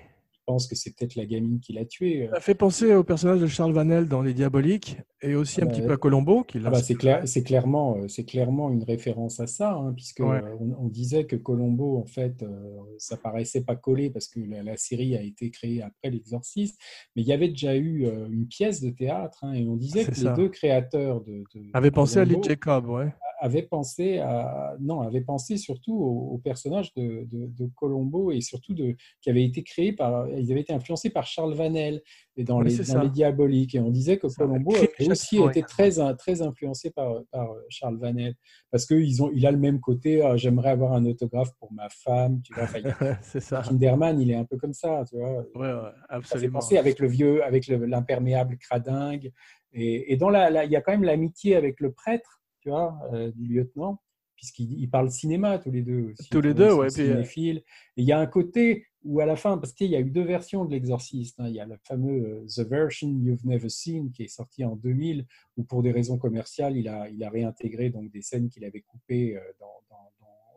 pense 0.52 0.68
que 0.68 0.76
c'est 0.76 0.94
peut-être 0.94 1.16
la 1.16 1.26
gamine 1.26 1.62
qui 1.62 1.72
l'a 1.72 1.86
tué. 1.86 2.28
Ça 2.34 2.42
fait 2.42 2.56
penser 2.56 2.94
au 2.94 3.06
personnage 3.06 3.40
de 3.40 3.48
Charles 3.48 3.72
Vanel 3.72 4.10
dans 4.10 4.22
Les 4.22 4.34
Diaboliques 4.34 4.98
et 5.22 5.34
aussi 5.36 5.62
un 5.62 5.66
petit 5.66 5.82
peu 5.82 5.94
à 5.94 5.98
Colombo. 5.98 6.44
Qui 6.44 6.60
ah 6.66 6.70
bah, 6.70 6.82
c'est, 6.82 6.96
clair, 6.96 7.22
c'est, 7.26 7.44
clairement, 7.44 7.96
euh, 7.96 8.10
c'est 8.10 8.26
clairement 8.26 8.70
une 8.70 8.84
référence 8.84 9.40
à 9.40 9.48
ça, 9.48 9.76
hein, 9.76 9.94
puisque 9.96 10.20
euh, 10.20 10.42
on, 10.60 10.90
disait 10.90 11.24
que 11.24 11.38
Colombo, 11.38 11.98
en 11.98 12.06
fait, 12.06 12.44
euh, 12.44 12.50
ça 12.98 13.16
paraissait 13.16 13.64
pas 13.64 13.78
collé 13.78 14.10
parce 14.10 14.28
que 14.28 14.42
la, 14.42 14.76
série 14.76 15.16
a 15.16 15.22
été 15.22 15.52
créée 15.52 15.82
après 15.82 16.10
L'Exorciste, 16.10 16.78
mais 17.16 17.22
il 17.22 17.28
y 17.30 17.32
avait 17.32 17.48
déjà 17.48 17.78
eu 17.78 18.06
une 18.30 18.48
pièce 18.48 18.82
de 18.82 18.90
théâtre 18.90 19.46
et 19.54 19.66
on 19.66 19.78
disait 19.78 20.04
que 20.04 20.12
les 20.12 20.34
deux 20.34 20.50
créateurs 20.50 21.22
de. 21.22 21.44
de 21.56 21.62
avaient 21.74 21.92
pensé 21.92 22.20
à 22.20 22.26
Lee 22.26 22.36
Jacob, 22.44 22.90
ouais 22.90 23.14
avait 23.42 23.64
pensé 23.64 24.20
à 24.20 24.76
non 24.80 25.02
avait 25.02 25.22
pensé 25.22 25.58
surtout 25.58 25.96
au, 25.96 26.38
personnage 26.38 26.94
de, 26.94 27.28
de, 27.32 27.70
Colombo 27.76 28.32
et 28.32 28.40
surtout 28.40 28.76
de 28.76 28.96
qui 29.20 29.30
avait 29.32 29.44
été 29.44 29.64
créé 29.64 29.94
par 29.94 30.28
ils 30.42 30.52
avaient 30.52 30.62
été 30.62 30.74
influencés 30.74 31.10
par 31.10 31.26
Charles 31.26 31.54
Vanel 31.54 32.02
et 32.36 32.44
dans, 32.44 32.62
les, 32.62 32.76
dans 32.78 33.02
les, 33.02 33.10
Diaboliques. 33.10 33.76
Et 33.76 33.80
on 33.80 33.90
disait 33.90 34.18
que 34.18 34.28
Colombo 34.28 34.76
avait 34.76 35.10
aussi 35.10 35.42
été 35.42 35.62
très 35.64 35.92
très 36.18 36.42
influencé 36.42 36.92
par, 36.92 37.24
par 37.32 37.50
Charles 37.70 37.98
Vanel. 37.98 38.36
Parce 38.72 38.86
que 38.86 38.96
ils 38.96 39.22
ont 39.24 39.32
il 39.34 39.46
a 39.46 39.52
le 39.52 39.58
même 39.58 39.80
côté 39.80 40.22
ah, 40.22 40.38
j'aimerais 40.38 40.72
avoir 40.72 40.94
un 40.94 41.06
autographe 41.06 41.52
pour 41.60 41.72
ma 41.74 41.90
femme 41.90 42.42
tu 42.44 42.54
vois. 42.54 42.68
C'est 43.22 43.40
ça. 43.40 43.62
Kinderman 43.62 44.20
il 44.20 44.32
est 44.32 44.36
un 44.36 44.46
peu 44.46 44.58
comme 44.58 44.74
ça 44.74 45.04
tu 45.10 45.18
vois. 45.18 45.46
Ouais, 45.56 45.74
ouais 45.74 45.90
absolument. 46.10 46.60
pensé 46.60 46.78
avec 46.78 47.00
le 47.00 47.08
vieux 47.08 47.44
avec 47.44 47.68
l'imperméable 47.68 48.58
cradingue. 48.58 49.32
Et, 49.74 50.12
et 50.12 50.18
dans 50.18 50.30
la, 50.30 50.66
il 50.66 50.72
y 50.72 50.76
a 50.76 50.82
quand 50.82 50.92
même 50.92 51.04
l'amitié 51.04 51.56
avec 51.56 51.80
le 51.80 51.94
prêtre 51.94 52.42
tu 52.62 52.70
vois, 52.70 52.98
euh, 53.14 53.32
du 53.36 53.54
lieutenant, 53.54 54.02
puisqu'ils 54.36 54.90
parlent 54.90 55.12
cinéma 55.12 55.58
tous 55.58 55.72
les 55.72 55.82
deux. 55.82 56.12
Aussi, 56.12 56.30
tous 56.30 56.42
les 56.42 56.54
deux, 56.54 56.72
ouais. 56.74 56.88
Euh, 57.00 57.24
et 57.24 57.64
il 57.98 58.06
y 58.06 58.12
a 58.12 58.20
un 58.20 58.28
côté 58.28 58.86
où 59.04 59.20
à 59.20 59.26
la 59.26 59.36
fin, 59.36 59.58
parce 59.58 59.74
qu'il 59.74 59.90
y 59.90 59.96
a 59.96 60.00
eu 60.00 60.12
deux 60.12 60.24
versions 60.24 60.66
de 60.66 60.72
l'exorciste, 60.72 61.40
hein, 61.40 61.48
il 61.48 61.56
y 61.56 61.60
a 61.60 61.66
le 61.66 61.78
fameux 61.84 62.44
euh, 62.44 62.46
The 62.48 62.68
Version 62.68 63.10
You've 63.10 63.46
Never 63.46 63.70
Seen 63.70 64.12
qui 64.12 64.24
est 64.24 64.28
sorti 64.28 64.64
en 64.64 64.76
2000, 64.76 65.26
où 65.58 65.64
pour 65.64 65.82
des 65.82 65.92
raisons 65.92 66.18
commerciales, 66.18 66.78
il 66.78 66.88
a, 66.88 67.10
il 67.10 67.24
a 67.24 67.30
réintégré 67.30 67.90
donc, 67.90 68.12
des 68.12 68.22
scènes 68.22 68.50
qu'il 68.50 68.64
avait 68.66 68.82
coupées 68.82 69.40
dans, 69.60 69.68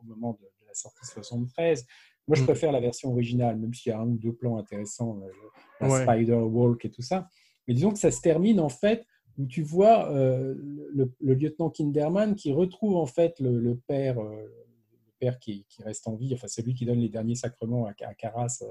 au 0.02 0.06
moment 0.06 0.38
de, 0.40 0.46
la 0.66 0.74
sortie 0.74 1.06
73. 1.06 1.86
Moi, 2.26 2.36
je 2.36 2.42
mm. 2.42 2.46
préfère 2.46 2.72
la 2.72 2.80
version 2.80 3.10
originale, 3.10 3.58
même 3.58 3.72
s'il 3.74 3.90
y 3.90 3.92
a 3.92 4.00
un 4.00 4.08
ou 4.08 4.18
deux 4.18 4.32
plans 4.32 4.58
intéressants, 4.58 5.20
la 5.80 6.02
Spider 6.02 6.34
Walk 6.34 6.84
et 6.84 6.90
tout 6.90 7.02
ça. 7.02 7.28
Mais 7.66 7.74
disons 7.74 7.92
que 7.92 7.98
ça 7.98 8.10
se 8.10 8.20
termine 8.20 8.60
en 8.60 8.68
fait 8.68 9.06
où 9.38 9.46
tu 9.46 9.62
vois 9.62 10.10
euh, 10.10 10.54
le, 10.92 11.10
lieutenant 11.20 11.70
Kinderman 11.70 12.34
qui 12.36 12.52
retrouve 12.52 12.96
en 12.96 13.06
fait 13.06 13.38
le, 13.40 13.80
père, 13.86 14.20
euh, 14.20 14.46
qui, 15.40 15.64
reste 15.84 16.06
en 16.06 16.14
vie, 16.14 16.32
enfin 16.34 16.46
c'est 16.48 16.62
lui 16.62 16.74
qui 16.74 16.84
donne 16.84 17.00
les 17.00 17.08
derniers 17.08 17.34
sacrements 17.34 17.86
à, 17.86 17.92
à 18.06 18.14
Carras 18.14 18.58
euh, 18.62 18.66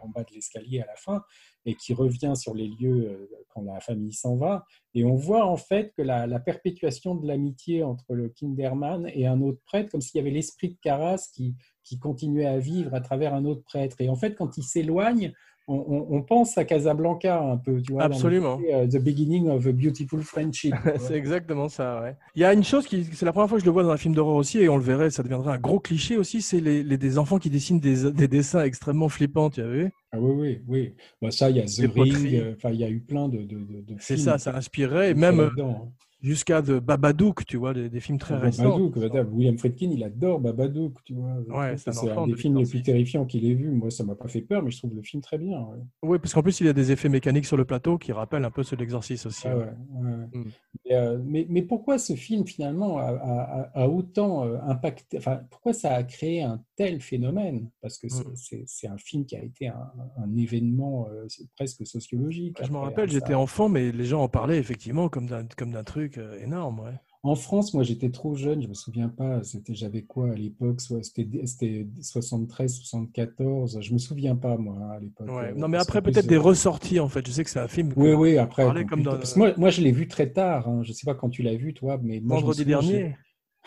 en 0.00 0.08
bas 0.08 0.24
de 0.24 0.34
l'escalier 0.34 0.80
à 0.80 0.86
la 0.86 0.96
fin, 0.96 1.22
et 1.66 1.74
qui 1.74 1.94
revient 1.94 2.34
sur 2.36 2.54
les 2.54 2.68
lieux 2.68 3.30
quand 3.48 3.62
la 3.62 3.80
famille 3.80 4.12
s'en 4.12 4.36
va. 4.36 4.64
Et 4.94 5.04
on 5.04 5.14
voit 5.14 5.46
en 5.46 5.56
fait 5.56 5.92
que 5.96 6.02
la, 6.02 6.26
perpétuation 6.40 7.14
de 7.14 7.26
l'amitié 7.26 7.82
entre 7.82 8.14
le 8.14 8.28
Kinderman 8.28 9.10
et 9.14 9.26
un 9.26 9.40
autre 9.40 9.60
prêtre, 9.64 9.90
comme 9.90 10.00
s'il 10.00 10.18
y 10.18 10.20
avait 10.20 10.30
l'esprit 10.30 10.70
de 10.70 10.78
Carras 10.82 11.28
qui, 11.32 11.54
qui 11.82 11.98
continuait 11.98 12.46
à 12.46 12.58
vivre 12.58 12.94
à 12.94 13.00
travers 13.00 13.34
un 13.34 13.44
autre 13.44 13.62
prêtre. 13.62 13.96
Et 14.00 14.08
en 14.08 14.16
fait, 14.16 14.34
quand 14.34 14.56
il 14.56 14.62
s'éloigne, 14.62 15.32
on, 15.66 16.22
pense 16.22 16.58
à 16.58 16.64
Casablanca 16.64 17.40
un 17.40 17.56
peu, 17.56 17.80
tu 17.80 17.92
vois. 17.92 18.02
Absolument. 18.02 18.60
Euh, 18.70 18.86
the 18.86 18.98
beginning 18.98 19.48
of 19.48 19.66
a 19.66 19.72
beautiful 19.72 20.20
friendship. 20.22 20.74
c'est 20.98 21.14
exactement 21.14 21.68
ça, 21.68 22.02
ouais. 22.02 22.16
Il 22.34 22.42
y 22.42 22.44
a 22.44 22.52
une 22.52 22.64
chose 22.64 22.86
qui, 22.86 23.04
c'est 23.04 23.24
la 23.24 23.32
première 23.32 23.48
fois 23.48 23.56
que 23.56 23.62
je 23.62 23.66
le 23.66 23.72
vois 23.72 23.82
dans 23.82 23.90
un 23.90 23.96
film 23.96 24.14
d'horreur 24.14 24.36
aussi, 24.36 24.58
et 24.58 24.68
on 24.68 24.76
le 24.76 24.82
verrait, 24.82 25.10
ça 25.10 25.22
deviendrait 25.22 25.52
un 25.52 25.58
gros 25.58 25.80
cliché 25.80 26.18
aussi, 26.18 26.42
c'est 26.42 26.60
les, 26.60 26.84
des 26.84 27.18
enfants 27.18 27.38
qui 27.38 27.48
dessinent 27.48 27.80
des, 27.80 28.28
dessins 28.28 28.62
extrêmement 28.62 29.08
flippants, 29.08 29.48
tu 29.48 29.62
as 29.62 29.66
vu? 29.66 29.90
Ah 30.12 30.18
oui, 30.20 30.32
oui, 30.36 30.62
oui. 30.68 30.94
Bah, 31.22 31.30
ça, 31.30 31.48
il 31.48 31.56
y 31.56 31.60
a 31.60 31.64
The 31.64 31.90
Ring, 31.92 32.34
euh, 32.34 32.54
enfin, 32.56 32.70
il 32.70 32.80
y 32.80 32.84
a 32.84 32.90
eu 32.90 33.00
plein 33.00 33.28
de, 33.28 33.38
de, 33.38 33.56
de 33.56 33.94
C'est 33.98 34.18
ça, 34.18 34.38
ça 34.38 34.54
inspirait, 34.54 35.14
même, 35.14 35.40
hein 35.40 35.88
jusqu'à 36.24 36.62
de 36.62 36.78
Babadook, 36.78 37.44
tu 37.44 37.58
vois, 37.58 37.74
des, 37.74 38.00
films 38.00 38.18
très 38.18 38.36
récents. 38.36 38.78
Babadook, 38.78 39.30
William 39.32 39.58
Friedkin, 39.58 39.90
il 39.90 40.02
adore 40.02 40.40
Babadook, 40.40 40.94
tu 41.04 41.12
vois. 41.12 41.34
Ouais, 41.48 41.76
c'est 41.76 41.90
un, 41.90 42.26
des 42.26 42.34
films 42.34 42.56
les 42.56 42.64
plus 42.64 42.82
terrifiants 42.82 43.26
qu'il 43.26 43.44
ait 43.48 43.54
vu. 43.54 43.70
Moi, 43.70 43.90
ça 43.90 44.04
m'a 44.04 44.14
pas 44.14 44.26
fait 44.28 44.40
peur, 44.40 44.62
mais 44.62 44.70
je 44.70 44.78
trouve 44.78 44.94
le 44.94 45.02
film 45.02 45.22
très 45.22 45.36
bien. 45.36 45.66
Oui, 46.02 46.18
parce 46.18 46.32
qu'en 46.32 46.42
plus, 46.42 46.60
il 46.60 46.66
y 46.66 46.70
a 46.70 46.72
des 46.72 46.92
effets 46.92 47.10
mécaniques 47.10 47.44
sur 47.44 47.58
le 47.58 47.66
plateau 47.66 47.98
qui 47.98 48.12
rappellent 48.12 48.44
un 48.44 48.50
peu 48.50 48.62
ceux 48.62 48.74
de 48.74 48.80
l'exorcisme 48.80 49.28
aussi. 49.28 49.46
Ah 49.46 49.54
mm. 49.54 50.44
euh, 50.92 51.18
mais, 51.24 51.46
mais, 51.50 51.62
pourquoi 51.62 51.98
ce 51.98 52.14
film, 52.14 52.46
finalement, 52.46 52.96
a, 52.98 53.86
autant 53.86 54.46
euh, 54.46 54.56
impacté, 54.66 55.18
enfin, 55.18 55.40
pourquoi 55.50 55.74
ça 55.74 55.94
a 55.94 56.02
créé 56.04 56.42
un 56.42 56.62
tel 56.76 57.00
phénomène 57.00 57.70
Parce 57.80 57.98
que 57.98 58.06
c'est 58.08 58.88
mm. 58.88 58.92
un 58.92 58.98
film 58.98 59.26
qui 59.26 59.36
a 59.36 59.42
été 59.42 59.68
un, 59.68 60.36
événement 60.36 61.08
euh, 61.10 61.26
presque 61.56 61.86
sociologique. 61.86 62.58
Je 62.62 62.70
me 62.70 62.78
rappelle, 62.78 63.10
j'étais 63.10 63.34
enfant, 63.34 63.68
mais 63.68 63.92
les 63.92 64.04
gens 64.04 64.22
en 64.22 64.28
parlaient 64.28 64.58
effectivement 64.58 65.08
comme 65.08 65.26
d'un 65.26 65.84
truc 65.84 66.18
euh, 66.18 66.42
énorme. 66.42 66.80
Ouais. 66.80 66.94
En 67.24 67.36
France, 67.36 67.72
moi, 67.72 67.82
j'étais 67.84 68.10
trop 68.10 68.34
jeune, 68.34 68.60
je 68.60 68.68
me 68.68 68.74
souviens 68.74 69.08
pas. 69.08 69.42
C'était, 69.44 69.74
j'avais 69.74 70.02
quoi 70.02 70.32
à 70.32 70.34
l'époque 70.34 70.78
C'était 70.82 71.86
73, 72.02 72.70
74. 72.70 73.78
Je 73.80 73.92
me 73.94 73.98
souviens 73.98 74.36
pas 74.36 74.58
moi 74.58 74.76
à 74.92 75.00
l'époque. 75.00 75.30
Euh, 75.30 75.54
non, 75.56 75.68
mais 75.68 75.78
après 75.78 76.02
peut-être 76.02 76.26
des 76.26 76.36
ressorties 76.36 77.00
en 77.00 77.08
fait. 77.08 77.26
Je 77.26 77.32
sais 77.32 77.42
que 77.42 77.48
c'est 77.48 77.60
un 77.60 77.68
film. 77.68 77.94
Oui, 77.96 78.12
oui. 78.12 78.36
Après, 78.36 78.84
comme 78.84 79.02
moi, 79.36 79.54
moi, 79.56 79.70
je 79.70 79.80
l'ai 79.80 79.90
vu 79.90 80.06
très 80.06 80.32
tard. 80.32 80.68
Hein. 80.68 80.82
Je 80.82 80.92
sais 80.92 81.06
pas 81.06 81.14
quand 81.14 81.30
tu 81.30 81.42
l'as 81.42 81.56
vu, 81.56 81.72
toi, 81.72 81.98
mais 82.02 82.20
vendredi 82.22 82.66
dernier. 82.66 83.16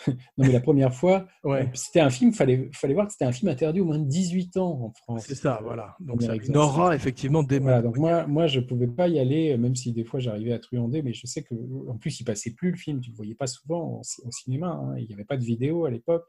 Non, 0.08 0.16
mais 0.38 0.52
la 0.52 0.60
première 0.60 0.94
fois, 0.94 1.28
Ouais. 1.44 1.64
euh, 1.64 1.66
c'était 1.74 2.00
un 2.00 2.10
film, 2.10 2.34
fallait, 2.34 2.70
fallait 2.74 2.94
voir 2.94 3.08
que 3.08 3.14
c'était 3.14 3.26
un 3.26 3.32
film 3.32 3.50
interdit 3.50 3.82
au 3.82 3.86
moins 3.86 4.00
de 4.00 4.06
18 4.08 4.58
ans 4.58 4.80
en 4.84 4.92
France. 4.94 5.24
C'est 5.28 5.36
ça, 5.36 5.60
voilà. 5.64 5.96
Donc, 6.00 6.22
ça 6.22 6.34
a 6.34 6.36
une 6.36 6.56
aura, 6.58 6.96
effectivement, 6.96 7.44
des 7.44 7.60
Voilà, 7.60 7.82
donc 7.82 7.98
moi, 7.98 8.28
moi, 8.28 8.48
je 8.48 8.60
pouvais 8.60 8.88
pas 8.88 9.08
y 9.08 9.20
aller, 9.20 9.54
euh, 9.54 9.58
même 9.58 9.76
si 9.76 9.92
des 9.94 10.04
fois 10.04 10.20
j'arrivais 10.20 10.54
à 10.54 10.60
truander, 10.60 11.02
mais 11.02 11.14
je 11.14 11.26
sais 11.26 11.44
que, 11.44 11.56
en 11.90 11.98
plus, 11.98 12.20
il 12.20 12.24
passait 12.24 12.52
plus 12.52 12.72
le 12.72 12.78
film, 12.78 13.02
tu 13.02 13.10
le 13.12 13.16
voyais 13.16 13.36
pas 13.36 13.48
souvent 13.48 14.00
au, 14.00 14.04
ci- 14.04 14.22
au 14.26 14.32
cinéma, 14.32 14.68
hein, 14.68 14.96
il 14.98 15.08
n'y 15.08 15.14
avait 15.14 15.26
pas 15.26 15.38
de 15.38 15.44
vidéo 15.44 15.86
à 15.86 15.90
l'époque. 15.92 16.24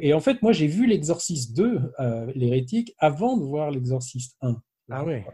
Et- 0.00 0.12
en 0.14 0.20
fait, 0.20 0.40
moi, 0.42 0.52
j'ai 0.52 0.66
vu 0.66 0.86
l'Exorciste 0.86 1.56
2, 1.56 1.80
euh, 2.00 2.30
l'hérétique, 2.34 2.94
avant 2.98 3.36
de 3.36 3.44
voir 3.44 3.70
l'Exorciste 3.70 4.36
1. 4.42 4.56
Ah 4.90 5.04
ouais. 5.04 5.24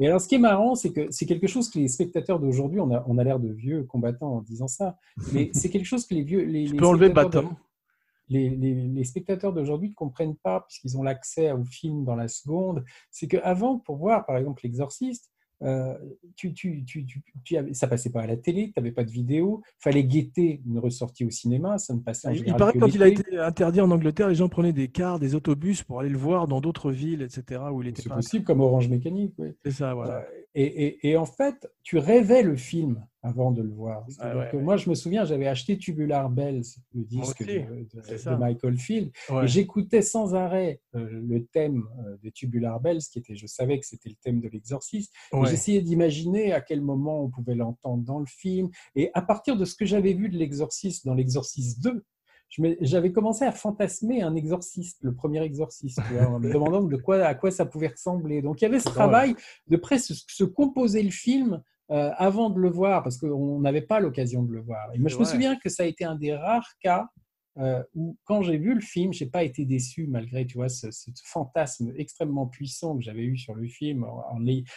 Et 0.00 0.06
alors, 0.06 0.20
ce 0.20 0.26
qui 0.26 0.34
est 0.36 0.38
marrant, 0.38 0.74
c'est 0.74 0.92
que 0.92 1.06
c'est 1.10 1.26
quelque 1.26 1.46
chose 1.46 1.68
que 1.70 1.78
les 1.78 1.86
spectateurs 1.88 2.40
d'aujourd'hui, 2.40 2.80
on 2.80 2.90
a, 2.90 3.04
on 3.06 3.18
a 3.18 3.22
l'air 3.24 3.38
de 3.38 3.52
vieux 3.52 3.84
combattants 3.84 4.36
en 4.36 4.40
disant 4.42 4.66
ça, 4.66 4.96
mais 5.32 5.50
c'est 5.54 5.68
quelque 5.70 5.84
chose 5.86 6.06
que 6.06 6.14
les 6.14 6.22
vieux. 6.22 6.40
Les, 6.42 6.64
Tu 6.64 6.72
les 6.72 6.78
peux 6.78 6.86
enlever 6.86 7.06
le 7.08 7.12
spectateurs 7.12 7.42
de- 7.42 7.48
bâton. 7.48 7.60
les, 8.30 8.48
les- 8.50 8.88
les 8.88 9.04
spectateurs 9.04 9.52
d'aujourd'hui 9.52 9.90
ne 9.90 9.94
comprennent 9.94 10.36
pas, 10.36 10.62
puisqu'ils 10.62 10.96
ont 10.96 11.02
l'accès 11.02 11.52
au 11.52 11.64
film 11.64 12.04
dans 12.04 12.16
la 12.16 12.28
seconde, 12.28 12.82
c'est 13.10 13.28
qu'avant, 13.28 13.78
pour 13.78 13.96
voir 13.96 14.24
par 14.24 14.36
exemple 14.38 14.62
L'Exorciste, 14.64 15.30
euh, 15.62 15.94
tu, 16.36 16.52
tu, 16.54 16.84
tu, 16.84 17.06
tu, 17.06 17.22
ça 17.74 17.86
passait 17.86 18.10
pas 18.10 18.22
à 18.22 18.26
la 18.26 18.36
télé, 18.36 18.72
tu 18.72 18.80
n'avais 18.80 18.92
pas 18.92 19.04
de 19.04 19.10
vidéo, 19.10 19.62
fallait 19.78 20.04
guetter 20.04 20.60
une 20.66 20.78
ressortie 20.78 21.24
au 21.24 21.30
cinéma, 21.30 21.78
ça 21.78 21.94
ne 21.94 22.00
passait 22.00 22.28
en 22.28 22.30
Il, 22.30 22.36
il 22.36 22.38
général 22.40 22.58
paraît 22.58 22.72
que 22.72 22.78
quand 22.78 22.94
il 22.94 23.02
a 23.02 23.08
été 23.08 23.38
interdit 23.38 23.80
en 23.80 23.90
Angleterre, 23.90 24.28
les 24.28 24.34
gens 24.34 24.48
prenaient 24.48 24.72
des 24.72 24.88
cars, 24.88 25.18
des 25.18 25.34
autobus 25.34 25.82
pour 25.82 26.00
aller 26.00 26.08
le 26.08 26.18
voir 26.18 26.48
dans 26.48 26.60
d'autres 26.60 26.92
villes, 26.92 27.22
etc. 27.22 27.60
où 27.72 27.82
il 27.82 27.88
était 27.88 28.02
C'est 28.02 28.08
possible, 28.08 28.44
comme 28.44 28.60
Orange 28.60 28.88
Mécanique. 28.88 29.34
oui. 29.38 29.48
C'est 29.64 29.72
ça, 29.72 29.94
voilà. 29.94 30.18
Euh, 30.18 30.22
Et, 30.54 30.64
et- 30.64 31.08
et 31.10 31.16
en 31.16 31.26
fait, 31.26 31.70
tu 31.84 31.98
rêvais 31.98 32.42
le 32.42 32.56
film 32.56 33.06
avant 33.22 33.50
de 33.50 33.62
le 33.62 33.68
voir. 33.70 34.06
Ah 34.18 34.36
ouais, 34.36 34.48
que 34.50 34.56
ouais. 34.56 34.62
Moi, 34.62 34.76
je 34.76 34.88
me 34.88 34.94
souviens, 34.94 35.24
j'avais 35.24 35.46
acheté 35.46 35.76
Tubular 35.76 36.30
Bells, 36.30 36.62
le 36.94 37.04
disque 37.04 37.40
aussi, 37.42 37.52
de, 37.52 37.58
de- 37.94 38.30
de. 38.30 38.36
Michael 38.36 38.78
Field, 38.78 39.10
Ouais. 39.28 39.44
Et 39.44 39.48
j'écoutais 39.48 40.02
sans 40.02 40.34
arrêt 40.34 40.80
euh, 40.94 41.06
le 41.10 41.44
thème 41.46 41.84
euh, 42.06 42.16
des 42.22 42.32
Tubular 42.32 42.80
Bells, 42.80 43.00
qui 43.12 43.18
était, 43.18 43.36
je 43.36 43.46
savais 43.46 43.78
que 43.78 43.86
c'était 43.86 44.08
le 44.08 44.16
thème 44.16 44.40
de 44.40 44.48
l'exorciste. 44.48 45.12
J'essayais 45.50 45.82
d'imaginer 45.82 46.52
à 46.52 46.60
quel 46.60 46.80
moment 46.80 47.22
on 47.24 47.28
pouvait 47.28 47.54
l'entendre 47.54 48.02
dans 48.04 48.18
le 48.18 48.26
film. 48.26 48.70
Et 48.96 49.10
à 49.14 49.22
partir 49.22 49.56
de 49.56 49.64
ce 49.64 49.74
que 49.74 49.84
j'avais 49.84 50.14
vu 50.14 50.28
de 50.28 50.38
l'exorciste 50.38 51.04
dans 51.04 51.14
l'exorciste 51.14 51.82
2, 51.82 52.02
je 52.48 52.62
me- 52.62 52.76
j'avais 52.80 53.12
commencé 53.12 53.44
à 53.44 53.52
fantasmer 53.52 54.22
un 54.22 54.34
exorciste, 54.34 54.98
le 55.02 55.14
premier 55.14 55.40
exorciste, 55.42 56.00
en 56.26 56.40
me 56.40 56.50
demandant 56.58 56.82
de 56.82 56.96
quoi, 56.96 57.22
à 57.24 57.34
quoi 57.34 57.50
ça 57.52 57.64
pouvait 57.66 57.88
ressembler. 57.88 58.42
Donc 58.42 58.60
il 58.60 58.64
y 58.64 58.66
avait 58.66 58.80
ce 58.80 58.88
travail 58.88 59.36
de 59.68 59.76
presque 59.76 60.14
se 60.26 60.44
composer 60.44 61.02
le 61.02 61.10
film 61.10 61.62
euh, 61.90 62.10
avant 62.16 62.50
de 62.50 62.58
le 62.60 62.70
voir, 62.70 63.02
parce 63.02 63.18
qu'on 63.18 63.60
n'avait 63.60 63.82
pas 63.82 64.00
l'occasion 64.00 64.42
de 64.42 64.52
le 64.52 64.60
voir. 64.60 64.94
Et 64.94 64.98
moi, 64.98 65.08
je 65.08 65.18
me 65.18 65.24
souviens 65.24 65.56
que 65.56 65.68
ça 65.68 65.82
a 65.82 65.86
été 65.86 66.04
un 66.04 66.14
des 66.14 66.34
rares 66.34 66.72
cas 66.82 67.08
euh, 67.58 67.82
où, 67.94 68.16
quand 68.24 68.42
j'ai 68.42 68.56
vu 68.56 68.74
le 68.74 68.80
film, 68.80 69.12
j'ai 69.12 69.26
pas 69.26 69.42
été 69.42 69.64
déçu 69.64 70.06
malgré, 70.06 70.46
tu 70.46 70.56
vois, 70.56 70.68
ce, 70.68 70.90
ce 70.90 71.10
fantasme 71.24 71.92
extrêmement 71.96 72.46
puissant 72.46 72.96
que 72.96 73.02
j'avais 73.02 73.24
eu 73.24 73.36
sur 73.36 73.54
le 73.54 73.66
film. 73.66 74.06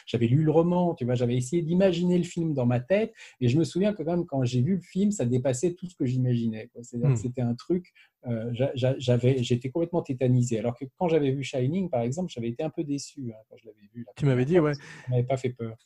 J'avais 0.07 0.27
lu 0.27 0.43
le 0.43 0.51
roman, 0.51 0.95
tu 0.95 1.05
vois, 1.05 1.13
j'avais 1.13 1.37
essayé 1.37 1.61
d'imaginer 1.61 2.17
le 2.17 2.23
film 2.23 2.53
dans 2.53 2.65
ma 2.65 2.79
tête, 2.79 3.13
et 3.39 3.47
je 3.47 3.57
me 3.57 3.63
souviens 3.63 3.93
que 3.93 4.01
quand 4.01 4.15
même, 4.15 4.25
quand 4.25 4.43
j'ai 4.43 4.61
vu 4.61 4.75
le 4.75 4.81
film, 4.81 5.11
ça 5.11 5.25
dépassait 5.25 5.75
tout 5.75 5.85
ce 5.87 5.95
que 5.95 6.05
j'imaginais. 6.05 6.69
Hmm. 6.93 7.15
c'était 7.15 7.41
un 7.41 7.53
truc, 7.53 7.93
euh, 8.25 8.51
j'avais, 8.75 9.43
j'étais 9.43 9.69
complètement 9.69 10.01
tétanisé. 10.01 10.59
Alors 10.59 10.75
que 10.75 10.85
quand 10.97 11.07
j'avais 11.07 11.31
vu 11.31 11.43
Shining, 11.43 11.89
par 11.89 12.01
exemple, 12.01 12.31
j'avais 12.33 12.49
été 12.49 12.63
un 12.63 12.69
peu 12.69 12.83
déçu 12.83 13.31
hein, 13.31 13.39
quand 13.49 13.57
je 13.57 13.67
l'avais 13.67 13.89
vu. 13.93 14.05
Tu 14.15 14.25
m'avais 14.25 14.45
dit, 14.45 14.59
ouais. 14.59 14.73
Ça 14.73 14.81
m'avait 15.09 15.23
pas 15.23 15.37
fait 15.37 15.49
peur. 15.49 15.77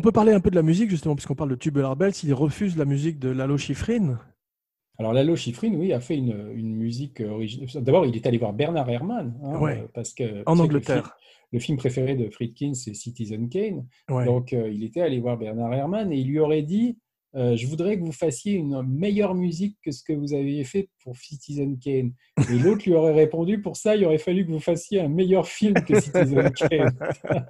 On 0.00 0.02
peut 0.02 0.12
parler 0.12 0.32
un 0.32 0.40
peu 0.40 0.48
de 0.48 0.54
la 0.56 0.62
musique, 0.62 0.88
justement, 0.88 1.14
puisqu'on 1.14 1.34
parle 1.34 1.50
de 1.50 1.56
Tubular 1.56 1.94
Bells. 1.94 2.14
Il 2.24 2.32
refuse 2.32 2.74
la 2.78 2.86
musique 2.86 3.18
de 3.18 3.28
Lalo 3.28 3.58
Schifrin. 3.58 4.18
Alors 4.98 5.12
Lalo 5.12 5.36
Schifrin, 5.36 5.74
oui, 5.74 5.92
a 5.92 6.00
fait 6.00 6.16
une, 6.16 6.52
une 6.54 6.74
musique 6.74 7.20
originale. 7.20 7.68
D'abord, 7.82 8.06
il 8.06 8.16
est 8.16 8.26
allé 8.26 8.38
voir 8.38 8.54
Bernard 8.54 8.88
Herrmann, 8.88 9.38
hein, 9.44 9.58
Ouais. 9.60 9.82
euh, 9.82 9.88
parce 9.92 10.14
que 10.14 10.42
En 10.46 10.54
le 10.54 10.60
Angleterre. 10.62 11.02
film- 11.04 11.14
Le 11.52 11.58
film, 11.58 11.76
préféré 11.76 12.14
de 12.16 12.30
Friedkin, 12.30 12.72
c'est 12.72 12.94
Citizen 12.94 13.50
Kane. 13.50 13.86
Ouais. 14.08 14.24
Donc, 14.24 14.54
euh, 14.54 14.70
il 14.70 14.84
était 14.84 15.02
allé 15.02 15.20
voir 15.20 15.36
Bernard 15.36 15.74
Herrmann 15.74 16.10
et 16.14 16.16
il 16.18 16.28
lui 16.28 16.38
aurait 16.38 16.62
dit 16.62 16.96
euh, 17.34 17.56
Je 17.56 17.66
voudrais 17.66 17.98
que 17.98 18.04
vous 18.04 18.12
fassiez 18.12 18.54
une 18.54 18.82
meilleure 18.82 19.34
musique 19.34 19.76
que 19.82 19.90
ce 19.92 20.02
que 20.02 20.12
vous 20.12 20.34
aviez 20.34 20.64
fait 20.64 20.88
pour 21.02 21.16
Citizen 21.16 21.78
Kane. 21.78 22.12
Et 22.50 22.58
l'autre 22.58 22.82
lui 22.86 22.94
aurait 22.94 23.12
répondu 23.12 23.60
Pour 23.60 23.76
ça, 23.76 23.96
il 23.96 24.04
aurait 24.04 24.18
fallu 24.18 24.46
que 24.46 24.50
vous 24.50 24.60
fassiez 24.60 25.00
un 25.00 25.08
meilleur 25.08 25.46
film 25.46 25.74
que 25.84 26.00
Citizen 26.00 26.50
Kane. 26.70 26.96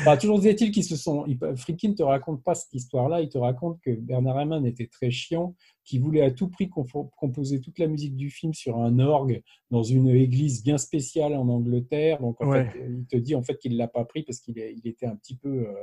Enfin, 0.00 0.16
toujours 0.16 0.44
est-il 0.46 0.70
qu'ils 0.70 0.84
se 0.84 0.96
sont. 0.96 1.26
Friedkin 1.56 1.90
ne 1.90 1.94
te 1.94 2.02
raconte 2.02 2.42
pas 2.42 2.54
cette 2.54 2.72
histoire-là, 2.72 3.20
il 3.20 3.28
te 3.28 3.38
raconte 3.38 3.80
que 3.80 3.90
Bernard 3.90 4.38
Herrmann 4.38 4.64
était 4.66 4.86
très 4.86 5.10
chiant, 5.10 5.54
qu'il 5.84 6.00
voulait 6.00 6.22
à 6.22 6.30
tout 6.30 6.48
prix 6.48 6.68
composer 6.70 7.60
toute 7.60 7.78
la 7.78 7.86
musique 7.86 8.16
du 8.16 8.30
film 8.30 8.54
sur 8.54 8.78
un 8.78 8.98
orgue 8.98 9.42
dans 9.70 9.82
une 9.82 10.08
église 10.08 10.62
bien 10.62 10.78
spéciale 10.78 11.34
en 11.34 11.48
Angleterre. 11.48 12.20
Donc, 12.20 12.40
en 12.40 12.48
Ouais. 12.48 12.70
fait, 12.70 12.78
il 12.88 13.06
te 13.06 13.16
dit 13.16 13.34
en 13.34 13.42
fait 13.42 13.58
qu'il 13.58 13.72
ne 13.72 13.78
l'a 13.78 13.88
pas 13.88 14.04
pris 14.04 14.22
parce 14.22 14.40
qu'il 14.40 14.56
il 14.58 14.86
était 14.88 15.06
un 15.06 15.16
petit 15.16 15.36
peu 15.36 15.66
euh, 15.66 15.74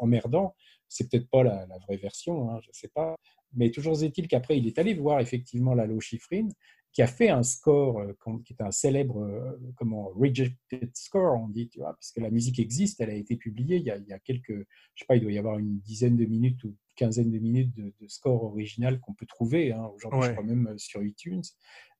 emmerdant. 0.00 0.54
C'est 0.90 1.08
peut-être 1.08 1.30
pas 1.30 1.42
la, 1.42 1.66
la 1.66 1.78
vraie 1.78 1.96
version, 1.96 2.50
hein, 2.50 2.60
je 2.62 2.68
ne 2.68 2.74
sais 2.74 2.88
pas. 2.88 3.16
Mais 3.54 3.70
toujours 3.70 4.02
est-il 4.02 4.28
qu'après, 4.28 4.58
il 4.58 4.66
est 4.66 4.78
allé 4.78 4.94
voir 4.94 5.20
effectivement 5.20 5.74
Lalo 5.74 5.98
Schifrin, 6.00 6.48
qui 6.92 7.02
a 7.02 7.06
fait 7.06 7.28
un 7.28 7.42
score 7.42 8.00
euh, 8.00 8.12
qui 8.44 8.52
est 8.52 8.62
un 8.62 8.72
célèbre 8.72 9.22
euh, 9.22 9.72
comment 9.76 10.08
rejected 10.14 10.90
score, 10.94 11.40
on 11.40 11.48
dit, 11.48 11.68
tu 11.68 11.78
vois, 11.78 11.94
puisque 11.94 12.18
la 12.18 12.30
musique 12.30 12.58
existe, 12.58 13.00
elle 13.00 13.10
a 13.10 13.14
été 13.14 13.36
publiée 13.36 13.76
il 13.76 13.84
y 13.84 13.90
a, 13.90 13.96
il 13.96 14.06
y 14.08 14.12
a 14.12 14.18
quelques, 14.18 14.50
je 14.94 15.00
sais 15.00 15.06
pas, 15.06 15.16
il 15.16 15.22
doit 15.22 15.32
y 15.32 15.38
avoir 15.38 15.58
une 15.58 15.78
dizaine 15.80 16.16
de 16.16 16.24
minutes 16.24 16.62
ou 16.64 16.68
une 16.68 16.76
quinzaine 16.96 17.30
de 17.30 17.38
minutes 17.38 17.74
de, 17.76 17.94
de 18.00 18.08
score 18.08 18.42
original 18.42 18.98
qu'on 19.00 19.14
peut 19.14 19.26
trouver 19.26 19.72
hein, 19.72 19.88
aujourd'hui, 19.94 20.20
je 20.22 20.32
crois 20.32 20.44
même 20.44 20.66
euh, 20.66 20.78
sur 20.78 21.02
iTunes. 21.02 21.42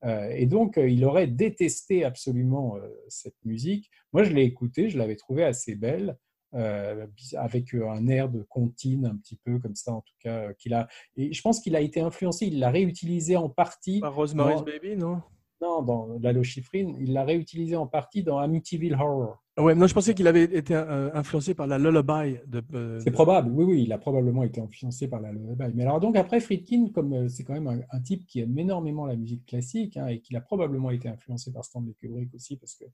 Euh, 0.05 0.31
et 0.31 0.47
donc, 0.47 0.79
il 0.79 1.05
aurait 1.05 1.27
détesté 1.27 2.05
absolument 2.05 2.77
euh, 2.77 2.89
cette 3.09 3.37
musique. 3.45 3.91
Moi, 4.13 4.25
je 4.25 4.33
l'ai 4.33 4.45
écoutée, 4.45 4.89
je 4.89 4.99
l'avais 4.99 5.17
trouvée 5.17 5.45
assez 5.45 5.75
belle. 5.75 6.17
Euh, 6.55 7.07
avec 7.37 7.75
euh, 7.75 7.89
un 7.89 8.09
air 8.09 8.29
de 8.29 8.43
comptine 8.43 9.07
un 9.07 9.17
petit 9.17 9.37
peu 9.37 9.61
comme 9.61 9.77
ça 9.77 9.93
en 9.93 10.01
tout 10.01 10.15
cas 10.19 10.49
euh, 10.49 10.53
qu'il 10.59 10.75
a 10.75 10.89
et 11.17 11.33
je 11.33 11.43
pense 11.43 11.61
qu'il 11.61 11.77
a 11.77 11.81
été 11.81 12.01
influencé 12.01 12.47
il 12.47 12.59
l'a 12.59 12.71
réutilisé 12.71 13.37
en 13.37 13.49
partie 13.49 14.01
Pas 14.01 14.09
Rosemary's. 14.09 14.63
Baby, 14.63 14.97
non? 14.97 15.23
Non, 15.61 15.83
dans 15.83 16.19
Lalo 16.23 16.43
Schifrin, 16.43 16.95
il 16.99 17.13
l'a 17.13 17.25
réutilisé 17.25 17.77
en 17.77 17.87
partie 17.87 18.23
dans 18.23 18.39
Amityville 18.39 18.95
Horror. 18.95 19.45
Ouais, 19.61 19.75
non, 19.75 19.87
je 19.87 19.95
pensais 19.95 20.15
qu'il 20.15 20.27
avait 20.27 20.45
été 20.45 20.75
euh, 20.75 21.11
influencé 21.13 21.55
par 21.55 21.67
la 21.67 21.79
Lullaby 21.79 22.39
de. 22.47 22.63
euh, 22.75 23.01
C'est 23.01 23.11
probable, 23.11 23.51
oui, 23.53 23.65
oui, 23.65 23.83
il 23.83 23.93
a 23.93 23.99
probablement 23.99 24.43
été 24.43 24.61
influencé 24.61 25.09
par 25.09 25.21
la 25.21 25.33
lullaby. 25.33 25.73
Mais 25.75 25.83
alors 25.83 26.01
donc 26.01 26.17
après 26.17 26.41
Friedkin, 26.41 26.89
comme 26.95 27.13
euh, 27.13 27.29
c'est 27.29 27.45
quand 27.45 27.53
même 27.53 27.85
un, 27.91 28.01
type 28.01 28.27
qui 28.27 28.41
aime 28.41 28.59
énormément 28.59 29.07
la 29.07 29.17
musique 29.17 29.45
classique 29.45 29.97
hein, 29.97 30.07
et 30.07 30.21
qu'il 30.21 30.37
a 30.37 30.41
probablement 30.41 30.91
été 30.91 31.09
influencé 31.09 31.53
par 31.53 31.65
Stanley 31.65 31.93
Kubrick 32.01 32.35
aussi, 32.35 32.57
parce 32.57 32.75
que 32.75 32.85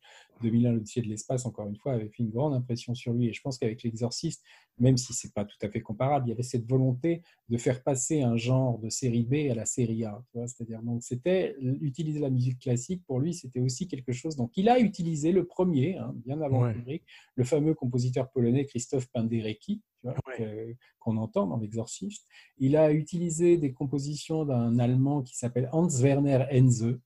2001 0.43 0.73
l'Odyssée 0.73 1.03
de 1.03 1.09
l'espace, 1.09 1.47
encore 1.47 1.69
une 1.69 1.77
fois, 1.77 1.93
avait 1.93 2.09
fait 2.09 2.23
une 2.23 2.31
grande 2.31 2.55
impression 2.55 2.95
sur 2.95 3.13
lui. 3.13 3.29
Et 3.29 3.33
je 3.33 3.41
pense 3.41 3.59
qu'avec 3.59 3.83
l'Exorciste, 3.83 4.43
même 4.79 4.97
si 4.97 5.13
c'est 5.13 5.33
pas 5.33 5.45
tout 5.45 5.57
à 5.63 5.69
fait 5.69 5.81
comparable, 5.81 6.27
il 6.27 6.31
y 6.31 6.33
avait 6.33 6.43
cette 6.43 6.69
volonté 6.69 7.23
de 7.49 7.57
faire 7.57 7.83
passer 7.83 8.23
un 8.23 8.37
genre 8.37 8.79
de 8.79 8.91
série 8.91 9.25
B 9.25 9.51
à 9.51 9.55
la 9.55 9.65
série 9.65 10.05
A. 10.05 10.23
C'est-à-dire 10.35 10.83
donc 10.83 11.03
c'était 11.03 11.57
utiliser 11.81 12.21
la 12.21 12.31
musique 12.31 12.59
classique 12.59 13.03
pour 13.07 13.21
lui, 13.21 13.33
c'était 13.33 13.61
aussi 13.61 13.89
quelque 13.89 14.13
chose. 14.13 14.37
Donc 14.37 14.57
il 14.57 14.69
a 14.69 14.79
utilisé 14.79 15.33
le 15.33 15.45
premier, 15.45 15.97
hein, 15.97 16.15
bien 16.25 16.41
avant 16.41 16.56
Ouais. 16.63 16.73
Kubrick, 16.75 17.03
le 17.35 17.45
fameux 17.45 17.75
compositeur 17.75 18.31
polonais 18.31 18.65
Christophe 18.67 19.07
Penderecki, 19.13 19.83
Ouais. 20.05 20.77
qu'on 21.01 21.17
entend 21.17 21.47
dans 21.49 21.57
l'Exorciste. 21.57 22.29
Il 22.59 22.77
a 22.77 22.93
utilisé 22.93 23.57
des 23.57 23.73
compositions 23.73 24.45
d'un 24.45 24.79
Allemand 24.79 25.23
qui 25.23 25.37
s'appelle 25.37 25.69
Hans 25.73 25.89
Werner 26.01 26.45
Henze. 26.53 26.97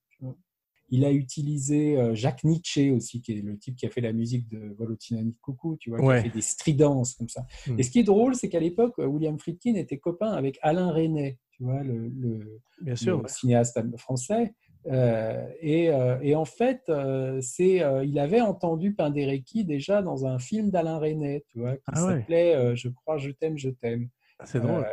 Il 0.93 1.05
a 1.05 1.13
utilisé 1.13 1.97
euh, 1.97 2.15
Jacques 2.17 2.43
Nietzsche 2.43 2.91
aussi, 2.91 3.23
qui 3.23 3.33
est 3.33 3.43
le 3.43 3.57
type 3.57 3.77
qui 3.77 3.87
a 3.87 3.91
fait 3.91 4.01
la 4.01 4.13
musique 4.13 4.49
de 4.49 4.75
Volotinani 4.77 5.37
Coucou, 5.41 5.77
tu 5.79 5.91
vois, 5.91 6.01
qui 6.01 6.07
a 6.09 6.23
fait 6.25 6.31
des 6.35 6.41
stridences 6.41 7.15
comme 7.15 7.29
ça. 7.29 7.47
Hmm. 7.69 7.79
Et 7.79 7.85
ce 7.85 7.91
qui 7.93 8.01
est 8.01 8.05
drôle, 8.05 8.35
c'est 8.35 8.49
qu'à 8.49 8.59
l'époque, 8.59 8.95
euh, 8.99 9.07
William 9.07 9.39
Friedkin 9.39 9.77
était 9.77 9.99
copain 9.99 10.33
avec 10.33 10.59
Alain 10.63 10.91
Resnais, 10.91 11.39
tu 11.53 11.63
vois, 11.63 11.83
le, 11.85 12.09
le- 12.09 12.61
Bien 12.83 12.97
sûr. 12.97 13.19
le 13.19 13.23
ouais. 13.23 13.29
cinéaste 13.29 13.79
français. 13.99 14.53
Euh, 14.87 15.47
et, 15.61 15.91
euh, 15.91 16.19
et 16.23 16.35
en 16.35 16.45
fait, 16.45 16.83
euh, 16.89 17.39
c'est, 17.43 17.83
il 18.05 18.19
avait 18.19 18.41
entendu 18.41 18.95
Penderecki 18.95 19.65
déjà 19.65 20.03
dans 20.03 20.27
un 20.27 20.39
film 20.39 20.71
d'Alain 20.71 20.99
Resnais, 20.99 21.45
tu 21.49 21.61
vois, 21.61 21.77
qui 21.77 21.83
Ah 21.87 21.97
s'appelait 21.97 22.77
Je 22.77 22.89
crois, 22.89 23.19
je 23.19 23.31
t'aime, 23.31 23.59
je 23.59 23.71
t'aime. 23.71 24.09
C'est 24.45 24.61
drôle. 24.61 24.87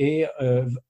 Euh, 0.00 0.02
et 0.02 0.26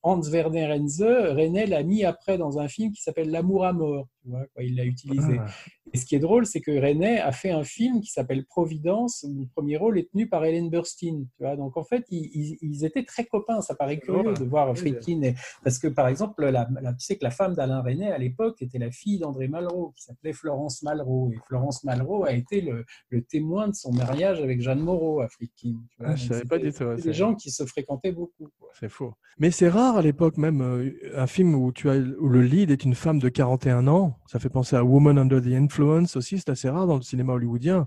Hans 0.03 0.21
Werner 0.31 0.73
Henze, 0.73 1.03
René 1.03 1.67
l'a 1.67 1.83
mis 1.83 2.05
après 2.05 2.39
dans 2.39 2.59
un 2.59 2.69
film 2.69 2.93
qui 2.93 3.03
s'appelle 3.03 3.31
L'amour 3.31 3.65
à 3.65 3.73
mort. 3.73 4.09
Tu 4.23 4.29
vois, 4.29 4.47
quoi, 4.55 4.63
il 4.63 4.77
l'a 4.77 4.85
utilisé. 4.85 5.39
Ah. 5.41 5.47
Et 5.93 5.99
ce 5.99 6.07
qui 6.07 6.15
est 6.15 6.21
drôle, 6.21 6.47
c'est 6.47 6.61
que 6.61 6.71
René 6.71 7.19
a 7.19 7.33
fait 7.33 7.51
un 7.51 7.65
film 7.65 8.01
qui 8.01 8.11
s'appelle 8.11 8.47
Providence, 8.47 9.27
où 9.29 9.41
le 9.41 9.47
premier 9.47 9.77
rôle 9.77 9.99
est 9.99 10.11
tenu 10.11 10.29
par 10.29 10.45
Helen 10.45 10.71
Burstyn. 10.71 11.25
Tu 11.37 11.43
vois, 11.43 11.57
donc 11.57 11.77
en 11.77 11.83
fait, 11.85 12.05
ils, 12.11 12.85
étaient 12.85 13.05
très 13.05 13.25
copains. 13.27 13.61
Ça 13.61 13.75
paraît 13.75 13.99
curieux 13.99 14.33
de 14.33 14.45
voir. 14.45 14.77
Friedkin. 14.77 15.21
et- 15.23 15.35
Parce 15.65 15.79
que 15.79 15.89
par 15.89 16.09
exemple, 16.09 16.45
la, 16.47 16.69
la- 16.81 16.93
tu 16.95 17.01
sais 17.05 17.17
que 17.17 17.25
la 17.25 17.31
femme 17.31 17.55
d'Alain 17.55 17.83
René 17.83 18.11
à 18.11 18.17
l'époque 18.19 18.63
était 18.63 18.79
la 18.79 18.91
fille 18.91 19.19
d'André 19.19 19.49
Malraux, 19.49 19.93
qui 19.97 20.05
s'appelait 20.05 20.33
Florence 20.33 20.83
Malraux. 20.83 21.31
Et 21.33 21.39
Florence 21.49 21.85
Malraux 21.85 22.25
a 22.25 22.33
été 22.33 22.61
le, 22.61 22.85
le 23.11 23.23
témoin 23.23 23.69
de 23.69 23.75
son 23.75 23.93
mariage 23.93 24.41
avec 24.41 24.63
Jeanne 24.63 24.81
Moreau 24.81 25.21
à 25.21 25.29
Friedkin. 25.29 25.75
tu 25.91 25.97
vois. 25.99 26.09
Ah, 26.11 26.17
je 26.17 26.29
savais 26.29 26.45
pas 26.45 26.59
du 26.59 26.73
tout, 26.73 26.95
des 26.95 27.13
gens 27.13 27.35
qui 27.35 27.51
se 27.51 27.67
fréquentaient 27.67 28.13
beaucoup. 28.13 28.49
C'est 28.79 28.89
faux. 28.93 29.13
Mais 29.39 29.51
c'est 29.51 29.69
rare 29.69 29.97
à 29.97 30.03
l'époque 30.03 30.37
même 30.37 30.61
euh, 30.61 30.91
un 31.17 31.27
film 31.27 31.55
où 31.55 31.73
tu 31.73 31.89
as 31.91 31.97
où 31.97 32.29
le 32.29 32.43
lead 32.43 32.71
est 32.71 32.85
une 32.85 32.95
femme 32.95 33.19
de 33.19 33.29
41 33.29 33.89
ans. 33.89 34.19
Ça 34.27 34.39
fait 34.39 34.51
penser 34.51 34.77
à 34.77 34.85
Woman 34.85 35.19
Under 35.19 35.41
the 35.43 35.47
Influence 35.49 36.17
aussi. 36.17 36.39
C'est 36.39 36.51
assez 36.51 36.69
rare 36.69 36.87
dans 36.87 36.97
le 36.97 37.03
cinéma 37.03 37.33
hollywoodien. 37.33 37.87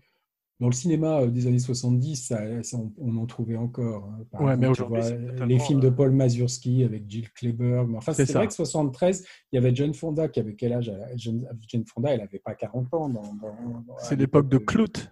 Dans 0.62 0.68
le 0.68 0.74
cinéma 0.74 1.20
euh, 1.22 1.28
des 1.28 1.48
années 1.48 1.60
70, 1.60 2.16
ça- 2.16 2.64
ça, 2.64 2.78
on, 2.78 2.92
on 2.98 3.18
en 3.18 3.26
trouvait 3.26 3.58
encore. 3.58 4.06
hein. 4.06 4.24
Par 4.32 4.42
Ouais, 4.42 4.56
mais 4.58 4.68
exemple, 4.70 4.94
aujourd'hui, 4.94 5.18
vois, 5.36 5.46
les 5.46 5.60
films 5.60 5.82
de 5.82 5.88
euh, 5.88 5.92
Paul 5.92 6.12
Mazurski 6.12 6.84
avec 6.86 7.04
Jill 7.10 7.30
Kleber. 7.34 7.84
Mais 7.88 7.98
enfin, 7.98 8.14
C'est 8.14 8.32
vrai 8.32 8.48
que 8.48 8.54
73, 8.54 9.26
il 9.52 9.56
y 9.56 9.58
avait 9.60 9.76
Jane 9.76 9.94
Fonda 9.94 10.30
qui 10.30 10.40
avait 10.40 10.56
quel 10.56 10.72
âge? 10.74 10.92
Jane, 11.18 11.46
Fonda, 11.86 12.12
elle 12.14 12.22
n'avait 12.22 12.40
pas 12.40 12.56
40 12.56 12.94
ans. 12.94 13.10
dans- 13.10 13.22
dans- 13.22 13.84
dans- 13.86 13.96
à 13.96 14.00
C'est 14.00 14.16
l'époque 14.16 14.48
de 14.48 14.58
Clout. 14.58 15.10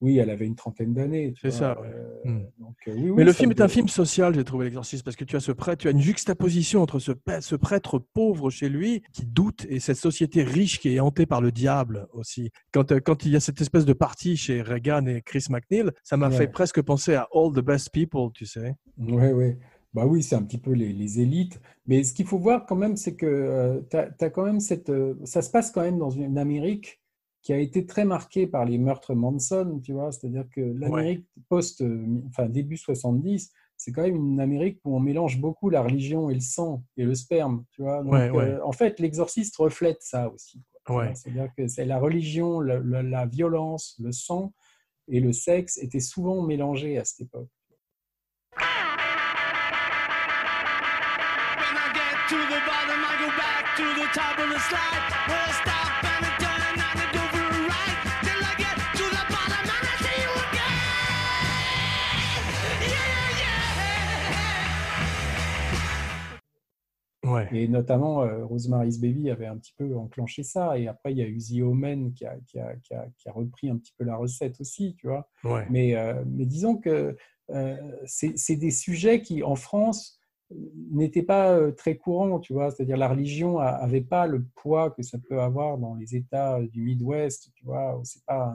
Oui, 0.00 0.18
elle 0.18 0.28
avait 0.30 0.46
une 0.46 0.56
trentaine 0.56 0.92
d'années. 0.92 1.32
C'est 1.40 1.50
ça, 1.50 1.80
ouais. 1.80 1.88
euh, 1.88 2.10
Hmm. 2.30 2.42
donc, 2.58 2.74
euh, 2.88 2.92
oui, 2.94 3.02
oui, 3.10 3.12
Mais 3.16 3.24
le 3.24 3.32
film 3.32 3.50
est 3.52 3.60
un 3.60 3.68
film 3.68 3.88
social, 3.88 4.34
j'ai 4.34 4.44
trouvé 4.44 4.64
l'exorciste, 4.66 5.04
parce 5.04 5.16
que 5.16 5.24
tu 5.24 5.36
as 5.36 5.40
ce 5.40 5.52
prêtre, 5.52 5.82
tu 5.82 5.88
as 5.88 5.92
une 5.92 6.00
juxtaposition 6.00 6.82
entre 6.82 6.98
ce, 6.98 7.12
prêtre 7.56 7.98
pauvre 7.98 8.50
chez 8.50 8.68
lui 8.68 9.02
qui 9.12 9.24
doute 9.24 9.66
et 9.68 9.78
cette 9.80 9.96
société 9.96 10.42
riche 10.42 10.78
qui 10.80 10.94
est 10.94 11.00
hantée 11.00 11.26
par 11.26 11.40
le 11.40 11.52
diable 11.52 12.06
aussi. 12.12 12.50
Quand, 12.72 12.92
euh, 12.92 13.00
quand 13.00 13.24
il 13.24 13.32
y 13.32 13.36
a 13.36 13.40
cette 13.40 13.60
espèce 13.60 13.84
de 13.84 13.92
partie 13.92 14.36
chez 14.36 14.62
Reagan 14.62 15.06
et 15.06 15.22
Chris 15.22 15.46
McNeil, 15.50 15.90
ça 16.02 16.16
m'a 16.16 16.28
Ouais. 16.28 16.36
fait 16.36 16.48
presque 16.48 16.82
penser 16.82 17.14
à 17.14 17.28
All 17.32 17.52
the 17.52 17.60
Best 17.64 17.90
People, 17.92 18.30
tu 18.34 18.46
sais. 18.46 18.74
Ouais, 18.98 19.32
ouais. 19.32 19.58
Bah 19.94 20.06
oui, 20.06 20.22
c'est 20.24 20.34
un 20.34 20.42
petit 20.42 20.58
peu 20.58 20.72
les, 20.72 20.92
les 20.92 21.20
élites. 21.20 21.60
Mais 21.86 22.02
ce 22.02 22.12
qu'il 22.12 22.26
faut 22.26 22.38
voir 22.38 22.66
quand 22.66 22.74
même, 22.76 22.96
c'est 22.96 23.14
que 23.14 23.84
tu 23.90 23.96
as, 23.96 24.30
quand 24.30 24.44
même 24.44 24.58
cette. 24.58 24.90
ça 25.24 25.40
se 25.40 25.50
passe 25.50 25.70
quand 25.70 25.82
même 25.82 25.98
dans 25.98 26.10
une 26.10 26.36
Amérique 26.36 27.00
qui 27.44 27.52
a 27.52 27.58
été 27.58 27.84
très 27.86 28.04
marquée 28.04 28.46
par 28.48 28.64
les 28.64 28.78
meurtres 28.78 29.14
Manson, 29.14 29.78
tu 29.84 29.92
vois. 29.92 30.10
C'est-à-dire 30.10 30.46
que 30.50 30.60
l'Amérique 30.62 31.28
post, 31.48 31.84
enfin 32.28 32.46
début 32.48 32.76
70, 32.78 33.52
c'est 33.76 33.92
quand 33.92 34.00
même 34.02 34.16
une 34.16 34.40
Amérique 34.40 34.80
où 34.84 34.96
on 34.96 35.00
mélange 35.00 35.38
beaucoup 35.38 35.68
la 35.68 35.82
religion 35.82 36.30
et 36.30 36.34
le 36.34 36.40
sang 36.40 36.82
et 36.96 37.04
le 37.04 37.14
sperme, 37.14 37.64
tu 37.70 37.82
vois. 37.82 38.02
Donc, 38.02 38.12
Ouais, 38.14 38.30
ouais. 38.30 38.44
euh, 38.44 38.64
en 38.64 38.72
fait, 38.72 38.98
l'exorciste 38.98 39.56
reflète 39.58 39.98
ça 40.00 40.30
aussi. 40.32 40.62
C'est-à-dire 41.14 41.48
que 41.56 41.66
c'est 41.68 41.84
la 41.84 41.98
religion, 41.98 42.60
la, 42.60 42.78
la- 42.78 43.02
la 43.02 43.26
violence, 43.26 43.96
le 44.02 44.10
sang 44.12 44.52
et 45.08 45.20
le 45.20 45.32
sexe 45.32 45.76
étaient 45.78 46.00
souvent 46.00 46.42
mélangés 46.42 46.96
à 46.98 47.04
cette 47.04 47.20
époque. 47.26 47.48
When 48.56 48.64
I 51.76 51.92
get 51.92 52.16
to 52.30 52.36
the 52.36 52.60
bottom, 52.68 53.00
I 53.04 53.06
go 53.20 53.28
back 53.36 53.64
to 53.76 53.84
the 54.00 54.08
top 54.14 54.38
of 54.38 54.48
the 54.50 54.58
slide. 54.60 55.02
Where 55.28 55.44
I 55.44 55.52
stop 55.60 55.92
Ouais. 67.24 67.48
Et 67.52 67.68
notamment, 67.68 68.22
euh, 68.22 68.44
Rosemary's 68.44 68.98
Baby 68.98 69.30
avait 69.30 69.46
un 69.46 69.56
petit 69.56 69.74
peu 69.76 69.96
enclenché 69.96 70.42
ça. 70.42 70.78
Et 70.78 70.88
après, 70.88 71.12
il 71.12 71.18
y 71.18 71.22
a 71.22 71.26
eu 71.26 71.38
The 71.38 71.62
Omen 71.62 72.12
qui 72.12 72.26
a, 72.26 72.36
qui, 72.46 72.58
a, 72.58 72.76
qui, 72.76 72.94
a, 72.94 73.06
qui 73.16 73.28
a 73.28 73.32
repris 73.32 73.70
un 73.70 73.76
petit 73.76 73.94
peu 73.96 74.04
la 74.04 74.16
recette 74.16 74.60
aussi, 74.60 74.94
tu 74.98 75.08
vois. 75.08 75.28
Ouais. 75.42 75.66
Mais, 75.70 75.96
euh, 75.96 76.22
mais 76.26 76.44
disons 76.44 76.76
que 76.76 77.16
euh, 77.50 77.76
c'est 78.06 78.56
des 78.56 78.70
sujets 78.70 79.22
qui, 79.22 79.42
en 79.42 79.56
France, 79.56 80.20
n'étaient 80.90 81.22
pas 81.22 81.52
euh, 81.52 81.72
très 81.72 81.96
courants, 81.96 82.38
tu 82.38 82.52
vois. 82.52 82.70
C'est-à-dire 82.70 82.96
la 82.96 83.08
religion 83.08 83.58
n'avait 83.58 84.00
pas 84.00 84.26
le 84.26 84.44
poids 84.54 84.90
que 84.90 85.02
ça 85.02 85.18
peut 85.18 85.40
avoir 85.40 85.78
dans 85.78 85.94
les 85.94 86.14
États 86.14 86.60
du 86.60 86.82
Midwest, 86.82 87.50
tu 87.54 87.64
vois. 87.64 88.00
pas 88.26 88.54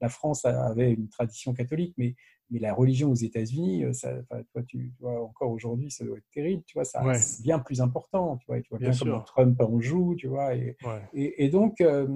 la 0.00 0.08
France 0.08 0.44
avait 0.44 0.92
une 0.92 1.08
tradition 1.08 1.52
catholique, 1.52 1.94
mais, 1.98 2.14
mais 2.50 2.58
la 2.58 2.74
religion 2.74 3.10
aux 3.10 3.14
États-Unis, 3.14 3.84
euh, 3.84 3.92
ça, 3.92 4.12
enfin, 4.22 4.42
toi, 4.52 4.62
tu, 4.64 4.92
vois, 5.00 5.22
encore 5.22 5.50
aujourd'hui, 5.50 5.90
ça 5.90 6.04
doit 6.04 6.18
être 6.18 6.30
terrible, 6.32 6.62
tu 6.66 6.74
vois. 6.74 6.84
Ça, 6.84 7.04
Ouais. 7.04 7.14
C'est 7.14 7.42
bien 7.42 7.58
plus 7.58 7.80
important, 7.80 8.36
tu 8.38 8.46
vois. 8.46 8.58
Et 8.58 8.62
tu 8.62 8.70
vois 8.70 8.78
Bien 8.78 8.88
bien, 8.90 8.96
sûr. 8.96 9.06
comment 9.06 9.20
Trump 9.22 9.60
en 9.60 9.80
joue, 9.80 10.14
tu 10.16 10.26
vois. 10.26 10.54
Et, 10.54 10.76
Ouais. 10.84 11.00
et, 11.14 11.44
et 11.44 11.48
donc, 11.48 11.80
euh, 11.80 12.08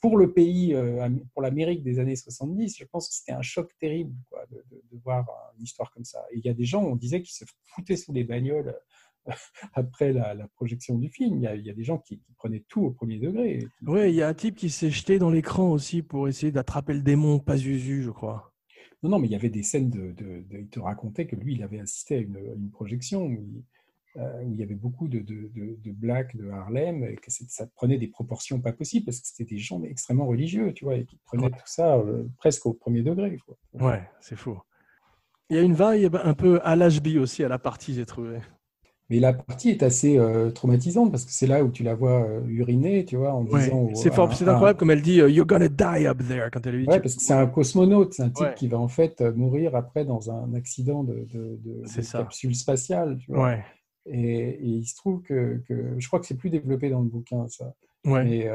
pour 0.00 0.16
le 0.18 0.32
pays, 0.32 0.74
euh, 0.74 1.08
pour 1.32 1.42
l'Amérique 1.42 1.82
des 1.82 1.98
années 1.98 2.16
70, 2.16 2.76
je 2.78 2.84
pense 2.84 3.08
que 3.08 3.14
c'était 3.14 3.32
un 3.32 3.42
choc 3.42 3.70
terrible 3.78 4.14
quoi, 4.30 4.44
de, 4.50 4.56
de- 4.70 4.82
de 4.90 4.98
voir 5.04 5.26
une 5.58 5.64
histoire 5.64 5.90
comme 5.92 6.04
ça. 6.04 6.24
Et 6.32 6.38
il 6.38 6.44
y 6.44 6.48
a 6.48 6.54
des 6.54 6.64
gens, 6.64 6.82
on 6.84 6.96
disait, 6.96 7.22
qui 7.22 7.34
se 7.34 7.44
foutaient 7.74 7.96
sous 7.96 8.12
les 8.12 8.24
bagnoles 8.24 8.74
après 9.74 10.12
la, 10.12 10.34
la 10.34 10.48
projection 10.48 10.96
du 10.98 11.08
film. 11.08 11.36
Il 11.36 11.42
y 11.42 11.46
a, 11.46 11.54
il 11.54 11.64
y 11.64 11.70
a 11.70 11.74
des 11.74 11.84
gens 11.84 11.98
qui, 11.98 12.18
qui 12.18 12.32
prenaient 12.34 12.64
tout 12.68 12.82
au 12.82 12.90
premier 12.90 13.18
degré. 13.18 13.58
qui- 13.78 13.86
Ouais, 13.86 14.10
il 14.10 14.16
y 14.16 14.22
a 14.22 14.28
un 14.28 14.34
type 14.34 14.56
qui 14.56 14.70
s'est 14.70 14.90
jeté 14.90 15.18
dans 15.18 15.30
l'écran 15.30 15.70
aussi 15.70 16.02
pour 16.02 16.28
essayer 16.28 16.50
d'attraper 16.52 16.94
le 16.94 17.02
démon 17.02 17.38
Pazuzu, 17.38 18.02
je 18.02 18.10
crois. 18.10 18.52
Non, 19.02 19.10
non, 19.10 19.18
mais 19.18 19.28
il 19.28 19.32
y 19.32 19.36
avait 19.36 19.48
des 19.50 19.62
scènes 19.62 19.90
de, 19.90 20.12
de- 20.12 20.42
de- 20.48 20.58
Il 20.58 20.68
te 20.68 20.80
racontait 20.80 21.26
que 21.26 21.36
lui, 21.36 21.54
il 21.54 21.62
avait 21.62 21.80
assisté 21.80 22.16
à 22.16 22.18
une, 22.18 22.36
à 22.36 22.40
une 22.40 22.70
projection 22.70 23.26
où 23.26 23.30
il, 23.32 23.62
euh, 24.16 24.42
où 24.42 24.52
il 24.52 24.58
y 24.58 24.62
avait 24.64 24.74
beaucoup 24.74 25.06
de, 25.06 25.20
de, 25.20 25.92
blacks 25.92 26.34
de 26.36 26.48
Harlem 26.50 27.04
et 27.04 27.14
que 27.16 27.30
ça 27.30 27.66
prenait 27.66 27.98
des 27.98 28.08
proportions 28.08 28.60
pas 28.60 28.72
possibles 28.72 29.04
parce 29.06 29.20
que 29.20 29.26
c'était 29.28 29.44
des 29.54 29.58
gens 29.58 29.82
extrêmement 29.84 30.26
religieux, 30.26 30.72
tu 30.72 30.84
vois, 30.84 30.96
et 30.96 31.04
qui 31.04 31.16
prenaient 31.24 31.44
Ouais. 31.44 31.50
tout 31.50 31.66
ça 31.66 31.96
euh, 31.96 32.24
presque 32.38 32.66
au 32.66 32.72
premier 32.72 33.02
degré. 33.02 33.38
Quoi. 33.46 33.56
Ouais, 33.74 34.08
c'est 34.20 34.36
fou. 34.36 34.58
Il 35.50 35.56
y 35.56 35.60
a 35.60 35.62
une 35.62 35.74
vibe 35.74 36.16
un 36.22 36.34
peu 36.34 36.60
à 36.62 36.74
l'HB 36.76 37.16
aussi 37.20 37.44
à 37.44 37.48
la 37.48 37.58
partie, 37.58 37.94
j'ai 37.94 38.04
trouvé. 38.06 38.38
Mais 39.10 39.20
la 39.20 39.32
partie 39.32 39.70
est 39.70 39.82
assez 39.82 40.18
euh, 40.18 40.50
traumatisante 40.50 41.10
parce 41.10 41.24
que 41.24 41.32
c'est 41.32 41.46
là 41.46 41.64
où 41.64 41.70
tu 41.70 41.82
la 41.82 41.94
vois 41.94 42.24
euh, 42.28 42.42
uriner, 42.46 43.04
tu 43.06 43.16
vois, 43.16 43.32
en 43.32 43.42
Ouais, 43.44 43.60
disant. 43.60 43.94
c'est 43.94 44.12
fort, 44.12 44.30
à- 44.30 44.34
c'est 44.34 44.46
incroyable 44.46 44.78
comme 44.78 44.90
elle 44.90 45.00
dit 45.00 45.20
euh, 45.20 45.30
You're 45.30 45.46
gonna 45.46 45.68
die 45.68 46.06
up 46.06 46.18
there 46.28 46.50
quand 46.52 46.66
elle 46.66 46.82
dit. 46.82 46.88
Ouais, 46.88 47.00
parce 47.00 47.14
que 47.14 47.22
c'est 47.22 47.32
un 47.32 47.46
cosmonaute, 47.46 48.12
c'est 48.12 48.22
un 48.22 48.28
type 48.30 48.46
Ouais. 48.46 48.54
qui 48.54 48.68
va 48.68 48.78
en 48.78 48.88
fait 48.88 49.20
euh, 49.22 49.32
mourir 49.32 49.74
après 49.76 50.04
dans 50.04 50.30
un 50.30 50.52
accident 50.54 51.04
de, 51.04 51.26
de, 51.32 51.58
de- 51.64 51.82
C'est 51.86 52.00
de 52.00 52.06
ça. 52.06 52.18
capsule 52.18 52.54
spatiale, 52.54 53.16
tu 53.18 53.32
vois. 53.32 53.44
Ouais, 53.44 53.64
Et, 54.04 54.48
et 54.50 54.62
il 54.66 54.84
se 54.86 54.94
trouve 54.96 55.22
que, 55.22 55.62
que- 55.66 55.94
je 55.98 56.06
crois 56.06 56.20
que 56.20 56.26
c'est 56.26 56.36
plus 56.36 56.50
développé 56.50 56.90
dans 56.90 57.00
le 57.00 57.08
bouquin, 57.08 57.46
ça. 57.48 57.74
ouais, 58.04 58.24
Mais, 58.24 58.48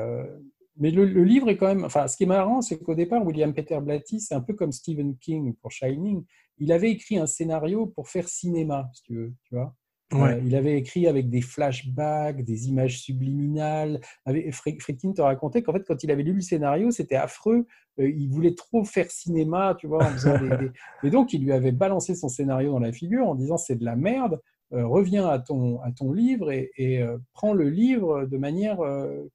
mais 0.78 0.92
le, 0.92 1.06
le 1.06 1.24
livre 1.24 1.50
est 1.50 1.58
quand 1.58 1.68
même. 1.68 1.84
Enfin, 1.84 2.08
ce 2.08 2.18
qui 2.18 2.24
est 2.24 2.28
marrant, 2.28 2.62
c'est 2.62 2.78
qu'au 2.80 2.96
départ, 2.96 3.26
William 3.26 3.54
Peter 3.54 3.80
Blatty, 3.82 4.20
c'est 4.20 4.36
un 4.36 4.42
peu 4.42 4.54
comme 4.54 4.72
Stephen 4.72 5.16
King 5.18 5.54
pour 5.62 5.72
Shining. 5.72 6.24
Il 6.60 6.72
avait 6.72 6.92
écrit 6.92 7.18
un 7.18 7.26
scénario 7.28 7.88
pour 7.88 8.08
faire 8.10 8.28
cinéma, 8.28 8.90
si 8.94 9.04
tu 9.04 9.16
veux, 9.16 9.34
tu 9.44 9.56
vois. 9.56 9.76
Ouais. 10.14 10.34
Euh, 10.34 10.42
il 10.46 10.56
avait 10.56 10.78
écrit 10.78 11.08
avec 11.08 11.30
des 11.30 11.42
flashbacks, 11.42 12.44
des 12.44 12.70
images 12.70 13.00
subliminales. 13.00 14.00
Friedkin 14.52 15.14
te 15.14 15.22
racontait 15.22 15.62
qu'en 15.62 15.74
fait, 15.74 15.84
quand 15.86 16.04
il 16.04 16.12
avait 16.12 16.24
lu 16.24 16.34
le 16.34 16.42
scénario, 16.42 16.92
c'était 16.92 17.16
affreux. 17.16 17.66
Euh, 18.00 18.10
il 18.10 18.30
voulait 18.30 18.56
trop 18.56 18.84
faire 18.84 19.10
cinéma, 19.12 19.76
tu 19.80 19.88
vois, 19.88 20.04
en 20.04 20.10
faisant 20.10 20.38
des, 20.40 20.50
des- 20.58 20.72
Et 21.04 21.10
donc, 21.10 21.34
il 21.34 21.44
lui 21.44 21.52
avait 21.52 21.72
balancé 21.72 22.16
son 22.16 22.30
scénario 22.30 22.72
dans 22.72 22.80
la 22.80 22.92
figure 22.92 23.28
en 23.28 23.36
disant 23.36 23.58
c'est 23.58 23.76
de 23.76 23.86
la 23.86 23.96
merde. 23.96 24.40
euh, 24.74 24.88
reviens 24.88 25.28
à 25.28 25.38
ton, 25.40 25.80
à 25.82 25.92
ton 25.92 26.12
livre 26.12 26.52
et, 26.52 26.72
et, 26.78 27.04
prends 27.34 27.54
le 27.54 27.70
livre 27.70 28.26
de 28.26 28.38
manière 28.38 28.80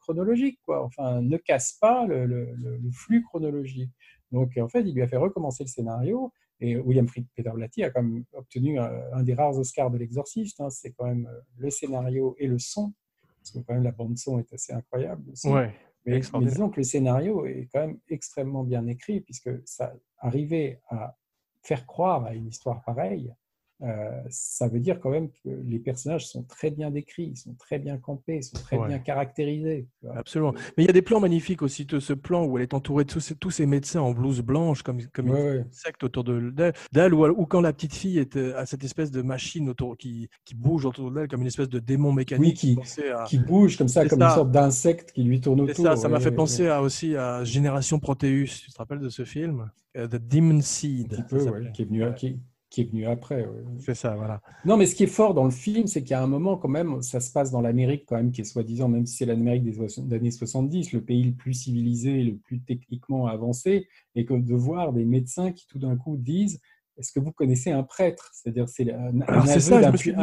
chronologique. 0.00 0.58
Quoi. 0.66 0.82
Enfin, 0.84 1.20
ne 1.22 1.36
casse 1.36 1.72
pas 1.80 2.06
le- 2.06 2.26
le 2.26 2.90
flux 2.92 3.22
chronologique. 3.22 3.90
Donc, 4.32 4.56
en 4.58 4.68
fait, 4.68 4.82
il 4.82 4.94
lui 4.94 5.02
a 5.02 5.08
fait 5.08 5.16
recommencer 5.16 5.64
le 5.64 5.68
scénario. 5.68 6.32
Et 6.60 6.76
William 6.76 7.06
Fried 7.06 7.26
Peter 7.34 7.50
Blatty 7.54 7.84
a 7.84 7.90
quand 7.90 8.02
même 8.02 8.24
obtenu 8.32 8.78
un, 8.78 9.22
des 9.22 9.34
rares 9.34 9.56
Oscars 9.56 9.90
de 9.90 9.98
l'exorciste. 9.98 10.60
hein. 10.60 10.70
C'est 10.70 10.92
quand 10.92 11.06
même 11.06 11.26
euh, 11.26 11.40
le 11.56 11.70
scénario 11.70 12.34
et 12.38 12.46
le 12.46 12.58
son. 12.58 12.92
Parce 13.40 13.52
que 13.52 13.58
quand 13.60 13.74
même, 13.74 13.84
la 13.84 13.92
bande-son 13.92 14.38
est 14.40 14.52
assez 14.52 14.72
incroyable 14.72 15.30
aussi. 15.30 15.48
ouais. 15.48 15.72
Mais, 16.04 16.20
mais 16.40 16.46
disons 16.46 16.70
que 16.70 16.76
le 16.80 16.84
scénario 16.84 17.44
est 17.44 17.68
quand 17.72 17.80
même 17.80 17.98
extrêmement 18.08 18.64
bien 18.64 18.86
écrit, 18.86 19.20
puisque 19.20 19.50
ça 19.66 19.92
arrivait 20.18 20.80
à 20.88 21.16
faire 21.62 21.86
croire 21.86 22.24
à 22.24 22.34
une 22.34 22.46
histoire 22.46 22.82
pareille, 22.82 23.34
euh, 23.82 24.10
ça 24.28 24.66
veut 24.68 24.80
dire 24.80 24.98
quand 25.00 25.10
même 25.10 25.28
que 25.30 25.48
les 25.64 25.78
personnages 25.78 26.26
sont 26.26 26.42
très 26.42 26.70
bien 26.70 26.90
décrits, 26.90 27.30
ils 27.32 27.36
sont 27.36 27.54
très 27.54 27.78
bien 27.78 27.96
campés, 27.96 28.36
ils 28.38 28.42
sont 28.42 28.56
très 28.56 28.76
Ouais. 28.76 28.88
bien 28.88 28.98
caractérisés. 28.98 29.86
Absolument. 30.14 30.52
Mais 30.76 30.84
il 30.84 30.86
y 30.86 30.90
a 30.90 30.92
des 30.92 31.02
plans 31.02 31.20
magnifiques 31.20 31.62
aussi, 31.62 31.84
de 31.84 32.00
ce 32.00 32.12
plan 32.12 32.44
où 32.44 32.56
elle 32.58 32.62
est 32.64 32.74
entourée 32.74 33.04
de 33.04 33.10
tous 33.10 33.20
ces, 33.20 33.34
tous 33.36 33.50
ces 33.50 33.66
médecins 33.66 34.00
en 34.00 34.12
blouse 34.12 34.40
blanche, 34.42 34.82
comme, 34.82 35.00
comme 35.12 35.30
Ouais, 35.30 35.40
une 35.40 35.46
ouais. 35.60 35.66
secte 35.70 36.02
autour 36.04 36.24
de- 36.24 36.50
d'elle, 36.50 36.72
d'elle, 36.92 37.14
ou, 37.14 37.24
ou 37.26 37.46
quand 37.46 37.60
la 37.60 37.72
petite 37.72 37.94
fille 37.94 38.18
est 38.18 38.36
euh, 38.36 38.58
à 38.58 38.66
cette 38.66 38.82
espèce 38.84 39.10
de 39.10 39.22
machine 39.22 39.68
autour, 39.68 39.96
qui, 39.96 40.28
qui 40.44 40.54
bouge 40.54 40.84
autour 40.84 41.10
d'elle 41.12 41.28
comme 41.28 41.42
une 41.42 41.46
espèce 41.46 41.68
de 41.68 41.78
démon 41.78 42.12
mécanique. 42.12 42.46
Oui, 42.48 42.54
qui- 42.54 42.74
pensait 42.76 43.10
à- 43.10 43.24
Qui 43.24 43.38
bouge 43.38 43.76
comme 43.76 43.88
ça, 43.88 44.06
comme 44.08 44.18
ça. 44.18 44.28
une 44.28 44.34
sorte 44.34 44.50
d'insecte 44.50 45.12
qui 45.12 45.22
lui 45.22 45.40
tourne 45.40 45.60
autour. 45.60 45.84
ça, 45.84 45.96
ça 45.96 46.08
m'a 46.08 46.20
fait 46.20 46.32
penser 46.32 46.66
à, 46.68 46.82
aussi 46.82 47.14
à 47.16 47.44
Génération 47.44 47.98
Proteus. 48.00 48.46
Tu 48.64 48.72
te 48.72 48.78
rappelles 48.78 48.98
de 49.00 49.08
ce 49.08 49.24
film? 49.24 49.70
Euh, 49.96 50.06
The 50.06 50.16
Demon 50.16 50.60
Seed. 50.60 51.14
Un 51.14 51.22
petit 51.22 51.34
peu, 51.36 51.70
qui 51.72 51.82
est 51.82 51.84
venu, 51.86 52.04
qui, 52.16 52.38
qui 52.70 52.82
est 52.82 52.90
venu 52.90 53.06
après. 53.06 53.46
ouais. 53.46 53.64
C'est 53.78 53.94
ça, 53.94 54.14
voilà. 54.14 54.40
Non, 54.64 54.76
mais 54.76 54.86
ce 54.86 54.94
qui 54.94 55.04
est 55.04 55.08
fort 55.08 55.34
dans 55.34 55.44
le 55.44 55.50
film, 55.50 55.86
c'est 55.86 56.02
qu'il 56.02 56.10
y 56.10 56.14
a 56.14 56.22
un 56.22 56.26
moment 56.26 56.56
quand 56.56 56.68
même, 56.68 57.00
ça 57.02 57.20
se 57.20 57.32
passe 57.32 57.50
dans 57.50 57.60
l'Amérique 57.60 58.04
quand 58.06 58.16
même, 58.16 58.30
qui 58.30 58.42
est 58.42 58.44
soi-disant, 58.44 58.88
même 58.88 59.06
si 59.06 59.16
c'est 59.16 59.26
l'Amérique 59.26 59.64
des 59.64 60.14
années 60.14 60.30
70, 60.30 60.92
le 60.92 61.02
pays 61.02 61.24
le 61.24 61.32
plus 61.32 61.54
civilisé, 61.54 62.22
le 62.22 62.36
plus 62.36 62.60
techniquement 62.60 63.26
avancé, 63.26 63.88
et 64.14 64.24
que 64.24 64.34
de 64.34 64.54
voir 64.54 64.92
des 64.92 65.04
médecins 65.04 65.52
qui 65.52 65.66
tout 65.66 65.78
d'un 65.78 65.96
coup 65.96 66.16
disent 66.16 66.60
Est-ce 66.98 67.12
que 67.12 67.20
vous 67.20 67.32
connaissez 67.32 67.70
un 67.70 67.84
prêtre? 67.84 68.30
C'est-à-dire, 68.32 68.68
c'est 68.68 68.90
un, 68.92 69.20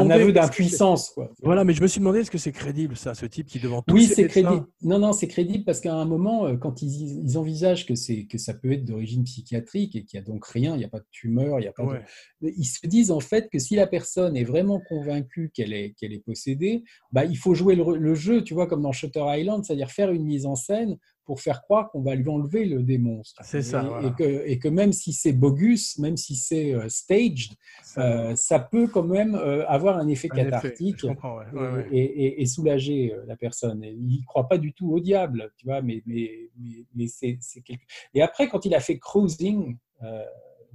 aveu 0.10 0.32
d'impuissance. 0.34 1.12
quoi. 1.12 1.32
Voilà, 1.42 1.64
mais 1.64 1.74
je 1.74 1.82
me 1.82 1.88
suis 1.88 2.00
demandé, 2.00 2.20
est-ce 2.20 2.32
que 2.32 2.38
c'est 2.38 2.52
crédible, 2.52 2.98
ça, 2.98 3.14
ce 3.14 3.26
type 3.26 3.48
qui 3.48 3.60
devant 3.60 3.82
tous 3.82 3.94
Oui, 3.94 4.06
ces 4.08 4.16
c'est 4.16 4.28
crédible. 4.28 4.66
Non, 4.82 5.00
non, 5.00 5.14
c'est 5.14 5.28
crédible 5.28 5.64
parce 5.64 5.80
qu'à 5.80 5.94
un 5.94 6.06
moment, 6.06 6.46
euh, 6.48 6.58
quand 6.58 6.82
ils, 6.82 7.24
ils 7.24 7.38
envisagent 7.38 7.86
que, 7.86 7.96
c'est, 7.96 8.26
que 8.26 8.38
ça 8.38 8.54
peut 8.54 8.74
être 8.74 8.84
d'origine 8.84 9.24
psychiatrique 9.24 9.96
et 9.96 10.04
qu'il 10.04 10.20
n'y 10.20 10.26
a 10.26 10.28
donc 10.28 10.46
rien, 10.46 10.76
il 10.76 10.80
n'y 10.80 10.86
a 10.86 10.90
pas 10.90 11.00
de 11.00 11.08
tumeur, 11.12 11.60
il 11.60 11.64
n'y 11.64 11.68
a 11.68 11.72
pas 11.72 11.84
de- 11.84 12.52
ils 12.58 12.66
se 12.66 12.86
disent 12.86 13.12
en 13.12 13.20
fait 13.20 13.50
que 13.50 13.60
si 13.60 13.76
la 13.76 13.88
personne 13.88 14.36
est 14.36 14.44
vraiment 14.44 14.82
convaincue 14.90 15.52
qu'elle 15.54 15.74
est, 15.74 15.94
qu'elle 15.98 16.14
est 16.14 16.24
possédée, 16.24 16.84
bah, 17.12 17.26
il 17.26 17.38
faut 17.38 17.54
jouer 17.54 17.76
le 17.76 18.16
jeu, 18.16 18.44
tu 18.44 18.54
vois, 18.54 18.68
comme 18.68 18.82
dans 18.82 18.92
Shutter 18.92 19.24
Island, 19.26 19.64
c'est-à-dire 19.64 19.92
faire 19.92 20.12
une 20.12 20.26
mise 20.26 20.46
en 20.46 20.56
scène 20.56 20.98
pour 21.26 21.42
faire 21.42 21.62
croire 21.62 21.90
qu'on 21.92 22.02
va 22.02 22.16
lui 22.16 22.30
enlever 22.30 22.66
le 22.66 22.84
démon. 22.84 23.22
C'est 23.42 23.62
ça, 23.62 23.84
Et, 23.84 23.88
voilà. 23.88 24.08
et 24.08 24.12
que, 24.14 24.48
et 24.48 24.60
que 24.60 24.68
même 24.68 24.94
si 24.94 25.12
c'est 25.14 25.34
bogus, 25.34 25.98
même 25.98 26.18
si 26.18 26.36
c'est 26.36 26.74
euh, 26.74 26.88
staged, 26.90 27.54
euh, 27.98 28.36
ça 28.36 28.60
peut 28.60 28.88
quand 28.88 29.04
même 29.04 29.36
euh, 29.36 29.66
avoir 29.68 29.98
un 29.98 30.08
effet 30.08 30.30
Un 30.32 30.36
cathartique 30.36 31.04
ouais, 31.04 31.12
et, 31.12 31.56
ouais, 31.58 31.72
ouais. 31.72 31.88
et- 31.92 32.26
et- 32.26 32.42
et 32.42 32.46
soulager 32.46 33.16
la 33.28 33.36
personne. 33.36 33.84
Il 33.84 34.20
ne 34.22 34.26
croit 34.26 34.48
pas 34.48 34.58
du 34.58 34.74
tout 34.74 34.92
au 34.92 35.00
diable, 35.00 35.52
tu 35.58 35.66
vois, 35.66 35.82
mais, 35.82 36.02
mais, 36.06 36.50
mais, 36.60 36.86
mais 36.96 37.08
c'est 37.08 37.38
quelque... 37.64 37.84
Et 38.14 38.22
après, 38.22 38.48
quand 38.48 38.66
il 38.66 38.74
a 38.76 38.80
fait 38.80 39.00
Cruising, 39.00 39.78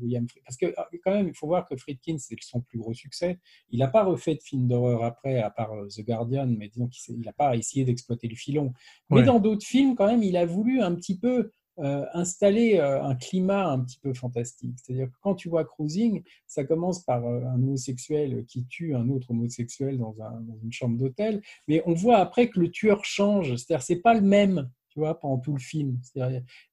William 0.01 0.27
Fried- 0.29 0.43
parce 0.45 0.57
que 0.57 0.73
ah, 0.77 0.89
quand 1.05 1.13
même, 1.13 1.29
il 1.29 1.35
faut 1.35 1.47
voir 1.47 1.67
que 1.69 1.77
Friedkin, 1.77 2.17
c'est 2.19 2.37
son 2.41 2.61
plus 2.61 2.79
gros 2.79 2.95
succès. 2.95 3.39
Il 3.71 3.79
n'a 3.81 3.89
pas 3.89 4.05
refait 4.05 4.35
de 4.35 4.43
film 4.43 4.67
d'horreur 4.69 5.05
après, 5.05 5.39
à 5.41 5.51
part 5.51 5.73
euh, 5.73 5.89
The 5.89 6.03
Guardian, 6.05 6.47
mais 6.47 6.69
disons 6.69 6.89
qu'il 6.89 7.21
n'a 7.21 7.33
pas 7.33 7.57
essayé 7.57 7.85
d'exploiter 7.85 8.29
le 8.29 8.37
filon. 8.37 8.73
Mais 9.11 9.19
Ouais. 9.19 9.25
dans 9.25 9.41
d'autres 9.41 9.67
films, 9.67 9.95
quand 9.95 10.07
même, 10.07 10.23
il 10.23 10.37
a 10.37 10.47
voulu 10.47 10.81
un 10.81 10.95
petit 10.95 11.19
peu 11.19 11.51
euh, 11.79 12.05
installer 12.13 12.77
euh, 12.77 13.03
un 13.03 13.15
climat 13.15 13.69
un 13.71 13.81
petit 13.81 13.99
peu 14.01 14.13
fantastique. 14.13 14.75
C'est-à-dire 14.83 15.07
que 15.07 15.17
quand 15.23 15.35
tu 15.35 15.49
vois 15.49 15.65
Cruising, 15.65 16.23
ça 16.47 16.65
commence 16.65 17.03
par 17.05 17.25
euh, 17.25 17.43
un 17.47 17.55
homosexuel 17.63 18.45
qui 18.47 18.67
tue 18.67 18.95
un 18.95 19.09
autre 19.09 19.31
homosexuel 19.31 19.97
dans, 19.97 20.15
un- 20.21 20.41
dans 20.43 20.59
une 20.63 20.73
chambre 20.73 20.99
d'hôtel, 20.99 21.41
mais 21.69 21.83
on 21.87 21.95
voit 21.95 22.19
après 22.19 22.51
que 22.51 22.61
le 22.61 22.71
tueur 22.71 23.05
change. 23.05 23.55
C'est-à-dire 23.57 23.83
c'est 23.83 24.01
pas 24.03 24.13
le 24.13 24.21
même, 24.21 24.69
tu 24.91 24.99
vois, 24.99 25.19
pendant 25.19 25.39
tout 25.39 25.53
le 25.55 25.59
film. 25.61 25.99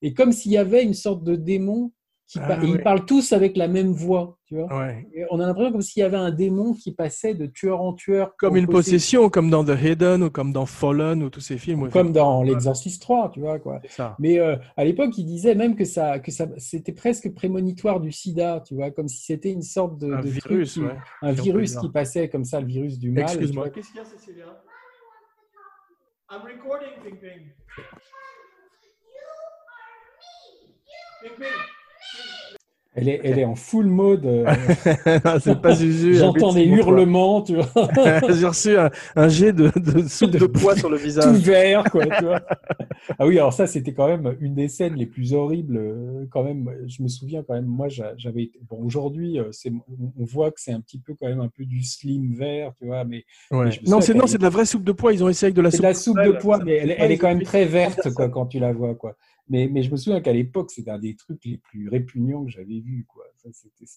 Et 0.01 0.13
comme 0.13 0.33
s'il 0.33 0.51
y 0.51 0.57
avait 0.57 0.83
une 0.83 0.95
sorte 0.95 1.23
de 1.23 1.35
démon 1.37 1.93
qui 2.27 2.39
Ah, 2.41 2.59
ils 2.61 2.81
parlent 2.81 3.05
tous 3.05 3.31
avec 3.31 3.55
la 3.55 3.69
même 3.69 3.91
voix, 3.93 4.37
tu 4.45 4.55
vois. 4.55 4.65
Ouais. 4.77 5.07
Et 5.13 5.23
on 5.31 5.39
a 5.39 5.45
l'impression 5.45 5.71
comme 5.71 5.81
s'il 5.81 6.01
y 6.01 6.03
avait 6.03 6.17
un 6.17 6.29
démon 6.31 6.73
qui 6.73 6.91
passait 6.93 7.33
de 7.33 7.45
tueur 7.45 7.79
en 7.81 7.93
tueur. 7.93 8.35
Comme 8.35 8.57
une 8.57 8.67
possession, 8.67 9.29
comme 9.29 9.49
dans 9.49 9.63
The 9.63 9.77
Hidden 9.81 10.23
ou 10.23 10.29
comme 10.29 10.51
dans 10.51 10.65
Fallen 10.65 11.23
ou 11.23 11.29
tous 11.29 11.39
ces 11.39 11.57
films. 11.57 11.89
Comme 11.89 12.11
dans 12.11 12.43
L'Exorciste 12.43 13.01
3, 13.01 13.31
tu 13.33 13.39
vois, 13.39 13.59
quoi. 13.59 13.79
Mais 14.19 14.39
euh, 14.39 14.57
à 14.75 14.83
l'époque, 14.83 15.17
il 15.17 15.25
disait 15.25 15.55
même 15.55 15.75
que 15.77 15.85
ça, 15.85 16.19
que 16.19 16.31
ça, 16.31 16.47
c'était 16.57 16.91
presque 16.91 17.33
prémonitoire 17.33 18.01
du 18.01 18.11
SIDA, 18.11 18.61
tu 18.67 18.75
vois, 18.75 18.91
comme 18.91 19.07
si 19.07 19.23
c'était 19.23 19.51
une 19.51 19.61
sorte 19.61 19.97
de, 19.97 20.11
Un 20.11 20.19
de 20.21 20.27
virus, 20.27 20.73
truc 20.73 20.83
qui- 20.85 20.89
ouais. 20.91 20.99
un 21.21 21.33
si 21.35 21.41
virus 21.43 21.75
qui 21.77 21.89
passait 21.89 22.27
comme 22.27 22.43
ça, 22.43 22.59
le 22.59 22.67
virus 22.67 22.99
du 22.99 23.11
mal. 23.11 23.23
Excuse-moi. 23.23 23.69
Qu'est-ce 23.69 23.87
qu'il 23.87 23.97
y 23.97 23.99
a, 24.01 24.05
Cécilia 24.05 24.45
I'm 26.29 26.41
recording, 26.41 26.89
Ping 27.01 27.17
Ping. 27.21 27.53
Ping 31.21 31.31
Ping. 31.37 31.76
Elle 32.99 33.09
est, 33.09 33.21
elle 33.23 33.37
est 33.37 33.45
en 33.45 33.53
full 33.53 33.85
mode. 33.85 34.25
euh, 34.25 34.43
c'est 35.39 35.61
pas. 35.61 35.75
J'entends 36.13 36.51
des 36.51 36.63
hurlements, 36.65 37.43
tu 37.43 37.55
vois, 37.57 37.67
J'ai 38.33 38.47
reçu 38.47 38.75
un, 38.75 38.89
un 39.15 39.27
jet 39.29 39.53
de, 39.53 39.69
de 39.79 40.07
soupe 40.07 40.31
de 40.31 40.47
poids 40.47 40.75
sur 40.75 40.89
le 40.89 40.97
tout 40.97 41.03
visage. 41.03 41.37
vert, 41.41 41.83
quoi, 41.91 42.05
tu 42.07 42.23
vois. 42.25 42.41
Ah 43.19 43.27
oui, 43.27 43.37
alors 43.37 43.53
ça, 43.53 43.67
c'était 43.67 43.93
quand 43.93 44.07
même 44.07 44.35
une 44.39 44.55
des 44.55 44.67
scènes 44.67 44.95
les 44.95 45.05
plus 45.05 45.33
horribles, 45.33 45.77
euh, 45.77 46.25
quand 46.31 46.43
même. 46.43 46.71
Je 46.87 47.03
me 47.03 47.07
souviens 47.07 47.43
quand 47.47 47.53
même, 47.53 47.67
moi, 47.67 47.87
j'a- 47.87 48.13
j'avais 48.17 48.45
été. 48.45 48.59
Bon, 48.67 48.77
aujourd'hui, 48.83 49.37
euh, 49.37 49.51
on 50.19 50.25
voit 50.25 50.49
que 50.49 50.59
c'est 50.59 50.71
un 50.73 50.81
petit 50.81 50.97
peu 50.97 51.13
quand 51.21 51.27
même 51.27 51.41
un 51.41 51.49
peu 51.55 51.65
du 51.65 51.83
slim 51.83 52.33
vert, 52.33 52.71
tu 52.79 52.87
vois, 52.87 53.03
mais 53.03 53.25
Ouais. 53.51 53.65
me 53.67 53.89
Non, 53.91 54.01
c'est 54.01 54.39
de 54.39 54.43
la 54.43 54.49
vraie 54.49 54.65
soupe 54.65 54.83
de 54.83 54.91
pois. 54.91 55.13
Ils 55.13 55.23
ont 55.23 55.29
essayé 55.29 55.49
avec 55.49 55.55
de 55.55 55.61
la 55.61 55.69
soupe 55.69 55.81
de 55.81 55.85
la 55.87 55.93
soupe 55.93 56.17
de 56.17 56.39
Ça 56.41 56.59
mais 56.65 56.77
elle, 56.77 56.95
elle 56.97 57.11
est 57.11 57.17
quand 57.19 57.27
même 57.27 57.43
très 57.43 57.65
verte 57.65 58.11
quoi, 58.15 58.27
quand 58.27 58.47
tu 58.47 58.57
la 58.57 58.73
vois. 58.73 58.95
Quoi. 58.95 59.15
Mais, 59.49 59.69
mais 59.71 59.81
je 59.83 59.91
me 59.91 59.97
souviens 59.97 60.19
qu'à 60.21 60.33
l'époque, 60.33 60.71
c'était 60.71 60.91
un 60.91 60.99
des 60.99 61.15
trucs 61.15 61.43
les 61.45 61.57
plus 61.57 61.87
répugnants 61.89 62.43
que 62.45 62.51
j'avais 62.51 62.79
vus. 62.79 63.05
Quoi. 63.07 63.23
Ça, 63.37 63.49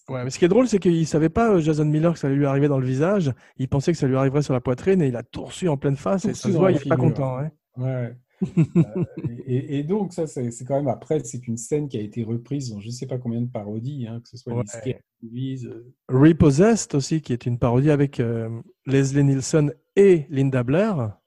Ouais, 0.09 0.23
mais 0.23 0.29
ce 0.29 0.39
qui 0.39 0.45
est 0.45 0.49
drôle, 0.49 0.67
c'est 0.67 0.79
qu'il 0.79 0.97
ne 0.99 1.03
savait 1.05 1.29
pas, 1.29 1.51
euh, 1.55 1.59
Jason 1.59 1.85
Miller, 1.85 2.13
que 2.13 2.19
ça 2.19 2.27
allait 2.27 2.37
lui 2.37 2.45
arriver 2.45 2.67
dans 2.67 2.79
le 2.79 2.85
visage. 2.87 3.33
Il 3.57 3.67
pensait 3.67 3.91
que 3.91 3.97
ça 3.97 4.07
lui 4.07 4.15
arriverait 4.15 4.43
sur 4.43 4.53
la 4.53 4.61
poitrine 4.61 5.01
et 5.01 5.07
il 5.07 5.15
a 5.15 5.23
tout 5.23 5.43
reçu 5.43 5.67
en 5.67 5.77
pleine 5.77 5.97
face. 5.97 6.25
Et 6.25 6.33
ça 6.33 6.49
se 6.49 6.57
voit, 6.57 6.71
il 6.71 6.75
n'est 6.77 6.83
pas 6.85 6.95
content. 6.97 7.37
hein. 7.37 7.51
Ouais. 7.77 8.15
Euh, 8.57 9.03
et, 9.45 9.77
et 9.77 9.83
donc, 9.83 10.13
ça, 10.13 10.25
c'est 10.25 10.49
quand 10.65 10.77
même 10.77 10.87
après, 10.87 11.19
c'est 11.23 11.47
une 11.47 11.57
scène 11.57 11.87
qui 11.87 11.97
a 11.99 12.01
été 12.01 12.23
reprise 12.23 12.71
dans 12.71 12.79
je 12.79 12.87
ne 12.87 12.91
sais 12.91 13.05
pas 13.05 13.19
combien 13.19 13.39
de 13.39 13.45
parodies, 13.51 14.07
hein, 14.07 14.19
que 14.19 14.29
ce 14.29 14.37
soit 14.37 14.55
Ouais. 14.55 14.99
les 15.21 15.67
euh, 15.67 15.93
Repossessed 16.09 16.95
aussi, 16.95 17.21
qui 17.21 17.33
est 17.33 17.45
une 17.45 17.59
parodie 17.59 17.91
avec 17.91 18.19
euh, 18.19 18.49
Leslie 18.87 19.23
Nielsen 19.23 19.71
et 19.95 20.25
Linda 20.31 20.63
Blair. 20.63 21.17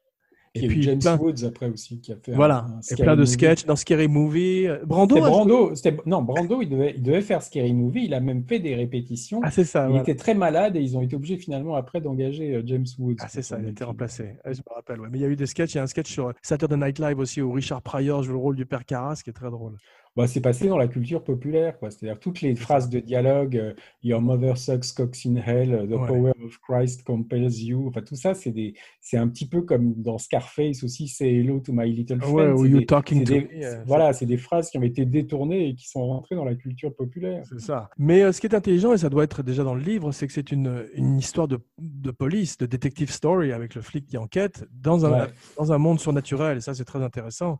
Et, 0.57 0.67
Et 0.67 0.69
puis 0.69 0.83
James 0.85 1.01
plein- 1.01 1.17
Woods 1.19 1.45
après 1.45 1.69
aussi, 1.69 1.99
qui 2.01 2.13
a 2.13 2.17
fait 2.17 2.33
un- 2.33 2.37
Voilà, 2.37 2.67
un 2.69 2.79
et 2.79 2.83
scary 2.83 3.03
plein 3.03 3.15
de 3.17 3.21
movie. 3.23 3.31
sketchs 3.33 3.65
dans 3.67 3.75
Scary 3.75 4.07
Movie. 4.07 4.69
Euh, 4.69 4.79
Brando, 4.87 5.17
joué- 5.17 5.29
Brando, 5.29 5.73
non, 6.07 6.23
Brando, 6.23 6.63
il 6.63 6.69
devait, 6.69 6.95
il 6.97 7.03
devait 7.03 7.23
faire 7.23 7.43
Scary 7.43 7.73
Movie. 7.73 8.05
Il 8.05 8.15
a 8.15 8.21
même 8.21 8.45
fait 8.45 8.61
des 8.61 8.77
répétitions. 8.77 9.41
Ah, 9.43 9.51
c'est 9.51 9.65
ça. 9.65 9.87
il 9.87 9.89
voilà. 9.89 10.03
était 10.03 10.15
très 10.15 10.35
malade 10.35 10.77
et 10.77 10.81
ils 10.81 10.97
ont 10.97 11.03
été 11.03 11.17
obligés 11.17 11.39
finalement 11.39 11.75
après 11.75 12.01
d'engager 12.01 12.55
euh, 12.55 12.63
James 12.65 12.87
Woods. 13.01 13.17
Ah, 13.21 13.27
c'est 13.29 13.43
ça, 13.43 13.59
il 13.61 13.67
a 13.67 13.71
été 13.71 13.83
remplacé. 13.83 14.37
Je 14.45 14.51
me 14.51 14.75
rappelle. 14.75 15.01
ouais. 15.01 15.09
Mais 15.11 15.19
il 15.19 15.23
y 15.23 15.25
a 15.25 15.29
eu 15.29 15.35
des 15.35 15.47
sketchs. 15.47 15.75
Il 15.75 15.79
y 15.79 15.81
a 15.81 15.83
un 15.83 15.89
sketch 15.89 16.09
sur 16.13 16.33
Saturday 16.41 16.77
Night 16.77 17.01
Live 17.01 17.19
aussi 17.19 17.43
où 17.43 17.51
Richard 17.51 17.83
Pryor 17.83 18.23
joue 18.23 18.33
le 18.35 18.39
rôle 18.39 18.55
du 18.55 18.65
père 18.65 18.85
Carras, 18.85 19.21
qui 19.25 19.31
est 19.31 19.33
très 19.33 19.51
drôle. 19.51 19.75
Bah, 20.16 20.28
c'est 20.28 20.41
passé 20.41 20.69
dans 20.69 20.78
la 20.78 20.86
culture 20.86 21.24
populaire. 21.24 21.77
C'est-à-dire 21.81 22.20
toutes 22.20 22.41
les 22.41 22.55
phrases 22.55 22.89
de 22.89 23.01
dialogue, 23.01 23.57
euh, 23.57 23.73
Your 24.05 24.20
mother 24.23 24.57
sucks 24.57 24.93
cocks 24.97 25.27
in 25.27 25.35
hell, 25.36 25.74
euh, 25.74 25.86
The 25.86 25.91
Ouais. 26.01 26.07
power 26.07 26.32
of 26.45 26.59
Christ 26.61 27.03
compels 27.03 27.53
you. 27.61 27.89
Enfin, 27.89 28.01
tout 28.03 28.15
ça, 28.15 28.32
c'est 28.32 28.53
des, 28.53 28.74
c'est 29.01 29.16
un 29.16 29.27
petit 29.27 29.49
peu 29.49 29.62
comme 29.62 29.95
dans 29.95 30.19
Scarface 30.19 30.85
aussi, 30.85 31.09
c'est 31.09 31.28
Hello 31.32 31.59
to 31.59 31.73
my 31.73 31.91
little 31.93 32.20
friend. 32.20 32.35
Ouais, 32.36 32.51
ou 32.53 32.65
You 32.65 32.78
des- 32.78 32.86
Talking 32.86 33.24
to 33.24 33.32
des- 33.32 33.41
Me, 33.41 33.65
euh, 33.65 33.82
Voilà, 33.86 34.12
c'est 34.12 34.27
des 34.27 34.36
phrases 34.36 34.70
qui 34.70 34.78
ont 34.78 34.82
été 34.82 35.05
détournées 35.05 35.70
et 35.70 35.74
qui 35.74 35.89
sont 35.89 36.07
rentrées 36.07 36.36
dans 36.36 36.45
la 36.45 36.55
culture 36.55 36.95
populaire. 36.95 37.43
C'est 37.49 37.61
ça. 37.61 37.91
Mais 37.99 38.23
euh, 38.23 38.31
ce 38.31 38.41
qui 38.41 38.47
est 38.47 38.55
intelligent, 38.55 38.93
et 38.93 38.99
ça 38.99 39.09
doit 39.11 39.24
être 39.24 39.43
déjà 39.43 39.65
dans 39.65 39.74
le 39.74 39.82
livre, 39.82 40.12
c'est 40.12 40.28
que 40.28 40.32
c'est 40.32 40.53
une, 40.53 40.86
une 40.95 41.19
histoire 41.19 41.49
de, 41.49 41.59
de 41.78 42.11
police, 42.12 42.57
de 42.57 42.66
detective 42.66 43.11
story 43.11 43.51
avec 43.51 43.74
le 43.74 43.82
flic 43.82 44.07
qui 44.07 44.16
enquête 44.16 44.65
dans 44.73 45.05
un, 45.07 45.12
Ouais. 45.24 45.27
dans 45.59 45.73
un 45.73 45.78
monde 45.78 45.99
surnaturel. 45.99 46.59
Et 46.59 46.61
ça, 46.61 46.73
c'est 46.73 46.85
très 46.85 47.03
intéressant. 47.03 47.59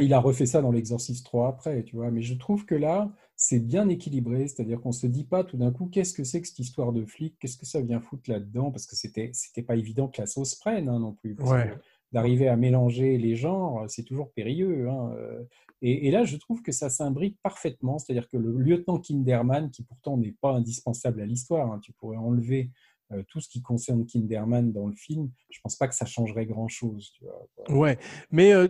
Il 0.00 0.14
a 0.14 0.20
refait 0.20 0.46
ça 0.46 0.62
dans 0.62 0.70
l'Exorciste 0.70 1.26
3 1.26 1.48
après, 1.48 1.82
tu 1.84 1.96
vois. 1.96 2.10
Mais 2.10 2.22
je 2.22 2.34
trouve 2.34 2.64
que 2.64 2.74
là, 2.74 3.12
c'est 3.36 3.60
bien 3.60 3.88
équilibré. 3.88 4.48
C'est-à-dire 4.48 4.80
qu'on 4.80 4.92
se 4.92 5.06
dit 5.06 5.24
pas 5.24 5.44
tout 5.44 5.56
d'un 5.58 5.70
coup, 5.70 5.86
qu'est-ce 5.86 6.14
que 6.14 6.24
c'est 6.24 6.40
que 6.40 6.48
cette 6.48 6.58
histoire 6.58 6.92
de 6.92 7.04
flic? 7.04 7.36
Qu'est-ce 7.38 7.58
que 7.58 7.66
ça 7.66 7.80
vient 7.82 8.00
foutre 8.00 8.30
là-dedans? 8.30 8.70
Parce 8.70 8.86
que 8.86 8.96
c'était, 8.96 9.30
c'était 9.34 9.62
pas 9.62 9.76
évident 9.76 10.08
que 10.08 10.20
la 10.20 10.26
sauce 10.26 10.54
prenne, 10.54 10.88
hein, 10.88 10.98
non 10.98 11.12
plus. 11.12 11.36
Ouais. 11.40 11.74
d'arriver 12.12 12.48
à 12.48 12.56
mélanger 12.56 13.16
les 13.18 13.36
genres, 13.36 13.84
c'est 13.88 14.04
toujours 14.04 14.32
périlleux. 14.32 14.88
hein, 14.88 15.12
euh. 15.16 15.42
Et, 15.82 16.08
et 16.08 16.10
là, 16.10 16.24
je 16.24 16.36
trouve 16.36 16.62
que 16.62 16.70
ça 16.72 16.88
s'imbrique 16.88 17.38
parfaitement. 17.42 17.98
C'est-à-dire 17.98 18.28
que 18.28 18.36
le 18.36 18.56
lieutenant 18.56 18.98
Kinderman, 18.98 19.70
qui 19.70 19.82
pourtant 19.82 20.16
n'est 20.16 20.36
pas 20.40 20.52
indispensable 20.52 21.20
à 21.20 21.26
l'histoire, 21.26 21.72
hein, 21.72 21.80
tu 21.82 21.92
pourrais 21.92 22.18
enlever 22.18 22.70
euh, 23.12 23.22
tout 23.28 23.40
ce 23.40 23.48
qui 23.48 23.60
concerne 23.60 24.06
Kinderman 24.06 24.72
dans 24.72 24.86
le 24.86 24.94
film, 24.94 25.30
je 25.50 25.58
pense 25.60 25.76
pas 25.76 25.88
que 25.88 25.94
ça 25.94 26.06
changerait 26.06 26.46
grand-chose. 26.46 27.12
Ouais. 27.68 27.98
Mais 28.30 28.52
euh, 28.52 28.68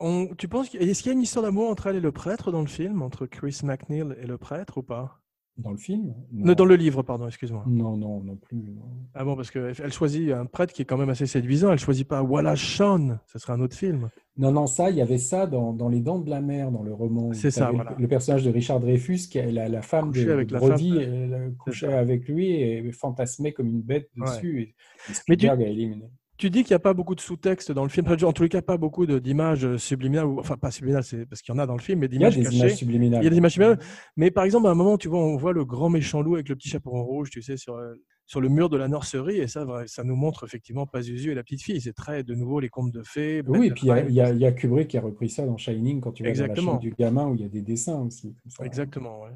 on, 0.00 0.28
tu 0.36 0.48
penses 0.48 0.68
qu'il- 0.68 0.82
est-ce 0.82 1.02
qu'il 1.02 1.10
y 1.10 1.14
a 1.14 1.16
une 1.16 1.22
histoire 1.22 1.44
d'amour 1.44 1.68
entre 1.70 1.86
elle 1.86 1.96
et 1.96 2.00
le 2.00 2.12
prêtre 2.12 2.50
dans 2.52 2.60
le 2.60 2.66
film, 2.66 3.02
entre 3.02 3.26
Chris 3.26 3.60
McNeil 3.64 4.04
et 4.20 4.26
le 4.26 4.38
prêtre 4.38 4.78
ou 4.78 4.82
pas? 4.82 5.16
Dans 5.56 5.72
le 5.72 5.76
film? 5.76 6.14
Non, 6.32 6.54
Dans 6.54 6.64
le 6.64 6.74
livre, 6.76 7.02
pardon, 7.02 7.26
excuse-moi. 7.26 7.64
Non, 7.66 7.94
non, 7.94 8.22
non 8.22 8.36
plus. 8.36 8.56
non. 8.56 8.82
Ah 9.12 9.24
bon, 9.24 9.36
parce 9.36 9.50
qu'elle 9.50 9.74
elle 9.82 9.92
choisit 9.92 10.30
un 10.32 10.46
prêtre 10.46 10.72
qui 10.72 10.80
est 10.80 10.84
quand 10.86 10.96
même 10.96 11.10
assez 11.10 11.26
séduisant. 11.26 11.70
Elle 11.70 11.78
choisit 11.78 12.08
pas 12.08 12.22
Wallace 12.22 12.58
Shawn. 12.60 13.18
Ce 13.26 13.38
serait 13.38 13.52
un 13.52 13.60
autre 13.60 13.76
film. 13.76 14.08
Non, 14.38 14.52
non, 14.52 14.66
ça, 14.66 14.88
il 14.88 14.96
y 14.96 15.02
avait 15.02 15.18
ça 15.18 15.46
dans, 15.46 15.74
dans 15.74 15.90
Les 15.90 16.00
Dents 16.00 16.18
de 16.20 16.30
la 16.30 16.40
Mer, 16.40 16.70
dans 16.70 16.82
le 16.82 16.94
roman. 16.94 17.34
C'est 17.34 17.50
ça, 17.50 17.70
le- 17.98 18.08
personnage 18.08 18.42
de 18.44 18.50
Richard 18.50 18.80
Dreyfus, 18.80 19.28
qui 19.30 19.36
est 19.36 19.52
la, 19.52 19.68
la 19.68 19.82
femme 19.82 20.12
Couché 20.12 20.24
de, 20.26 20.32
avec 20.32 20.48
de 20.48 20.54
la 20.54 20.60
femme. 20.60 20.78
elle, 20.80 21.54
couchait 21.58 21.92
avec 21.92 22.26
lui 22.26 22.52
et 22.52 22.90
fantasmait 22.92 23.52
comme 23.52 23.66
une 23.66 23.82
bête 23.82 24.08
Ouais. 24.16 24.26
dessus. 24.30 24.60
Et, 24.62 25.12
et 25.12 25.14
Mais 25.28 25.36
tu- 25.36 25.46
a 25.48 25.54
éliminé. 25.60 26.08
Tu 26.40 26.48
dis 26.48 26.62
qu'il 26.64 26.72
n'y 26.72 26.76
a 26.76 26.78
pas 26.80 26.94
beaucoup 26.94 27.14
de 27.14 27.20
sous-texte 27.20 27.70
dans 27.70 27.82
le 27.82 27.90
film. 27.90 28.06
En 28.24 28.32
tous 28.32 28.42
les 28.44 28.48
cas, 28.48 28.62
pas 28.62 28.78
beaucoup 28.78 29.04
d'images 29.04 29.66
euh, 29.66 29.76
subliminales. 29.76 30.24
ou- 30.24 30.38
Enfin, 30.40 30.56
pas 30.56 30.70
subliminales, 30.70 31.04
c'est 31.04 31.26
parce 31.26 31.42
qu'il 31.42 31.54
y 31.54 31.58
en 31.58 31.60
a 31.60 31.66
dans 31.66 31.74
le 31.76 31.82
film, 31.82 31.98
mais 31.98 32.06
Il 32.06 32.14
y 32.14 32.16
a 32.24 32.30
d'images 32.30 32.36
des 32.36 32.42
cachées. 32.44 32.56
images 32.56 32.76
subliminales. 32.76 33.20
Il 33.20 33.24
y 33.24 33.26
a 33.26 33.30
des 33.30 33.36
images 33.36 33.52
subliminales. 33.52 33.84
Mais 34.16 34.30
par 34.30 34.44
exemple, 34.44 34.66
à 34.66 34.70
un 34.70 34.74
moment, 34.74 34.96
tu 34.96 35.08
vois, 35.08 35.18
on 35.22 35.36
voit 35.36 35.52
le 35.52 35.66
grand 35.66 35.90
méchant 35.90 36.22
loup 36.22 36.36
avec 36.36 36.48
le 36.48 36.56
petit 36.56 36.70
chaperon 36.70 37.04
rouge, 37.04 37.28
tu 37.28 37.42
sais, 37.42 37.58
sur, 37.58 37.74
euh, 37.74 37.92
sur 38.24 38.40
le 38.40 38.48
mur 38.48 38.70
de 38.70 38.78
la 38.78 38.88
nurserie. 38.88 39.36
Et 39.36 39.48
ça, 39.48 39.66
ça 39.86 40.02
nous 40.02 40.16
montre 40.16 40.44
effectivement 40.46 40.86
Pazuzu 40.86 41.30
et 41.30 41.34
la 41.34 41.42
petite 41.42 41.60
fille. 41.62 41.78
C'est 41.82 41.92
très, 41.92 42.22
de 42.24 42.34
nouveau, 42.34 42.58
les 42.58 42.70
contes 42.70 42.90
de 42.92 43.02
fées. 43.02 43.42
Oui, 43.46 43.66
et 43.66 43.70
puis 43.72 43.88
il 43.88 44.14
y 44.14 44.20
a, 44.22 44.32
y 44.34 44.44
y 44.50 44.54
Kubrick 44.54 44.88
qui 44.88 44.96
a 44.96 45.02
repris 45.02 45.28
ça 45.28 45.44
dans 45.44 45.58
Shining 45.58 46.00
quand 46.00 46.12
tu 46.12 46.22
vas 46.22 46.30
dans 46.32 46.46
la 46.46 46.54
chambre 46.54 46.80
du 46.80 46.94
gamin 46.98 47.26
où 47.28 47.34
il 47.34 47.42
y 47.42 47.44
a 47.44 47.48
des 47.48 47.60
dessins 47.60 48.00
aussi. 48.00 48.34
comme 48.42 48.50
ça. 48.50 48.64
Exactement, 48.64 49.20
ouais. 49.24 49.30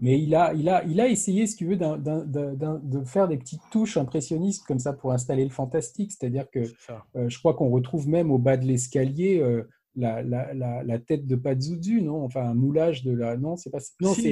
Mais 0.00 0.18
il 0.20 0.34
a, 0.34 0.52
il 0.54 0.68
a, 0.68 0.82
il 0.84 1.00
a 1.00 1.08
essayé, 1.08 1.46
si 1.46 1.56
tu 1.56 1.66
veux, 1.66 1.76
de 1.76 3.04
faire 3.04 3.28
des 3.28 3.36
petites 3.36 3.62
touches 3.70 3.96
impressionnistes 3.96 4.64
comme 4.66 4.78
ça 4.78 4.92
pour 4.92 5.12
installer 5.12 5.44
le 5.44 5.50
fantastique. 5.50 6.12
C'est-à-dire 6.12 6.50
que 6.50 6.60
euh, 7.16 7.28
je 7.28 7.38
crois 7.38 7.54
qu'on 7.54 7.68
retrouve 7.70 8.08
même 8.08 8.30
au 8.30 8.38
bas 8.38 8.56
de 8.56 8.64
l'escalier 8.66 9.38
euh, 9.40 9.68
la, 9.94 10.22
la, 10.22 10.54
la, 10.54 10.82
la 10.82 10.98
tête 10.98 11.26
de 11.26 11.36
Pazuzu, 11.36 12.00
non? 12.00 12.24
Enfin, 12.24 12.44
un 12.46 12.54
moulage 12.54 13.02
de 13.04 13.12
la. 13.12 13.36
Non, 13.36 13.56
c'est 13.56 13.68
pas. 13.70 13.78
Non, 14.00 14.14
Si, 14.14 14.22
c'est- 14.22 14.30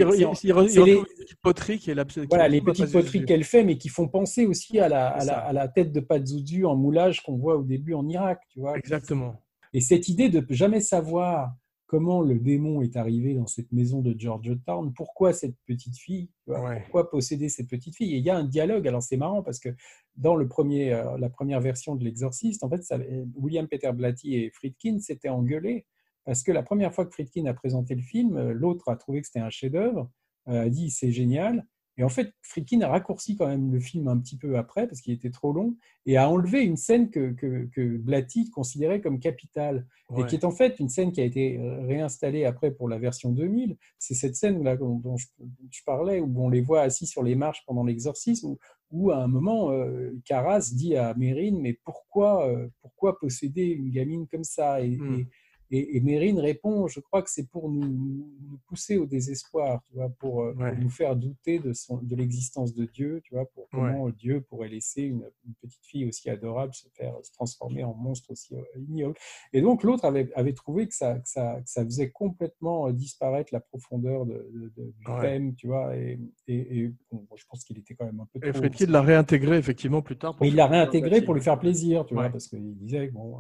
les- 0.87 1.03
petites 1.03 1.41
poteries 1.43 1.79
qui 1.79 1.91
voilà, 2.31 2.49
les 2.49 2.61
petites 2.63 2.91
poteries 2.93 3.25
qu'elle 3.27 3.45
fait, 3.45 3.63
mais 3.63 3.77
qui 3.77 3.91
font 3.91 4.09
penser 4.09 4.47
aussi 4.47 4.79
la, 4.89 5.09
à 5.09 5.53
la 5.53 5.69
tête 5.69 5.93
de 5.93 6.01
Pazuzu 6.01 6.65
en 6.65 6.77
moulage 6.77 7.23
qu'on 7.23 7.37
voit 7.37 7.57
au 7.59 7.63
début 7.63 7.93
en 7.93 8.09
Irak, 8.09 8.41
tu 8.49 8.61
vois. 8.61 8.79
Exactement. 8.79 9.35
Et 9.75 9.81
cette 9.83 10.09
idée 10.09 10.31
de 10.31 10.45
jamais 10.49 10.81
savoir 10.81 11.53
comment 11.91 12.21
le 12.23 12.39
démon 12.39 12.83
est 12.83 12.97
arrivé 12.97 13.35
dans 13.35 13.49
cette 13.49 13.73
maison 13.73 14.01
de 14.01 14.15
Georgetown, 14.17 14.93
pourquoi 14.95 15.33
cette 15.33 15.57
petite 15.67 15.97
fille, 15.99 16.31
Ouais. 16.47 16.83
pourquoi 16.83 17.11
posséder 17.11 17.49
cette 17.49 17.67
petite 17.69 17.97
fille? 17.97 18.15
Et 18.15 18.19
il 18.19 18.25
y 18.25 18.31
a 18.31 18.37
un 18.37 18.45
dialogue, 18.45 18.87
alors 18.87 19.03
c'est 19.03 19.17
marrant 19.17 19.43
parce 19.43 19.59
que 19.59 19.71
dans 20.15 20.37
le 20.37 20.47
premier, 20.47 20.93
euh, 20.93 21.19
la 21.19 21.29
première 21.29 21.61
version 21.61 21.97
de 21.97 22.05
L'Exorciste, 22.05 22.63
en 22.63 22.71
fait, 22.71 22.85
ça- 22.85 22.97
William 23.35 23.67
Peter 23.67 23.91
Blatty 23.93 24.37
et 24.37 24.51
Friedkin 24.51 25.01
s'étaient 25.01 25.31
engueulés 25.31 25.85
parce 26.25 26.45
que 26.45 26.53
la 26.53 26.63
première 26.63 26.95
fois 26.95 27.07
que 27.07 27.11
Friedkin 27.11 27.47
a 27.47 27.55
présenté 27.55 27.97
le 27.97 28.03
film, 28.03 28.37
euh, 28.37 28.53
l'autre 28.53 28.89
a 28.89 28.95
trouvé 28.95 29.21
que 29.21 29.27
c'était 29.27 29.41
un 29.41 29.51
chef-d'œuvre, 29.51 30.09
euh, 30.47 30.67
a 30.67 30.69
dit 30.69 30.91
c'est 30.91 31.11
génial. 31.11 31.67
Et 31.97 32.05
en 32.05 32.09
fait, 32.09 32.33
Friedkin 32.43 32.81
a 32.83 32.89
raccourci 32.89 33.37
quand 33.37 33.47
même 33.47 33.73
le 33.73 33.81
film 33.81 34.09
un 34.09 34.19
petit 34.19 34.37
peu 34.37 34.57
après 34.57 34.87
parce 34.87 35.01
qu'il 35.01 35.13
était 35.13 35.31
trop 35.31 35.53
long 35.53 35.77
et 36.07 36.17
a 36.17 36.31
enlevé 36.31 36.63
une 36.63 36.77
scène 36.77 37.11
que, 37.11 37.33
que, 37.33 37.69
que 37.73 37.99
Blatty 37.99 38.51
considérait 38.51 39.01
comme 39.01 39.19
capitale 39.19 39.87
et 40.17 40.25
qui 40.27 40.35
est 40.35 40.45
en 40.45 40.51
fait 40.51 40.81
une 40.81 40.89
scène 40.89 41.13
qui 41.13 41.21
a 41.21 41.25
été 41.25 41.59
réinstallée 41.87 42.45
après 42.45 42.71
pour 42.73 42.89
la 42.89 42.99
version 42.99 43.31
2000. 43.33 43.77
C'est 43.99 44.15
cette 44.15 44.35
scène 44.35 44.65
là 44.65 44.77
dont, 44.77 45.17
je, 45.17 45.83
parlais, 45.85 46.21
où 46.21 46.43
on 46.43 46.49
les 46.49 46.63
voit 46.63 46.81
assis 46.81 47.07
sur 47.07 47.23
les 47.23 47.35
marches 47.35 47.63
pendant 47.67 47.85
l'exorcisme, 47.85 48.49
où, 48.49 48.59
où 48.91 49.11
à 49.11 49.19
un 49.19 49.29
moment, 49.29 49.71
euh, 49.71 50.11
Carras 50.25 50.71
dit 50.73 50.97
à 50.97 51.15
Mérine, 51.15 51.61
mais 51.61 51.79
pourquoi, 51.85 52.49
euh, 52.49 52.69
pourquoi 52.81 53.19
posséder 53.19 53.67
une 53.67 53.91
gamine 53.91 54.27
comme 54.27 54.45
ça? 54.45 54.81
Et, 54.81 54.99
Hmm. 55.01 55.15
et, 55.15 55.27
et, 55.71 55.97
et 55.97 56.01
Mérine 56.01 56.39
répond, 56.41 56.89
je 56.89 57.01
crois 57.01 57.23
que 57.23 57.31
c'est 57.31 57.49
pour 57.49 57.71
nous, 57.71 57.83
nous 57.83 58.59
pousser 58.67 58.97
au 58.97 59.07
désespoir, 59.07 59.83
tu 59.89 59.95
vois, 59.95 60.09
pour, 60.19 60.43
euh, 60.43 60.55
pour 60.67 60.77
nous 60.77 60.91
faire 60.91 61.17
douter 61.17 61.59
de, 61.59 61.73
son- 61.73 61.99
de 62.03 62.17
l'existence 62.17 62.75
de 62.75 62.85
Dieu, 62.87 63.21
tu 63.25 63.35
vois, 63.35 63.47
pour 63.47 63.69
comment 63.71 64.09
Dieu 64.11 64.41
pourrait 64.43 64.69
laisser 64.69 65.03
une, 65.03 65.25
une 65.47 65.55
petite 65.63 65.85
fille 65.85 66.07
aussi 66.07 66.29
adorable 66.31 66.75
se 66.75 66.89
faire 66.95 67.15
se 67.23 67.33
transformer 67.33 67.85
en 67.85 67.95
monstre 67.95 68.31
aussi 68.31 68.55
euh, 68.57 68.63
ignoble. 68.89 69.15
Et 69.53 69.61
donc 69.61 69.83
l'autre 69.83 70.05
avait, 70.05 70.31
avait 70.35 70.53
trouvé 70.55 70.89
que 70.89 70.95
ça, 70.95 71.19
que, 71.19 71.29
ça, 71.29 71.61
que 71.63 71.71
ça 71.71 71.85
faisait 71.85 72.11
complètement 72.11 72.89
euh, 72.89 72.93
disparaître 72.93 73.53
la 73.53 73.61
profondeur 73.61 74.27
de, 74.27 74.35
de- 74.53 74.73
de- 74.77 74.93
du 74.99 75.07
Ouais. 75.07 75.21
thème, 75.21 75.55
tu 75.55 75.67
vois, 75.69 75.97
et, 75.97 76.19
et, 76.49 76.79
et, 76.81 76.93
bon, 77.13 77.27
je 77.37 77.45
pense 77.49 77.65
qu'il 77.65 77.79
était 77.79 77.95
quand 77.95 78.07
même 78.07 78.21
un 78.21 78.29
peu 78.33 78.41
Et 78.47 78.53
trop... 78.53 78.59
Friedkin 78.59 78.87
l'a 78.87 79.03
réintégré 79.03 79.57
effectivement 79.59 80.03
plus 80.03 80.17
tard. 80.17 80.35
pour 80.35 80.45
Mais 80.45 80.49
il 80.49 80.57
l'a 80.57 80.67
réintégré 80.67 81.23
pour 81.23 81.35
lui 81.35 81.41
faire 81.43 81.59
plaisir, 81.59 82.07
tu 82.07 82.15
vois, 82.15 82.29
parce 82.31 82.49
qu'il 82.49 82.75
disait 82.77 83.09
bon, 83.09 83.39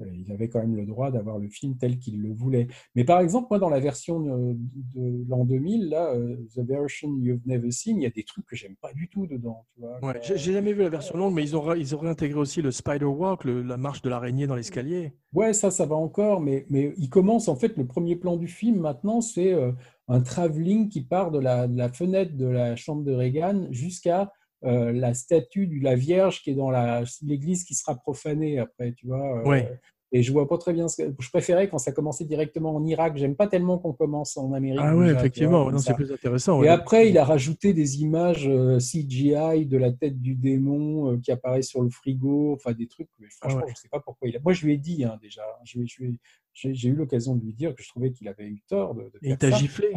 euh, 0.00 0.06
il 0.14 0.30
avait 0.32 0.48
quand 0.48 0.60
même 0.60 0.76
le 0.76 0.86
droit 0.86 1.10
d'avoir 1.10 1.38
le 1.38 1.48
film 1.48 1.76
tel 1.76 1.98
qu'il 1.98 2.20
le 2.20 2.32
voulait. 2.32 2.66
Mais 2.94 3.04
par 3.04 3.20
exemple, 3.20 3.48
moi, 3.50 3.58
dans 3.58 3.68
la 3.68 3.80
version 3.80 4.20
de, 4.20 4.56
de 4.94 5.24
l'an 5.28 5.44
2000, 5.44 5.88
là, 5.88 6.14
euh, 6.14 6.36
The 6.54 6.60
Version 6.60 7.16
You've 7.20 7.40
Never 7.46 7.70
Seen, 7.70 7.98
il 7.98 8.02
y 8.02 8.06
a 8.06 8.10
des 8.10 8.24
trucs 8.24 8.46
que 8.46 8.56
j'aime 8.56 8.76
pas 8.80 8.92
du 8.92 9.08
tout 9.08 9.26
dedans. 9.26 9.66
Ouais, 10.02 10.20
j'ai 10.22 10.36
jamais 10.52 10.72
vu 10.72 10.82
la 10.82 10.88
version 10.88 11.16
longue, 11.16 11.34
mais 11.34 11.42
ils 11.42 11.56
ont, 11.56 11.74
ils 11.74 11.94
ont 11.94 11.98
réintégré 11.98 12.38
aussi 12.38 12.62
le 12.62 12.70
Spider 12.70 13.04
Walk, 13.04 13.44
le- 13.44 13.62
la 13.62 13.76
marche 13.76 14.02
de 14.02 14.08
l'araignée 14.10 14.46
dans 14.46 14.56
l'escalier. 14.56 15.12
Ouais, 15.32 15.52
ça, 15.52 15.70
ça 15.70 15.86
va 15.86 15.96
encore, 15.96 16.40
mais, 16.40 16.66
mais 16.70 16.92
il 16.96 17.08
commence, 17.08 17.48
en 17.48 17.56
fait, 17.56 17.76
le 17.76 17.86
premier 17.86 18.16
plan 18.16 18.36
du 18.36 18.48
film, 18.48 18.80
maintenant, 18.80 19.20
c'est 19.20 19.52
euh, 19.52 19.72
un 20.08 20.20
travelling 20.20 20.88
qui 20.88 21.02
part 21.02 21.30
de 21.30 21.38
la, 21.38 21.68
de 21.68 21.76
la 21.76 21.88
fenêtre 21.88 22.36
de 22.36 22.46
la 22.46 22.74
chambre 22.76 23.04
de 23.04 23.12
Reagan 23.12 23.66
jusqu'à 23.70 24.32
euh, 24.64 24.92
la 24.92 25.14
statue 25.14 25.66
de 25.66 25.82
la 25.82 25.94
Vierge 25.96 26.42
qui 26.42 26.50
est 26.50 26.54
dans 26.54 26.70
l'église 27.22 27.64
qui 27.64 27.74
sera 27.74 27.94
profanée 27.96 28.58
après, 28.58 28.92
tu 28.92 29.06
vois. 29.06 29.40
euh, 29.40 29.44
Ouais. 29.48 29.80
Et 30.12 30.24
je 30.24 30.32
vois 30.32 30.48
pas 30.48 30.58
très 30.58 30.72
bien 30.72 30.88
ce 30.88 31.00
que... 31.04 31.14
Je 31.20 31.30
préférais 31.30 31.68
quand 31.68 31.78
ça 31.78 31.92
commençait 31.92 32.24
directement 32.24 32.74
en 32.74 32.84
Irak. 32.84 33.16
J'aime 33.16 33.36
pas 33.36 33.46
tellement 33.46 33.78
qu'on 33.78 33.92
commence 33.92 34.36
en 34.36 34.52
Amérique. 34.52 34.80
Ah 34.82 34.96
ouais, 34.96 35.06
déjà, 35.06 35.20
effectivement, 35.20 35.78
c'est 35.78 35.94
plus 35.94 36.10
intéressant. 36.10 36.58
Et 36.58 36.62
ouais. 36.62 36.68
après, 36.68 37.08
il 37.08 37.16
a 37.16 37.24
rajouté 37.24 37.74
des 37.74 38.02
images 38.02 38.48
euh, 38.48 38.78
CGI 38.80 39.66
de 39.66 39.76
la 39.76 39.92
tête 39.92 40.20
du 40.20 40.34
démon 40.34 41.16
qui 41.20 41.30
apparaît 41.30 41.62
sur 41.62 41.80
le 41.80 41.90
frigo, 41.90 42.54
enfin 42.54 42.72
des 42.72 42.88
trucs. 42.88 43.08
Mais 43.20 43.28
franchement, 43.30 43.60
Ah 43.62 43.66
ouais. 43.66 43.72
je 43.76 43.80
sais 43.82 43.88
pas 43.88 44.00
pourquoi 44.00 44.28
il 44.28 44.36
a. 44.36 44.40
Moi, 44.40 44.52
je 44.52 44.66
lui 44.66 44.74
ai 44.74 44.78
dit 44.78 45.04
hein, 45.04 45.16
déjà. 45.22 45.42
J'ai 46.54 46.88
eu 46.88 46.94
l'occasion 46.94 47.36
de 47.36 47.44
lui 47.44 47.54
dire 47.54 47.72
que 47.76 47.82
je 47.84 47.88
trouvais 47.88 48.10
qu'il 48.10 48.26
avait 48.26 48.48
eu 48.48 48.60
tort 48.68 48.96
de, 48.96 49.02
de 49.02 49.18
Et 49.22 49.30
il 49.30 49.38
t'a 49.38 49.52
giflé. 49.52 49.92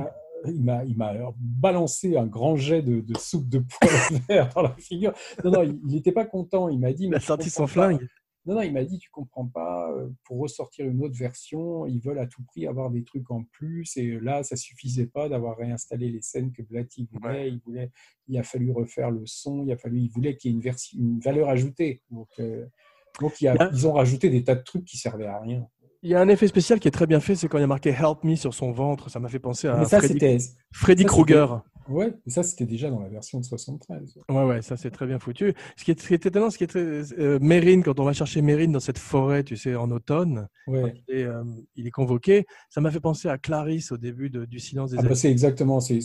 Il 0.47 0.63
m'a, 0.63 0.83
il 0.83 0.97
m'a 0.97 1.13
balancé 1.37 2.17
un 2.17 2.25
grand 2.27 2.55
jet 2.55 2.81
de, 2.81 2.99
de 3.01 3.17
soupe 3.17 3.47
de 3.49 3.59
poivre 3.59 4.09
vert 4.27 4.49
dans 4.53 4.61
la 4.63 4.75
figure. 4.75 5.13
Non, 5.43 5.51
non, 5.51 5.63
il 5.63 5.79
n'était 5.85 6.11
pas 6.11 6.25
content. 6.25 6.69
Il 6.69 6.79
m'a 6.79 6.91
dit. 6.93 7.05
Il 7.05 7.09
mais 7.11 7.15
a 7.17 7.19
tu 7.19 7.25
sorti 7.27 7.49
son 7.49 7.63
comprends 7.63 7.81
pas. 7.81 7.87
flingue. 7.97 8.07
Non, 8.45 8.55
non, 8.55 8.61
il 8.61 8.73
m'a 8.73 8.83
dit, 8.83 8.97
tu 8.97 9.09
comprends 9.09 9.45
pas, 9.47 9.89
euh, 9.93 10.09
pour 10.25 10.39
ressortir 10.39 10.85
une 10.85 11.01
autre 11.01 11.15
version, 11.17 11.85
ils 11.85 12.01
veulent 12.01 12.19
à 12.19 12.27
tout 12.27 12.43
prix 12.43 12.67
avoir 12.67 12.91
des 12.91 13.05
trucs 13.05 13.31
en 13.31 13.43
plus, 13.53 13.95
et 13.95 14.19
là, 14.19 14.43
ça 14.43 14.57
suffisait 14.57 15.05
pas 15.05 15.29
d'avoir 15.29 15.55
réinstallé 15.55 16.09
les 16.11 16.21
scènes 16.21 16.51
que 16.51 16.61
Blatty 16.61 17.07
voulait, 17.09 17.29
Ouais. 17.29 17.49
il 17.51 17.59
voulait, 17.65 17.89
il 18.27 18.37
a 18.37 18.43
fallu 18.43 18.69
refaire 18.73 19.11
le 19.11 19.25
son, 19.25 19.63
il 19.65 19.71
a 19.71 19.77
fallu, 19.77 20.01
il 20.01 20.09
voulait 20.09 20.35
qu'il 20.35 20.51
y 20.51 20.53
ait 20.53 20.57
une, 20.57 20.61
version, 20.61 20.99
une 20.99 21.19
valeur 21.21 21.47
ajoutée. 21.47 22.01
Donc, 22.11 22.27
euh, 22.41 22.65
donc 23.21 23.39
Il 23.39 23.45
y 23.45 23.47
a- 23.47 23.69
ils 23.71 23.87
ont 23.87 23.93
rajouté 23.93 24.29
des 24.29 24.43
tas 24.43 24.55
de 24.55 24.63
trucs 24.63 24.83
qui 24.83 24.97
servaient 24.97 25.25
à 25.27 25.39
rien. 25.39 25.65
Il 26.05 26.09
y 26.09 26.15
a 26.15 26.19
un 26.21 26.27
effet 26.27 26.47
spécial 26.47 26.79
qui 26.81 26.89
est 26.89 26.91
très 26.91 27.07
bien 27.07 27.21
fait, 27.21 27.35
c'est 27.35 27.47
quand 27.47 27.57
il 27.57 27.61
y 27.61 27.63
a 27.63 27.67
marqué 27.67 27.89
Help 27.91 28.23
Me 28.25 28.35
sur 28.35 28.53
son 28.53 28.71
ventre. 28.73 29.09
Ça 29.09 29.19
m'a 29.21 29.29
fait 29.29 29.39
penser 29.39 29.69
à 29.69 29.77
Mais 29.77 29.85
ça, 29.85 30.01
Freddy, 30.73 31.05
Krueger. 31.05 31.61
ouais, 31.87 32.13
mais 32.25 32.31
ça, 32.33 32.41
c'était 32.43 32.65
déjà 32.65 32.89
dans 32.89 32.99
la 32.99 33.07
version 33.07 33.39
de 33.39 33.45
73. 33.45 34.17
Ouais, 34.27 34.43
ouais, 34.43 34.61
ça 34.61 34.75
c'est 34.75 34.89
très 34.91 35.05
bien 35.05 35.19
foutu. 35.19 35.53
Ce 35.77 35.83
qui 35.85 35.91
est, 35.91 36.01
ce 36.01 36.07
qui 36.07 36.13
est 36.15 36.25
étonnant, 36.25 36.49
ce 36.49 36.57
qui 36.57 36.63
est 36.63 36.67
très. 36.67 36.79
euh, 36.81 37.37
Mérine, 37.39 37.83
quand 37.83 37.99
on 37.99 38.03
va 38.05 38.11
chercher 38.13 38.41
Mérine 38.41 38.71
dans 38.71 38.79
cette 38.81 38.97
forêt, 38.97 39.43
tu 39.43 39.55
sais, 39.55 39.75
en 39.75 39.91
automne, 39.91 40.47
quand 40.65 40.71
Ouais. 40.73 40.93
il 41.07 41.15
est, 41.15 41.23
euh, 41.25 41.43
il 41.75 41.85
est 41.87 41.91
convoqué, 41.91 42.45
ça 42.69 42.81
m'a 42.81 42.89
fait 42.89 42.99
penser 42.99 43.29
à 43.29 43.37
Clarisse 43.37 43.91
au 43.91 43.97
début 43.97 44.29
de- 44.31 44.45
du 44.45 44.59
Silence 44.59 44.91
des 44.91 44.97
Ah 44.97 45.01
bah, 45.01 45.05
Agneaux. 45.07 45.15
c'est 45.15 45.29
exactement, 45.31 45.79
c'est- 45.79 45.99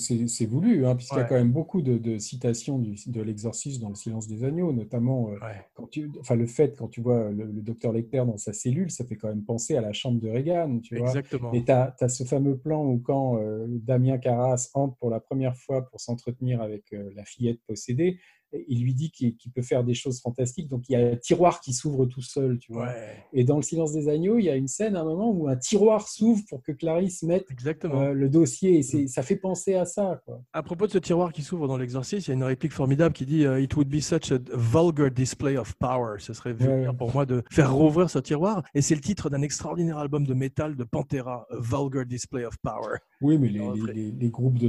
voulu, 0.46 0.84
hein, 0.86 0.94
puisqu'il 0.96 1.16
y 1.16 1.20
a 1.20 1.24
quand 1.24 1.34
même 1.34 1.52
beaucoup 1.52 1.80
de, 1.82 1.96
de 1.98 2.18
citations 2.18 2.78
du- 2.78 2.96
de 3.06 3.22
l'exorcisme 3.22 3.80
dans 3.82 3.88
le 3.88 3.94
silence 3.94 4.28
des 4.28 4.44
agneaux, 4.44 4.72
notamment 4.72 5.30
euh, 5.30 5.34
Ouais. 5.44 5.64
quand 5.74 5.88
tu, 5.90 6.10
enfin, 6.20 6.34
le 6.36 6.46
fait, 6.46 6.76
quand 6.76 6.88
tu 6.88 7.00
vois 7.00 7.30
le, 7.30 7.44
le 7.46 7.62
docteur 7.62 7.92
Lecter 7.92 8.18
dans 8.26 8.36
sa 8.36 8.52
cellule, 8.52 8.90
ça 8.90 9.04
fait 9.04 9.16
quand 9.16 9.28
même 9.28 9.42
penser 9.44 9.76
à 9.76 9.80
la 9.80 9.87
chambre 9.92 10.20
de 10.20 10.28
Reagan, 10.28 10.80
tu 10.80 10.96
vois. 10.96 11.08
Exactement. 11.08 11.52
Et 11.52 11.64
tu 11.64 11.72
as, 11.72 12.08
ce 12.08 12.24
fameux 12.24 12.56
plan 12.56 12.84
où 12.84 12.98
quand 12.98 13.38
euh, 13.38 13.66
Damien 13.68 14.18
Carras 14.18 14.70
entre 14.74 14.96
pour 14.96 15.10
la 15.10 15.20
première 15.20 15.56
fois 15.56 15.88
pour 15.88 16.00
s'entretenir 16.00 16.60
avec 16.60 16.92
euh, 16.92 17.10
la 17.14 17.24
fillette 17.24 17.60
possédée, 17.66 18.18
il 18.68 18.82
lui 18.82 18.94
dit 18.94 19.10
qu'il 19.10 19.34
peut 19.54 19.62
faire 19.62 19.84
des 19.84 19.94
choses 19.94 20.20
fantastiques. 20.20 20.68
Donc 20.68 20.88
il 20.88 20.92
y 20.92 20.96
a 20.96 21.00
un 21.12 21.16
tiroir 21.16 21.60
qui 21.60 21.72
s'ouvre 21.72 22.06
tout 22.06 22.22
seul, 22.22 22.58
tu 22.58 22.72
vois. 22.72 22.86
Ouais, 22.86 23.24
Et 23.32 23.44
dans 23.44 23.56
Le 23.56 23.62
Silence 23.62 23.92
des 23.92 24.08
Agneaux, 24.08 24.38
il 24.38 24.44
y 24.44 24.50
a 24.50 24.56
une 24.56 24.68
scène 24.68 24.96
à 24.96 25.00
un 25.00 25.04
moment 25.04 25.30
où 25.30 25.48
un 25.48 25.56
tiroir 25.56 26.08
s'ouvre 26.08 26.42
pour 26.48 26.62
que 26.62 26.72
Clarisse 26.72 27.22
mette 27.22 27.50
exactement. 27.50 28.00
euh, 28.00 28.12
le 28.12 28.28
dossier. 28.28 28.78
Et 28.78 28.82
c'est- 28.82 29.06
ça 29.08 29.22
fait 29.22 29.36
penser 29.36 29.74
à 29.74 29.84
ça, 29.84 30.20
quoi. 30.24 30.42
À 30.52 30.62
propos 30.62 30.86
de 30.86 30.92
ce 30.92 30.98
tiroir 30.98 31.32
qui 31.32 31.42
s'ouvre 31.42 31.68
dans 31.68 31.76
l'exorcisme, 31.76 32.24
il 32.26 32.28
y 32.28 32.32
a 32.32 32.34
une 32.34 32.44
réplique 32.44 32.72
formidable 32.72 33.14
qui 33.14 33.26
dit 33.26 33.44
euh, 33.44 33.60
It 33.60 33.74
would 33.76 33.88
be 33.88 34.00
such 34.00 34.32
a 34.32 34.38
vulgar 34.54 35.10
display 35.10 35.56
of 35.56 35.74
power. 35.76 36.16
Ce 36.18 36.32
serait 36.32 36.52
vulgaire 36.52 36.90
ouais. 36.92 36.96
pour 36.96 37.12
moi 37.12 37.26
de 37.26 37.42
faire 37.50 37.72
rouvrir 37.74 38.08
ce 38.10 38.18
tiroir. 38.18 38.62
Et 38.74 38.82
c'est 38.82 38.94
le 38.94 39.00
titre 39.00 39.30
d'un 39.30 39.42
extraordinaire 39.42 39.98
album 39.98 40.26
de 40.26 40.34
métal 40.34 40.76
de 40.76 40.84
Pantera, 40.84 41.46
A 41.50 41.56
Vulgar 41.60 42.06
Display 42.06 42.44
of 42.44 42.56
Power. 42.62 42.98
Oui, 43.20 43.38
mais 43.38 43.48
les, 43.48 43.58
Non, 43.58 43.72
les- 43.72 43.80
vrai. 43.80 43.92
les- 43.94 44.12
les 44.12 44.30
groupes 44.30 44.58
de, 44.58 44.68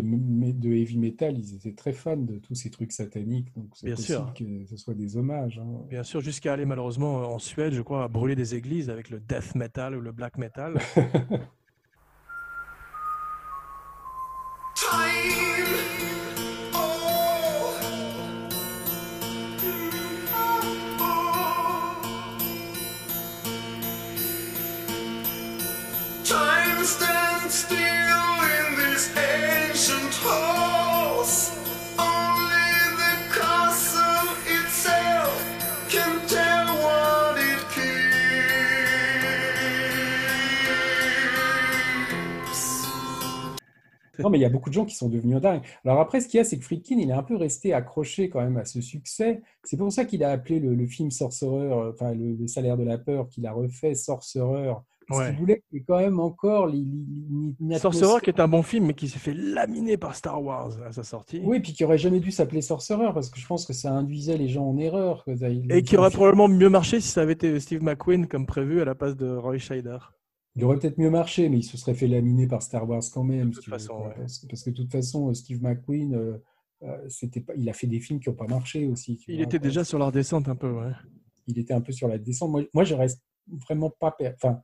heavy 0.73 0.97
metal, 0.97 1.37
ils 1.37 1.55
étaient 1.55 1.73
très 1.73 1.93
fans 1.93 2.17
de 2.17 2.37
tous 2.37 2.55
ces 2.55 2.69
trucs 2.69 2.91
sataniques. 2.91 3.53
Donc 3.55 3.68
c'est 3.75 3.85
Bien 3.87 3.95
possible 3.95 4.17
sûr. 4.17 4.33
que 4.35 4.65
ce 4.65 4.77
soit 4.77 4.93
des 4.93 5.17
hommages. 5.17 5.59
hein. 5.63 5.81
Bien 5.89 6.03
sûr, 6.03 6.21
jusqu'à 6.21 6.53
aller 6.53 6.65
malheureusement 6.65 7.33
en 7.33 7.39
Suède, 7.39 7.73
je 7.73 7.81
crois, 7.81 8.03
à 8.03 8.07
brûler 8.07 8.35
des 8.35 8.55
églises 8.55 8.89
avec 8.89 9.09
le 9.09 9.19
death 9.19 9.55
metal 9.55 9.95
ou 9.95 10.01
le 10.01 10.11
black 10.11 10.37
metal. 10.37 10.79
Non, 44.19 44.29
mais 44.29 44.37
il 44.37 44.41
y 44.41 44.45
a 44.45 44.49
beaucoup 44.49 44.69
de 44.69 44.73
gens 44.75 44.85
qui 44.85 44.95
sont 44.95 45.09
devenus 45.09 45.39
dingues. 45.41 45.61
Alors 45.85 45.99
après, 45.99 46.21
ce 46.21 46.27
qu'il 46.27 46.37
y 46.37 46.41
a, 46.41 46.43
c'est 46.43 46.57
que 46.57 46.63
Friedkin, 46.65 46.97
il 46.99 47.09
est 47.09 47.13
un 47.13 47.23
peu 47.23 47.35
resté 47.35 47.73
accroché 47.73 48.29
quand 48.29 48.41
même 48.41 48.57
à 48.57 48.65
ce 48.65 48.81
succès. 48.81 49.41
C'est 49.63 49.77
pour 49.77 49.91
ça 49.91 50.05
qu'il 50.05 50.23
a 50.23 50.31
appelé 50.31 50.59
le, 50.59 50.75
le 50.75 50.85
film 50.87 51.11
Sorcerer, 51.11 51.71
euh, 51.71 51.91
enfin 51.93 52.13
le, 52.13 52.33
le 52.33 52.47
salaire 52.47 52.77
de 52.77 52.83
la 52.83 52.97
peur, 52.97 53.27
qu'il 53.29 53.45
a 53.47 53.51
refait 53.51 53.95
Sorcerer, 53.95 54.73
ce 55.11 55.15
Ouais. 55.15 55.29
qu'il 55.29 55.39
voulait, 55.39 55.63
quand 55.87 55.97
même 55.97 56.19
encore 56.19 56.69
Sorcerer, 57.79 58.21
qui 58.21 58.29
est 58.29 58.39
un 58.39 58.47
bon 58.47 58.61
film, 58.61 58.85
mais 58.85 58.93
qui 58.93 59.07
s'est 59.07 59.17
fait 59.19 59.33
laminer 59.33 59.97
par 59.97 60.15
Star 60.15 60.41
Wars 60.43 60.71
à 60.85 60.91
sa 60.91 61.03
sortie. 61.03 61.41
Oui, 61.43 61.59
puis 61.59 61.73
qui 61.73 61.83
aurait 61.83 61.97
jamais 61.97 62.19
dû 62.19 62.31
s'appeler 62.31 62.61
Sorcerer 62.61 63.11
parce 63.13 63.29
que 63.31 63.39
je 63.39 63.47
pense 63.47 63.65
que 63.65 63.73
ça 63.73 63.91
induisait 63.91 64.37
les 64.37 64.47
gens 64.47 64.65
en 64.65 64.77
erreur. 64.77 65.25
Et 65.69 65.81
qui 65.81 65.97
aurait 65.97 66.11
probablement 66.11 66.47
mieux 66.47 66.69
marché 66.69 66.99
si 66.99 67.07
ça 67.07 67.21
avait 67.21 67.33
été 67.33 67.59
Steve 67.59 67.81
McQueen 67.83 68.27
comme 68.27 68.45
prévu 68.45 68.81
à 68.81 68.85
la 68.85 68.93
place 68.95 69.15
de 69.15 69.35
Roy 69.35 69.57
Scheider. 69.57 69.97
Il 70.55 70.63
aurait 70.63 70.79
peut-être 70.79 70.97
mieux 70.97 71.09
marché, 71.11 71.47
mais 71.47 71.59
il 71.59 71.63
se 71.63 71.77
serait 71.77 71.93
fait 71.93 72.07
laminer 72.07 72.47
par 72.47 72.61
Star 72.61 72.89
Wars 72.89 73.03
quand 73.13 73.23
même. 73.23 73.49
De 73.49 73.55
toute 73.55 73.63
si 73.63 73.69
façon, 73.69 74.07
ouais. 74.07 74.13
parce, 74.17 74.39
que, 74.39 74.47
parce 74.47 74.63
que 74.63 74.69
de 74.71 74.75
toute 74.75 74.91
façon, 74.91 75.33
Steve 75.33 75.61
McQueen, 75.61 76.15
euh, 76.15 76.37
euh, 76.83 76.97
c'était 77.07 77.41
pas, 77.41 77.53
il 77.55 77.69
a 77.69 77.73
fait 77.73 77.87
des 77.87 77.99
films 77.99 78.19
qui 78.19 78.29
n'ont 78.29 78.35
pas 78.35 78.47
marché 78.47 78.87
aussi. 78.87 79.19
Il 79.27 79.35
vois, 79.35 79.43
était 79.45 79.59
déjà 79.59 79.83
sur 79.83 79.99
la 79.99 80.05
redescente 80.07 80.47
un 80.49 80.55
peu, 80.55 80.71
ouais. 80.71 80.91
il 81.47 81.59
était 81.59 81.73
un 81.73 81.81
peu 81.81 81.91
sur 81.91 82.07
la 82.07 82.17
descente. 82.17 82.51
Moi, 82.51 82.63
moi 82.73 82.83
je 82.83 82.95
reste 82.95 83.21
vraiment 83.47 83.89
pas. 83.89 84.11
per- 84.11 84.33
Enfin, 84.35 84.61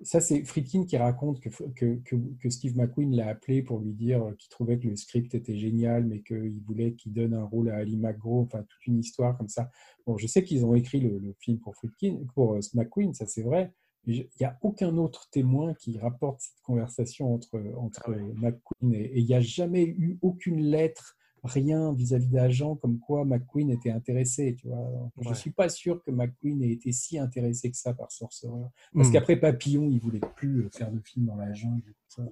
ça, 0.00 0.20
c'est 0.20 0.44
Friedkin 0.44 0.84
qui 0.84 0.96
raconte 0.96 1.40
que, 1.40 1.48
que, 1.74 1.96
que, 2.04 2.14
que 2.40 2.50
Steve 2.50 2.76
McQueen 2.76 3.16
l'a 3.16 3.28
appelé 3.28 3.62
pour 3.62 3.80
lui 3.80 3.94
dire 3.94 4.22
qu'il 4.38 4.48
trouvait 4.48 4.78
que 4.78 4.86
le 4.86 4.94
script 4.94 5.34
était 5.34 5.56
génial, 5.56 6.06
mais 6.06 6.20
qu'il 6.22 6.60
voulait 6.64 6.94
qu'il 6.94 7.12
donne 7.12 7.34
un 7.34 7.44
rôle 7.44 7.70
à 7.70 7.76
Ali 7.76 7.96
McGraw, 7.96 8.42
enfin, 8.42 8.60
toute 8.68 8.86
une 8.86 8.98
histoire 9.00 9.36
comme 9.36 9.48
ça. 9.48 9.70
Bon, 10.06 10.16
je 10.16 10.28
sais 10.28 10.44
qu'ils 10.44 10.64
ont 10.64 10.76
écrit 10.76 11.00
le, 11.00 11.18
le 11.18 11.34
film 11.40 11.58
pour 11.58 11.74
Friedkin, 11.74 12.20
pour 12.34 12.54
euh, 12.54 12.60
McQueen, 12.74 13.12
ça 13.14 13.26
c'est 13.26 13.42
vrai. 13.42 13.72
Il 14.08 14.26
n'y 14.40 14.46
a 14.46 14.58
aucun 14.62 14.96
autre 14.96 15.28
témoin 15.30 15.74
qui 15.74 15.98
rapporte 15.98 16.40
cette 16.40 16.62
conversation 16.62 17.34
entre, 17.34 17.60
entre 17.76 18.04
Ah 18.06 18.10
ouais. 18.10 18.32
McQueen 18.36 18.94
et 18.94 19.04
et 19.04 19.18
il 19.18 19.26
n'y 19.26 19.34
a 19.34 19.40
jamais 19.40 19.84
eu 19.84 20.18
aucune 20.22 20.62
lettre, 20.62 21.17
rien 21.44 21.92
vis-à-vis 21.94 22.28
d'agents 22.28 22.76
comme 22.76 22.98
quoi 22.98 23.24
McQueen 23.24 23.70
était 23.70 23.90
intéressé. 23.90 24.54
Tu 24.58 24.68
vois. 24.68 24.78
Je 25.18 25.24
Ouais. 25.24 25.30
ne 25.30 25.34
suis 25.36 25.50
pas 25.50 25.68
sûr 25.68 26.02
que 26.02 26.10
McQueen 26.10 26.62
ait 26.62 26.70
été 26.70 26.92
si 26.92 27.18
intéressé 27.18 27.70
que 27.70 27.76
ça 27.76 27.94
par 27.94 28.10
Sorcerer. 28.12 28.52
Parce 28.94 29.08
Hmm. 29.08 29.12
qu'après 29.12 29.36
Papillon, 29.36 29.88
il 29.90 30.00
voulait 30.00 30.20
plus 30.36 30.64
euh, 30.64 30.68
faire 30.70 30.90
de 30.90 31.00
film 31.00 31.26
dans 31.26 31.36
la 31.36 31.52
jungle. 31.52 31.94
ça. 32.08 32.22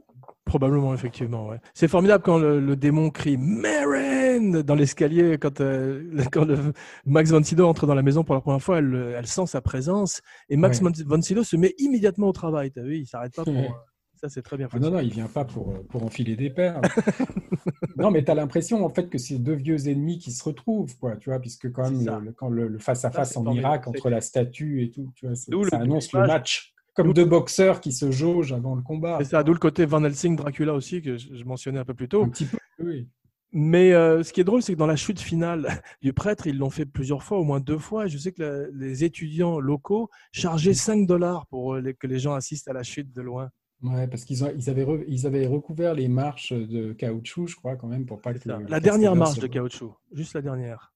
Probablement, 0.47 0.95
effectivement. 0.95 1.49
Ouais. 1.49 1.59
C'est 1.75 1.89
formidable 1.89 2.25
quand 2.25 2.39
le, 2.39 2.61
le 2.61 2.77
démon 2.77 3.11
crie 3.11 3.37
Maren 3.37 4.63
dans 4.63 4.75
l'escalier. 4.75 5.37
Quand, 5.39 5.61
euh, 5.61 6.03
quand 6.33 6.45
le- 6.47 6.73
Max 7.05 7.31
von 7.31 7.43
Sydow 7.43 7.67
entre 7.67 7.87
dans 7.87 7.95
la 7.95 8.03
maison 8.03 8.25
pour 8.25 8.35
la 8.35 8.41
première 8.41 8.63
fois, 8.63 8.79
elle, 8.79 9.15
elle 9.19 9.27
sent 9.27 9.47
sa 9.47 9.61
présence. 9.61 10.21
Et 10.49 10.57
Max 10.57 10.81
Ouais. 10.81 10.91
von 11.05 11.21
Sydow 11.21 11.45
se 11.45 11.57
met 11.57 11.75
immédiatement 11.79 12.29
au 12.29 12.33
travail. 12.33 12.71
Tu 12.73 12.81
as 12.81 12.85
vu, 12.85 12.99
il 12.99 13.07
s'arrête 13.07 13.35
pas 13.35 13.45
pour. 13.45 13.53
Ça, 14.17 14.29
c'est 14.29 14.43
très 14.43 14.57
bien 14.57 14.69
Ah 14.73 14.79
non, 14.79 14.91
non, 14.91 15.01
il 15.01 15.11
vient 15.13 15.27
pas 15.29 15.45
pour, 15.45 15.71
euh, 15.73 15.83
pour 15.89 16.03
enfiler 16.03 16.37
des 16.37 16.51
perles. 16.51 16.81
non, 17.97 18.11
mais 18.11 18.25
tu 18.25 18.31
as 18.31 18.35
l'impression 18.35 18.85
en 18.85 18.89
fait 18.91 19.09
que 19.09 19.19
c'est 19.19 19.39
deux 19.39 19.55
vieux 19.55 19.89
ennemis 19.89 20.19
qui 20.19 20.33
se 20.33 20.43
retrouvent, 20.45 20.97
quoi, 20.99 21.17
tu 21.17 21.31
vois, 21.31 21.39
puisque 21.39 21.71
quand 21.71 21.91
même 21.91 22.05
le, 22.05 22.27
le- 22.27 22.33
quand 22.33 22.49
le, 22.49 22.79
face-à-face 22.79 23.37
en. 23.37 23.51
Irak 23.53 23.87
entre 23.89 24.11
la 24.11 24.21
statue 24.21 24.83
et 24.83 24.91
tout, 24.91 25.13
tu 25.15 25.27
vois, 25.27 25.35
le 25.49 25.69
ça 25.69 25.77
annonce 25.79 26.13
le 26.13 26.27
match. 26.27 26.73
Comme 26.95 27.13
deux 27.13 27.27
boxeurs 27.27 27.83
qui 27.83 27.93
se 27.93 28.11
jaugent 28.11 28.55
avant 28.55 28.75
le 28.75 28.81
combat. 28.81 29.19
C'est 29.21 29.29
ça, 29.29 29.43
d'où 29.43 29.53
le 29.53 29.59
côté 29.59 29.85
Van 29.85 30.03
Helsing, 30.03 30.35
Dracula 30.35 30.73
aussi, 30.73 31.03
que 31.03 31.19
je, 31.19 31.45
mentionnais 31.45 31.79
un 31.79 31.85
peu 31.85 31.93
plus 31.93 32.09
tôt. 32.09 32.23
Un 32.23 32.31
petit 32.31 32.47
peu, 32.47 32.57
oui. 32.83 33.07
Mais 33.53 33.93
euh, 33.93 34.23
ce 34.23 34.33
qui 34.33 34.41
est 34.41 34.45
drôle, 34.45 34.63
c'est 34.63 34.73
que 34.73 34.79
dans 34.79 34.87
la 34.87 34.97
chute 34.97 35.21
finale 35.21 35.69
du 36.03 36.15
prêtre, 36.15 36.47
ils 36.47 36.57
l'ont 36.57 36.71
fait 36.71 36.87
plusieurs 36.87 37.23
fois, 37.23 37.39
au 37.39 37.45
moins 37.45 37.61
deux 37.61 37.77
fois. 37.79 38.07
Je 38.07 38.17
sais 38.17 38.33
que 38.33 38.43
la- 38.43 38.67
les 38.73 39.05
étudiants 39.05 39.61
locaux 39.61 40.09
chargeaient 40.33 40.73
5 40.75 41.07
dollars 41.07 41.47
pour 41.49 41.75
euh, 41.75 41.81
les- 41.83 41.93
que 41.95 42.07
les 42.07 42.19
gens 42.19 42.33
assistent 42.33 42.69
à 42.69 42.73
la 42.73 42.83
chute 42.83 43.13
de 43.15 43.21
loin. 43.21 43.51
Ouais, 43.83 44.07
parce 44.09 44.25
qu'ils 44.25 44.43
ont- 44.45 44.53
ils 44.57 44.71
avaient, 44.71 44.85
re- 44.85 45.05
ils 45.07 45.27
avaient 45.27 45.47
recouvert 45.47 45.95
les 45.95 46.09
marches 46.09 46.53
de 46.53 46.93
caoutchouc, 46.95 47.47
je 47.47 47.57
crois, 47.57 47.77
quand 47.77 47.89
même, 47.89 48.07
pour 48.07 48.21
pas 48.21 48.33
que 48.35 48.49
le- 48.49 48.65
La 48.69 48.81
dernière 48.81 49.15
marche 49.15 49.39
de 49.39 49.47
caoutchouc, 49.47 49.95
juste 50.13 50.35
la 50.35 50.43
dernière. 50.43 50.93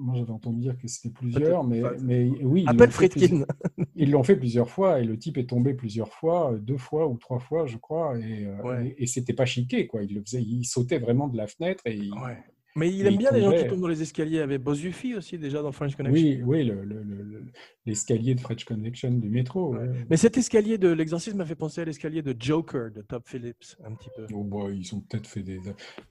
Moi, 0.00 0.14
j'avais 0.16 0.30
entendu 0.30 0.60
dire 0.60 0.78
que 0.78 0.86
c'était 0.86 1.08
plusieurs, 1.12 1.64
mais, 1.64 1.82
mais 2.02 2.30
oui. 2.44 2.62
ils 2.62 2.68
Appelle 2.68 2.86
l'ont 2.86 2.92
fait 2.92 3.08
Friedkin. 3.08 3.44
Ils 3.96 4.10
l'ont 4.12 4.22
fait 4.22 4.36
plusieurs 4.36 4.70
fois 4.70 5.00
et 5.00 5.04
le 5.04 5.18
type 5.18 5.38
est 5.38 5.46
tombé 5.48 5.74
plusieurs 5.74 6.12
fois, 6.12 6.52
euh, 6.52 6.58
deux 6.58 6.76
fois 6.76 7.08
ou 7.08 7.16
trois 7.16 7.40
fois, 7.40 7.66
je 7.66 7.78
crois, 7.78 8.16
et, 8.18 8.46
euh, 8.46 8.62
Ouais. 8.62 8.94
et, 8.96 9.02
et 9.02 9.06
c'était 9.06 9.32
pas 9.32 9.44
chiqué, 9.46 9.88
quoi. 9.88 10.04
Il 10.04 10.14
le 10.14 10.20
faisait, 10.22 10.40
il 10.42 10.64
sautait 10.64 10.98
vraiment 11.00 11.26
de 11.26 11.36
la 11.36 11.48
fenêtre 11.48 11.82
et 11.86 11.96
il- 11.96 12.12
Ouais. 12.12 12.38
Mais 12.78 12.90
il 12.94 13.06
aime 13.06 13.14
il 13.14 13.18
bien 13.18 13.30
les 13.32 13.40
gens 13.40 13.52
qui 13.52 13.66
tombent 13.66 13.80
dans 13.80 13.88
les 13.88 14.02
escaliers. 14.02 14.40
Avait 14.40 14.58
Bozufi 14.58 15.14
aussi 15.14 15.38
déjà 15.38 15.62
dans 15.62 15.72
French 15.72 15.96
Connection. 15.96 16.22
oui, 16.26 16.40
oui, 16.44 16.64
le- 16.64 16.84
le- 16.84 17.02
le- 17.02 17.22
le- 17.22 17.44
l'escalier 17.86 18.34
de 18.34 18.40
French 18.40 18.64
Connection 18.64 19.10
du 19.12 19.28
métro. 19.30 19.72
Ouais. 19.74 19.78
ouais. 19.88 20.06
Mais 20.10 20.16
cet 20.16 20.36
escalier 20.38 20.78
de 20.78 20.88
l'exorcisme 20.88 21.38
m'a 21.38 21.46
fait 21.46 21.54
penser 21.54 21.80
à 21.80 21.84
l'escalier 21.84 22.22
de 22.22 22.34
Joker 22.38 22.90
de 22.92 23.02
Top 23.02 23.26
Phillips, 23.26 23.76
un 23.84 23.94
petit 23.94 24.10
peu. 24.16 24.26
Oh, 24.34 24.44
bah, 24.44 24.70
ils 24.72 24.94
ont 24.94 25.00
peut-être 25.00 25.26
fait 25.26 25.42
des. 25.42 25.58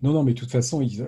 Non, 0.01 0.11
non, 0.13 0.23
mais 0.23 0.33
de 0.33 0.39
toute 0.39 0.51
façon, 0.51 0.81
ils- 0.81 1.05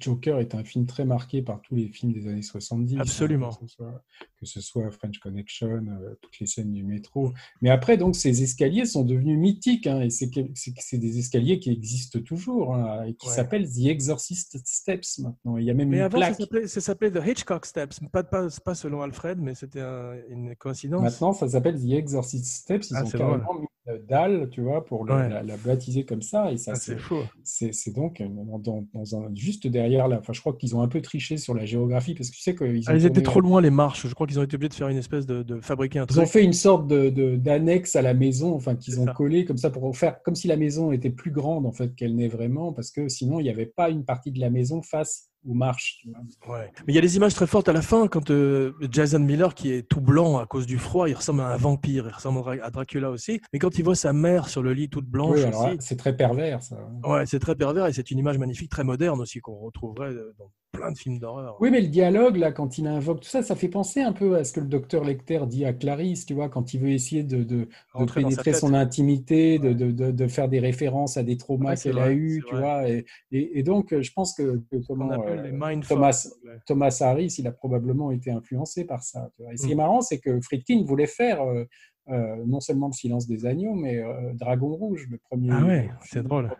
Joker 0.00 0.38
est 0.40 0.54
un 0.54 0.64
film 0.64 0.86
très 0.86 1.04
marqué 1.04 1.42
par 1.42 1.60
tous 1.62 1.74
les 1.74 1.88
films 1.88 2.12
des 2.12 2.26
années 2.28 2.42
70. 2.42 2.96
hein, 2.96 3.00
Absolument. 3.00 3.50
que, 3.50 3.66
ce 3.66 3.74
soit, 3.74 4.04
que 4.40 4.46
ce 4.46 4.60
soit 4.60 4.90
French 4.90 5.18
Connection, 5.18 5.68
euh, 5.68 6.14
toutes 6.22 6.38
les 6.40 6.46
scènes 6.46 6.72
du 6.72 6.84
métro. 6.84 7.32
Mais 7.60 7.70
après, 7.70 7.96
donc, 7.96 8.16
ces 8.16 8.42
escaliers 8.42 8.86
sont 8.86 9.04
devenus 9.04 9.38
mythiques, 9.38 9.86
hein, 9.86 10.00
et 10.00 10.10
c'est 10.10 10.98
des 10.98 11.18
escaliers 11.18 11.58
qui 11.58 11.70
existent 11.70 12.20
toujours, 12.20 12.74
hein, 12.74 13.04
et 13.04 13.14
qui 13.14 13.28
Ouais. 13.28 13.34
s'appellent 13.34 13.68
The 13.68 13.86
Exorcist 13.86 14.58
Steps 14.88 15.18
maintenant. 15.18 15.56
Il 15.58 15.64
y 15.64 15.70
a 15.70 15.74
même 15.74 15.88
Mais 15.88 15.98
une 15.98 16.02
avant, 16.02 16.18
ça 16.20 16.26
plaque. 16.28 16.40
s'appelait- 16.40 16.66
ça 16.68 16.80
s'appelait 16.80 17.10
The 17.10 17.20
Hitchcock 17.26 17.66
Steps. 17.66 18.00
Pas, 18.10 18.22
pas, 18.24 18.46
pas 18.64 18.74
selon 18.74 19.02
Alfred, 19.02 19.38
mais 19.38 19.54
c'était 19.54 19.80
un- 19.80 20.14
une 20.30 20.56
coïncidence. 20.56 21.02
Maintenant, 21.02 21.32
ça 21.32 21.48
s'appelle 21.48 21.78
The 21.78 21.92
Exorcist 21.92 22.46
Steps. 22.46 22.90
Ils 22.90 22.96
Ah, 22.96 23.04
ont 23.04 23.08
carrément 23.10 23.54
mis 23.54 23.66
dalle, 24.08 24.48
tu 24.50 24.60
vois, 24.60 24.84
pour 24.84 25.04
le- 25.04 25.14
Ouais. 25.14 25.28
la, 25.28 25.42
la 25.42 25.56
baptiser 25.56 26.04
comme 26.04 26.22
ça. 26.22 26.52
Et 26.52 26.56
ça, 26.58 26.72
Ah, 26.74 26.78
c'est 26.78 26.98
fou. 26.98 27.16
C'est 27.44 27.94
donc 27.94 28.20
euh, 28.20 28.26
dans, 28.58 28.84
dans 28.92 29.16
un, 29.16 29.30
juste 29.34 29.66
derrière 29.66 30.08
là. 30.08 30.18
Enfin, 30.20 30.32
je 30.32 30.40
crois 30.40 30.52
qu'ils 30.54 30.76
ont 30.76 30.82
un 30.82 30.88
peu 30.88 31.00
triché 31.00 31.36
sur 31.36 31.54
la 31.54 31.64
géographie 31.64 32.14
parce 32.14 32.30
que 32.30 32.34
tu 32.36 32.42
sais 32.42 32.54
qu'ils 32.54 32.82
Ah, 32.86 32.94
ils 32.96 33.06
étaient 33.06 33.22
trop 33.22 33.40
loin, 33.40 33.60
les 33.60 33.70
marches. 33.70 34.06
Je 34.06 34.14
crois 34.14 34.26
qu'ils 34.26 34.38
ont 34.38 34.42
été 34.42 34.56
obligés 34.56 34.68
de 34.70 34.74
faire 34.74 34.88
une 34.88 34.96
espèce 34.98 35.26
de, 35.26 35.42
de 35.42 35.60
fabriquer 35.60 36.00
un 36.00 36.06
ils 36.10 36.20
ont 36.20 36.26
fait 36.26 36.44
une 36.44 36.52
sorte 36.52 36.86
de 36.86 37.08
de- 37.10 37.36
d'annexe 37.36 37.96
à 37.96 38.02
la 38.02 38.14
maison, 38.14 38.54
enfin 38.54 38.74
qu'ils 38.76 39.00
ont 39.00 39.06
ça. 39.06 39.12
collé 39.12 39.44
comme 39.44 39.56
ça 39.58 39.70
pour 39.70 39.96
faire 39.96 40.22
comme 40.22 40.34
si 40.34 40.48
la 40.48 40.56
maison 40.56 40.92
était 40.92 41.10
plus 41.10 41.30
grande 41.30 41.64
en 41.66 41.72
fait 41.72 41.94
qu'elle 41.94 42.14
n'est 42.16 42.28
vraiment 42.28 42.72
parce 42.72 42.90
que 42.90 43.08
sinon 43.08 43.40
il 43.40 43.44
n'y 43.44 43.50
avait 43.50 43.66
pas 43.66 43.88
une 43.90 44.04
partie 44.04 44.30
de 44.32 44.40
la 44.40 44.50
maison 44.50 44.82
face 44.82 45.27
tu 45.44 46.08
vois. 46.44 46.58
Ouais. 46.58 46.70
Mais 46.86 46.92
il 46.92 46.96
y 46.96 46.98
a 46.98 47.02
des 47.02 47.16
images 47.16 47.34
très 47.34 47.46
fortes 47.46 47.68
à 47.68 47.72
la 47.72 47.82
fin 47.82 48.08
quand 48.08 48.30
euh, 48.30 48.72
Jason 48.90 49.18
Miller, 49.20 49.54
qui 49.54 49.72
est 49.72 49.82
tout 49.88 50.00
blanc 50.00 50.38
à 50.38 50.46
cause 50.46 50.66
du 50.66 50.78
froid, 50.78 51.08
il 51.08 51.14
ressemble 51.14 51.40
à 51.40 51.48
un 51.48 51.56
vampire, 51.56 52.06
il 52.08 52.14
ressemble 52.14 52.60
à 52.62 52.70
Dracula 52.70 53.10
aussi. 53.10 53.40
Mais 53.52 53.58
quand 53.58 53.78
il 53.78 53.84
voit 53.84 53.94
sa 53.94 54.12
mère 54.12 54.48
sur 54.48 54.62
le 54.62 54.72
lit 54.72 54.88
toute 54.88 55.06
blanche 55.06 55.38
Oui, 55.38 55.76
c'est 55.80 55.96
très 55.96 56.16
pervers 56.16 56.62
ça. 56.62 56.76
ouais, 57.04 57.26
c'est 57.26 57.38
très 57.38 57.54
pervers 57.54 57.86
et 57.86 57.92
c'est 57.92 58.10
une 58.10 58.18
image 58.18 58.38
magnifique, 58.38 58.70
très 58.70 58.84
moderne 58.84 59.20
aussi, 59.20 59.40
qu'on 59.40 59.56
retrouverait 59.56 60.12
euh, 60.12 60.34
dans 60.38 60.50
plein 60.72 60.92
de 60.92 60.98
films 60.98 61.18
d'horreur. 61.18 61.56
Oui, 61.60 61.70
mais 61.70 61.80
le 61.80 61.88
dialogue, 61.88 62.36
là, 62.36 62.52
quand 62.52 62.78
il 62.78 62.86
invoque 62.86 63.20
tout 63.20 63.28
ça, 63.28 63.42
ça 63.42 63.56
fait 63.56 63.68
penser 63.68 64.00
un 64.00 64.12
peu 64.12 64.36
à 64.36 64.44
ce 64.44 64.52
que 64.52 64.60
le 64.60 64.66
docteur 64.66 65.02
Lecter 65.04 65.40
dit 65.46 65.64
à 65.64 65.72
Clarisse, 65.72 66.26
tu 66.26 66.34
vois, 66.34 66.48
quand 66.48 66.74
il 66.74 66.80
veut 66.80 66.90
essayer 66.90 67.22
de, 67.22 67.68
pénétrer 68.14 68.52
son 68.52 68.74
intimité, 68.74 69.58
de, 69.58 69.72
de, 69.72 69.90
de, 69.90 70.10
de 70.10 70.26
faire 70.28 70.48
des 70.48 70.60
références 70.60 71.16
à 71.16 71.22
des 71.22 71.36
traumas 71.36 71.70
Ouais, 71.70 71.76
qu'elle 71.76 71.98
a 71.98 72.12
eus, 72.12 72.44
tu 72.46 72.54
vrai. 72.54 72.62
vois. 72.62 72.88
Et, 72.88 73.06
et, 73.32 73.58
et 73.58 73.62
donc, 73.62 73.92
euh, 73.92 74.02
je 74.02 74.12
pense 74.12 74.34
que, 74.34 74.62
comment, 74.86 75.24
euh, 75.26 75.80
Thomas. 75.88 76.28
Thomas 76.66 76.98
Harris, 77.00 77.34
il 77.38 77.46
a 77.46 77.52
probablement 77.52 78.10
été 78.10 78.30
influencé 78.30 78.84
par 78.84 79.02
ça. 79.02 79.30
tu 79.36 79.42
vois. 79.42 79.52
Et 79.54 79.56
ce 79.56 79.66
qui 79.66 79.72
est 79.72 79.74
Mm. 79.74 79.78
marrant, 79.78 80.00
c'est 80.00 80.18
que 80.18 80.40
Friedkin 80.40 80.82
voulait 80.84 81.06
faire 81.06 81.42
euh, 81.42 81.64
euh, 82.10 82.44
non 82.46 82.60
seulement 82.60 82.86
le 82.88 82.92
silence 82.92 83.26
des 83.26 83.44
agneaux, 83.46 83.74
mais 83.74 83.98
euh, 83.98 84.32
Dragon 84.34 84.74
Rouge, 84.74 85.06
le 85.10 85.18
premier. 85.18 85.50
Ah 85.52 85.64
ouais, 85.64 85.90
c'est 86.04 86.22
drôle. 86.22 86.50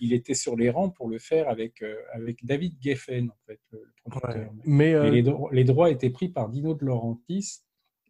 Il 0.00 0.12
était 0.12 0.34
sur 0.34 0.56
les 0.56 0.70
rangs 0.70 0.90
pour 0.90 1.08
le 1.08 1.18
faire 1.18 1.48
avec, 1.48 1.82
euh, 1.82 1.94
avec 2.12 2.44
David 2.44 2.74
Geffen, 2.80 3.30
en 3.30 3.36
fait, 3.46 3.60
le, 3.72 3.82
producteur. 4.04 4.52
Ouais. 4.52 4.58
Mais 4.64 5.10
les, 5.10 5.22
dro- 5.22 5.50
les 5.52 5.64
droits 5.64 5.90
étaient 5.90 6.10
pris 6.10 6.28
par 6.28 6.48
Dino 6.48 6.74
de 6.74 6.84
Laurentiis. 6.84 7.60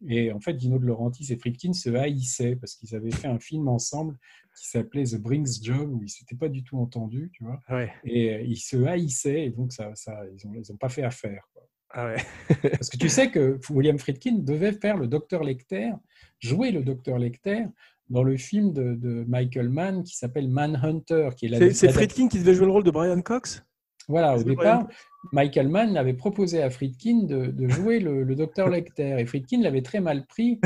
Et 0.07 0.31
en 0.31 0.39
fait, 0.39 0.53
Dino 0.53 0.77
de 0.77 0.85
Laurentiis 0.85 1.33
et 1.33 1.37
Friedkin 1.37 1.73
se 1.73 1.89
haïssaient 1.89 2.55
parce 2.55 2.75
qu'ils 2.75 2.95
avaient 2.95 3.09
fait 3.09 3.27
un 3.27 3.39
film 3.39 3.67
ensemble 3.67 4.15
qui 4.55 4.67
s'appelait 4.69 5.05
The 5.05 5.15
Brinks 5.19 5.63
Job 5.63 5.91
où 5.91 6.03
ils 6.03 6.09
s'étaient 6.09 6.35
pas 6.35 6.49
du 6.49 6.63
tout 6.63 6.77
entendus, 6.77 7.31
tu 7.33 7.43
vois. 7.43 7.59
ouais. 7.71 7.91
Et 8.03 8.43
ils 8.43 8.57
se 8.59 8.77
haïssaient 8.83 9.45
et 9.45 9.49
donc 9.49 9.73
ça, 9.73 9.91
ça, 9.95 10.23
ils 10.27 10.47
n'ont 10.47 10.53
ils 10.53 10.71
ont 10.71 10.77
pas 10.77 10.89
fait 10.89 11.01
affaire. 11.01 11.49
quoi. 11.51 11.63
Ah 11.91 12.05
ouais. 12.07 12.17
Parce 12.71 12.89
que 12.89 12.97
tu 12.97 13.09
sais 13.09 13.31
que 13.31 13.59
William 13.69 13.97
Friedkin 13.97 14.39
devait 14.39 14.73
faire 14.73 14.97
le 14.97 15.07
docteur 15.07 15.43
Lecter, 15.43 15.91
jouer 16.39 16.71
le 16.71 16.83
docteur 16.83 17.17
Lecter 17.17 17.65
dans 18.09 18.23
le 18.23 18.37
film 18.37 18.73
de, 18.73 18.95
de 18.95 19.25
Michael 19.27 19.69
Mann 19.69 20.03
qui 20.03 20.15
s'appelle 20.15 20.49
Manhunter, 20.49 21.29
qui 21.35 21.45
est 21.45 21.49
la 21.49 21.73
C'est 21.73 21.91
Friedkin 21.91 22.27
qui 22.27 22.39
devait 22.39 22.53
jouer 22.53 22.65
le 22.65 22.71
rôle 22.71 22.83
de 22.83 22.91
Brian 22.91 23.21
Cox? 23.21 23.63
Voilà, 24.07 24.37
au 24.37 24.43
départ, 24.43 24.85
Brian 24.85 24.87
Michael 25.33 25.67
Mann 25.67 25.97
avait 25.97 26.13
proposé 26.13 26.61
à 26.61 26.69
Friedkin 26.69 27.23
de, 27.23 27.47
de 27.47 27.67
jouer 27.67 27.99
le, 27.99 28.23
le 28.23 28.35
docteur 28.35 28.69
Lecter. 28.69 29.17
Et 29.19 29.25
Friedkin 29.25 29.61
l'avait 29.61 29.81
très 29.81 29.99
mal 29.99 30.25
pris. 30.25 30.59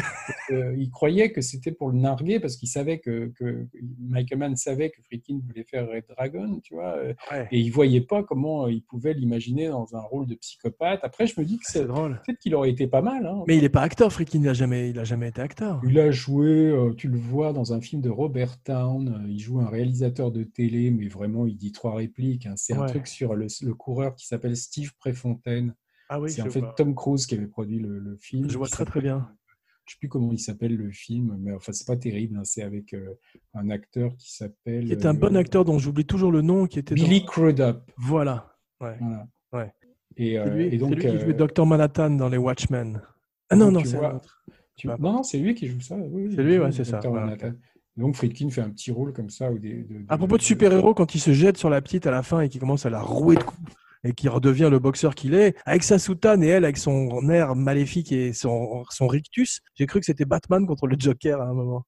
que 0.48 0.76
il 0.78 0.90
croyait 0.92 1.32
que 1.32 1.42
c'était 1.42 1.72
pour 1.72 1.90
le 1.90 1.98
narguer 1.98 2.40
parce 2.40 2.58
qu'il 2.58 2.68
savait 2.70 3.00
que, 3.00 3.32
que 3.40 3.66
Michael 4.00 4.38
Mann 4.40 4.56
savait 4.56 4.90
que 4.90 5.02
Friedkin 5.04 5.40
voulait 5.48 5.64
faire 5.64 5.88
Red 5.90 6.04
Dragon, 6.10 6.60
tu 6.64 6.76
vois. 6.76 6.96
euh, 6.98 7.14
Ouais. 7.32 7.48
Et 7.52 7.60
il 7.60 7.70
voyait 7.72 8.02
pas 8.02 8.24
comment 8.24 8.68
il 8.68 8.84
pouvait 8.84 9.14
l'imaginer 9.14 9.68
dans 9.70 9.96
un 9.96 10.02
rôle 10.02 10.28
de 10.28 10.36
psychopathe. 10.36 11.00
Après, 11.04 11.28
je 11.28 11.40
me 11.40 11.46
dis 11.46 11.58
que 11.58 11.64
C'est 11.66 11.86
drôle. 11.86 12.22
peut-être 12.26 12.40
qu'il 12.40 12.54
aurait 12.56 12.70
été 12.72 12.88
pas 12.88 13.02
mal. 13.02 13.26
hein. 13.26 13.44
Mais 13.48 13.56
il 13.58 13.62
n'est 13.64 13.70
pas 13.70 13.82
acteur, 13.82 14.12
Friedkin. 14.12 14.40
N'a 14.40 14.54
jamais, 14.54 14.90
il 14.90 15.00
a 15.00 15.04
jamais 15.06 15.30
été 15.30 15.42
acteur. 15.42 15.82
Il 15.88 15.98
a 16.00 16.12
joué, 16.12 16.48
euh, 16.70 16.94
tu 16.94 17.08
le 17.08 17.18
vois 17.18 17.54
dans 17.54 17.74
un 17.74 17.82
film 17.82 18.02
de 18.02 18.10
Robert 18.10 18.62
Town, 18.64 19.08
euh, 19.24 19.30
il 19.30 19.40
joue 19.40 19.60
un 19.60 19.68
réalisateur 19.70 20.32
de 20.32 20.44
télé, 20.44 20.92
mais 20.92 21.08
vraiment 21.08 21.46
il 21.48 21.56
dit 21.58 21.72
trois 21.72 21.96
répliques. 21.96 22.46
hein. 22.46 22.54
C'est 22.58 22.74
un 22.74 22.86
truc 22.86 23.08
sur 23.08 23.34
le, 23.36 23.48
le 23.64 23.74
coureur 23.74 24.16
qui 24.16 24.28
s'appelle 24.28 24.41
Steve 24.56 24.94
Préfontaine. 25.00 25.74
Ah 26.10 26.20
oui, 26.20 26.30
c'est 26.32 26.42
en 26.42 26.50
fait 26.50 26.60
vois. 26.60 26.74
Tom 26.78 26.94
Cruise 26.96 27.26
qui 27.26 27.36
avait 27.36 27.48
produit 27.48 27.80
le, 27.80 28.00
le 28.00 28.18
film. 28.18 28.50
Je 28.50 28.58
vois 28.58 28.68
très, 28.68 28.84
très 28.86 29.00
s'appelle- 29.00 29.04
bien. 29.04 29.30
je 29.86 29.94
sais 29.94 29.98
plus 30.00 30.10
comment 30.10 30.32
il 30.34 30.40
s'appelle 30.40 30.76
le 30.76 30.92
film, 30.92 31.38
mais 31.40 31.54
enfin 31.54 31.72
c'est 31.72 31.88
pas 31.88 31.96
terrible. 31.98 32.38
hein, 32.38 32.42
c'est 32.44 32.64
avec 32.64 32.94
euh, 32.94 33.14
un 33.54 33.70
acteur 33.70 34.16
qui 34.18 34.34
s'appelle. 34.36 34.86
Qui 34.86 34.92
est 34.92 35.06
un 35.06 35.14
bon 35.14 35.36
euh, 35.36 35.40
acteur 35.40 35.64
dont 35.66 35.80
j'oublie 35.80 36.06
toujours 36.06 36.32
le 36.32 36.42
nom, 36.42 36.66
qui 36.68 36.80
était 36.80 36.96
dans- 36.96 37.02
Billy 37.04 37.26
Crudup. 37.26 37.78
Voilà. 37.98 38.56
Ouais. 38.82 38.98
Voilà. 39.00 39.28
Ouais. 39.54 39.74
Et, 40.18 40.38
euh, 40.38 40.46
lui, 40.50 40.66
et 40.66 40.78
donc, 40.78 40.90
c'est 40.90 40.96
lui 40.96 41.12
qui 41.18 41.20
jouait 41.24 41.34
Dr 41.34 41.66
Manhattan 41.66 42.10
dans 42.12 42.28
les 42.30 42.38
Watchmen. 42.38 43.02
Ah 43.50 43.56
non, 43.56 43.66
donc, 43.66 43.74
non, 43.76 43.82
tu 43.82 43.88
c'est 43.88 43.98
un 43.98 44.16
autre. 44.16 44.44
tu- 44.76 44.88
Peu 44.88 44.94
Non, 45.00 45.14
non, 45.14 45.24
c'est 45.24 45.38
lui 45.40 45.54
qui 45.56 45.68
joue 45.68 45.80
ça. 45.80 45.96
oui, 45.96 46.34
C'est 46.36 46.44
lui, 46.44 46.58
ouais, 46.60 46.72
c'est 46.74 46.84
ça. 46.84 47.00
Voilà. 47.00 47.38
Donc 47.98 48.16
Friedkin 48.16 48.50
fait 48.50 48.62
un 48.62 48.70
petit 48.70 48.92
rôle 48.92 49.12
comme 49.14 49.30
ça. 49.30 49.52
Ou 49.52 49.60
des, 49.60 49.84
de- 49.84 50.06
À 50.10 50.18
propos 50.18 50.36
de 50.36 50.42
de- 50.42 50.46
super-héros, 50.46 50.94
quand 50.94 51.14
il 51.16 51.20
se 51.20 51.32
jette 51.34 51.58
sur 51.58 51.70
la 51.70 51.82
petite 51.82 52.08
à 52.08 52.12
la 52.12 52.24
fin 52.24 52.40
et 52.42 52.50
qu'il 52.50 52.60
commence 52.60 52.86
à 52.86 52.90
la 52.90 53.02
rouer 53.02 53.36
de 53.36 53.44
coups 53.44 53.62
et 54.04 54.14
qui 54.14 54.28
redevient 54.30 54.70
le 54.72 54.80
boxeur 54.80 55.16
qu'il 55.16 55.34
est, 55.34 55.56
avec 55.66 55.84
sa 55.84 56.00
soutane 56.00 56.44
et 56.44 56.48
elle 56.48 56.66
avec 56.66 56.78
son 56.78 57.30
air 57.30 57.56
maléfique 57.56 58.12
et 58.12 58.34
son, 58.34 58.84
son 58.90 59.08
rictus, 59.08 59.62
j'ai 59.76 59.86
cru 59.88 60.00
que 60.00 60.06
c'était 60.06 60.26
Batman 60.26 60.66
contre 60.66 60.88
le 60.88 60.96
Joker 61.00 61.42
à 61.42 61.46
un 61.46 61.54
moment. 61.54 61.86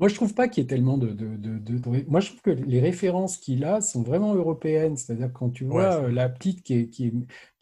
Moi, 0.00 0.08
je 0.08 0.14
trouve 0.16 0.34
pas 0.34 0.48
qu'il 0.48 0.62
y 0.62 0.66
ait 0.66 0.68
tellement 0.68 0.98
de, 0.98 1.12
de, 1.12 1.36
de- 1.36 2.04
Moi, 2.08 2.18
je 2.20 2.28
trouve 2.28 2.40
que 2.42 2.50
les 2.50 2.80
références 2.80 3.36
qu'il 3.38 3.64
a 3.64 3.80
sont 3.80 4.02
vraiment 4.02 4.34
européennes. 4.34 4.96
C'est-à-dire 4.96 5.32
quand 5.32 5.50
tu 5.50 5.64
vois 5.64 5.84
Ouais, 5.84 6.04
euh, 6.06 6.10
la 6.10 6.28
petite 6.28 6.62
qui, 6.64 6.74
est- 6.74 6.88
qui, 6.88 7.06
est- 7.06 7.12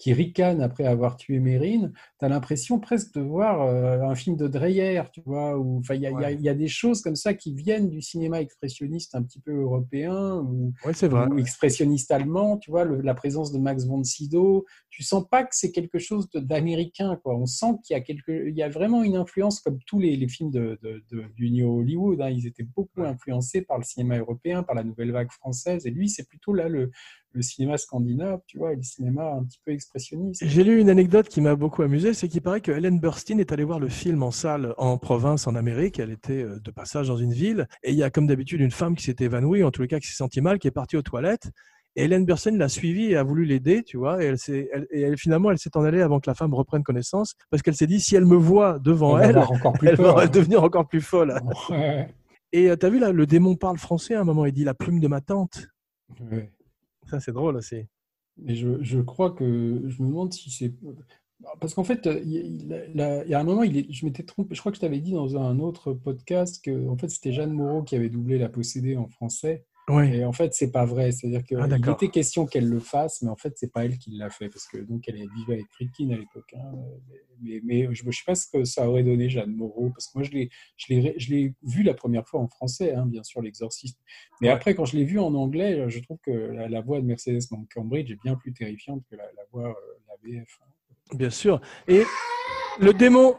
qui 0.02 0.12
ricane 0.12 0.60
après 0.60 0.84
avoir 0.84 1.16
tué 1.16 1.38
Mérine, 1.38 1.92
tu 2.18 2.24
as 2.24 2.28
l'impression 2.28 2.80
presque 2.80 3.14
de 3.14 3.20
voir 3.20 3.62
euh, 3.62 4.02
un 4.02 4.16
film 4.16 4.36
de 4.36 4.48
Dreyer, 4.48 5.00
tu 5.12 5.20
vois. 5.24 5.56
Où, 5.56 5.80
il 5.90 6.00
y 6.00 6.06
a, 6.08 6.32
y 6.32 6.42
y 6.48 6.54
des 6.56 6.66
choses 6.66 7.02
comme 7.02 7.14
ça 7.14 7.34
qui 7.34 7.54
viennent 7.54 7.88
du 7.88 8.02
cinéma 8.02 8.40
expressionniste 8.40 9.14
un 9.14 9.22
petit 9.22 9.38
peu 9.38 9.52
européen 9.52 10.38
ou, 10.38 10.72
Oui, 10.84 10.92
c'est 10.92 11.06
vrai. 11.06 11.28
ou 11.28 11.38
expressionniste 11.38 12.10
allemand, 12.10 12.58
tu 12.58 12.72
vois, 12.72 12.84
le- 12.84 13.00
la 13.00 13.14
présence 13.14 13.52
de 13.52 13.58
Max 13.60 13.86
von 13.86 14.02
Sydow. 14.02 14.64
Tu 14.90 15.04
sens 15.04 15.24
pas 15.30 15.44
que 15.44 15.54
c'est 15.54 15.70
quelque 15.70 16.00
chose 16.00 16.28
de- 16.30 16.40
d'américain, 16.40 17.16
quoi. 17.22 17.36
On 17.38 17.46
sent 17.46 17.74
qu'il 17.84 17.94
y 17.94 17.96
a 17.96 18.00
quelque, 18.02 18.48
il 18.48 18.56
y 18.56 18.62
a 18.64 18.68
vraiment 18.68 19.04
une 19.04 19.14
influence 19.14 19.60
comme 19.60 19.78
tous 19.86 20.00
les, 20.00 20.16
les 20.16 20.26
films 20.26 20.50
de, 20.50 20.80
de- 20.82 21.04
de- 21.12 21.28
du 21.36 21.48
New 21.52 21.78
Hollywood. 21.78 22.20
hein. 22.22 22.30
Ils 22.30 22.48
étaient 22.48 22.64
beaucoup 22.64 23.04
influencés 23.04 23.62
par 23.62 23.78
le 23.78 23.84
cinéma 23.84 24.18
européen, 24.18 24.64
par 24.64 24.74
la 24.74 24.82
nouvelle 24.82 25.12
vague 25.12 25.30
française. 25.30 25.86
Et 25.86 25.90
lui, 25.90 26.08
c'est 26.08 26.26
plutôt 26.26 26.54
là 26.54 26.68
le, 26.68 26.90
le 27.34 27.42
cinéma 27.42 27.78
scandinave, 27.78 28.40
tu 28.46 28.59
vois, 28.59 28.72
et 28.72 28.76
le 28.76 28.82
cinéma 28.82 29.32
un 29.32 29.44
petit 29.44 29.59
peu 29.64 29.72
expressionniste. 29.72 30.42
J'ai 30.46 30.64
lu 30.64 30.80
une 30.80 30.90
anecdote 30.90 31.28
qui 31.28 31.40
m'a 31.40 31.56
beaucoup 31.56 31.82
amusé, 31.82 32.12
c'est 32.14 32.28
qu'il 32.28 32.42
paraît 32.42 32.60
que 32.60 32.70
Ellen 32.72 33.00
Burstyn 33.00 33.38
est 33.38 33.52
allée 33.52 33.64
voir 33.64 33.80
le 33.80 33.88
film 33.88 34.22
en 34.22 34.30
salle 34.30 34.74
en 34.76 34.98
province, 34.98 35.46
en 35.46 35.54
Amérique. 35.54 35.98
Elle 35.98 36.10
était 36.10 36.42
euh, 36.42 36.59
de 36.60 36.70
passage 36.70 37.09
dans 37.09 37.16
une 37.16 37.32
ville. 37.32 37.66
Et 37.82 37.90
il 37.92 37.96
y 37.96 38.02
a 38.02 38.10
comme 38.10 38.26
d'habitude 38.26 38.60
une 38.60 38.70
femme 38.70 38.94
qui 38.96 39.04
s'est 39.04 39.16
évanouie, 39.20 39.64
en 39.64 39.70
tous 39.70 39.82
les 39.82 39.88
cas 39.88 39.98
qui 39.98 40.06
s'est 40.09 40.14
sentie 40.16 40.40
mal, 40.40 40.59
qui 40.59 40.68
est 40.68 40.72
partie 40.72 40.96
aux 40.96 41.02
toilettes. 41.02 41.50
Et 41.96 42.04
Ellen 42.04 42.24
Burstyn 42.24 42.56
l'a 42.56 42.68
suivie 42.68 43.12
et 43.12 43.16
a 43.16 43.22
voulu 43.22 43.44
l'aider, 43.44 43.82
tu 43.82 43.98
vois. 43.98 44.22
Et, 44.22 44.26
elle 44.26 44.38
s'est- 44.38 44.68
elle- 44.72 44.86
et 44.90 45.02
elle- 45.02 45.18
finalement, 45.18 45.50
elle 45.50 45.59
s'est 45.59 45.76
en 45.76 45.84
allée 45.84 46.00
avant 46.00 46.20
que 46.20 46.30
la 46.30 46.34
femme 46.34 46.54
reprenne 46.54 46.82
connaissance, 46.82 47.34
parce 47.50 47.62
qu'elle 47.62 47.74
s'est 47.76 47.86
dit, 47.86 48.00
si 48.00 48.16
elle 48.16 48.24
me 48.24 48.36
voit 48.36 48.78
devant 48.78 49.12
va 49.16 49.24
elle, 49.24 49.38
elle 49.82 49.96
peur. 49.96 50.16
va 50.16 50.22
hein. 50.22 50.26
devenir 50.26 50.62
encore 50.64 50.88
plus 50.88 51.02
folle. 51.02 51.34
Ouais, 51.68 52.09
Et 52.52 52.70
tu 52.78 52.86
as 52.86 52.88
vu 52.88 52.98
là, 52.98 53.12
le 53.12 53.26
démon 53.26 53.56
parle 53.56 53.76
français 53.76 54.14
à 54.14 54.20
un 54.22 54.24
moment, 54.24 54.46
il 54.46 54.52
dit 54.52 54.64
la 54.64 54.72
plume 54.74 55.00
de 55.00 55.09
ma 55.09 55.20
tante. 55.20 55.66
ouais. 56.30 56.50
C'est 57.20 57.32
drôle 57.32 57.56
aussi. 57.56 57.86
Je, 58.47 59.01
crois 59.01 59.32
que 59.32 59.82
je 59.86 60.02
me 60.02 60.09
demande 60.09 60.32
si 60.32 60.51
c'est. 60.51 60.72
Parce 61.60 61.74
qu'en 61.74 61.84
fait, 61.84 62.09
il, 62.24 62.66
y 62.94 63.34
a 63.34 63.40
un 63.40 63.44
moment, 63.44 63.64
je 63.64 64.05
m'étais 64.05 64.22
trompé. 64.22 64.55
Je 64.55 64.60
crois 64.60 64.72
que 64.72 64.76
je 64.76 64.80
t'avais 64.80 65.01
dit 65.01 65.12
dans 65.12 65.36
un 65.36 65.59
autre 65.59 65.93
podcast 65.93 66.62
que 66.64 66.89
en 66.89 66.97
fait, 66.97 67.09
c'était 67.09 67.32
Jeanne 67.32 67.52
Moreau 67.52 67.82
qui 67.82 67.97
avait 67.97 68.09
doublé 68.09 68.39
La 68.39 68.48
Possédée 68.48 68.97
en 68.97 69.09
français. 69.09 69.64
Oui. 69.94 70.14
Et 70.14 70.24
en 70.24 70.32
fait, 70.32 70.55
c'est 70.55 70.70
pas 70.70 70.85
vrai. 70.85 71.12
C'est-à-dire 71.12 71.44
qu'il 71.44 71.59
Ah, 71.60 71.90
était 71.93 72.09
question 72.09 72.47
qu'elle 72.47 72.69
le 72.69 72.81
fasse, 72.81 73.23
mais 73.23 73.31
en 73.31 73.36
fait, 73.36 73.52
c'est 73.56 73.73
pas 73.73 73.85
elle 73.85 73.98
qui 73.98 74.10
l'a 74.16 74.31
fait 74.31 74.48
parce 74.48 74.66
que 74.66 74.78
donc 74.78 75.09
elle 75.09 75.16
vivait 75.16 75.55
avec 75.55 75.66
Friedkin 75.73 76.10
à 76.10 76.16
l'époque. 76.16 76.55
hein. 76.55 76.73
Mais, 77.43 77.60
mais 77.64 77.89
je 77.93 78.05
ne 78.06 78.10
sais 78.12 78.23
pas 78.24 78.35
ce 78.36 78.47
que 78.47 78.64
ça 78.64 78.89
aurait 78.89 79.02
donné 79.02 79.28
Jeanne 79.28 79.52
Moreau 79.55 79.90
parce 79.90 80.06
que 80.09 80.19
moi, 80.19 80.23
je 80.23 80.31
l'ai, 81.28 81.55
vu 81.62 81.82
la 81.82 81.94
première 81.94 82.27
fois 82.27 82.40
en 82.40 82.48
français, 82.48 82.94
hein, 82.94 83.05
bien 83.06 83.23
sûr, 83.24 83.43
l'exorciste. 83.43 83.98
Mais 84.40 84.48
Ouais. 84.48 84.55
après, 84.55 84.74
quand 84.74 84.85
je 84.85 84.97
l'ai 84.97 85.05
vu 85.05 85.19
en 85.19 85.35
anglais, 85.35 85.89
je 85.89 85.98
trouve 86.01 86.19
que 86.23 86.31
la, 86.31 86.69
la 86.69 86.81
voix 86.81 87.01
de 87.01 87.06
Mercedes 87.06 87.40
Cambridge 87.74 88.10
est 88.10 88.23
bien 88.23 88.36
plus 88.36 88.52
terrifiante 88.52 89.02
que 89.10 89.16
la, 89.16 89.24
la 89.24 89.43
voix 89.51 89.70
euh, 89.70 89.74
la 90.09 90.14
VF. 90.23 90.59
hein. 90.62 91.16
Bien 91.16 91.31
sûr. 91.31 91.60
Et 91.89 92.02
le 92.81 92.93
démon, 92.93 93.36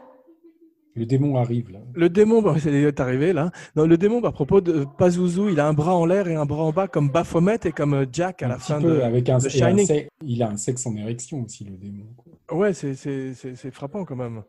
Le 0.96 1.06
démon 1.06 1.36
arrive 1.36 1.70
là. 1.72 1.80
Le 1.94 2.08
démon, 2.08 2.40
bah, 2.40 2.54
c'est 2.58 3.00
arrivé 3.00 3.32
là. 3.32 3.50
Non, 3.74 3.86
le 3.86 3.96
démon, 3.98 4.20
bah, 4.20 4.28
à 4.28 4.32
propos 4.32 4.60
de 4.60 4.84
Pazuzu, 4.96 5.50
il 5.50 5.58
a 5.60 5.66
un 5.66 5.72
bras 5.72 5.94
en 5.96 6.06
l'air 6.06 6.28
et 6.28 6.36
un 6.36 6.46
bras 6.46 6.62
en 6.62 6.70
bas 6.72 6.86
comme 6.86 7.10
Baphomet 7.10 7.58
et 7.64 7.72
comme 7.72 7.94
euh, 7.94 8.06
Jack 8.12 8.42
à 8.42 8.46
Un 8.46 8.48
la 8.50 8.58
fin 8.58 8.80
peu 8.80 8.96
de. 8.96 9.00
avec 9.00 9.28
un, 9.28 9.38
de 9.38 9.44
et 9.44 9.62
un 9.62 9.68
Shining. 9.70 9.86
sexe- 9.86 10.08
il 10.24 10.42
a 10.42 10.50
un 10.50 10.56
sexe 10.56 10.86
en 10.86 10.94
érection 10.96 11.42
aussi, 11.42 11.64
le 11.64 11.76
démon. 11.76 12.04
quoi. 12.16 12.56
Ouais, 12.58 12.72
c'est- 12.74 12.94
c'est 12.94 13.34
c'est- 13.34 13.56
c'est 13.56 13.70
frappant 13.72 14.04
quand 14.04 14.16
même. 14.16 14.42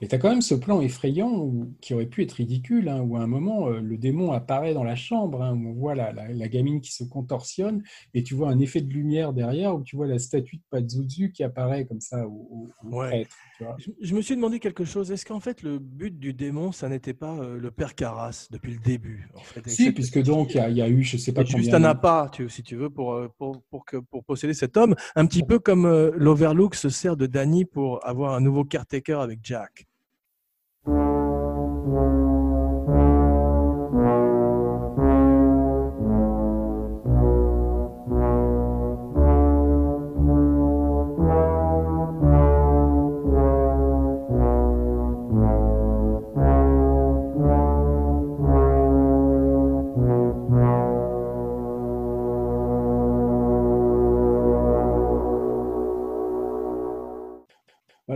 Et 0.00 0.06
tu 0.08 0.14
as 0.14 0.18
quand 0.18 0.28
même 0.28 0.42
ce 0.42 0.54
plan 0.54 0.80
effrayant 0.80 1.30
où- 1.38 1.74
qui 1.80 1.92
aurait 1.92 2.06
pu 2.06 2.22
être 2.22 2.32
ridicule, 2.32 2.88
hein, 2.88 3.00
où 3.00 3.16
à 3.16 3.20
un 3.20 3.26
moment, 3.26 3.68
euh, 3.68 3.80
le 3.80 3.96
démon 3.98 4.30
apparaît 4.32 4.72
dans 4.72 4.84
la 4.84 4.94
chambre, 4.94 5.42
hein, 5.42 5.54
où 5.54 5.70
on 5.70 5.72
voit 5.72 5.94
la, 5.96 6.12
la- 6.12 6.28
la 6.32 6.48
gamine 6.48 6.80
qui 6.80 6.92
se 6.92 7.02
contorsionne, 7.04 7.82
et 8.14 8.22
tu 8.22 8.34
vois 8.34 8.48
un 8.50 8.60
effet 8.60 8.80
de 8.80 8.92
lumière 8.92 9.32
derrière, 9.32 9.74
où 9.74 9.82
tu 9.82 9.96
vois 9.96 10.06
la 10.06 10.18
statue 10.20 10.56
de 10.56 10.62
Pazuzu 10.70 11.32
qui 11.32 11.42
apparaît 11.42 11.84
comme 11.84 12.00
ça 12.00 12.28
au, 12.28 12.48
au- 12.84 12.96
Ouais. 12.96 13.08
prêtre. 13.08 13.36
tu 13.56 13.64
vois. 13.64 13.74
Je, 13.78 13.90
je 14.00 14.14
me 14.14 14.22
suis 14.22 14.36
demandé 14.36 14.60
quelque 14.60 14.84
chose. 14.84 15.10
Est-ce 15.10 15.26
qu'en 15.26 15.40
fait, 15.40 15.62
le 15.62 15.80
but 15.80 16.16
du 16.16 16.32
démon, 16.32 16.70
ça 16.70 16.88
n'était 16.88 17.12
pas 17.14 17.36
euh, 17.36 17.58
le 17.58 17.70
père 17.72 17.96
Carras 17.96 18.46
depuis 18.52 18.74
le 18.74 18.78
début 18.78 19.28
en 19.34 19.40
fait, 19.40 19.58
avec 19.58 19.72
Si, 19.72 19.86
cette 19.86 19.94
puisque 19.96 20.22
donc 20.22 20.54
il 20.54 20.58
y, 20.58 20.60
a- 20.60 20.70
il 20.70 20.76
y 20.76 20.82
a 20.82 20.88
eu, 20.88 21.02
je 21.02 21.16
sais 21.16 21.32
pas 21.32 21.42
et 21.42 21.46
juste 21.46 21.72
combien 21.72 21.74
un 21.74 21.90
appât, 21.90 22.30
tu- 22.32 22.48
si 22.48 22.62
tu 22.62 22.76
veux, 22.76 22.88
pour, 22.88 23.14
euh, 23.14 23.28
pour, 23.36 23.60
pour, 23.68 23.84
que, 23.84 23.96
pour 23.96 24.24
posséder 24.24 24.54
cet 24.54 24.76
homme. 24.76 24.94
Un 25.16 25.26
petit 25.26 25.42
peu 25.42 25.58
comme 25.58 25.86
euh, 25.86 26.12
l'Overlook 26.14 26.76
se 26.76 26.88
sert 26.88 27.16
de 27.16 27.26
Danny 27.26 27.64
pour 27.64 28.06
avoir 28.06 28.34
un 28.34 28.40
nouveau 28.40 28.64
caretaker 28.64 29.20
avec 29.20 29.40
Jack. 29.42 29.87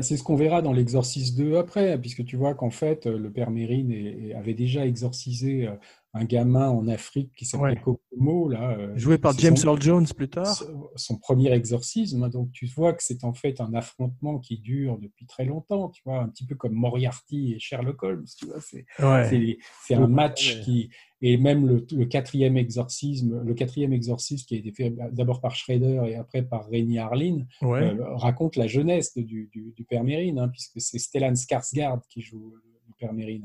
C'est 0.03 0.17
ce 0.17 0.23
qu'on 0.23 0.37
verra 0.37 0.63
dans 0.63 0.73
l'Exorciste 0.73 1.37
2 1.37 1.57
après, 1.57 1.99
puisque 2.01 2.25
tu 2.25 2.37
vois 2.37 2.55
qu'en 2.55 2.71
fait, 2.71 3.07
euh, 3.07 3.19
le 3.19 3.31
père 3.33 3.51
Mérine 3.51 4.35
avait 4.37 4.55
déjà 4.55 4.87
exorcisé 4.87 5.69
euh, 5.69 5.73
un 6.15 6.25
gamin 6.25 6.69
en 6.69 6.89
Afrique 6.89 7.33
qui 7.37 7.47
s'appelait 7.47 7.71
Ouais. 7.71 7.81
Kokomo. 7.81 8.49
Là, 8.49 8.77
euh, 8.79 8.93
Joué 8.99 9.17
par 9.19 9.37
James 9.39 9.57
son- 9.57 9.69
Earl 9.69 9.81
Jones 9.83 10.07
plus 10.15 10.29
tard. 10.29 10.63
son- 10.97 11.17
premier 11.19 11.51
exorcisme. 11.53 12.29
Donc 12.29 12.51
tu 12.53 12.67
vois 12.67 12.93
que 12.93 13.03
c'est 13.03 13.25
en 13.25 13.33
fait 13.33 13.61
un 13.61 13.73
affrontement 13.75 14.39
qui 14.39 14.59
dure 14.59 14.99
depuis 14.99 15.27
très 15.27 15.45
longtemps, 15.45 15.89
tu 15.89 16.03
vois, 16.05 16.21
un 16.23 16.29
petit 16.29 16.45
peu 16.47 16.55
comme 16.55 16.73
Moriarty 16.75 17.55
et 17.55 17.59
Sherlock 17.59 18.03
Holmes, 18.03 18.27
tu 18.39 18.47
vois, 18.47 18.61
c'est 18.61 18.85
Ouais. 18.99 19.59
un 19.95 20.07
match 20.07 20.57
ouais. 20.57 20.61
qui 20.63 20.91
et 21.25 21.37
même 21.37 21.69
le, 21.69 21.87
le 21.93 22.05
quatrième 22.05 22.57
exorcisme, 22.57 23.43
le 23.45 23.55
quatrième 23.55 23.93
exorcisme 23.93 24.45
qui 24.45 24.57
a 24.57 24.59
été 24.59 24.73
fait 24.73 24.93
d'abord 25.13 25.41
par 25.41 25.55
Schrader 25.55 26.03
et 26.09 26.17
après 26.17 26.43
par 26.43 26.67
Rémi 26.69 26.99
Harlin, 26.99 27.47
Ouais. 27.63 27.81
euh, 27.95 28.17
raconte 28.17 28.57
la 28.57 28.67
jeunesse 28.67 29.15
de- 29.15 29.23
du, 29.23 29.49
du, 29.53 29.73
du 29.77 29.85
père 29.85 30.03
Mérine, 30.03 30.41
hein, 30.41 30.49
puisque 30.49 30.81
c'est 30.81 30.99
Stellan 30.99 31.35
Skarsgård 31.35 32.01
qui 32.09 32.23
joue 32.23 32.55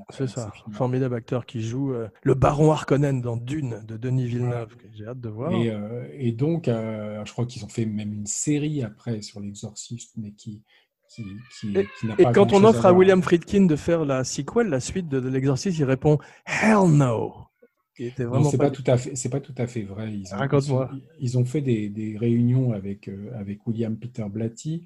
C'est 0.09 0.27
ça, 0.27 0.51
formidable 0.71 1.15
acteur 1.15 1.45
qui 1.45 1.61
joue 1.61 1.93
euh, 1.93 2.07
le 2.23 2.33
baron 2.33 2.71
Harkonnen 2.71 3.21
dans 3.21 3.37
Dune 3.37 3.83
de 3.87 3.97
Denis 3.97 4.25
Villeneuve, 4.27 4.75
que 4.75 4.87
j'ai 4.93 5.05
hâte 5.05 5.19
de 5.19 5.29
voir. 5.29 5.51
Et, 5.53 5.69
euh, 5.69 6.07
et 6.13 6.31
donc, 6.31 6.67
euh, 6.67 7.23
je 7.25 7.31
crois 7.31 7.45
qu'ils 7.45 7.63
ont 7.65 7.69
fait 7.69 7.85
même 7.85 8.13
une 8.13 8.25
série 8.27 8.83
après 8.83 9.21
sur 9.21 9.39
l'exorciste, 9.39 10.13
mais 10.17 10.31
qui, 10.31 10.61
qui, 11.09 11.23
qui, 11.59 11.77
Et- 11.77 11.85
qui 11.99 12.07
Et 12.19 12.25
quand 12.33 12.53
on 12.53 12.63
offre 12.63 12.85
à. 12.85 12.93
William 12.93 13.21
Friedkin 13.23 13.65
de 13.65 13.75
faire 13.75 14.05
la 14.05 14.23
sequel, 14.23 14.67
la 14.67 14.79
suite 14.79 15.07
de, 15.09 15.19
de 15.19 15.29
l'exorcisme, 15.29 15.81
il 15.81 15.85
répond 15.85 16.17
Hell 16.45 16.89
no. 16.91 17.33
C'est 18.51 18.57
pas, 18.57 18.65
pas 18.65 18.69
tout 18.71 18.83
à 18.85 18.97
fait, 18.97 19.15
c'est 19.15 19.29
pas 19.29 19.39
tout 19.39 19.55
à 19.57 19.65
fait 19.65 19.81
vrai. 19.81 20.13
Ils 20.13 20.31
ont. 20.35 20.37
Ils, 20.93 21.03
ils 21.19 21.37
ont 21.39 21.45
fait 21.45 21.61
des, 21.61 21.89
des 21.89 22.15
réunions 22.15 22.71
avec 22.73 23.07
euh, 23.07 23.31
avec 23.35 23.65
William 23.65 23.97
Peter 23.97 24.25
Blatty 24.29 24.85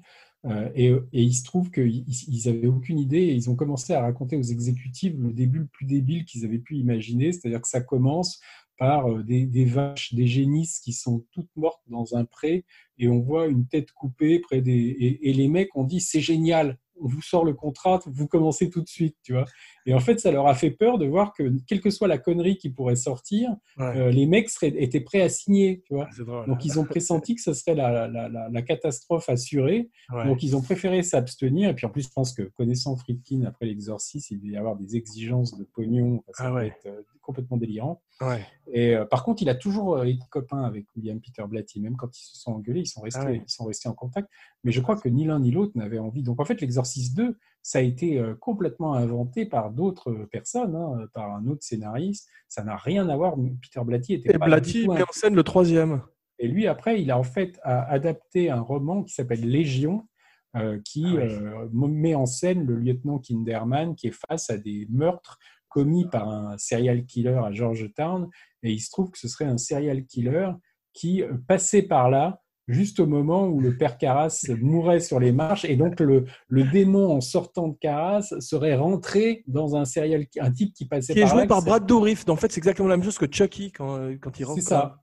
et, 0.74 0.88
et 0.88 1.22
il 1.22 1.34
se 1.34 1.44
trouve 1.44 1.70
qu'ils 1.70 2.04
ils 2.08 2.48
avaient 2.48 2.66
aucune 2.66 2.98
idée 2.98 3.18
et 3.18 3.32
ils 3.32 3.48
ont 3.48 3.54
commencé 3.54 3.92
à 3.92 4.00
raconter 4.00 4.36
aux 4.36 4.42
exécutifs 4.42 5.14
le 5.16 5.32
début 5.32 5.60
le 5.60 5.66
plus 5.66 5.86
débile 5.86 6.24
qu'ils 6.24 6.44
avaient 6.44 6.58
pu 6.58 6.76
imaginer, 6.76 7.32
c'est-à-dire 7.32 7.60
que 7.60 7.68
ça 7.68 7.80
commence 7.80 8.40
par 8.76 9.08
euh, 9.08 9.22
des, 9.22 9.46
des 9.46 9.64
vaches, 9.64 10.12
des 10.14 10.26
génisses 10.26 10.80
qui 10.80 10.92
sont 10.92 11.24
toutes 11.30 11.54
mortes 11.54 11.82
dans 11.86 12.16
un 12.16 12.24
pré 12.24 12.64
et 12.98 13.08
on 13.08 13.20
voit 13.20 13.46
une 13.46 13.66
tête 13.66 13.92
coupée 13.92 14.40
près 14.40 14.60
des 14.60 14.72
et, 14.72 15.30
et 15.30 15.32
les 15.32 15.46
mecs 15.46 15.76
ont 15.76 15.84
dit 15.84 16.00
c'est 16.00 16.20
génial. 16.20 16.78
On 17.02 17.08
vous 17.08 17.20
sort 17.22 17.44
le 17.44 17.52
contrat, 17.54 18.00
vous 18.06 18.26
commencez 18.28 18.70
tout 18.70 18.80
de 18.80 18.88
suite, 18.88 19.16
tu 19.22 19.32
vois. 19.32 19.44
Et 19.86 19.94
en 19.94 19.98
fait, 20.00 20.20
ça 20.20 20.30
leur 20.30 20.46
a 20.46 20.54
fait 20.54 20.70
peur 20.70 20.98
de 20.98 21.06
voir 21.06 21.32
que, 21.32 21.52
quelle 21.66 21.80
que 21.80 21.90
soit 21.90 22.06
la 22.08 22.18
connerie 22.18 22.56
qui 22.56 22.70
pourrait 22.70 22.96
sortir, 22.96 23.50
Ouais. 23.78 23.96
euh, 23.98 24.10
les 24.10 24.26
mecs 24.26 24.48
seraient, 24.48 24.72
étaient 24.76 25.00
prêts 25.00 25.20
à 25.22 25.28
signer, 25.28 25.82
tu 25.86 25.94
vois. 25.94 26.08
Drôle. 26.18 26.46
Donc, 26.46 26.64
ils 26.64 26.78
ont 26.78 26.84
pressenti 26.84 27.34
que 27.34 27.42
ce 27.42 27.52
serait 27.52 27.74
la, 27.74 28.06
la- 28.08 28.28
la- 28.28 28.48
la 28.48 28.62
catastrophe 28.62 29.28
assurée. 29.28 29.90
Ouais. 30.12 30.24
Donc, 30.26 30.42
ils 30.42 30.54
ont 30.56 30.62
préféré 30.62 31.02
s'abstenir. 31.02 31.70
Et 31.70 31.74
puis, 31.74 31.86
en 31.86 31.90
plus, 31.90 32.02
je 32.04 32.12
pense 32.14 32.32
que 32.32 32.42
connaissant 32.42 32.96
Friedkin, 32.96 33.42
après 33.44 33.66
l'exorcisme, 33.66 34.34
il 34.34 34.40
devait 34.40 34.52
y 34.52 34.56
avoir 34.56 34.76
des 34.76 34.96
exigences 34.96 35.56
de 35.58 35.64
pognon. 35.64 36.22
Ça 36.32 36.44
Ah 36.44 36.48
peut 36.50 36.54
ouais. 36.56 36.66
être 36.68 36.86
euh, 36.86 37.02
complètement 37.20 37.56
délirant. 37.56 38.00
Ouais. 38.20 38.46
Et 38.72 38.94
euh, 38.94 39.04
par 39.04 39.24
contre, 39.24 39.42
il 39.42 39.48
a 39.48 39.54
toujours 39.54 39.96
euh, 39.96 40.04
été 40.04 40.22
copain 40.30 40.62
avec 40.62 40.86
William 40.94 41.20
Peter 41.20 41.42
Blatty. 41.48 41.80
Même 41.80 41.96
quand 41.96 42.16
ils 42.16 42.22
se 42.22 42.38
sont 42.38 42.52
engueulés, 42.52 42.80
ils 42.80 42.86
sont 42.86 43.00
restés, 43.00 43.20
Ah 43.22 43.26
ouais. 43.30 43.42
ils 43.44 43.50
sont 43.50 43.64
restés 43.64 43.88
en 43.88 43.94
contact. 43.94 44.28
Mais 44.64 44.70
je 44.70 44.80
crois 44.80 44.96
que 44.96 45.08
ni 45.08 45.24
l'un 45.24 45.40
ni 45.40 45.50
l'autre 45.50 45.72
n'avaient 45.74 45.98
envie. 45.98 46.22
Donc, 46.22 46.40
en 46.40 46.44
fait, 46.44 46.60
l'exorcisme 46.60 47.14
2, 47.16 47.38
ça 47.62 47.78
a 47.78 47.82
été 47.82 48.18
euh, 48.20 48.34
complètement 48.34 48.94
inventé 48.94 49.44
par 49.46 49.70
d'autres 49.72 50.12
personnes, 50.30 50.76
hein, 50.76 51.06
par 51.14 51.34
un 51.34 51.46
autre 51.46 51.62
scénariste. 51.64 52.28
Ça 52.48 52.62
n'a 52.62 52.76
rien 52.76 53.08
à 53.08 53.16
voir. 53.16 53.34
Peter 53.60 53.80
Blatty 53.84 54.14
était 54.14 54.34
Et 54.34 54.38
pas 54.38 54.46
Blatty 54.46 54.86
un 54.88 54.94
met 54.94 55.02
en 55.02 55.12
scène 55.12 55.34
le 55.34 55.42
troisième. 55.42 56.02
et 56.38 56.46
lui, 56.48 56.66
après, 56.68 57.00
il 57.02 57.10
a 57.10 57.18
en 57.18 57.22
fait 57.24 57.58
a- 57.64 57.82
adapté 57.90 58.50
un 58.50 58.60
roman 58.60 59.02
qui 59.02 59.14
s'appelle 59.14 59.40
Légion, 59.48 60.06
euh, 60.54 60.78
qui 60.84 61.04
Ah 61.06 61.24
oui. 61.24 61.32
euh, 61.32 61.68
met 61.72 62.14
en 62.14 62.26
scène 62.26 62.66
le 62.66 62.76
lieutenant 62.76 63.18
Kinderman 63.18 63.94
qui 63.96 64.08
est 64.08 64.14
face 64.28 64.50
à 64.50 64.58
des 64.58 64.86
meurtres 64.90 65.38
commis 65.72 66.06
par 66.10 66.28
un 66.28 66.56
serial 66.58 67.04
killer 67.04 67.40
à 67.44 67.52
Georgetown. 67.52 68.28
Et 68.62 68.72
il 68.72 68.80
se 68.80 68.90
trouve 68.90 69.10
que 69.10 69.18
ce 69.18 69.28
serait 69.28 69.44
un 69.46 69.58
serial 69.58 70.04
killer 70.04 70.50
qui 70.92 71.22
euh, 71.22 71.32
passait 71.48 71.82
par 71.82 72.10
là 72.10 72.40
juste 72.68 73.00
au 73.00 73.06
moment 73.06 73.46
où 73.48 73.60
le 73.60 73.76
père 73.76 73.98
Carras 73.98 74.46
mourait 74.60 75.00
sur 75.00 75.18
les 75.18 75.32
marches. 75.32 75.64
Et 75.64 75.76
donc, 75.76 75.98
le, 76.00 76.26
le 76.48 76.64
démon, 76.64 77.10
en 77.10 77.20
sortant 77.20 77.68
de 77.68 77.76
Carras, 77.80 78.32
serait 78.40 78.76
rentré 78.76 79.42
dans 79.46 79.74
un 79.74 79.84
serial 79.84 80.24
un 80.38 80.52
type 80.52 80.72
qui 80.72 80.86
passait 80.86 81.12
Qui 81.12 81.20
est 81.20 81.24
par 81.24 81.34
là. 81.34 81.40
joué 81.40 81.48
par 81.48 81.58
qui 81.58 81.64
Brad 81.66 81.86
Dourif. 81.86 82.24
En 82.28 82.36
fait, 82.36 82.52
c'est 82.52 82.58
exactement 82.58 82.88
la 82.88 82.96
même 82.96 83.04
chose 83.04 83.18
que 83.18 83.26
Chucky 83.30 83.72
quand, 83.72 83.96
euh, 83.96 84.16
quand 84.20 84.38
il 84.38 84.44
rentre. 84.44 84.60
C'est 84.62 84.68
ça. 84.68 85.01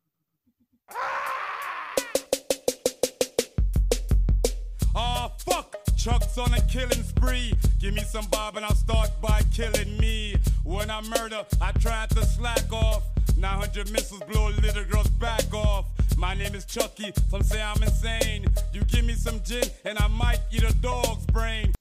Chuck's 5.99 6.37
on 6.37 6.53
a 6.53 6.61
killing 6.61 7.03
spree. 7.03 7.53
Give 7.77 7.93
me 7.93 8.03
some 8.03 8.25
bob 8.27 8.55
and 8.55 8.65
I'll 8.65 8.73
start 8.73 9.09
by 9.21 9.41
killing 9.53 9.97
me. 9.97 10.37
When 10.63 10.89
I 10.89 11.01
murder, 11.01 11.43
I 11.59 11.73
tried 11.73 12.09
to 12.11 12.25
slack 12.25 12.71
off. 12.71 13.03
900 13.35 13.91
missiles 13.91 14.21
blow 14.31 14.47
a 14.47 14.55
little 14.61 14.85
girl's 14.85 15.09
back 15.09 15.53
off. 15.53 15.87
My 16.15 16.33
name 16.35 16.55
is 16.55 16.63
Chucky, 16.63 17.11
some 17.29 17.43
say 17.43 17.61
I'm 17.61 17.83
insane. 17.83 18.45
You 18.71 18.85
give 18.85 19.03
me 19.03 19.13
some 19.13 19.41
gin 19.43 19.65
and 19.83 19.99
I 19.99 20.07
might 20.07 20.39
eat 20.53 20.63
a 20.63 20.73
dog's 20.75 21.25
brain. 21.25 21.73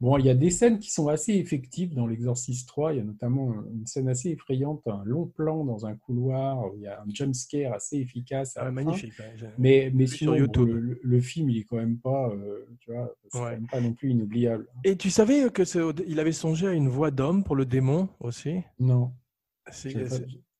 Bon, 0.00 0.18
il 0.18 0.26
y 0.26 0.30
a 0.30 0.34
des 0.34 0.50
scènes 0.50 0.78
qui 0.80 0.90
sont 0.90 1.08
assez 1.08 1.34
effectives 1.34 1.94
dans 1.94 2.06
l'Exorciste 2.06 2.68
3. 2.68 2.92
Il 2.92 2.98
y 2.98 3.00
a 3.00 3.04
notamment 3.04 3.54
une 3.72 3.86
scène 3.86 4.08
assez 4.08 4.30
effrayante, 4.30 4.82
un 4.86 5.02
long 5.04 5.26
plan 5.26 5.64
dans 5.64 5.86
un 5.86 5.94
couloir 5.94 6.66
où 6.66 6.76
il 6.76 6.82
y 6.82 6.86
a 6.86 7.00
un 7.00 7.04
jump 7.08 7.34
scare 7.34 7.72
assez 7.72 7.98
efficace. 7.98 8.54
Ah, 8.56 8.70
magnifique. 8.70 9.14
ouais, 9.18 9.48
Mais, 9.56 9.90
mais 9.94 10.06
sinon, 10.06 10.32
bon, 10.32 10.64
le, 11.00 11.20
film, 11.20 11.48
il 11.48 11.58
est 11.58 11.64
quand 11.64 11.76
même 11.76 11.98
pas, 11.98 12.28
euh, 12.30 12.66
tu 12.80 12.92
vois, 12.92 13.14
c'est 13.28 13.38
Ouais. 13.40 13.58
pas 13.70 13.80
non 13.80 13.92
plus 13.94 14.10
inoubliable. 14.10 14.66
Et 14.84 14.96
tu 14.96 15.10
savais 15.10 15.48
que 15.50 15.62
il 16.06 16.20
avait 16.20 16.32
songé 16.32 16.66
à 16.66 16.72
une 16.72 16.88
voix 16.88 17.10
d'homme 17.10 17.44
pour 17.44 17.56
le 17.56 17.64
démon 17.64 18.08
aussi? 18.20 18.62
Non. 18.78 19.12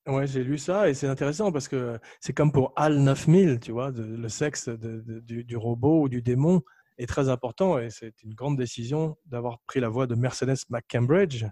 Ouais, 0.06 0.27
j'ai 0.27 0.44
lu 0.44 0.59
ça 0.59 0.89
et 0.90 0.94
c'est 0.94 1.06
intéressant 1.09 1.51
parce 1.51 1.66
que 1.66 1.98
c'est 2.20 2.35
comme 2.35 2.52
pour 2.52 2.73
HAL 2.77 2.98
9000, 3.01 3.59
tu 3.59 3.73
vois, 3.73 3.90
de- 3.90 4.02
le 4.02 4.28
sexe 4.28 4.69
de- 4.69 5.01
de- 5.01 5.20
du, 5.20 5.44
du 5.44 5.56
robot 5.56 6.02
ou 6.02 6.09
du 6.11 6.20
démon 6.20 6.62
est 6.98 7.06
très 7.06 7.28
important 7.28 7.78
et 7.78 7.90
c'est 7.90 8.22
une 8.22 8.34
grande 8.34 8.56
décision 8.56 9.16
d'avoir 9.26 9.60
pris 9.66 9.80
la 9.80 9.88
voix 9.88 10.06
de 10.06 10.14
Mercedes 10.14 10.56
McCambridge. 10.70 11.44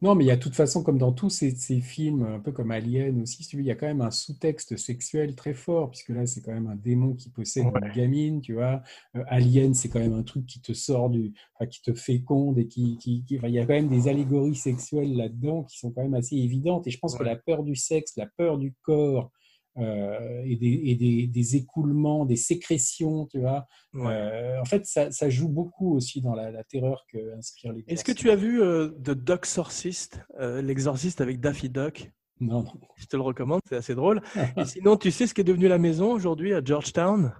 Non, 0.00 0.16
mais 0.16 0.24
il 0.24 0.26
y 0.26 0.32
a 0.32 0.36
de 0.36 0.42
toute 0.42 0.56
façon, 0.56 0.82
comme 0.82 0.98
dans 0.98 1.12
tous 1.12 1.30
ces, 1.30 1.52
ces 1.52 1.80
films, 1.80 2.24
un 2.24 2.40
peu 2.40 2.50
comme 2.50 2.72
Alien 2.72 3.22
aussi, 3.22 3.48
il 3.52 3.60
y 3.64 3.70
a 3.70 3.76
quand 3.76 3.86
même 3.86 4.00
un 4.00 4.10
sous-texte 4.10 4.76
sexuel 4.76 5.36
très 5.36 5.54
fort, 5.54 5.90
puisque 5.90 6.08
là, 6.08 6.26
c'est 6.26 6.40
quand 6.40 6.52
même 6.52 6.66
un 6.66 6.74
démon 6.74 7.14
qui 7.14 7.30
possède 7.30 7.66
Ouais. 7.66 7.80
une 7.80 7.92
gamine, 7.92 8.40
tu 8.40 8.54
vois. 8.54 8.82
Euh, 9.14 9.22
Alien, 9.28 9.74
c'est 9.74 9.88
quand 9.88 10.00
même 10.00 10.14
un 10.14 10.24
truc 10.24 10.44
qui 10.46 10.60
te 10.60 10.72
sort 10.72 11.08
du, 11.08 11.32
enfin, 11.54 11.66
qui 11.68 11.82
te 11.82 11.94
féconde 11.94 12.58
et 12.58 12.66
qui, 12.66 12.98
qui, 12.98 13.22
qui- 13.24 13.38
enfin, 13.38 13.46
il 13.46 13.54
y 13.54 13.60
a 13.60 13.62
quand 13.64 13.74
même 13.74 13.88
des 13.88 14.08
allégories 14.08 14.56
sexuelles 14.56 15.14
là-dedans 15.16 15.62
qui 15.62 15.78
sont 15.78 15.92
quand 15.92 16.02
même 16.02 16.14
assez 16.14 16.34
évidentes. 16.36 16.84
Et 16.88 16.90
je 16.90 16.98
pense 16.98 17.16
que 17.16 17.22
la 17.22 17.36
peur 17.36 17.62
du 17.62 17.76
sexe, 17.76 18.16
la 18.16 18.26
peur 18.26 18.58
du 18.58 18.74
corps 18.82 19.30
euh, 19.78 20.42
et, 20.44 20.56
des, 20.56 20.80
et 20.86 20.94
des, 20.96 21.26
des 21.26 21.56
écoulements, 21.56 22.24
des 22.26 22.36
sécrétions, 22.36 23.26
tu 23.26 23.40
vois, 23.40 23.66
Ouais. 23.94 24.06
euh, 24.06 24.60
en 24.60 24.64
fait, 24.64 24.86
ça, 24.86 25.10
ça 25.10 25.28
joue 25.30 25.48
beaucoup 25.48 25.94
aussi 25.96 26.20
dans 26.22 26.34
la, 26.34 26.50
la 26.50 26.64
terreur 26.64 27.04
que 27.12 27.36
inspire 27.36 27.72
les. 27.72 27.84
Est-ce 27.88 28.04
que 28.04 28.12
tu 28.12 28.30
as 28.30 28.36
vu 28.36 28.62
euh, 28.62 28.88
The 29.04 29.10
Ducksorcist, 29.10 30.20
euh, 30.40 30.62
l'exorciste 30.62 31.20
avec 31.20 31.40
Daffy 31.40 31.68
Duck? 31.68 32.10
Non, 32.40 32.62
non. 32.62 32.72
Je 32.96 33.06
te 33.06 33.16
le 33.16 33.22
recommande, 33.22 33.60
c'est 33.68 33.76
assez 33.76 33.94
drôle. 33.94 34.22
Et 34.56 34.64
sinon, 34.64 34.96
tu 34.96 35.10
sais 35.10 35.26
ce 35.26 35.34
qu'est 35.34 35.44
devenu 35.44 35.68
la 35.68 35.78
maison 35.78 36.12
aujourd'hui 36.12 36.54
à 36.54 36.62
Georgetown? 36.64 37.32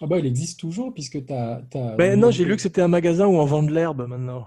Ah 0.00 0.06
bah, 0.06 0.18
il 0.18 0.26
existe 0.26 0.60
toujours 0.60 0.92
puisque 0.92 1.24
tu 1.24 1.32
as. 1.32 1.62
Ben 1.96 2.18
non, 2.20 2.30
j'ai 2.30 2.44
lu 2.44 2.54
que 2.56 2.62
c'était 2.62 2.82
un 2.82 2.88
magasin 2.88 3.26
où 3.26 3.34
on 3.36 3.44
vend 3.46 3.62
de 3.62 3.72
l'herbe 3.72 4.06
maintenant. 4.06 4.46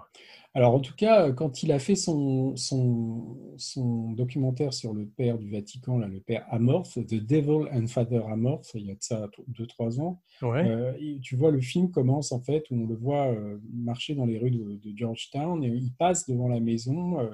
Alors, 0.55 0.73
en 0.73 0.79
tout 0.79 0.95
cas, 0.95 1.31
quand 1.31 1.61
il 1.61 1.71
a 1.71 1.77
fait 1.79 1.95
son, 1.95 2.55
son, 2.55 3.37
son 3.57 4.11
documentaire 4.13 4.73
sur 4.73 4.93
le 4.93 5.05
père 5.05 5.37
du 5.37 5.49
Vatican, 5.51 5.99
là, 5.99 6.07
le 6.07 6.19
père 6.21 6.43
Amorth, 6.49 6.93
The 7.05 7.15
Devil 7.23 7.67
and 7.71 7.85
Father 7.87 8.21
Amorth, 8.27 8.71
il 8.73 8.87
y 8.87 8.91
a 8.91 8.95
de 8.95 9.01
ça 9.03 9.29
2-3 9.47 9.99
ans, 10.01 10.21
Ouais. 10.41 10.67
euh, 10.67 10.93
tu 11.21 11.35
vois, 11.35 11.51
le 11.51 11.61
film 11.61 11.91
commence 11.91 12.31
en 12.31 12.41
fait 12.41 12.63
où 12.71 12.75
on 12.83 12.87
le 12.87 12.95
voit 12.95 13.27
euh, 13.27 13.59
marcher 13.71 14.15
dans 14.15 14.25
les 14.25 14.39
rues 14.39 14.49
de, 14.51 14.79
de 14.83 14.97
Georgetown 14.97 15.63
et 15.63 15.67
il 15.67 15.93
passe 15.93 16.27
devant 16.27 16.47
la 16.47 16.59
maison. 16.59 17.19
euh, 17.19 17.29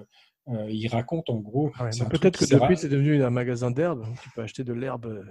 euh, 0.49 0.69
il 0.69 0.87
raconte 0.89 1.29
en 1.31 1.39
gros. 1.39 1.71
Ouais, 1.81 1.89
Peut-être 2.09 2.37
que 2.37 2.45
depuis, 2.53 2.77
c'est 2.77 2.89
devenu 2.89 3.23
un 3.23 3.29
magasin 3.31 3.71
d'herbe. 3.71 4.01
où 4.01 4.13
Tu 4.21 4.29
peux 4.29 4.41
acheter 4.43 4.63
de 4.63 4.73
l'herbe 4.73 5.25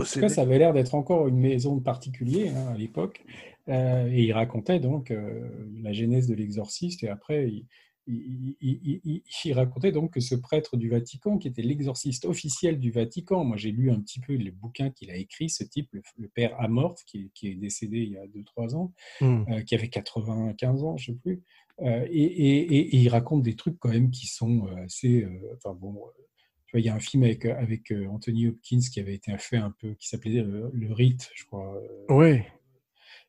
euh, 0.00 0.04
En 0.04 0.12
tout 0.12 0.20
cas, 0.20 0.28
ça 0.28 0.42
avait 0.42 0.58
l'air 0.58 0.72
d'être 0.72 0.94
encore 0.94 1.28
une 1.28 1.38
maison 1.38 1.76
de 1.76 1.82
particulier 1.82 2.48
hein, 2.48 2.66
à 2.68 2.76
l'époque. 2.76 3.24
Euh, 3.68 4.08
et 4.10 4.24
il 4.24 4.32
racontait 4.32 4.80
donc 4.80 5.10
euh, 5.10 5.48
la 5.82 5.92
genèse 5.92 6.26
de 6.26 6.34
l'exorciste. 6.34 7.04
Et 7.04 7.08
après, 7.08 7.48
il, 7.48 7.66
il- 8.06 8.56
il- 8.60 8.80
il- 8.82 9.00
il- 9.04 9.22
il 9.44 9.52
racontait 9.52 9.92
donc 9.92 10.14
que 10.14 10.20
ce 10.20 10.34
prêtre 10.34 10.76
du 10.76 10.88
Vatican, 10.88 11.38
qui 11.38 11.46
était 11.46 11.62
l'exorciste 11.62 12.24
officiel 12.24 12.80
du 12.80 12.90
Vatican, 12.90 13.44
moi 13.44 13.56
j'ai 13.56 13.70
lu 13.70 13.90
un 13.90 14.00
petit 14.00 14.18
peu 14.18 14.32
les 14.34 14.50
bouquins 14.50 14.90
qu'il 14.90 15.10
a 15.10 15.16
écrits, 15.16 15.50
ce 15.50 15.62
type, 15.62 15.88
le, 15.92 16.02
le 16.18 16.28
père 16.28 16.58
Amorth, 16.60 17.04
qui, 17.06 17.18
est- 17.26 17.30
qui 17.34 17.48
est 17.48 17.54
décédé 17.54 17.98
il 17.98 18.12
y 18.12 18.16
a 18.18 18.26
2-3 18.26 18.74
ans, 18.74 18.92
Hmm. 19.20 19.44
euh, 19.50 19.60
qui 19.62 19.74
avait 19.76 19.88
95 19.88 20.82
ans, 20.82 20.96
je 20.96 21.12
ne 21.12 21.16
sais 21.16 21.20
plus. 21.22 21.42
Euh, 21.82 22.06
et, 22.10 22.22
et- 22.24 22.74
et- 22.74 22.96
et 22.96 22.96
il 22.96 23.08
raconte 23.08 23.42
des 23.42 23.54
trucs 23.54 23.78
quand 23.78 23.90
même 23.90 24.10
qui 24.10 24.26
sont 24.26 24.66
assez. 24.84 25.22
euh, 25.22 25.30
enfin 25.56 25.74
bon, 25.74 25.94
tu 26.70 26.76
vois, 26.76 26.80
il 26.80 26.86
y 26.86 26.88
a 26.88 26.94
un 26.94 27.00
film 27.00 27.24
avec, 27.24 27.44
avec 27.46 27.90
euh, 27.90 28.06
Anthony 28.06 28.46
Hopkins 28.46 28.78
qui 28.92 29.00
avait 29.00 29.14
été 29.14 29.36
fait 29.38 29.56
un 29.56 29.72
peu, 29.80 29.94
qui 29.94 30.08
s'appelait 30.08 30.38
euh, 30.40 30.70
Le 30.72 30.92
Rite, 30.92 31.28
je 31.34 31.44
crois. 31.44 31.74
euh, 31.76 32.04
Oui, 32.08 32.40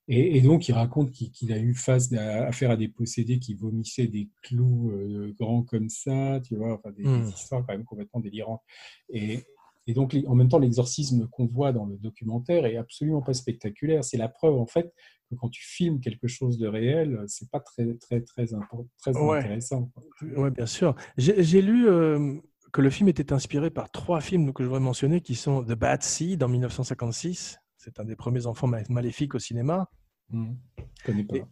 Et, 0.07 0.37
et 0.37 0.41
donc 0.41 0.67
il 0.67 0.73
raconte 0.73 1.11
qu'il 1.11 1.53
a 1.53 1.57
eu 1.59 1.73
face 1.73 2.11
à, 2.13 2.47
affaire 2.47 2.71
à 2.71 2.75
des 2.77 2.87
possédés 2.87 3.39
qui 3.39 3.53
vomissaient 3.55 4.07
des 4.07 4.29
clous 4.43 4.91
euh, 4.91 5.33
grands 5.39 5.63
comme 5.63 5.89
ça, 5.89 6.39
tu 6.43 6.55
vois, 6.55 6.73
enfin 6.75 6.91
des, 6.91 7.03
Hmm. 7.03 7.23
des 7.23 7.29
histoires 7.29 7.65
quand 7.65 7.73
même 7.73 7.85
complètement 7.85 8.19
délirantes. 8.19 8.61
Et, 9.09 9.39
et 9.87 9.93
donc 9.93 10.15
en 10.27 10.35
même 10.35 10.49
temps, 10.49 10.59
l'exorcisme 10.59 11.27
qu'on 11.29 11.47
voit 11.47 11.71
dans 11.71 11.85
le 11.85 11.97
documentaire 11.97 12.65
est 12.65 12.77
absolument 12.77 13.21
pas 13.21 13.33
spectaculaire. 13.33 14.03
C'est 14.03 14.17
la 14.17 14.29
preuve 14.29 14.55
en 14.55 14.67
fait 14.67 14.93
que 15.29 15.35
quand 15.35 15.49
tu 15.49 15.63
filmes 15.63 15.99
quelque 15.99 16.27
chose 16.27 16.57
de 16.57 16.67
réel, 16.67 17.23
c'est 17.27 17.49
pas 17.49 17.59
très 17.59 17.95
très 17.95 18.21
très 18.21 18.53
important, 18.53 18.87
très 18.99 19.15
Ouais. 19.17 19.37
intéressant. 19.39 19.91
ouais, 20.21 20.51
bien 20.51 20.65
sûr. 20.65 20.95
J'ai 21.17 21.41
j'ai 21.43 21.61
lu 21.61 21.87
euh, 21.87 22.35
que 22.71 22.81
le 22.81 22.89
film 22.89 23.09
était 23.09 23.33
inspiré 23.33 23.69
par 23.69 23.89
trois 23.91 24.21
films 24.21 24.53
que 24.53 24.63
je 24.63 24.67
voudrais 24.67 24.79
mentionner 24.81 25.21
qui 25.21 25.35
sont 25.35 25.63
The 25.63 25.73
Bad 25.73 26.03
Seed 26.03 26.41
en 26.43 26.47
1956. 26.47 27.57
C'est 27.77 27.99
un 27.99 28.05
des 28.05 28.15
premiers 28.15 28.45
enfants 28.45 28.67
ma- 28.67 28.83
maléfiques 28.89 29.35
au 29.35 29.39
cinéma. 29.39 29.89
Hmm. 30.29 30.53
Je 30.77 31.03
connais 31.05 31.23
pas. 31.23 31.35
Et- 31.37 31.45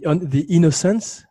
The, 0.00 0.06
Un- 0.06 0.18
The 0.18 0.44
Innocence 0.48 1.24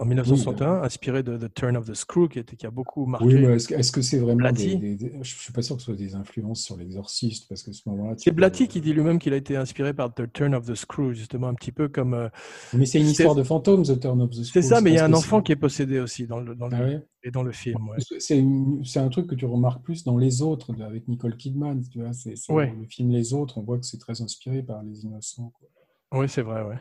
en 0.00 0.06
1961, 0.06 0.82
inspiré 0.82 1.22
de 1.22 1.36
The 1.36 1.52
Turn 1.52 1.76
of 1.76 1.86
the 1.86 1.94
Screw, 1.94 2.26
qui, 2.28 2.38
était, 2.38 2.56
qui 2.56 2.66
a 2.66 2.70
beaucoup 2.70 3.04
marqué. 3.04 3.26
Oui, 3.26 3.34
mais 3.34 3.54
est-ce 3.56 3.68
que 3.68 3.74
est-ce 3.74 3.92
que 3.92 4.00
c'est 4.00 4.18
vraiment 4.18 4.50
des, 4.50 4.76
des- 4.76 4.96
des- 4.96 5.12
Je 5.22 5.34
suis 5.36 5.52
pas 5.52 5.60
sûr 5.62 5.76
que 5.76 5.82
ce 5.82 5.86
soit 5.86 5.94
des 5.96 6.14
influences 6.14 6.62
sur 6.62 6.76
l'exorciste, 6.76 7.48
parce 7.48 7.62
que 7.62 7.72
ce 7.72 7.82
moment-là. 7.90 8.14
C'est 8.16 8.30
peux- 8.30 8.36
Blatty 8.36 8.66
qui 8.66 8.80
dit 8.80 8.92
lui-même 8.94 9.18
qu'il 9.18 9.32
a 9.34 9.36
été 9.36 9.56
inspiré 9.56 9.92
par 9.92 10.14
The 10.14 10.32
Turn 10.32 10.54
of 10.54 10.66
the 10.66 10.74
Screw, 10.74 11.12
justement, 11.12 11.48
un 11.48 11.54
petit 11.54 11.70
peu 11.72 11.88
comme. 11.88 12.14
euh, 12.14 12.28
Mais 12.72 12.86
c'est 12.86 12.98
une 12.98 13.04
c'est- 13.04 13.10
histoire 13.12 13.34
de 13.34 13.42
fantôme, 13.42 13.82
The 13.82 14.00
Turn 14.00 14.20
of 14.22 14.30
the 14.30 14.34
c'est 14.42 14.62
Screw, 14.62 14.62
ça, 14.62 14.80
mais 14.80 14.90
il 14.90 14.96
y 14.96 14.98
a 14.98 15.04
un 15.04 15.12
enfant 15.12 15.42
qui 15.42 15.52
est 15.52 15.56
possédé 15.56 16.00
aussi 16.00 16.26
dans 16.26 16.40
le, 16.40 16.54
dans 16.54 16.68
le, 16.68 16.76
Ah 16.76 16.82
ouais? 16.82 17.02
et 17.22 17.30
dans 17.30 17.42
le 17.42 17.52
film. 17.52 17.88
ouais. 17.90 17.98
C'est 18.18 18.42
c'est 18.84 19.00
un 19.00 19.08
truc 19.10 19.26
que 19.26 19.34
tu 19.34 19.44
remarques 19.44 19.82
plus 19.84 20.04
dans 20.04 20.16
Les 20.16 20.40
Autres, 20.40 20.72
avec 20.82 21.06
Nicole 21.08 21.36
Kidman. 21.36 21.82
Tu 21.90 22.00
vois, 22.00 22.14
c'est 22.14 22.36
c'est 22.36 22.52
Ouais. 22.52 22.74
le 22.80 22.86
film 22.86 23.10
Les 23.10 23.34
Autres, 23.34 23.58
on 23.58 23.62
voit 23.62 23.78
que 23.78 23.84
c'est 23.84 23.98
très 23.98 24.22
inspiré 24.22 24.62
par 24.62 24.82
Les 24.82 25.04
Innocents. 25.04 25.52
quoi. 25.58 25.68
Oui, 26.20 26.28
c'est 26.28 26.42
vrai, 26.42 26.62
ouais. 26.62 26.78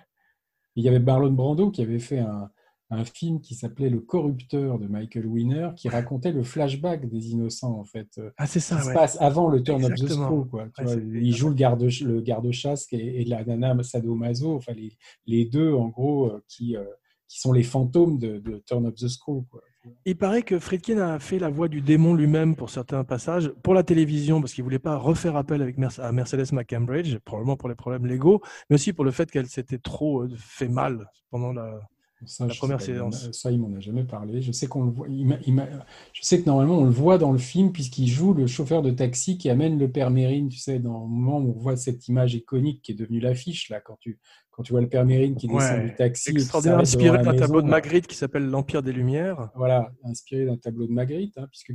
Il 0.76 0.86
y 0.86 0.88
avait 0.88 1.00
Marlon 1.00 1.32
Brando 1.32 1.70
qui 1.72 1.82
avait 1.82 2.00
fait 2.00 2.20
un, 2.20 2.50
un 2.92 3.06
film 3.06 3.40
qui 3.40 3.54
s'appelait 3.56 3.90
Le 3.90 4.00
Corrupteur 4.00 4.80
de 4.80 4.88
Michael 4.88 5.28
Winner, 5.28 5.70
qui 5.76 5.90
racontait 5.90 6.32
le 6.32 6.44
flashback 6.44 7.08
des 7.08 7.30
Innocents, 7.32 7.80
en 7.80 7.86
fait. 7.86 8.08
euh, 8.18 8.32
Ah, 8.38 8.48
c'est 8.48 8.60
qui 8.60 8.66
ça, 8.66 8.82
se 8.82 8.88
ouais. 8.88 8.94
passe 8.94 9.18
avant 9.22 9.48
le 9.50 9.62
Turn 9.62 9.84
of 9.86 9.94
the. 9.94 10.08
Screw. 10.08 10.46
Quoi, 10.50 10.68
tu 10.76 10.84
Ouais, 10.84 10.96
vois. 10.96 11.18
il 11.22 11.36
joue 11.36 11.50
le 11.50 11.56
garde 11.56 11.84
le 11.84 12.22
garde-chasse 12.22 12.88
et, 12.92 13.22
et 13.22 13.26
la 13.26 13.44
nana 13.44 13.82
sadomaso, 13.84 14.56
enfin 14.56 14.74
les, 14.74 14.98
les 15.28 15.46
deux 15.46 15.74
en 15.74 15.88
gros 15.90 16.28
euh, 16.32 16.44
qui, 16.48 16.76
euh, 16.76 16.84
qui 17.28 17.40
sont 17.40 17.52
les 17.54 17.62
fantômes 17.64 18.18
de, 18.18 18.40
de 18.40 18.64
Turn 18.66 18.86
Up 18.88 18.96
the 18.96 19.08
Screw. 19.08 19.44
Quoi. 19.52 19.62
Il 20.06 20.18
paraît 20.18 20.42
que 20.42 20.60
Friedkin 20.60 20.98
a 20.98 21.20
fait 21.20 21.40
la 21.40 21.50
voix 21.50 21.68
du 21.68 21.82
démon 21.82 22.14
lui-même 22.16 22.56
pour 22.56 22.70
certains 22.70 23.04
passages, 23.04 23.50
pour 23.64 23.74
la 23.74 23.84
télévision, 23.84 24.42
parce 24.42 24.54
qu'il 24.54 24.64
voulait 24.64 24.78
pas 24.80 24.98
refaire 24.98 25.36
appel 25.36 25.62
avec 25.62 25.78
Mer- 25.78 26.00
à 26.00 26.12
Mercedes 26.12 26.52
McCambridge, 26.54 27.18
probablement 27.20 27.56
pour 27.56 27.70
les 27.70 27.76
problèmes 27.76 28.06
légaux, 28.08 28.42
mais 28.70 28.76
aussi 28.76 28.94
pour 28.94 29.06
le 29.06 29.12
fait 29.12 29.30
qu'elle 29.32 29.48
s'était 29.48 29.78
trop 29.78 30.26
fait 30.36 30.68
mal 30.68 31.08
pendant 31.30 31.54
la. 31.54 31.80
Ça, 32.26 32.48
La 32.48 32.54
je 32.54 32.60
première 32.60 32.82
séance. 32.82 33.32
Ça, 33.32 33.50
il 33.52 33.60
m'en 33.60 33.74
a 33.76 33.80
jamais 33.80 34.04
parlé. 34.04 34.42
Je 34.42 34.52
sais 34.52 34.68
qu'on 34.68 34.84
le 34.84 34.92
voit. 34.92 35.08
il 35.10 35.26
m'a- 35.26 35.38
il 35.48 35.54
m'a- 35.54 35.68
je 36.14 36.22
sais 36.22 36.42
que 36.42 36.46
normalement 36.46 36.80
on 36.80 36.84
le 36.86 36.92
voit 36.92 37.18
dans 37.18 37.32
le 37.32 37.38
film 37.38 37.72
puisqu'il 37.72 38.08
joue 38.08 38.34
le 38.34 38.46
chauffeur 38.46 38.82
de 38.82 38.92
taxi 38.92 39.38
qui 39.38 39.50
amène 39.50 39.80
le 39.80 39.90
père 39.90 40.12
Mérine. 40.12 40.50
Tu 40.50 40.58
sais, 40.60 40.80
dans 40.80 41.04
le 41.04 41.08
moment 41.10 41.38
où 41.40 41.54
on 41.56 41.60
voit 41.60 41.78
cette 41.78 42.08
image 42.10 42.34
iconique 42.36 42.82
qui 42.82 42.92
est 42.92 42.96
devenue 42.96 43.20
l'affiche 43.22 43.70
là, 43.70 43.80
quand 43.80 43.98
tu 44.02 44.20
quand 44.60 44.64
tu 44.64 44.74
vois 44.74 44.82
le 44.82 44.90
père 44.90 45.06
Mérine 45.06 45.38
qui 45.38 45.48
descend 45.48 45.78
Ouais, 45.80 45.86
du 45.86 45.96
taxi, 45.96 46.32
Extraordinaire, 46.32 46.80
inspiré 46.80 47.18
d'un 47.24 47.34
tableau 47.34 47.62
de. 47.62 47.70
Magritte 47.70 48.08
qui 48.08 48.16
s'appelle 48.18 48.44
L'Empire 48.50 48.84
des 48.84 48.92
Lumières. 48.92 49.50
Voilà, 49.56 49.90
inspiré 50.04 50.46
d'un 50.46 50.58
tableau 50.58 50.86
de 50.86 50.92
Magritte, 50.92 51.38
hein, 51.38 51.48
puisque 51.50 51.72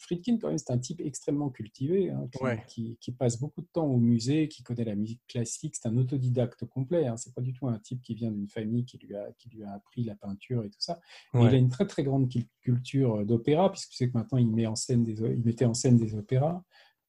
Friedkin, 0.00 0.38
quand 0.40 0.48
même, 0.48 0.58
c'est 0.58 0.72
un 0.72 0.78
type 0.78 1.00
extrêmement 1.00 1.48
cultivé, 1.50 2.10
hein, 2.10 2.26
qui, 2.32 2.42
Ouais. 2.42 2.60
qui- 2.66 2.98
qui 3.00 3.12
passe 3.12 3.38
beaucoup 3.38 3.60
de 3.60 3.68
temps 3.72 3.86
au 3.86 3.98
musée, 3.98 4.48
qui 4.48 4.64
connaît 4.64 4.82
la 4.82 4.96
musique 4.96 5.20
classique. 5.28 5.76
C'est 5.80 5.86
un 5.86 5.96
autodidacte 5.96 6.64
complet. 6.64 7.06
Hein, 7.06 7.16
c'est 7.16 7.32
pas 7.32 7.40
du 7.40 7.52
tout 7.52 7.68
un 7.68 7.78
type 7.78 8.02
qui 8.02 8.14
vient 8.14 8.32
d'une 8.32 8.48
famille 8.48 8.84
qui 8.84 8.98
lui, 8.98 9.14
a, 9.14 9.28
qui 9.38 9.48
lui 9.50 9.62
a 9.62 9.70
appris 9.72 10.02
la 10.02 10.16
peinture 10.16 10.64
et 10.64 10.70
tout 10.70 10.80
ça. 10.80 10.98
Ouais. 11.34 11.42
il 11.44 11.54
a 11.54 11.56
une 11.56 11.68
très 11.68 11.86
très 11.86 12.02
grande 12.02 12.28
cul- 12.28 12.48
culture 12.62 13.20
euh, 13.20 13.24
d'opéra, 13.24 13.70
puisque 13.70 13.90
tu 13.90 13.96
sais 13.96 14.08
que 14.10 14.18
maintenant 14.18 14.38
il, 14.38 14.48
met 14.50 14.66
en 14.66 14.74
scène 14.74 15.04
des, 15.04 15.20
il 15.20 15.44
mettait 15.44 15.66
en 15.66 15.74
scène 15.74 15.98
des 15.98 16.16
opéras. 16.16 16.64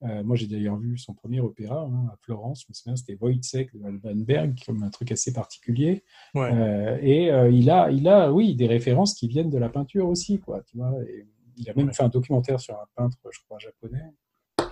Euh, 0.05 0.23
moi, 0.23 0.35
j'ai 0.35 0.47
d'ailleurs 0.47 0.77
vu 0.77 0.97
son 0.97 1.13
premier 1.13 1.39
opéra 1.39 1.81
hein, 1.81 2.07
à 2.11 2.15
Florence. 2.21 2.61
Je 2.61 2.65
me 2.69 2.73
souviens, 2.73 2.95
c'était 2.95 3.17
Wojciech 3.19 3.73
de 3.73 3.83
Alban 3.85 4.15
Berg, 4.15 4.53
comme 4.65 4.83
un 4.83 4.89
truc 4.89 5.11
assez 5.11 5.33
particulier. 5.33 6.03
Ouais. 6.33 6.49
Euh, 6.53 6.97
et 7.01 7.31
euh, 7.31 7.49
il 7.49 7.69
a, 7.69 7.89
il 7.91 8.07
a, 8.07 8.31
oui, 8.31 8.55
des 8.55 8.67
références 8.67 9.13
qui 9.15 9.27
viennent 9.27 9.49
de 9.49 9.57
la 9.57 9.69
peinture 9.69 10.07
aussi, 10.07 10.39
quoi. 10.39 10.61
Tu 10.63 10.77
vois. 10.77 10.93
Et 11.09 11.25
il 11.57 11.69
a 11.69 11.73
même 11.73 11.87
Ouais. 11.87 11.93
fait 11.93 12.03
un 12.03 12.09
documentaire 12.09 12.59
sur 12.59 12.75
un 12.75 12.85
peintre, 12.95 13.17
je 13.31 13.39
crois, 13.45 13.57
japonais. 13.59 14.03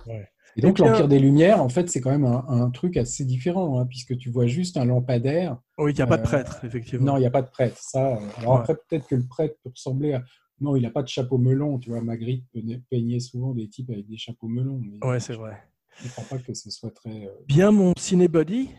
Ouais. 0.06 0.28
Et 0.56 0.60
donc, 0.60 0.78
l'Empire 0.78 1.08
des 1.08 1.18
Lumières, 1.18 1.60
en 1.60 1.68
fait, 1.68 1.90
c'est 1.90 2.00
quand 2.00 2.10
même 2.12 2.26
un, 2.26 2.44
un 2.46 2.70
truc 2.70 2.96
assez 2.96 3.24
différent, 3.24 3.80
hein, 3.80 3.86
puisque 3.86 4.16
tu 4.16 4.30
vois 4.30 4.46
juste 4.46 4.76
un 4.76 4.84
lampadaire. 4.84 5.56
Oui, 5.78 5.92
il 5.92 5.96
n'y 5.96 6.02
a 6.02 6.06
pas 6.06 6.16
de 6.18 6.22
prêtre, 6.22 6.64
effectivement. 6.64 7.06
Non, 7.12 7.16
il 7.16 7.20
n'y 7.20 7.26
a 7.26 7.30
pas 7.30 7.42
de 7.42 7.48
prêtre. 7.50 7.76
Ça, 7.80 8.20
alors 8.38 8.58
après, 8.58 8.74
peut-être 8.76 9.08
que 9.08 9.16
le 9.16 9.26
prêtre 9.26 9.56
peut 9.64 9.70
ressembler 9.70 10.12
à. 10.12 10.22
Non, 10.60 10.76
il 10.76 10.82
n'a 10.82 10.90
pas 10.90 11.02
de 11.02 11.08
chapeau 11.08 11.36
melon. 11.38 11.78
Tu 11.78 11.90
vois, 11.90 12.00
Magritte 12.00 12.44
peignait- 12.52 12.80
peignait 12.90 13.20
souvent 13.20 13.52
des 13.52 13.68
types 13.68 13.90
avec 13.90 14.06
des 14.08 14.16
chapeaux 14.16 14.48
melons. 14.48 14.80
Mais 14.82 15.06
Ouais, 15.06 15.20
c'est 15.20 15.34
vrai. 15.34 15.56
Je 16.00 16.06
ne 16.06 16.10
crois 16.12 16.24
pas 16.24 16.38
que 16.38 16.54
ce 16.54 16.70
soit 16.70 16.90
très. 16.90 17.26
euh, 17.26 17.30
Bien, 17.46 17.70
mon 17.70 17.92
cinébody, 17.96 18.70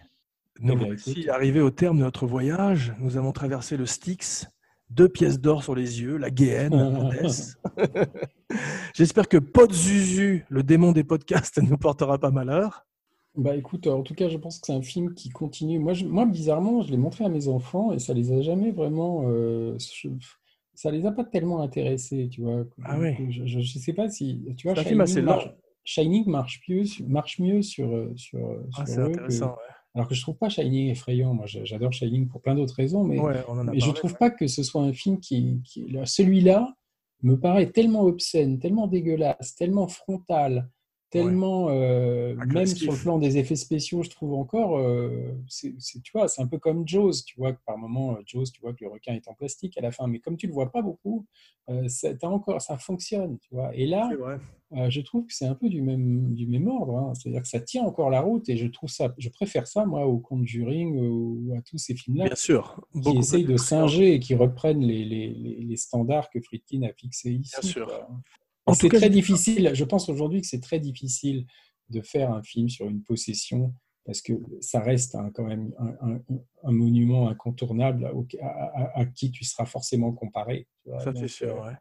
nous 0.59 0.77
voici 0.77 1.29
arrivés 1.29 1.61
au 1.61 1.71
terme 1.71 1.97
de 1.97 2.03
notre 2.03 2.25
voyage. 2.27 2.93
Nous 2.99 3.17
avons 3.17 3.31
traversé 3.31 3.77
le 3.77 3.85
Styx, 3.85 4.47
deux 4.89 5.09
pièces 5.09 5.39
d'or 5.39 5.63
sur 5.63 5.75
les 5.75 6.01
yeux, 6.01 6.17
la 6.17 6.29
Guéhenne, 6.29 6.73
Hadès. 6.73 7.55
J'espère 8.93 9.27
que 9.27 9.37
Podzuzu, 9.37 10.45
le 10.49 10.63
démon 10.63 10.91
des 10.91 11.03
podcasts, 11.03 11.61
ne 11.61 11.67
nous 11.69 11.77
portera 11.77 12.17
pas 12.19 12.31
malheur. 12.31 12.85
Bah 13.37 13.55
écoute, 13.55 13.87
en 13.87 14.01
tout 14.01 14.13
cas, 14.15 14.29
je 14.29 14.37
pense 14.37 14.59
que 14.59 14.67
c'est 14.67 14.73
un 14.73 14.81
film 14.81 15.13
qui 15.13 15.29
continue. 15.29 15.77
Moi, 15.79 15.93
je- 15.93 16.05
moi 16.05 16.25
bizarrement, 16.25 16.81
je 16.81 16.91
l'ai 16.91 16.97
montré 16.97 17.25
à 17.25 17.29
mes 17.29 17.49
enfants 17.49 17.91
et 17.91 17.99
ça 17.99 18.13
les 18.13 18.31
a 18.31 18.41
jamais 18.41 18.71
vraiment. 18.71 19.23
euh, 19.25 19.77
je- 19.79 20.07
ça 20.75 20.91
les 20.91 21.05
a 21.05 21.11
pas 21.11 21.23
tellement 21.23 21.61
intéressés, 21.61 22.27
tu 22.29 22.41
vois. 22.41 22.65
Ah 22.83 22.97
oui. 22.99 23.13
Je, 23.31 23.45
je 23.61 23.79
sais 23.79 23.93
pas 23.93 24.09
si. 24.09 24.41
Tu 24.57 24.67
vois, 24.67 24.75
film 24.83 25.01
assez 25.01 25.21
marche. 25.21 25.49
Shining 25.83 26.25
marche 26.27 26.61
mieux, 26.67 26.83
sur- 26.85 27.07
marche 27.07 27.39
mieux 27.39 27.61
sur, 27.61 28.09
sur, 28.15 28.39
Ah, 28.75 28.85
sur 28.85 28.87
c'est 28.87 28.99
eux 29.01 29.03
que- 29.05 29.09
intéressant. 29.11 29.51
ouais. 29.51 29.73
Alors 29.93 30.07
que 30.09 30.15
je 30.15 30.21
trouve 30.21 30.35
pas 30.37 30.49
Shining 30.49 30.89
effrayant. 30.89 31.33
Moi, 31.33 31.45
j'a- 31.45 31.63
j'adore 31.63 31.93
Shining 31.93 32.27
pour 32.27 32.41
plein 32.41 32.55
d'autres 32.55 32.75
raisons, 32.75 33.03
mais, 33.03 33.19
Ouais, 33.19 33.41
on 33.47 33.53
en 33.59 33.67
a 33.67 33.71
mais 33.71 33.79
je 33.79 33.91
trouve 33.91 34.11
ouais. 34.11 34.17
pas 34.17 34.29
que 34.31 34.47
ce 34.47 34.63
soit 34.63 34.81
un 34.81 34.93
film 34.93 35.19
qui. 35.19 35.61
qui- 35.63 35.87
là, 35.87 36.05
Celui-là 36.05 36.75
me 37.23 37.39
paraît 37.39 37.71
tellement 37.71 38.01
obscène, 38.03 38.59
tellement 38.59 38.87
dégueulasse, 38.87 39.55
tellement 39.55 39.87
frontal, 39.87 40.69
tellement. 41.09 41.67
euh, 41.69 42.35
Ah, 42.39 42.45
que 42.45 42.53
même 42.53 42.65
sur 42.67 42.91
le 42.93 42.97
plan 42.99 43.17
des 43.19 43.37
effets 43.37 43.55
spéciaux, 43.55 44.03
je 44.03 44.09
trouve 44.09 44.33
encore. 44.33 44.77
euh, 44.77 45.33
c'est, 45.47 45.73
tu 46.03 46.11
vois, 46.13 46.27
c'est 46.27 46.41
un 46.41 46.47
peu 46.47 46.57
comme 46.59 46.87
Jaws. 46.87 47.23
Tu 47.25 47.35
vois 47.37 47.53
que 47.53 47.59
par 47.65 47.77
moment, 47.77 48.13
euh, 48.13 48.21
Jaws, 48.25 48.45
tu 48.53 48.61
vois 48.61 48.73
que 48.73 48.83
le 48.83 48.89
requin 48.89 49.13
est 49.13 49.27
en 49.27 49.33
plastique 49.33 49.77
à 49.77 49.81
la 49.81 49.91
fin, 49.91 50.07
mais 50.07 50.19
comme 50.19 50.37
tu 50.37 50.47
le 50.47 50.53
vois 50.53 50.71
pas 50.71 50.81
beaucoup, 50.81 51.25
euh, 51.69 51.87
ça, 51.87 52.09
encore, 52.23 52.61
ça 52.61 52.77
fonctionne, 52.77 53.37
tu 53.39 53.49
vois. 53.53 53.75
Et 53.75 53.85
là. 53.85 54.09
Je 54.89 54.99
trouve 54.99 55.25
que 55.25 55.33
c'est 55.33 55.45
un 55.45 55.55
peu 55.55 55.69
du 55.69 55.81
même, 55.81 56.33
du 56.33 56.47
même 56.47 56.67
ordre. 56.67 56.97
hein. 56.97 57.13
C'est-à-dire 57.13 57.43
que 57.43 57.47
ça 57.47 57.61
tient 57.61 57.83
encore 57.83 58.09
la 58.09 58.19
route 58.19 58.49
et 58.49 58.57
je 58.57 58.67
trouve 58.67 58.89
ça, 58.89 59.13
je 59.17 59.29
préfère 59.29 59.67
ça, 59.67 59.85
moi, 59.85 60.05
au 60.05 60.17
Conjuring 60.17 60.97
ou 60.99 61.53
à 61.55 61.61
tous 61.61 61.77
ces 61.77 61.95
films-là 61.95 62.25
Bien 62.25 62.35
sûr. 62.35 62.81
qui 63.01 63.15
essayent 63.17 63.45
de 63.45 63.55
singer 63.55 64.15
et 64.15 64.19
qui 64.19 64.35
reprennent 64.35 64.81
les, 64.81 65.05
les, 65.05 65.29
les, 65.29 65.61
les 65.61 65.77
standards 65.77 66.29
que 66.29 66.41
Friedkin 66.41 66.81
a 66.81 66.91
fixés 66.91 67.31
ici. 67.31 67.55
Bien 67.61 67.69
sûr. 67.69 67.85
quoi. 67.87 68.09
C'est 68.73 68.89
très 68.99 69.09
difficile. 69.09 69.71
Je 69.73 69.83
pense 69.83 70.09
aujourd'hui 70.09 70.41
que 70.41 70.47
c'est 70.47 70.61
très 70.61 70.79
difficile 70.79 71.45
de 71.89 72.01
faire 72.01 72.31
un 72.31 72.41
film 72.41 72.67
sur 72.69 72.87
une 72.87 73.03
possession 73.03 73.73
parce 74.05 74.21
que 74.21 74.33
ça 74.61 74.81
reste 74.81 75.17
quand 75.33 75.43
même 75.45 75.71
un, 75.79 76.13
un- 76.13 76.21
un 76.63 76.71
monument 76.71 77.27
incontournable 77.29 78.05
à, 78.41 78.47
à- 78.47 78.99
à 79.01 79.05
qui 79.05 79.31
tu 79.31 79.43
seras 79.43 79.65
forcément 79.65 80.11
comparé. 80.13 80.67
tu 80.83 80.89
vois. 80.89 80.99
Ça, 80.99 81.11
c'est 81.15 81.27
sûr. 81.27 81.55
euh, 81.63 81.67
ouais. 81.69 81.75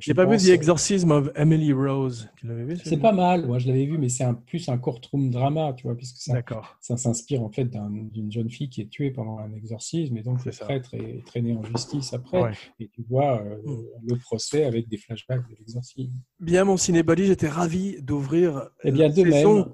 J'ai 0.00 0.14
pas 0.14 0.24
vu 0.24 0.38
The 0.38 0.48
Exorcism 0.48 1.10
of 1.10 1.30
Emily 1.36 1.72
Rose. 1.72 2.28
Tu 2.36 2.46
l'avais 2.46 2.64
vu 2.64 2.76
C'est 2.82 2.96
pas 2.96 3.12
mal, 3.12 3.46
moi 3.46 3.58
je 3.58 3.66
l'avais 3.68 3.84
vu, 3.84 3.98
mais 3.98 4.08
c'est 4.08 4.24
un, 4.24 4.32
plus 4.34 4.68
un 4.68 4.78
courtroom 4.78 5.30
drama, 5.30 5.74
tu 5.76 5.82
vois, 5.82 5.94
puisque 5.96 6.16
ça, 6.16 6.32
D'accord. 6.32 6.76
ça 6.80 6.96
s'inspire 6.96 7.42
en 7.42 7.50
fait 7.50 7.66
d'un- 7.66 7.90
d'une 7.90 8.32
jeune 8.32 8.48
fille 8.48 8.70
qui 8.70 8.80
est 8.80 8.88
tuée 8.88 9.10
pendant 9.10 9.38
un 9.38 9.52
exorcisme, 9.52 10.16
et 10.16 10.22
donc 10.22 10.38
C'est 10.40 10.46
le 10.46 10.52
ça. 10.52 10.64
prêtre 10.64 10.94
est 10.94 11.22
traîné 11.26 11.54
en 11.54 11.62
justice 11.64 12.14
après, 12.14 12.42
Ouais. 12.42 12.52
et 12.80 12.88
tu 12.88 13.02
vois 13.08 13.42
euh, 13.42 13.56
Mm. 13.64 13.84
le 14.08 14.16
procès 14.16 14.64
avec 14.64 14.88
des 14.88 14.96
flashbacks 14.96 15.46
de 15.50 15.54
l'exorcisme. 15.58 16.12
Bien, 16.40 16.64
mon 16.64 16.76
cinébody, 16.78 17.26
j'étais 17.26 17.48
ravi 17.48 18.00
d'ouvrir 18.00 18.70
Eh 18.84 18.90
bien, 18.92 19.08
la 19.08 19.14
de 19.14 19.30
saison 19.30 19.54
même. 19.56 19.64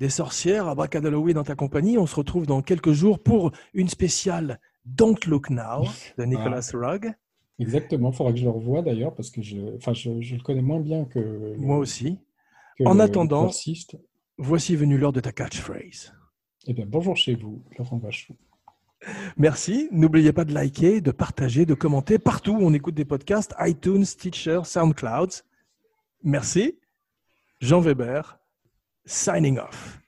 des 0.00 0.08
sorcières 0.08 0.66
à 0.66 0.74
Bracadaloui 0.74 1.32
dans 1.32 1.44
ta 1.44 1.54
compagnie. 1.54 1.96
On 1.96 2.06
se 2.06 2.16
retrouve 2.16 2.46
dans 2.46 2.60
quelques 2.62 2.92
jours 2.92 3.20
pour 3.22 3.52
une 3.74 3.88
spéciale 3.88 4.58
Don't 4.84 5.14
Look 5.26 5.50
Now 5.50 5.84
de 6.18 6.24
Nicholas 6.24 6.70
Rugg. 6.74 7.12
Exactement, 7.60 8.10
il 8.10 8.16
faudra 8.16 8.32
que 8.32 8.38
je 8.38 8.44
le 8.44 8.50
revoie 8.50 8.82
d'ailleurs, 8.82 9.14
parce 9.14 9.30
que 9.30 9.42
je, 9.42 9.58
enfin, 9.76 9.92
je, 9.92 10.20
je 10.20 10.34
le 10.34 10.42
connais 10.42 10.62
moins 10.62 10.80
bien 10.80 11.04
que, 11.04 11.18
le- 11.18 11.56
Moi 11.58 11.76
aussi. 11.78 12.18
que 12.78 12.84
En 12.84 12.94
le- 12.94 13.00
attendant-. 13.02 13.50
Voici 14.38 14.74
venu 14.76 14.96
l'heure 14.96 15.12
de 15.12 15.20
ta 15.20 15.32
catchphrase. 15.32 16.14
Eh 16.66 16.72
bien, 16.72 16.86
bonjour 16.86 17.16
chez 17.16 17.34
vous, 17.34 17.62
Laurent 17.78 17.98
Vachou. 17.98 18.34
Merci. 19.36 19.88
N'oubliez 19.92 20.32
pas 20.32 20.44
de 20.44 20.52
liker, 20.52 21.00
de 21.00 21.10
partager, 21.10 21.64
de 21.66 21.74
commenter 21.74 22.18
partout 22.18 22.52
où 22.52 22.60
on 22.62 22.72
écoute 22.74 22.94
des 22.94 23.04
podcasts, 23.04 23.54
iTunes, 23.60 24.04
Stitcher, 24.04 24.60
SoundCloud. 24.64 25.30
Merci. 26.22 26.78
Jean 27.60 27.80
Weber, 27.80 28.38
signing 29.06 29.58
off. 29.58 29.98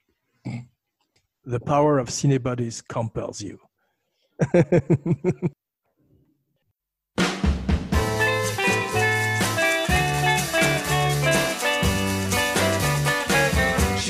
The 1.45 1.59
power 1.59 1.99
of 1.99 2.09
Cinebodies 2.09 2.81
compels 2.87 3.41
you. 3.41 3.57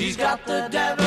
She's 0.03 0.17
got 0.17 0.45
the 0.45 0.67
devil 0.69 1.02